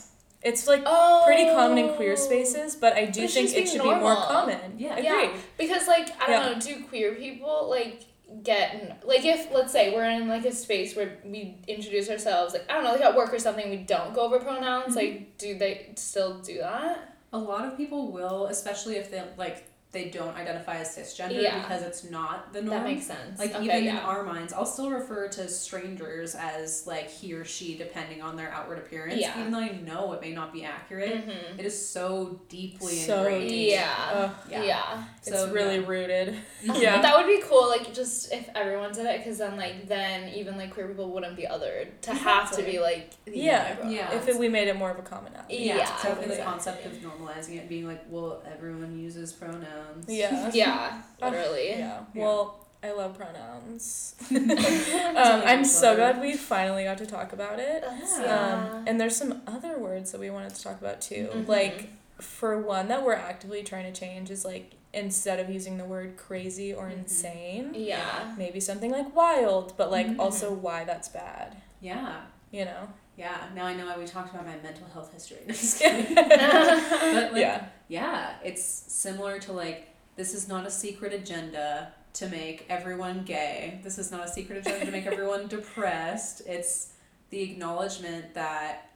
It's 0.51 0.69
like 0.69 0.83
Oh. 0.87 1.23
pretty 1.27 1.47
common 1.47 1.79
in 1.79 1.95
queer 1.95 2.17
spaces, 2.17 2.77
but 2.77 2.93
I 2.93 3.07
do 3.07 3.23
But 3.23 3.25
it 3.25 3.31
think 3.33 3.49
should 3.49 3.59
it 3.59 3.65
be 3.65 3.71
should 3.71 3.83
be 3.83 3.89
more 3.89 4.15
common. 4.15 4.75
Yeah. 4.79 4.93
Agreed. 4.93 5.05
Yeah, 5.05 5.31
because 5.57 5.89
like 5.89 6.09
I 6.23 6.27
don't 6.31 6.47
Yeah. 6.47 6.53
know, 6.55 6.61
do 6.61 6.85
queer 6.85 7.15
people 7.17 7.67
like 7.69 8.03
get 8.43 9.03
like 9.07 9.25
if 9.25 9.51
let's 9.53 9.73
say 9.73 9.95
we're 9.95 10.05
in 10.09 10.29
like 10.29 10.45
a 10.45 10.53
space 10.53 10.95
where 10.95 11.17
we 11.25 11.57
introduce 11.67 12.11
ourselves 12.11 12.53
like 12.53 12.65
I 12.71 12.75
don't 12.75 12.85
know 12.85 12.93
like 12.93 13.01
at 13.01 13.17
work 13.17 13.33
or 13.33 13.39
something 13.39 13.71
we 13.71 13.79
don't 13.79 14.13
go 14.15 14.21
over 14.23 14.39
pronouns 14.39 14.93
Mhm. 14.93 14.97
like 14.97 15.39
do 15.39 15.57
they 15.59 15.93
still 15.97 16.39
do 16.41 16.59
that? 16.59 17.15
A 17.33 17.39
lot 17.39 17.67
of 17.67 17.77
people 17.77 18.11
will, 18.13 18.47
especially 18.47 18.97
if 18.97 19.11
they 19.11 19.23
like 19.37 19.65
they 19.91 20.11
don't 20.11 20.37
identify 20.37 20.77
as 20.77 20.95
cisgender 20.95 21.41
Yeah. 21.41 21.61
because 21.63 21.83
it's 21.83 22.05
not 22.11 22.53
the 22.53 22.61
norm. 22.61 22.77
That 22.79 22.85
makes 22.85 23.07
sense. 23.07 23.39
like 23.39 23.55
okay, 23.55 23.65
even 23.65 23.87
in 23.89 23.97
our 23.97 24.23
minds, 24.23 24.53
I'll 24.53 24.67
still 24.67 24.91
refer 24.91 25.29
to 25.29 25.49
strangers 25.49 26.35
as 26.35 26.87
like 26.87 27.09
he 27.11 27.33
or 27.33 27.45
she 27.47 27.75
depending 27.79 28.21
on 28.21 28.37
their 28.37 28.51
outward 28.53 28.79
appearance, 28.79 29.19
Yeah. 29.19 29.39
even 29.41 29.51
though 29.51 29.61
I 29.61 29.71
know 29.71 30.13
it 30.13 30.21
may 30.21 30.33
not 30.33 30.53
be 30.53 30.65
accurate. 30.65 31.27
Mhm. 31.27 31.59
It 31.59 31.65
is 31.65 31.89
so 31.89 32.39
deeply 32.51 32.97
So 32.97 33.19
ingrained. 33.21 33.51
Yeah. 33.51 33.95
Ugh, 34.13 34.31
Yeah. 34.51 34.63
Yeah. 34.65 35.05
it's 35.19 35.29
So, 35.31 35.51
really 35.53 35.81
yeah. 35.81 35.87
rooted. 35.87 36.37
Yeah. 36.63 36.97
But 36.97 37.03
that 37.03 37.17
would 37.17 37.27
be 37.27 37.41
cool, 37.45 37.69
like 37.69 37.95
just 37.95 38.31
if 38.33 38.49
everyone 38.55 38.93
did 38.93 39.07
it, 39.07 39.19
because 39.21 39.39
then 39.39 39.57
like 39.57 39.89
then 39.89 40.29
even 40.35 40.59
like 40.59 40.75
queer 40.75 40.89
people 40.89 41.11
wouldn't 41.11 41.37
be 41.37 41.45
othered 41.45 41.89
to 42.03 42.13
have 42.13 42.51
to 42.57 42.63
be 42.63 42.79
like 42.79 43.11
the 43.25 43.39
Yeah. 43.39 43.89
Yeah. 43.89 44.13
If 44.13 44.29
it, 44.29 44.37
we 44.39 44.49
made 44.51 44.69
it 44.69 44.77
more 44.77 44.91
of 44.91 44.99
a 44.99 45.03
commonality. 45.03 45.57
Yeah, 45.57 45.77
Yeah, 45.79 45.85
definitely 45.87 46.27
the 46.27 46.33
exactly. 46.35 46.45
concept 46.53 46.87
of 46.87 46.93
normalizing 46.93 47.57
it, 47.57 47.69
being 47.71 47.87
like, 47.87 48.05
well, 48.11 48.43
everyone 48.53 48.99
uses 48.99 49.33
pronouns. 49.33 49.77
Yeah. 50.07 50.51
Yeah, 50.55 51.03
literally. 51.21 51.71
Yeah. 51.71 52.01
Yeah. 52.15 52.23
Well, 52.23 52.67
I 52.83 52.93
love 52.93 53.17
pronouns. 53.19 54.15
um, 54.31 55.43
I'm 55.45 55.65
so 55.65 55.97
glad 55.97 56.21
we 56.21 56.35
finally 56.37 56.85
got 56.85 56.99
to 56.99 57.07
talk 57.07 57.33
about 57.33 57.59
it. 57.59 57.83
Yeah. 57.85 58.23
yeah. 58.23 58.71
Um, 58.77 58.85
and 58.87 59.01
there's 59.01 59.17
some 59.17 59.43
other 59.47 59.79
words 59.79 60.13
that 60.13 60.21
we 60.21 60.31
wanted 60.31 60.55
to 60.55 60.63
talk 60.63 60.81
about 60.81 61.01
too. 61.01 61.29
Mhm. 61.33 61.49
Like, 61.49 61.89
for 62.21 62.59
one 62.61 62.89
that 62.89 63.05
we're 63.05 63.15
actively 63.15 63.63
trying 63.63 63.93
to 63.93 63.99
change 64.01 64.31
is 64.31 64.45
like 64.45 64.73
instead 64.95 65.39
of 65.39 65.51
using 65.51 65.77
the 65.79 65.85
word 65.85 66.17
crazy 66.17 66.73
or 66.73 66.87
Mhm. 66.89 66.99
insane, 66.99 67.71
yeah. 67.75 68.35
maybe 68.39 68.59
something 68.61 68.91
like 68.91 69.15
wild, 69.15 69.77
but 69.77 69.91
like 69.91 70.07
Mhm. 70.07 70.19
also 70.19 70.53
why 70.53 70.85
that's 70.85 71.09
bad. 71.09 71.57
Yeah. 71.81 72.23
You 72.51 72.65
know? 72.65 72.89
Yeah, 73.19 73.37
now 73.55 73.67
I 73.67 73.75
know 73.75 73.85
why 73.87 73.99
we 73.99 74.07
talked 74.07 74.33
about 74.33 74.47
my 74.47 74.57
mental 74.63 74.87
health 74.93 75.13
history. 75.13 75.39
No, 75.47 75.53
just 75.53 75.79
kidding. 75.83 76.15
but 76.15 77.33
like, 77.33 77.41
yeah. 77.41 77.67
yeah, 77.89 78.35
it's 78.45 78.63
similar 78.63 79.39
to 79.41 79.53
like 79.53 79.89
this 80.17 80.35
is 80.35 80.49
not 80.49 80.67
a 80.67 80.71
secret 80.71 81.13
agenda 81.13 81.93
to 82.15 82.29
make 82.29 82.67
everyone 82.69 83.23
gay. 83.25 83.81
This 83.85 83.99
is 83.99 84.11
not 84.11 84.25
a 84.25 84.29
secret 84.29 84.59
agenda 84.59 84.87
to 84.87 84.91
make 84.91 85.07
everyone 85.07 85.47
depressed. 85.47 86.43
It's 86.47 86.93
the 87.31 87.41
acknowledgement 87.43 88.35
that, 88.35 88.91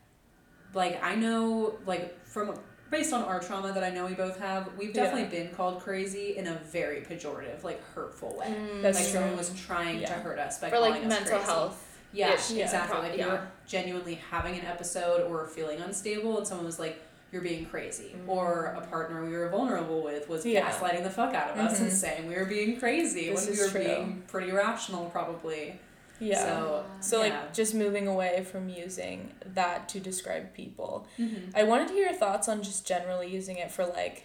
like, 0.74 1.02
I 1.04 1.14
know, 1.14 1.78
like, 1.86 2.24
from 2.26 2.58
based 2.90 3.12
on 3.12 3.22
our 3.22 3.40
trauma 3.40 3.72
that 3.72 3.84
I 3.84 3.90
know 3.90 4.06
we 4.06 4.14
both 4.14 4.38
have, 4.38 4.70
we've 4.76 4.92
definitely 4.92 5.34
been 5.36 5.54
called 5.54 5.80
crazy 5.80 6.36
in 6.36 6.46
a 6.46 6.54
very 6.70 7.00
pejorative, 7.02 7.62
like, 7.62 7.82
hurtful 7.94 8.36
way. 8.36 8.48
Mm. 8.48 8.82
That's 8.82 8.98
like, 8.98 9.10
true. 9.10 9.20
someone 9.20 9.36
was 9.36 9.50
trying 9.54 10.00
to 10.00 10.12
hurt 10.12 10.38
us 10.38 10.58
by 10.58 10.68
For 10.70 10.76
calling 10.76 10.92
like 10.92 11.02
us 11.04 11.08
mental 11.08 11.38
crazy. 11.38 11.44
health. 11.44 11.91
Yeah, 12.12 12.28
Yeah. 12.50 12.64
exactly. 12.64 12.98
pro- 12.98 13.08
Like 13.08 13.16
yeah. 13.18 13.26
were 13.28 13.48
genuinely 13.66 14.16
having 14.30 14.58
an 14.58 14.66
episode 14.66 15.22
or 15.22 15.46
feeling 15.46 15.80
unstable, 15.80 16.38
and 16.38 16.46
someone 16.46 16.66
was 16.66 16.78
like, 16.78 17.00
"You're 17.32 17.42
being 17.42 17.64
crazy," 17.66 18.14
or 18.26 18.66
a 18.76 18.86
partner 18.86 19.24
we 19.24 19.32
were 19.36 19.48
vulnerable 19.48 20.02
with 20.02 20.28
was 20.28 20.44
Yeah. 20.44 20.70
gaslighting 20.70 21.02
the 21.04 21.10
fuck 21.10 21.34
out 21.34 21.50
of 21.52 21.58
us 21.58 21.78
and 21.80 21.90
Mhm. 21.90 21.94
saying 21.94 22.26
we 22.28 22.34
were 22.36 22.44
being 22.44 22.78
crazy 22.78 23.30
This 23.30 23.46
when 23.46 23.56
we 23.56 23.62
were 23.62 23.68
true. 23.70 23.80
being 23.84 24.22
pretty 24.26 24.52
rational, 24.52 25.06
probably. 25.10 25.78
Yeah. 26.20 26.44
So, 26.44 26.84
So 27.00 27.22
yeah. 27.24 27.40
like 27.40 27.52
just 27.54 27.74
moving 27.74 28.06
away 28.06 28.44
from 28.44 28.68
using 28.68 29.32
that 29.44 29.88
to 29.88 29.98
describe 29.98 30.52
people. 30.54 31.08
Mhm. 31.18 31.50
I 31.54 31.64
wanted 31.64 31.88
to 31.88 31.94
hear 31.94 32.04
your 32.04 32.14
thoughts 32.14 32.46
on 32.48 32.62
just 32.62 32.86
generally 32.86 33.28
using 33.28 33.56
it 33.56 33.72
for 33.72 33.84
like, 33.86 34.24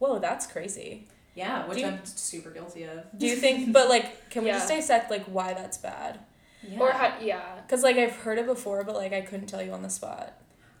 whoa, 0.00 0.18
that's 0.18 0.46
crazy. 0.46 1.08
yeah, 1.36 1.66
which 1.66 1.78
you- 1.78 1.86
I'm 1.86 2.04
super 2.04 2.50
guilty 2.50 2.84
of. 2.84 3.04
Do 3.16 3.26
you 3.26 3.34
think? 3.36 3.72
but 3.72 3.88
like, 3.88 4.28
can 4.30 4.42
we 4.42 4.48
Yeah. 4.50 4.58
just 4.58 4.68
dissect 4.68 5.10
like 5.10 5.24
why 5.24 5.54
that's 5.54 5.78
bad? 5.78 6.20
Yeah. 6.68 6.78
Or 6.80 6.90
how, 6.92 7.14
yeah. 7.20 7.42
Cause 7.68 7.82
like 7.82 7.96
I've 7.96 8.16
heard 8.16 8.38
it 8.38 8.46
before, 8.46 8.84
but 8.84 8.94
like 8.94 9.12
I 9.12 9.20
couldn't 9.20 9.46
tell 9.46 9.62
you 9.62 9.72
on 9.72 9.82
the 9.82 9.90
spot. 9.90 10.32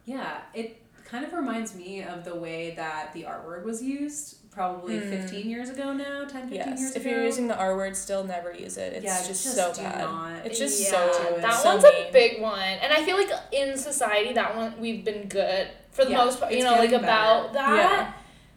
Yeah, 0.06 0.38
it 0.54 0.80
kind 1.04 1.24
of 1.24 1.32
reminds 1.32 1.74
me 1.74 2.02
of 2.02 2.24
the 2.24 2.34
way 2.34 2.74
that 2.76 3.12
the 3.12 3.26
R 3.26 3.42
word 3.46 3.64
was 3.64 3.82
used 3.82 4.50
probably 4.50 4.98
Mm. 5.00 5.08
15 5.10 5.50
years 5.50 5.68
ago 5.68 5.92
now, 5.92 6.24
10, 6.24 6.48
15 6.48 6.52
Yes. 6.52 6.80
years 6.80 6.90
If 6.94 6.96
ago. 7.02 7.10
If 7.10 7.16
you're 7.16 7.24
using 7.24 7.48
the 7.48 7.56
R 7.56 7.76
word, 7.76 7.96
still 7.96 8.22
never 8.24 8.52
use 8.52 8.76
it. 8.76 8.92
It's 8.94 9.04
Yeah, 9.04 9.18
just, 9.26 9.42
just 9.44 9.56
so 9.56 9.72
do 9.74 9.82
bad. 9.82 9.98
not. 10.00 10.46
It's 10.46 10.58
just 10.58 10.80
yeah, 10.80 10.90
so 10.90 11.36
that 11.40 11.54
so 11.54 11.70
one's 11.70 11.82
mean. 11.84 12.06
a 12.08 12.12
big 12.12 12.40
one, 12.40 12.58
and 12.60 12.92
I 12.92 13.04
feel 13.04 13.16
like 13.16 13.30
in 13.52 13.76
society 13.76 14.32
that 14.34 14.54
one 14.56 14.74
we've 14.80 15.04
been 15.04 15.26
good 15.28 15.68
for 15.90 16.04
the 16.04 16.12
Yeah, 16.12 16.24
most 16.24 16.40
part. 16.40 16.52
You 16.52 16.62
know, 16.62 16.72
like 16.72 16.90
getting 16.90 17.04
about 17.04 17.52
that 17.52 17.76
Yeah. 17.76 18.12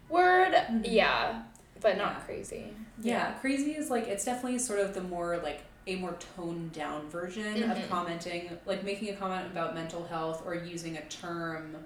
word, 0.08 0.54
Mhm. 0.54 0.82
yeah, 0.84 1.42
but 1.80 1.96
not 1.96 2.12
Yeah. 2.12 2.20
crazy. 2.20 2.74
Yeah, 3.00 3.32
crazy 3.40 3.72
is 3.76 3.90
like 3.90 4.06
it's 4.08 4.24
definitely 4.24 4.58
sort 4.58 4.80
of 4.80 4.94
the 4.94 5.02
more 5.02 5.38
like 5.38 5.62
a 5.88 5.96
more 5.96 6.16
toned 6.36 6.72
down 6.72 7.08
version 7.08 7.70
of 7.70 7.76
Mhm. 7.78 7.88
commenting, 7.88 8.58
like 8.66 8.84
making 8.84 9.08
a 9.08 9.16
comment 9.16 9.46
about 9.50 9.74
mental 9.74 10.04
health 10.06 10.42
or 10.44 10.54
using 10.54 10.96
a 10.98 11.02
term 11.06 11.76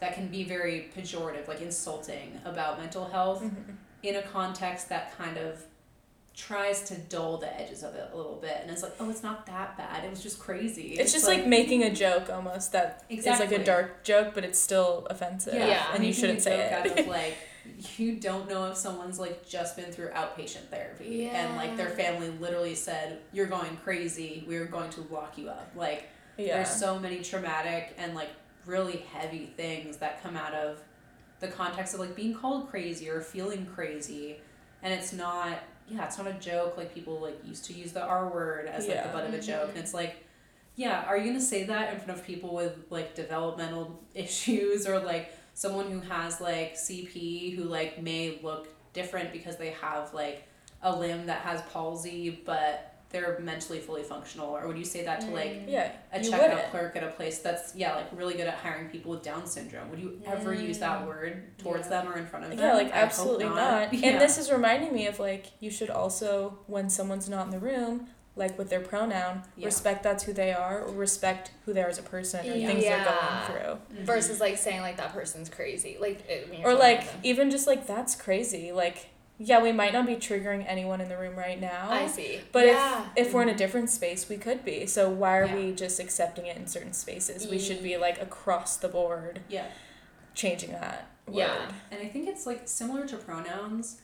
that 0.00 0.14
can 0.14 0.28
be 0.28 0.42
very 0.44 0.90
pejorative, 0.96 1.46
like 1.46 1.60
insulting 1.60 2.40
about 2.46 2.78
mental 2.80 3.04
health 3.04 3.42
Mhm. 3.42 3.76
in 4.02 4.16
a 4.16 4.22
context 4.22 4.88
that 4.88 5.14
kind 5.16 5.36
of 5.36 5.62
tries 6.34 6.82
to 6.84 6.94
dull 6.94 7.36
the 7.36 7.60
edges 7.60 7.82
of 7.82 7.94
it 7.94 8.08
a 8.14 8.16
little 8.16 8.36
bit 8.36 8.56
and 8.62 8.70
it's 8.70 8.82
like, 8.82 8.94
oh, 8.98 9.10
it's 9.10 9.22
not 9.22 9.44
that 9.44 9.76
bad. 9.76 10.04
It 10.04 10.10
was 10.10 10.22
just 10.22 10.38
crazy. 10.38 10.94
It's 10.94 11.12
just 11.12 11.26
like, 11.26 11.44
making 11.44 11.82
a 11.82 11.90
joke 11.92 12.30
almost 12.30 12.72
that 12.72 13.04
is 13.10 13.26
like 13.26 13.52
a 13.52 13.62
dark 13.62 14.04
joke, 14.04 14.32
but 14.32 14.42
it's 14.44 14.58
still 14.58 15.06
offensive. 15.10 15.52
yeah, 15.52 15.66
Yeah. 15.66 15.94
And 15.94 16.06
you 16.06 16.14
shouldn't 16.14 16.40
say 16.40 16.60
it. 16.60 16.72
Out 16.72 16.98
of 16.98 17.06
like 17.18 17.36
you 17.96 18.16
don't 18.16 18.48
know 18.48 18.70
if 18.70 18.76
someone's 18.76 19.18
like 19.18 19.46
just 19.46 19.76
been 19.76 19.90
through 19.92 20.08
outpatient 20.08 20.68
therapy 20.70 21.28
and 21.28 21.56
like 21.56 21.76
their 21.76 21.90
family 21.90 22.30
literally 22.40 22.74
said 22.74 23.20
you're 23.32 23.46
going 23.46 23.76
crazy. 23.78 24.44
We're 24.46 24.66
going 24.66 24.90
to 24.90 25.06
lock 25.10 25.36
you 25.36 25.48
up. 25.48 25.70
Like 25.74 26.08
yeah. 26.36 26.56
there's 26.56 26.70
so 26.70 26.98
many 26.98 27.22
traumatic 27.22 27.94
and 27.98 28.14
like 28.14 28.30
really 28.66 29.04
heavy 29.12 29.52
things 29.56 29.98
that 29.98 30.22
come 30.22 30.36
out 30.36 30.54
of 30.54 30.80
the 31.40 31.48
context 31.48 31.94
of 31.94 32.00
like 32.00 32.14
being 32.14 32.34
called 32.34 32.70
crazy 32.70 33.08
or 33.08 33.20
feeling 33.20 33.66
crazy, 33.66 34.36
and 34.82 34.92
it's 34.92 35.12
not. 35.12 35.58
Yeah, 35.88 36.04
it's 36.04 36.18
not 36.18 36.28
a 36.28 36.34
joke. 36.34 36.76
Like 36.76 36.94
people 36.94 37.18
like 37.18 37.40
used 37.44 37.64
to 37.64 37.72
use 37.72 37.92
the 37.92 38.02
R 38.02 38.28
word 38.28 38.66
as 38.66 38.86
like 38.86 39.02
the 39.02 39.08
butt 39.08 39.26
of 39.26 39.34
a 39.34 39.40
joke, 39.40 39.62
mm-hmm. 39.62 39.70
and 39.70 39.78
it's 39.78 39.94
like 39.94 40.24
yeah, 40.76 41.04
are 41.06 41.18
you 41.18 41.26
gonna 41.26 41.40
say 41.40 41.64
that 41.64 41.92
in 41.92 42.00
front 42.00 42.18
of 42.18 42.26
people 42.26 42.54
with 42.54 42.86
like 42.90 43.14
developmental 43.14 44.00
issues 44.14 44.86
or 44.86 44.98
like 45.00 45.34
someone 45.54 45.90
who 45.90 46.00
has 46.00 46.40
like 46.40 46.74
CP 46.74 47.54
who 47.54 47.64
like 47.64 48.02
may 48.02 48.38
look 48.42 48.68
different 48.92 49.32
because 49.32 49.56
they 49.56 49.70
have 49.70 50.12
like 50.14 50.44
a 50.82 50.94
limb 50.94 51.26
that 51.26 51.42
has 51.42 51.62
palsy 51.72 52.42
but 52.44 52.90
they're 53.10 53.38
mentally 53.40 53.80
fully 53.80 54.04
functional 54.04 54.56
or 54.56 54.68
would 54.68 54.78
you 54.78 54.84
say 54.84 55.04
that 55.04 55.20
to 55.20 55.26
like 55.30 55.50
mm. 55.50 55.64
yeah. 55.68 55.92
a 56.12 56.20
checkout 56.20 56.50
wouldn't. 56.50 56.70
clerk 56.70 56.96
at 56.96 57.02
a 57.02 57.08
place 57.08 57.38
that's 57.38 57.74
yeah 57.74 57.96
like 57.96 58.06
really 58.12 58.34
good 58.34 58.46
at 58.46 58.54
hiring 58.54 58.88
people 58.88 59.10
with 59.10 59.22
Down 59.22 59.46
syndrome 59.46 59.90
would 59.90 59.98
you 59.98 60.20
ever 60.24 60.54
use 60.54 60.78
that 60.78 61.02
mm. 61.02 61.06
word 61.08 61.58
towards 61.58 61.88
Yeah. 61.88 62.02
them 62.02 62.12
or 62.12 62.18
in 62.18 62.26
front 62.26 62.44
of 62.44 62.50
them 62.52 62.60
Yeah, 62.60 62.74
like 62.74 62.94
I 62.94 62.98
absolutely 62.98 63.46
not. 63.46 63.92
Yeah. 64.00 64.10
And 64.10 64.20
this 64.20 64.38
is 64.38 64.50
reminding 64.50 64.94
me 64.94 65.06
of 65.08 65.18
like 65.18 65.46
you 65.58 65.70
should 65.70 65.90
also 65.90 66.58
when 66.66 66.88
someone's 66.88 67.28
not 67.28 67.46
in 67.46 67.50
the 67.50 67.58
room, 67.58 68.06
like 68.40 68.58
with 68.58 68.70
their 68.70 68.80
pronoun, 68.80 69.42
Yeah. 69.56 69.66
respect 69.66 70.02
that's 70.02 70.24
who 70.24 70.32
they 70.32 70.50
are, 70.52 70.80
or 70.82 70.92
respect 70.92 71.52
who 71.64 71.72
they 71.72 71.82
are 71.82 71.88
as 71.88 71.98
a 71.98 72.02
person 72.02 72.40
or 72.40 72.52
things 72.54 72.82
Yeah. 72.82 73.04
they're 73.04 73.14
going 73.14 73.78
through. 73.78 73.96
Mhm. 73.98 74.04
Versus 74.06 74.40
like 74.40 74.58
saying 74.58 74.80
like 74.80 74.96
that 74.96 75.12
person's 75.12 75.48
crazy, 75.48 75.96
like 76.00 76.28
it, 76.28 76.48
Or 76.64 76.74
like 76.74 77.04
even 77.22 77.50
just 77.52 77.68
like 77.68 77.86
that's 77.86 78.16
crazy. 78.16 78.72
Like 78.72 79.06
yeah, 79.42 79.62
we 79.62 79.72
might 79.72 79.94
not 79.94 80.04
be 80.06 80.16
triggering 80.16 80.64
anyone 80.68 81.00
in 81.00 81.08
the 81.08 81.16
room 81.16 81.34
right 81.34 81.58
now. 81.58 81.88
I 81.90 82.06
see, 82.08 82.40
But 82.52 82.66
yeah. 82.66 83.06
if 83.16 83.28
if 83.28 83.32
we're 83.34 83.42
in 83.42 83.48
a 83.48 83.54
different 83.56 83.88
space, 83.88 84.28
we 84.28 84.36
could 84.36 84.64
be. 84.64 84.86
So 84.86 85.08
why 85.08 85.38
are 85.38 85.46
Yeah. 85.46 85.54
we 85.56 85.72
just 85.72 86.00
accepting 86.00 86.46
it 86.46 86.56
in 86.56 86.66
certain 86.66 86.92
spaces? 86.92 87.46
We 87.46 87.58
should 87.58 87.82
be 87.82 87.96
like 87.96 88.20
across 88.20 88.76
the 88.76 88.88
board 88.88 89.40
yeah 89.48 89.66
changing 90.34 90.72
that. 90.72 91.06
Yeah. 91.30 91.58
word. 91.66 91.74
And 91.92 92.00
I 92.02 92.08
think 92.08 92.26
it's 92.28 92.46
like 92.46 92.62
similar 92.66 93.06
to 93.06 93.16
pronouns. 93.16 93.98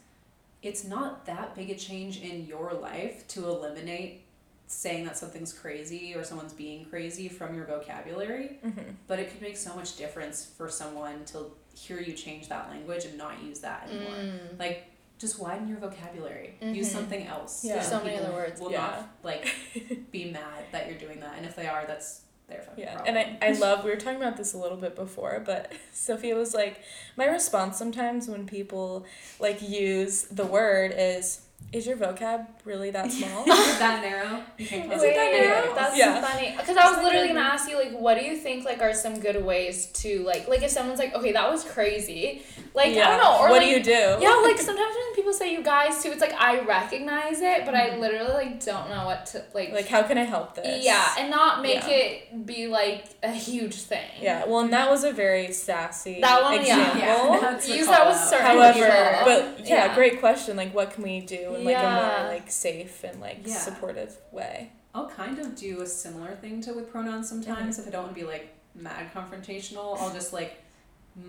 It's 0.63 0.85
not 0.85 1.27
that 1.27 1.55
big 1.55 1.71
a 1.71 1.75
change 1.75 2.21
in 2.21 2.47
your 2.47 2.73
life 2.73 3.27
to 3.29 3.47
eliminate 3.49 4.25
saying 4.69 5.05
that 5.05 5.17
something's 5.17 5.53
crazy 5.53 6.15
or 6.15 6.25
someone's 6.25 6.53
being 6.53 6.85
crazy 6.87 7.29
from 7.29 7.55
your 7.55 7.65
vocabulary, 7.67 8.59
Mhm. 8.65 8.95
but 9.07 9.19
it 9.21 9.31
could 9.31 9.41
make 9.41 9.57
so 9.57 9.75
much 9.75 9.97
difference 9.97 10.45
for 10.45 10.69
someone 10.69 11.25
to 11.27 11.53
hear 11.75 12.01
you 12.01 12.13
change 12.15 12.49
that 12.49 12.69
language 12.71 13.05
and 13.05 13.17
not 13.17 13.43
use 13.43 13.61
that 13.61 13.89
anymore. 13.89 14.15
Mm. 14.17 14.59
Like 14.59 14.85
just 15.19 15.39
widen 15.39 15.69
your 15.69 15.79
vocabulary. 15.79 16.57
Use 16.61 16.89
Mhm. 16.89 16.93
something 16.93 17.27
else. 17.27 17.65
Yeah. 17.65 17.77
and 17.77 17.85
So 17.87 18.03
many 18.03 18.19
other 18.19 18.33
words, 18.33 18.61
Will 18.61 18.73
yeah. 18.73 18.79
not 18.79 19.09
like 19.23 19.47
be 20.11 20.31
mad 20.31 20.65
that 20.73 20.89
you're 20.89 20.99
doing 20.99 21.21
that, 21.21 21.35
and 21.37 21.47
if 21.47 21.55
they 21.57 21.67
are, 21.69 21.85
that's 21.87 22.23
their 22.49 22.63
fucking 22.63 22.85
Yeah, 22.85 22.95
problem. 22.97 23.17
and 23.17 23.39
I, 23.43 23.49
I 23.49 23.53
love, 23.53 23.83
we 23.85 23.91
were 23.91 23.97
talking 23.97 24.21
about 24.21 24.37
this 24.37 24.53
a 24.53 24.59
little 24.59 24.77
bit 24.77 24.95
before, 24.95 25.41
but 25.45 25.73
Sophia 25.93 26.35
was 26.37 26.55
like, 26.55 26.81
my 27.17 27.27
response 27.27 27.77
sometimes 27.79 28.29
when 28.29 28.47
people 28.47 29.05
like 29.41 29.63
use 29.63 30.23
the 30.25 30.45
word 30.47 30.93
is, 30.97 31.41
is 31.73 31.87
your 31.87 31.97
vocab 31.97 32.47
really 32.65 32.91
that 32.91 33.11
small? 33.19 33.43
Is 33.45 33.49
it 33.77 33.79
that 33.81 34.01
narrow? 34.03 34.41
Is 34.59 34.73
it 34.73 34.89
that 34.89 35.33
narrow? 35.33 35.75
That's 35.75 35.97
Yeah. 35.99 36.21
funny. 36.23 36.55
Because 36.57 36.77
I 36.77 36.91
was 36.91 37.03
literally 37.03 37.29
gonna 37.29 37.41
ask 37.41 37.69
you 37.69 37.77
like, 37.77 37.93
what 37.93 38.19
do 38.19 38.25
you 38.25 38.37
think 38.37 38.65
like 38.65 38.81
are 38.81 38.95
some 38.95 39.19
good 39.21 39.45
ways 39.45 39.87
to 40.03 40.23
like 40.25 40.49
like 40.49 40.63
if 40.63 40.71
someone's 40.71 40.99
like, 40.99 41.15
okay, 41.15 41.33
that 41.33 41.51
was 41.51 41.65
crazy, 41.65 42.43
like 42.73 42.91
I 42.97 43.09
don't 43.11 43.19
know, 43.23 43.39
or 43.41 43.51
what 43.51 43.59
like, 43.63 43.63
do 43.63 43.67
you 43.69 43.83
do? 43.83 43.91
Yeah, 44.21 44.41
like 44.43 44.59
sometimes 44.71 44.95
when 44.95 45.15
people 45.17 45.33
say 45.33 45.53
you 45.53 45.63
guys 45.63 46.03
too, 46.03 46.11
it's 46.13 46.21
like 46.21 46.35
I 46.35 46.61
recognize 46.61 47.41
it, 47.41 47.65
but 47.67 47.75
I 47.75 47.91
Mhm. 47.91 47.99
literally 48.01 48.33
like 48.33 48.65
don't 48.65 48.89
know 48.89 49.05
what 49.05 49.27
to 49.27 49.43
like. 49.53 49.73
Like, 49.73 49.89
how 49.89 50.03
can 50.05 50.17
I 50.19 50.25
help 50.25 50.55
this? 50.55 50.85
yeah, 50.85 51.15
and 51.19 51.31
not 51.31 51.63
make 51.63 51.83
Yeah. 51.87 51.89
it 51.91 52.47
be 52.47 52.69
like 52.69 53.05
a 53.23 53.33
huge 53.33 53.75
thing. 53.75 54.09
Yeah, 54.21 54.45
well, 54.47 54.61
and 54.61 54.73
that 54.73 54.89
was 54.91 55.05
a 55.05 55.13
very 55.13 55.53
sassy 55.53 56.21
That 56.21 56.43
one, 56.43 56.55
yeah. 56.55 56.61
example. 56.93 57.01
Yeah, 57.35 57.39
that's 57.51 57.67
the 57.67 57.77
Use 57.77 57.87
that 57.87 58.07
with 58.07 58.15
call-out. 58.17 58.31
certain 58.31 58.47
However, 58.47 59.15
people. 59.19 59.25
but 59.57 59.67
yeah, 59.69 59.87
Yeah. 59.87 59.95
great 59.95 60.21
question. 60.21 60.57
Like, 60.57 60.73
what 60.75 60.93
can 60.93 61.03
we 61.03 61.21
do 61.21 61.56
in 61.61 61.65
like 61.65 61.77
a 61.77 61.91
more 61.91 62.29
like 62.29 62.51
safe 62.51 63.05
and 63.05 63.21
like 63.21 63.39
Yeah. 63.45 63.57
supportive 63.57 64.17
way? 64.33 64.73
I'll 64.95 65.09
kind 65.09 65.39
of 65.39 65.55
do 65.57 65.83
a 65.83 65.87
similar 65.87 66.35
thing 66.37 66.61
to 66.63 66.73
with 66.73 66.91
pronouns 66.91 67.29
sometimes 67.29 67.79
if 67.79 67.87
I 67.87 67.91
don't 67.91 68.05
want 68.05 68.15
to 68.15 68.21
be 68.21 68.27
like 68.27 68.55
mad 68.75 69.13
confrontational. 69.15 69.99
I'll 70.01 70.13
just 70.13 70.33
like 70.33 70.63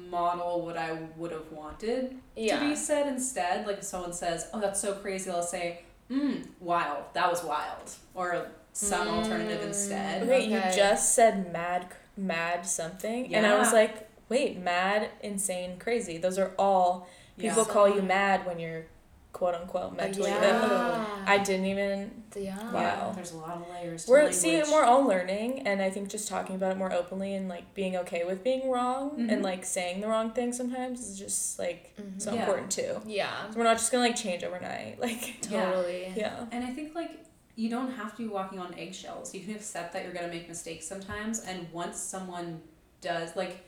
model 0.09 0.65
what 0.65 0.77
I 0.77 0.93
would 1.15 1.31
have 1.31 1.51
wanted 1.51 2.17
yeah. 2.35 2.59
to 2.59 2.69
be 2.69 2.75
said 2.75 3.07
instead. 3.07 3.65
Like 3.67 3.77
if 3.79 3.83
someone 3.83 4.13
says, 4.13 4.47
"Oh, 4.53 4.59
that's 4.59 4.79
so 4.81 4.93
crazy," 4.93 5.29
I'll 5.29 5.41
say, 5.43 5.81
"Mm, 6.09 6.47
wild. 6.59 7.05
That 7.13 7.29
was 7.29 7.43
wild," 7.43 7.91
or 8.13 8.47
some 8.73 9.07
alternative 9.07 9.61
instead. 9.65 10.23
Okay, 10.23 10.45
you 10.45 10.59
just 10.75 11.15
said 11.15 11.51
mad, 11.51 11.87
mad 12.15 12.65
something, 12.65 13.33
and 13.33 13.45
I 13.45 13.57
was 13.57 13.73
like, 13.73 14.07
wait, 14.29 14.59
mad, 14.59 15.09
insane, 15.21 15.79
crazy. 15.79 16.17
Those 16.17 16.37
are 16.37 16.51
all 16.59 17.07
Yeah. 17.37 17.49
people 17.49 17.65
call 17.65 17.87
you 17.89 18.01
mad 18.01 18.45
when 18.45 18.59
you're 18.59 18.85
quote 19.37 19.53
unquote 19.53 19.95
mentally 19.95 20.31
yeah. 20.31 20.63
ill. 20.67 21.05
I 21.27 21.37
didn't 21.37 21.67
even. 21.67 22.23
yeah. 22.35 22.71
Wow. 22.71 23.11
There's 23.13 23.33
a 23.33 23.37
lot 23.37 23.57
of 23.57 23.69
layers. 23.69 24.05
To 24.05 24.11
We're 24.11 24.17
language. 24.23 24.35
see, 24.35 24.63
we're 24.71 24.83
all 24.83 25.03
learning, 25.05 25.67
and 25.67 25.79
I 25.79 25.91
think 25.91 26.09
just 26.09 26.27
talking 26.27 26.55
about 26.55 26.71
it 26.71 26.77
more 26.77 26.91
openly 26.91 27.35
and 27.35 27.47
like 27.47 27.71
being 27.75 27.95
okay 27.97 28.23
with 28.25 28.43
being 28.43 28.71
wrong 28.71 29.11
Mhm. 29.11 29.31
and 29.31 29.43
like 29.43 29.63
saying 29.63 30.01
the 30.01 30.07
wrong 30.07 30.31
thing 30.31 30.53
sometimes 30.53 31.07
is 31.07 31.19
just 31.19 31.59
like 31.59 31.93
Mhm. 32.01 32.19
so 32.19 32.33
Yeah. 32.33 32.39
important 32.39 32.71
too. 32.71 32.99
Yeah. 33.05 33.51
So 33.51 33.57
we're 33.59 33.63
not 33.65 33.77
just 33.77 33.91
gonna 33.91 34.05
like 34.05 34.15
change 34.15 34.43
overnight. 34.43 34.99
Like, 35.07 35.39
Totally. 35.41 36.11
yeah. 36.15 36.45
And 36.51 36.65
I 36.65 36.71
think 36.71 36.95
like 36.95 37.11
you 37.55 37.69
don't 37.69 37.91
have 37.91 38.11
to 38.13 38.17
be 38.17 38.27
walking 38.27 38.57
on 38.57 38.73
eggshells. 38.75 39.33
You 39.35 39.41
can 39.41 39.53
accept 39.55 39.93
that 39.93 40.03
you're 40.03 40.13
gonna 40.13 40.27
make 40.29 40.47
mistakes 40.47 40.87
sometimes. 40.87 41.41
And 41.41 41.71
once 41.71 41.97
someone 41.99 42.61
does, 43.01 43.35
like, 43.35 43.63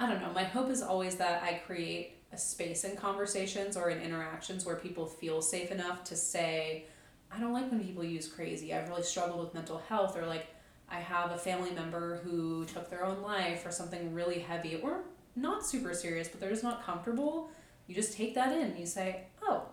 I 0.00 0.08
don't 0.08 0.20
know. 0.22 0.30
My 0.32 0.44
hope 0.44 0.70
is 0.70 0.80
always 0.82 1.16
that 1.16 1.42
I 1.42 1.54
create 1.54 2.17
a 2.32 2.38
space 2.38 2.84
in 2.84 2.96
conversations 2.96 3.76
or 3.76 3.90
in 3.90 4.00
interactions 4.00 4.66
where 4.66 4.76
people 4.76 5.06
feel 5.06 5.40
safe 5.40 5.70
enough 5.70 6.04
to 6.04 6.16
say, 6.16 6.84
I 7.30 7.38
don't 7.38 7.52
like 7.52 7.70
when 7.70 7.84
people 7.84 8.04
use 8.04 8.28
crazy. 8.28 8.74
I've 8.74 8.88
really 8.88 9.02
struggled 9.02 9.40
with 9.40 9.54
mental 9.54 9.78
health, 9.78 10.16
or 10.16 10.26
like 10.26 10.46
I 10.90 11.00
have 11.00 11.30
a 11.30 11.38
family 11.38 11.70
member 11.70 12.20
who 12.24 12.64
took 12.66 12.90
their 12.90 13.04
own 13.04 13.22
life, 13.22 13.66
or 13.66 13.70
something 13.70 14.14
really 14.14 14.40
heavy, 14.40 14.76
or 14.76 15.04
not 15.36 15.64
super 15.64 15.94
serious, 15.94 16.28
but 16.28 16.40
they're 16.40 16.50
just 16.50 16.62
not 16.62 16.84
comfortable. 16.84 17.50
You 17.86 17.94
just 17.94 18.14
take 18.14 18.34
that 18.34 18.52
in. 18.52 18.76
You 18.76 18.86
say, 18.86 19.24
oh, 19.42 19.64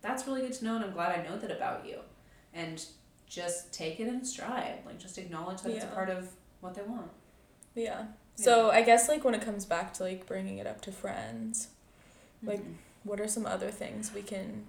that's 0.00 0.26
really 0.26 0.42
good 0.42 0.52
to 0.54 0.64
know, 0.64 0.76
and 0.76 0.84
I'm 0.84 0.92
glad 0.92 1.18
I 1.18 1.22
know 1.22 1.38
that 1.38 1.50
about 1.50 1.86
you. 1.86 1.98
And 2.54 2.84
just 3.26 3.72
take 3.72 4.00
it 4.00 4.08
in 4.08 4.24
stride. 4.24 4.80
Like, 4.84 4.98
just 4.98 5.16
acknowledge 5.16 5.62
that 5.62 5.72
it's 5.72 5.84
a 5.84 5.88
part 5.88 6.10
of 6.10 6.28
what 6.60 6.74
they 6.74 6.82
want. 6.82 7.10
Yeah. 7.74 8.04
So 8.34 8.70
I 8.70 8.82
guess 8.82 9.08
like 9.08 9.24
when 9.24 9.34
it 9.34 9.42
comes 9.42 9.64
back 9.64 9.94
to 9.94 10.02
like 10.02 10.26
bringing 10.26 10.58
it 10.58 10.66
up 10.66 10.80
to 10.82 10.92
friends, 10.92 11.68
Like- 12.42 12.60
Mhm. 12.60 12.74
what 13.04 13.20
are 13.20 13.28
some 13.28 13.46
other 13.46 13.70
things 13.70 14.12
we 14.14 14.22
can? 14.22 14.66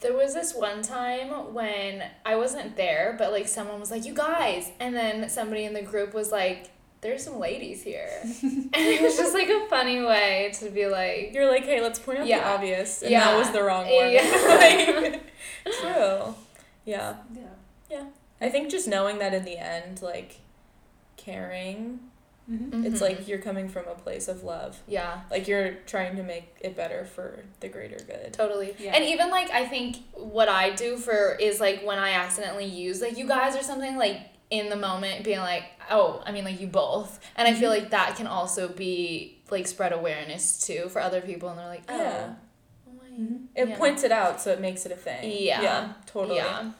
There 0.00 0.12
was 0.14 0.34
this 0.34 0.54
one 0.54 0.82
time 0.82 1.54
when 1.54 2.02
I 2.26 2.34
wasn't 2.36 2.76
there, 2.76 3.14
but 3.18 3.30
like 3.32 3.46
someone 3.46 3.78
was 3.78 3.90
like, 3.90 4.04
"You 4.04 4.14
guys," 4.14 4.70
and 4.80 4.94
then 4.96 5.28
somebody 5.28 5.64
in 5.64 5.74
the 5.74 5.82
group 5.82 6.12
was 6.12 6.32
like, 6.32 6.70
"There's 7.02 7.22
some 7.22 7.38
ladies 7.38 7.82
here," 7.84 8.10
and 8.42 8.70
it 8.74 9.00
was 9.00 9.16
just 9.16 9.32
like 9.32 9.48
a 9.48 9.66
funny 9.68 10.00
way 10.00 10.50
to 10.58 10.70
be 10.70 10.86
like, 10.86 11.32
You're 11.32 11.48
like, 11.48 11.64
hey, 11.64 11.80
let's 11.80 11.98
point 12.00 12.18
out 12.18 12.24
the 12.24 12.30
Yeah. 12.30 12.52
obvious, 12.54 13.02
and 13.02 13.12
that 13.14 13.36
was 13.38 13.50
the 13.52 13.62
wrong 13.62 13.84
one. 13.84 14.10
Yeah. 14.10 14.22
Like, 15.12 15.22
true. 15.80 16.34
Yeah. 16.84 17.16
yeah. 17.88 18.04
I 18.40 18.48
think 18.48 18.70
just 18.70 18.88
knowing 18.88 19.18
that 19.18 19.32
in 19.34 19.44
the 19.44 19.56
end, 19.56 20.02
like, 20.02 20.40
caring, 21.16 22.00
Mm-hmm. 22.50 22.84
it's 22.84 23.00
like 23.00 23.28
you're 23.28 23.38
coming 23.38 23.68
from 23.68 23.86
a 23.86 23.94
place 23.94 24.26
of 24.28 24.42
love. 24.42 24.80
yeah, 24.88 25.20
Like 25.30 25.46
you're 25.46 25.74
trying 25.86 26.16
to 26.16 26.22
make 26.22 26.56
it 26.60 26.76
better 26.76 27.04
for 27.04 27.44
the 27.60 27.68
greater 27.68 27.96
good. 28.04 28.32
totally. 28.32 28.74
Yeah. 28.78 28.94
And 28.94 29.04
even 29.04 29.30
like 29.30 29.50
I 29.50 29.64
think 29.66 29.98
what 30.14 30.48
I 30.48 30.70
do 30.70 30.96
for 30.96 31.36
is 31.40 31.60
like 31.60 31.84
when 31.84 31.98
I 31.98 32.10
accidentally 32.12 32.64
use 32.66 33.00
like 33.00 33.16
you 33.16 33.26
guys 33.28 33.54
or 33.56 33.62
something 33.62 33.96
like 33.96 34.18
in 34.50 34.68
the 34.70 34.76
moment 34.76 35.24
being 35.24 35.38
like, 35.38 35.64
oh, 35.90 36.22
I 36.26 36.32
mean 36.32 36.44
like 36.44 36.60
you 36.60 36.66
both, 36.66 37.20
and 37.36 37.46
I 37.48 37.54
feel 37.54 37.70
Mm-hmm. 37.70 37.82
like 37.82 37.90
that 37.90 38.16
can 38.16 38.26
also 38.26 38.68
be 38.68 39.38
like 39.50 39.66
spread 39.66 39.92
awareness 39.92 40.60
too 40.66 40.88
for 40.90 41.00
other 41.00 41.20
people, 41.20 41.48
and 41.48 41.58
they're 41.58 41.68
like, 41.68 41.84
oh, 41.88 41.96
Yeah. 41.96 42.34
oh 42.88 42.92
my- 42.92 43.08
Mm-hmm. 43.18 43.36
It 43.54 43.68
Yeah. 43.68 43.76
points 43.78 44.02
it 44.04 44.10
out, 44.12 44.40
so 44.40 44.50
it 44.52 44.60
makes 44.60 44.84
it 44.84 44.92
a 44.92 44.96
thing. 44.96 45.30
Yeah. 45.30 45.62
Yeah. 45.62 45.92
Totally. 46.06 46.36
yeah. 46.36 46.72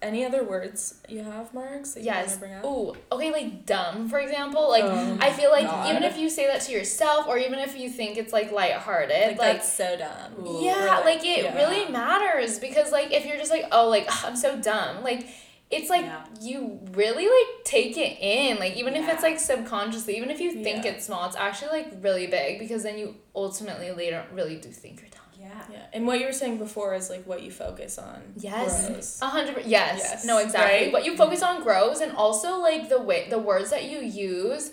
Any 0.00 0.24
other 0.24 0.44
words 0.44 1.00
you 1.08 1.24
have, 1.24 1.52
Margs, 1.52 1.94
that 1.94 2.02
you 2.02 2.06
want 2.06 2.18
Yes. 2.20 2.34
to 2.34 2.38
bring 2.38 2.52
up? 2.54 2.64
Ooh, 2.64 2.94
okay, 3.10 3.32
like 3.32 3.66
dumb, 3.66 4.08
for 4.08 4.20
example. 4.20 4.68
Like 4.68 4.84
Oh, 4.84 5.18
I 5.20 5.32
feel 5.32 5.50
like 5.50 5.64
God. 5.66 5.90
even 5.90 6.04
if 6.04 6.16
you 6.16 6.30
say 6.30 6.46
that 6.46 6.60
to 6.62 6.72
yourself, 6.72 7.26
or 7.26 7.36
even 7.36 7.58
if 7.58 7.76
you 7.76 7.90
think 7.90 8.16
it's 8.16 8.32
like 8.32 8.52
lighthearted, 8.52 9.28
Like, 9.30 9.38
like, 9.38 9.56
that's 9.56 9.72
so 9.72 9.96
dumb. 9.96 10.46
Ooh. 10.46 10.62
yeah, 10.64 11.00
Or, 11.00 11.04
like 11.04 11.24
it 11.24 11.42
yeah. 11.44 11.56
really 11.56 11.90
matters 11.90 12.60
because 12.60 12.92
like 12.92 13.12
if 13.12 13.26
you're 13.26 13.38
just 13.38 13.50
like 13.50 13.66
oh 13.72 13.88
like 13.88 14.06
I'm 14.24 14.36
so 14.36 14.56
dumb, 14.56 15.02
like 15.02 15.26
it's 15.70 15.90
like 15.90 16.02
Yeah. 16.04 16.24
you 16.40 16.78
really 16.92 17.24
like 17.26 17.64
take 17.64 17.96
it 17.98 18.18
in, 18.20 18.58
like 18.58 18.76
even 18.76 18.94
if 18.94 19.08
it's 19.08 19.22
like 19.24 19.40
subconsciously, 19.40 20.16
even 20.16 20.30
if 20.30 20.40
you 20.40 20.62
think 20.62 20.84
Yeah. 20.84 20.92
it's 20.92 21.06
small, 21.06 21.26
it's 21.26 21.36
actually 21.36 21.70
like 21.70 21.92
really 22.00 22.28
big 22.28 22.60
because 22.60 22.84
then 22.84 22.98
you 22.98 23.16
ultimately 23.34 23.90
later 23.90 24.24
really 24.32 24.56
do 24.56 24.68
think 24.70 25.00
you're 25.00 25.07
dumb. 25.07 25.07
Yeah. 25.38 25.62
Yeah. 25.70 25.82
And 25.92 26.06
what 26.06 26.18
you 26.18 26.26
were 26.26 26.32
saying 26.32 26.58
before 26.58 26.94
is 26.94 27.08
like 27.10 27.24
what 27.26 27.42
you 27.42 27.50
focus 27.50 27.98
on. 27.98 28.20
Yes. 28.36 29.20
A 29.22 29.26
hundred 29.26 29.64
yes. 29.66 29.98
Yes, 30.02 30.24
No, 30.24 30.38
exactly. 30.38 30.84
right? 30.86 30.92
What 30.92 31.04
you 31.04 31.16
focus 31.16 31.42
on 31.42 31.62
grows 31.62 32.00
and 32.00 32.12
also 32.12 32.58
like 32.58 32.88
the 32.88 33.00
way 33.00 33.28
the 33.30 33.38
words 33.38 33.70
that 33.70 33.84
you 33.84 33.98
use. 34.00 34.72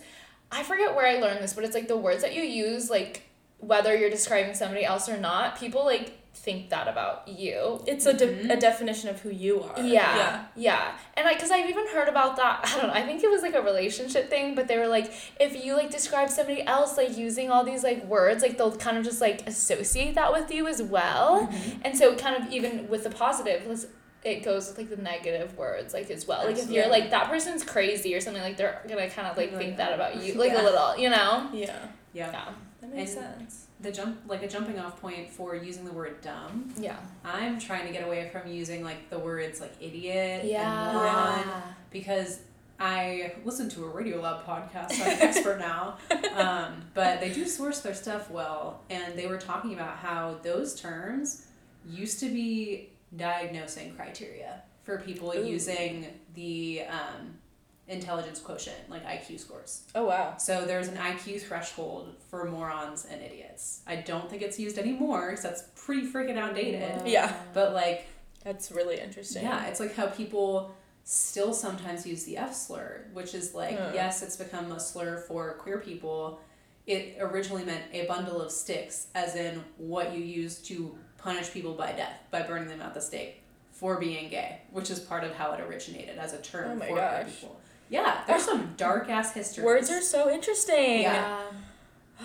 I 0.52 0.64
forget 0.64 0.96
where 0.96 1.06
I 1.08 1.20
learned 1.20 1.44
this, 1.44 1.54
but 1.54 1.64
it's 1.64 1.76
like 1.76 1.88
the 1.88 1.98
words 1.98 2.22
that 2.24 2.34
you 2.36 2.42
use, 2.44 2.90
like 2.90 3.24
whether 3.60 3.96
you're 3.96 4.10
describing 4.10 4.54
somebody 4.56 4.86
else 4.86 5.08
or 5.10 5.18
not, 5.18 5.58
people 5.60 5.86
like 5.86 6.18
think 6.36 6.70
that 6.70 6.88
about 6.88 7.28
you. 7.28 7.82
It's 7.88 8.06
a, 8.06 8.14
de- 8.14 8.28
Mhm. 8.28 8.52
a 8.52 8.58
definition 8.58 9.10
of 9.10 9.22
who 9.22 9.30
you 9.30 9.64
are. 9.64 9.80
Yeah, 9.82 10.46
yeah, 10.56 10.92
and 11.16 11.28
I, 11.28 11.34
cause 11.36 11.50
I've 11.52 11.70
even 11.70 11.88
heard 11.88 12.08
about 12.10 12.36
that. 12.36 12.60
I 12.66 12.78
don't 12.78 12.88
know. 12.88 12.94
I 12.94 13.04
think 13.04 13.24
it 13.24 13.30
was 13.30 13.42
like 13.42 13.56
a 13.56 13.62
relationship 13.62 14.30
thing, 14.30 14.54
but 14.56 14.68
they 14.68 14.78
were 14.78 14.88
like, 14.88 15.12
if 15.40 15.64
you 15.64 15.76
like 15.76 15.90
describe 15.92 16.30
somebody 16.30 16.62
else 16.64 16.98
like 16.98 17.18
using 17.18 17.50
all 17.50 17.64
these 17.64 17.84
like 17.84 18.06
words, 18.06 18.44
like 18.44 18.58
they'll 18.58 18.76
kind 18.76 18.98
of 18.98 19.04
just 19.04 19.22
like 19.22 19.48
associate 19.48 20.16
that 20.16 20.32
with 20.34 20.52
you 20.52 20.68
as 20.68 20.82
well, 20.84 21.48
Mm-hmm. 21.48 21.82
and 21.84 21.98
so 21.98 22.16
kind 22.16 22.36
of 22.44 22.52
even 22.52 22.88
with 22.90 23.04
the 23.04 23.10
positive, 23.10 23.66
let's- 23.68 23.88
it 24.24 24.44
goes 24.44 24.68
with 24.70 24.78
like 24.80 24.90
the 24.90 24.98
negative 24.98 25.56
words 25.56 25.94
like 25.94 26.10
as 26.10 26.26
well. 26.28 26.46
Like 26.48 26.58
if 26.58 26.70
you're 26.72 26.88
like 26.88 27.12
that 27.12 27.30
person's 27.30 27.64
crazy 27.64 28.16
or 28.16 28.20
something, 28.22 28.42
like 28.42 28.58
they're 28.58 28.82
gonna 28.90 29.08
kind 29.10 29.28
of 29.28 29.38
like 29.38 29.52
Like, 29.52 29.60
think 29.62 29.78
that 29.78 29.94
about 29.94 30.22
you, 30.24 30.34
like 30.34 30.52
yeah. 30.52 30.62
a 30.62 30.64
little, 30.64 30.98
you 30.98 31.10
know. 31.12 31.48
Yeah. 31.54 31.78
Yeah. 32.12 32.32
Yeah, 32.32 32.46
That 32.82 32.94
makes 32.96 33.16
And- 33.16 33.40
sense. 33.40 33.65
The 33.82 33.92
jump, 33.92 34.22
like 34.28 34.42
a 34.42 34.48
jumping 34.48 34.80
off 34.80 35.02
point 35.02 35.30
for 35.30 35.56
using 35.56 35.86
the 35.86 35.92
word 35.92 36.22
dumb. 36.22 36.74
yeah, 36.78 36.98
I'm 37.24 37.60
trying 37.60 37.86
to 37.86 37.94
get 37.94 38.06
away 38.06 38.30
from 38.30 38.52
using 38.52 38.84
like 38.84 39.10
the 39.10 39.20
words 39.20 39.60
like 39.60 39.74
idiot 39.82 40.42
and 40.42 40.50
yeah, 40.50 40.94
moron 40.94 41.64
because 41.92 42.40
I 42.80 43.34
listen 43.44 43.70
to 43.70 43.86
a 43.86 43.90
Radiolab 43.90 44.44
podcast, 44.46 44.94
so 44.94 45.04
I'm 45.04 45.12
an 45.12 45.22
expert 45.22 45.60
now. 45.60 45.98
Um, 46.36 46.84
but 46.94 47.22
they 47.22 47.32
do 47.32 47.46
source 47.46 47.80
their 47.80 47.94
stuff 47.94 48.30
well, 48.30 48.82
and 48.90 49.18
they 49.18 49.28
were 49.28 49.38
talking 49.38 49.74
about 49.74 49.98
how 49.98 50.38
those 50.44 50.80
terms 50.80 51.48
used 51.88 52.20
to 52.20 52.28
be 52.28 52.90
diagnosing 53.16 53.96
criteria 53.96 54.62
for 54.84 55.00
people 55.00 55.34
Ooh. 55.36 55.46
using 55.46 56.08
the 56.34 56.84
um, 56.90 57.36
intelligence 57.88 58.40
quotient, 58.40 58.90
like 58.90 59.06
IQ 59.06 59.40
scores. 59.40 59.84
Oh 59.94 60.06
wow. 60.06 60.38
So 60.38 60.66
there's 60.66 60.88
an 60.88 60.98
IQ 60.98 61.42
threshold 61.42 62.16
for 62.30 62.46
morons 62.50 63.06
and 63.10 63.22
idiots. 63.22 63.82
I 63.86 63.98
don't 63.98 64.30
think 64.30 64.42
it's 64.42 64.60
used 64.60 64.78
anymore 64.78 65.30
because 65.30 65.44
that's 65.44 65.64
pretty 65.76 66.08
freaking 66.08 66.38
outdated. 66.38 67.08
Yeah. 67.08 67.34
But 67.54 67.74
like, 67.74 68.08
That's 68.44 68.72
really 68.72 69.00
interesting. 69.00 69.44
yeah, 69.44 69.66
it's 69.68 69.80
like 69.80 69.96
how 69.96 70.08
people 70.08 70.76
still 71.04 71.54
sometimes 71.54 72.06
use 72.08 72.24
the 72.24 72.38
F 72.38 72.56
slur, 72.56 73.06
which 73.14 73.36
is 73.36 73.54
like, 73.54 73.78
Huh. 73.78 73.92
yes, 73.94 74.24
it's 74.24 74.36
become 74.36 74.72
a 74.72 74.80
slur 74.80 75.18
for 75.18 75.54
queer 75.54 75.78
people. 75.78 76.40
It 76.88 77.18
originally 77.20 77.64
meant 77.64 77.84
a 77.94 78.06
bundle 78.08 78.42
of 78.42 78.52
sticks, 78.52 79.08
as 79.16 79.36
in 79.36 79.64
what 79.78 80.14
you 80.16 80.24
use 80.24 80.60
to 80.64 80.96
punish 81.18 81.52
people 81.52 81.74
by 81.74 81.92
death, 81.92 82.20
by 82.32 82.42
burning 82.44 82.68
them 82.70 82.82
at 82.82 82.94
the 82.94 83.02
stake 83.02 83.42
for 83.72 84.00
being 84.00 84.30
gay, 84.30 84.62
which 84.72 84.90
is 84.90 85.00
part 85.00 85.24
of 85.24 85.34
how 85.36 85.52
it 85.54 85.60
originated 85.62 86.18
as 86.18 86.34
a 86.34 86.38
term 86.42 86.72
Oh 86.72 86.76
my 86.76 86.88
for 86.88 86.94
queer 86.94 87.26
people. 87.28 87.60
Yeah, 87.90 88.22
there's 88.28 88.44
some 88.44 88.74
dark 88.78 89.10
ass 89.10 89.34
history. 89.34 89.64
Words 89.64 89.90
are 89.92 90.02
so 90.02 90.30
interesting. 90.32 91.02
Yeah. 91.04 91.42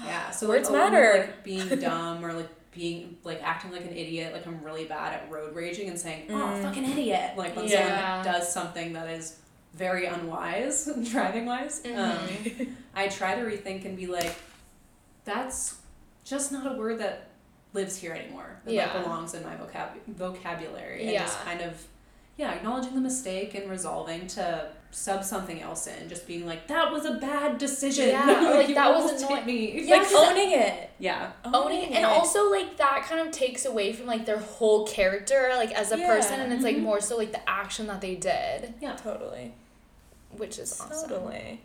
Yeah, 0.04 0.30
so 0.30 0.46
Words 0.48 0.70
like, 0.70 0.84
with, 0.84 0.92
matter. 0.92 1.18
like 1.18 1.42
being 1.42 1.68
dumb 1.80 2.24
or 2.24 2.32
like 2.32 2.48
being 2.70 3.16
like 3.24 3.42
acting 3.42 3.72
like 3.72 3.80
an 3.84 3.90
idiot, 3.92 4.32
like 4.32 4.46
I'm 4.46 4.62
really 4.62 4.84
bad 4.84 5.14
at 5.14 5.28
road 5.30 5.52
raging 5.56 5.88
and 5.88 5.98
saying, 5.98 6.26
"Oh, 6.30 6.34
Mm. 6.34 6.62
fucking 6.62 6.84
idiot!" 6.92 7.32
Like 7.36 7.56
when 7.56 7.66
Yeah. 7.66 8.22
someone 8.22 8.24
does 8.40 8.52
something 8.52 8.92
that 8.92 9.08
is 9.10 9.36
very 9.74 10.06
unwise 10.06 10.88
driving 11.10 11.44
wise. 11.44 11.82
Um, 11.84 11.90
Mhm. 11.92 12.72
I 12.94 13.08
try 13.08 13.34
to 13.34 13.40
rethink 13.42 13.84
and 13.84 13.96
be 13.96 14.06
like, 14.06 14.32
"That's 15.24 15.76
just 16.24 16.52
not 16.52 16.72
a 16.72 16.76
word 16.78 17.00
that 17.00 17.26
lives 17.72 17.96
here 17.96 18.12
anymore. 18.12 18.60
That 18.64 18.72
Yeah. 18.72 18.92
like, 18.94 19.02
belongs 19.02 19.34
in 19.34 19.42
my 19.42 19.56
vocab- 19.56 19.98
vocabulary." 20.06 21.02
And 21.02 21.10
Yeah. 21.10 21.22
just 21.24 21.40
kind 21.44 21.60
of, 21.62 21.84
yeah, 22.40 22.52
acknowledging 22.52 22.94
the 22.94 23.00
mistake 23.00 23.54
and 23.54 23.68
resolving 23.70 24.26
to 24.28 24.68
sub 24.92 25.22
something 25.22 25.60
else 25.62 25.86
in, 25.86 26.08
just 26.08 26.26
being 26.26 26.46
like, 26.46 26.66
"That 26.68 26.90
was 26.90 27.04
a 27.04 27.12
bad 27.14 27.58
decision." 27.58 28.08
Yeah, 28.08 28.50
or, 28.50 28.54
like, 28.62 28.74
that 28.74 28.90
was 28.94 29.04
almost 29.04 29.20
hit 29.28 29.30
annoying. 29.30 29.46
me. 29.46 29.82
Yeah, 29.82 29.96
like 29.96 30.02
'cause- 30.08 30.14
owning 30.28 30.50
it. 30.52 30.90
Yeah. 30.98 31.32
owning 31.44 31.82
it 31.84 31.92
and 31.92 32.04
also 32.04 32.50
like 32.50 32.76
that 32.76 33.04
kind 33.08 33.26
of 33.26 33.32
takes 33.32 33.64
away 33.64 33.92
from 33.92 34.06
like 34.06 34.26
their 34.26 34.38
whole 34.38 34.86
character 34.86 35.50
like 35.56 35.72
as 35.72 35.92
a 35.92 35.98
Yeah. 35.98 36.06
person 36.14 36.40
and 36.40 36.52
it's 36.52 36.62
like 36.64 36.76
Mhm. 36.76 36.82
more 36.82 37.00
so 37.00 37.16
like 37.16 37.32
the 37.32 37.48
action 37.48 37.86
that 37.86 38.00
they 38.02 38.16
did 38.16 38.74
Yeah. 38.80 38.96
totally. 38.96 39.54
which 40.36 40.58
is 40.58 40.78
awesome 40.80 41.08
Totally. 41.08 41.60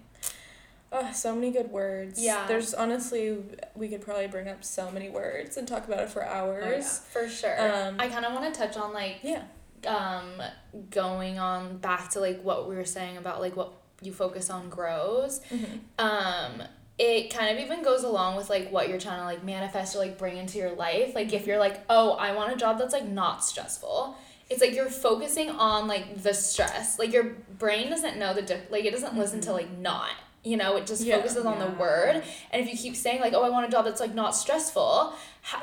Oh, 0.91 1.11
so 1.13 1.35
many 1.35 1.51
good 1.51 1.69
words. 1.71 2.17
Yeah. 2.23 2.45
There's 2.47 2.73
honestly, 2.73 3.37
we 3.75 3.89
could 3.89 4.01
probably 4.01 4.27
bring 4.27 4.47
up 4.47 4.63
so 4.63 4.89
many 4.91 5.09
words 5.09 5.57
and 5.57 5.67
talk 5.67 5.85
about 5.87 5.99
it 5.99 6.09
for 6.09 6.23
hours. 6.23 6.99
for 7.11 7.27
sure 7.27 7.55
Um, 7.59 7.97
i 7.99 8.07
kind 8.07 8.23
of 8.25 8.33
want 8.33 8.51
to 8.53 8.57
touch 8.57 8.77
on 8.77 8.93
like 8.93 9.17
Yeah. 9.21 9.41
Um 9.87 10.41
going 10.89 11.39
on 11.39 11.77
back 11.77 12.09
to 12.11 12.19
like 12.19 12.41
what 12.43 12.67
we 12.69 12.75
were 12.75 12.85
saying 12.85 13.17
about 13.17 13.41
like 13.41 13.55
what 13.55 13.71
you 14.01 14.11
focus 14.11 14.49
on 14.49 14.69
grows 14.69 15.41
Mhm. 15.51 15.79
um 15.99 16.63
it 16.97 17.29
kind 17.33 17.57
of 17.57 17.63
even 17.63 17.83
goes 17.83 18.03
along 18.03 18.37
with 18.37 18.49
like 18.49 18.69
what 18.71 18.87
you're 18.87 18.99
trying 18.99 19.19
to 19.19 19.25
like 19.25 19.43
manifest 19.43 19.95
or 19.95 19.99
like 19.99 20.17
bring 20.17 20.37
into 20.37 20.57
your 20.57 20.71
life. 20.71 21.13
Like 21.13 21.33
if 21.33 21.45
you're 21.45 21.59
like 21.59 21.81
oh 21.89 22.11
i 22.13 22.33
want 22.33 22.53
a 22.53 22.55
job 22.55 22.77
that's 22.77 22.93
like 22.93 23.07
not 23.07 23.43
stressful 23.43 24.15
it's 24.49 24.61
like 24.61 24.75
you're 24.75 24.89
focusing 24.91 25.49
on 25.49 25.87
like 25.87 26.21
the 26.21 26.31
stress. 26.33 26.99
Like 26.99 27.11
your 27.11 27.23
brain 27.57 27.89
doesn't 27.89 28.17
know 28.17 28.33
the 28.35 28.43
diff- 28.43 28.69
like 28.69 28.85
it 28.85 28.91
doesn't 28.91 29.17
listen 29.17 29.41
to 29.41 29.51
like 29.51 29.71
not 29.79 30.11
you 30.45 30.55
know 30.57 30.77
it 30.77 30.85
just 30.85 31.03
Yeah. 31.03 31.17
focuses 31.17 31.45
on 31.45 31.59
the 31.59 31.67
word 31.79 32.21
and 32.51 32.61
if 32.63 32.69
you 32.71 32.77
keep 32.77 32.95
saying 32.95 33.19
like 33.19 33.33
oh 33.33 33.43
i 33.43 33.49
want 33.49 33.67
a 33.67 33.69
job 33.69 33.83
that's 33.85 33.99
like 33.99 34.13
not 34.13 34.35
stressful 34.35 35.13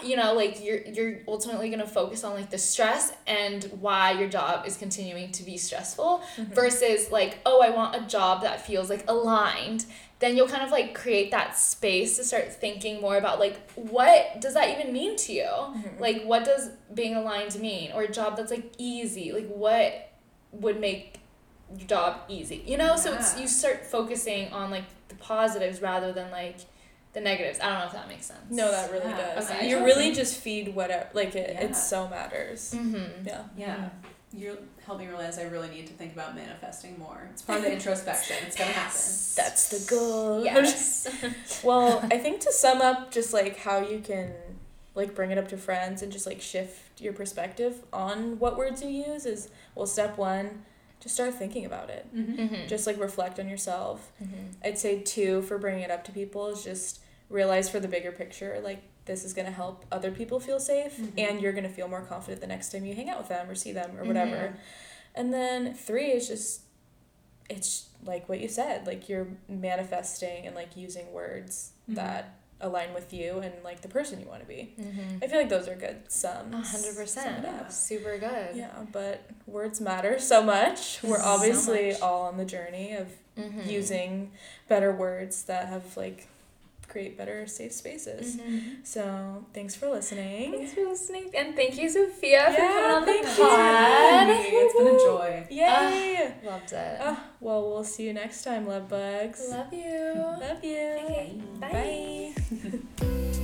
you 0.03 0.17
know 0.17 0.35
like 0.35 0.63
you're 0.65 0.81
you're 0.83 1.21
ultimately 1.29 1.69
going 1.69 1.81
to 1.81 1.87
focus 1.87 2.25
on 2.25 2.35
like 2.35 2.51
the 2.51 2.59
stress 2.59 3.13
and 3.27 3.65
why 3.81 4.11
your 4.13 4.29
job 4.29 4.67
is 4.67 4.77
continuing 4.77 5.31
to 5.33 5.43
be 5.45 5.57
stressful 5.57 6.23
Mhm. 6.37 6.55
versus 6.55 7.11
like 7.11 7.39
oh 7.47 7.63
i 7.63 7.71
want 7.71 7.95
a 7.97 8.01
job 8.07 8.43
that 8.43 8.67
feels 8.67 8.91
like 8.91 9.05
aligned 9.09 9.87
then 10.19 10.37
you'll 10.37 10.47
kind 10.49 10.63
of 10.63 10.71
like 10.71 10.95
create 10.95 11.31
that 11.33 11.59
space 11.59 12.17
to 12.17 12.23
start 12.25 12.53
thinking 12.53 13.01
more 13.01 13.17
about 13.17 13.41
like 13.41 13.71
what 13.75 14.41
does 14.41 14.55
that 14.55 14.69
even 14.79 14.93
mean 14.93 15.17
to 15.17 15.33
you? 15.33 15.51
Like 15.99 16.23
what 16.23 16.45
does 16.45 16.71
being 16.95 17.17
aligned 17.17 17.59
mean? 17.59 17.91
Or 17.93 18.03
a 18.03 18.09
job 18.13 18.37
that's 18.37 18.53
like 18.53 18.71
easy. 18.79 19.33
Like 19.33 19.49
what 19.49 20.11
would 20.53 20.79
make 20.79 21.19
your 21.78 21.89
job 21.89 22.20
easy? 22.28 22.62
You 22.66 22.77
know? 22.78 22.97
So 22.97 23.15
it's 23.15 23.39
you 23.40 23.47
start 23.49 23.85
focusing 23.85 24.53
on 24.53 24.70
like 24.70 24.85
the 25.09 25.15
positives 25.16 25.81
rather 25.82 26.12
than 26.12 26.31
like 26.31 26.57
the 27.12 27.20
negatives. 27.20 27.61
I 27.61 27.69
don't 27.69 27.78
know 27.81 27.86
if 27.86 27.93
that 27.93 28.09
makes 28.09 28.27
sense. 28.27 28.40
No, 28.51 28.70
that 28.70 28.90
really 28.90 29.09
Yeah. 29.11 29.35
does. 29.35 29.51
Okay. 29.51 29.69
You 29.69 29.85
really 29.85 30.05
think- 30.05 30.16
just 30.16 30.39
feed 30.40 30.74
whatever, 30.74 31.09
like 31.12 31.35
it, 31.35 31.51
Yeah. 31.55 31.65
it 31.65 31.77
so 31.77 32.09
matters. 32.09 32.73
Mm-hmm. 32.74 33.27
Yeah. 33.27 33.43
Yeah. 33.57 33.89
you 34.35 34.57
help 34.86 34.99
me 34.99 35.07
realize 35.07 35.39
I 35.39 35.43
really 35.43 35.69
need 35.69 35.86
to 35.89 35.93
think 35.93 36.15
about 36.15 36.35
manifesting 36.35 36.99
more. 36.99 37.28
It's 37.32 37.43
part 37.43 37.59
of 37.59 37.65
the 37.66 37.73
introspection. 37.74 38.36
It's 38.47 38.57
gonna 38.57 38.70
happen. 38.73 38.97
That's 39.36 39.69
the 39.69 39.94
goal. 39.94 40.43
Yes. 40.43 41.07
well, 41.62 41.99
I 42.11 42.16
think 42.16 42.40
to 42.40 42.51
sum 42.53 42.81
up 42.81 43.11
just 43.12 43.35
like 43.35 43.59
how 43.59 43.81
you 43.81 43.99
can 43.99 44.32
like 44.94 45.15
bring 45.15 45.31
it 45.32 45.36
up 45.36 45.49
to 45.49 45.59
friends 45.59 46.01
and 46.01 46.11
just 46.11 46.24
like 46.27 46.40
shift 46.40 46.99
your 46.99 47.12
perspective 47.12 47.82
on 47.93 48.39
what 48.39 48.57
words 48.57 48.82
you 48.82 48.89
use 48.89 49.27
is 49.27 49.51
well 49.74 49.86
step 49.86 50.16
1 50.16 50.62
just 51.03 51.15
start 51.16 51.35
thinking 51.35 51.65
about 51.65 51.91
it. 51.91 52.07
Mm-hmm. 52.15 52.43
mm-hmm. 52.43 52.66
Just 52.69 52.87
like 52.87 52.99
reflect 53.01 53.41
on 53.41 53.49
yourself. 53.49 54.12
mm-hmm. 54.23 54.47
I'd 54.65 54.79
say 54.79 55.01
2 55.01 55.43
for 55.43 55.59
bringing 55.59 55.83
it 55.83 55.91
up 55.91 56.05
to 56.05 56.12
people 56.12 56.47
is 56.49 56.62
just 56.62 57.01
realize 57.29 57.69
for 57.69 57.81
the 57.81 57.89
bigger 57.89 58.12
picture 58.12 58.61
like 58.62 58.83
this 59.07 59.24
is 59.24 59.33
going 59.33 59.47
to 59.47 59.53
help 59.53 59.85
other 59.91 60.11
people 60.12 60.39
feel 60.39 60.61
safe 60.61 60.97
Mhm. 60.99 61.12
and 61.19 61.41
you're 61.41 61.53
going 61.53 61.65
to 61.65 61.70
feel 61.70 61.89
more 61.89 62.03
confident 62.03 62.41
the 62.41 62.47
next 62.47 62.70
time 62.70 62.85
you 62.85 62.95
hang 62.95 63.09
out 63.09 63.19
with 63.19 63.29
them 63.29 63.49
or 63.51 63.55
see 63.57 63.73
them 63.73 63.99
or 63.99 64.05
whatever. 64.05 64.37
Mhm. 64.55 64.57
And 65.16 65.35
then 65.35 65.74
3 65.74 66.12
is 66.12 66.29
just 66.29 66.61
it's 67.51 67.89
like 68.05 68.29
what 68.29 68.39
you 68.41 68.49
said, 68.49 68.87
like 68.87 69.09
you're 69.09 69.27
manifesting 69.49 70.47
and 70.47 70.55
like 70.55 70.77
using 70.77 71.12
words 71.12 71.73
that 71.89 72.37
align 72.62 72.94
with 72.94 73.12
you 73.12 73.39
and 73.40 73.52
like 73.64 73.80
the 73.82 73.89
person 73.89 74.20
you 74.20 74.26
want 74.26 74.40
to 74.40 74.47
be. 74.47 74.74
Mm-hmm. 74.80 75.18
I 75.22 75.26
feel 75.26 75.39
like 75.39 75.48
those 75.51 75.68
are 75.68 75.74
good 75.74 76.10
sums. 76.10 76.70
hundred 76.70 76.97
percent. 76.97 77.44
up. 77.44 77.70
Super 77.70 78.16
good. 78.18 78.55
Yeah, 78.56 78.70
but 78.93 79.28
words 79.47 79.80
matter 79.80 80.18
so 80.18 80.43
much. 80.43 81.01
We're 81.05 81.18
So 81.18 81.24
obviously 81.24 81.90
much. 81.93 82.01
all 82.01 82.22
on 82.22 82.36
the 82.39 82.44
journey 82.47 82.94
of 82.94 83.09
Mm-hmm. 83.34 83.66
using 83.70 84.30
better 84.68 84.93
words 84.94 85.44
that 85.44 85.68
have 85.68 85.97
like 85.97 86.28
create 86.93 87.16
better 87.16 87.47
safe 87.47 87.73
spaces. 87.73 88.36
Mm-hmm. 88.36 88.85
So 88.85 89.47
thanks 89.55 89.74
for 89.74 89.89
listening. 89.89 90.52
Thanks 90.52 90.74
for 90.74 90.85
listening. 90.85 91.31
And 91.35 91.56
thank 91.56 91.78
you, 91.78 91.89
Sophia, 91.89 92.31
yeah, 92.31 92.52
for 92.52 92.60
coming 92.60 92.90
on 92.90 93.05
the 93.06 93.19
pod. 93.36 94.27
It's 94.31 94.74
been 94.77 94.86
a 94.89 94.98
joy. 94.98 95.47
Yay! 95.51 96.16
Uh, 96.16 96.51
loved 96.51 96.73
it. 96.73 97.01
Uh, 97.01 97.16
well, 97.40 97.62
we'll 97.70 97.85
see 97.85 98.06
you 98.06 98.12
next 98.12 98.44
time, 98.44 98.66
love 98.66 98.89
bugs. 98.89 99.48
Love 99.51 99.73
you. 99.73 100.12
Love 100.14 100.62
you. 100.62 100.98
Okay. 101.05 101.40
Bye. 101.59 102.35
Bye. 103.01 103.39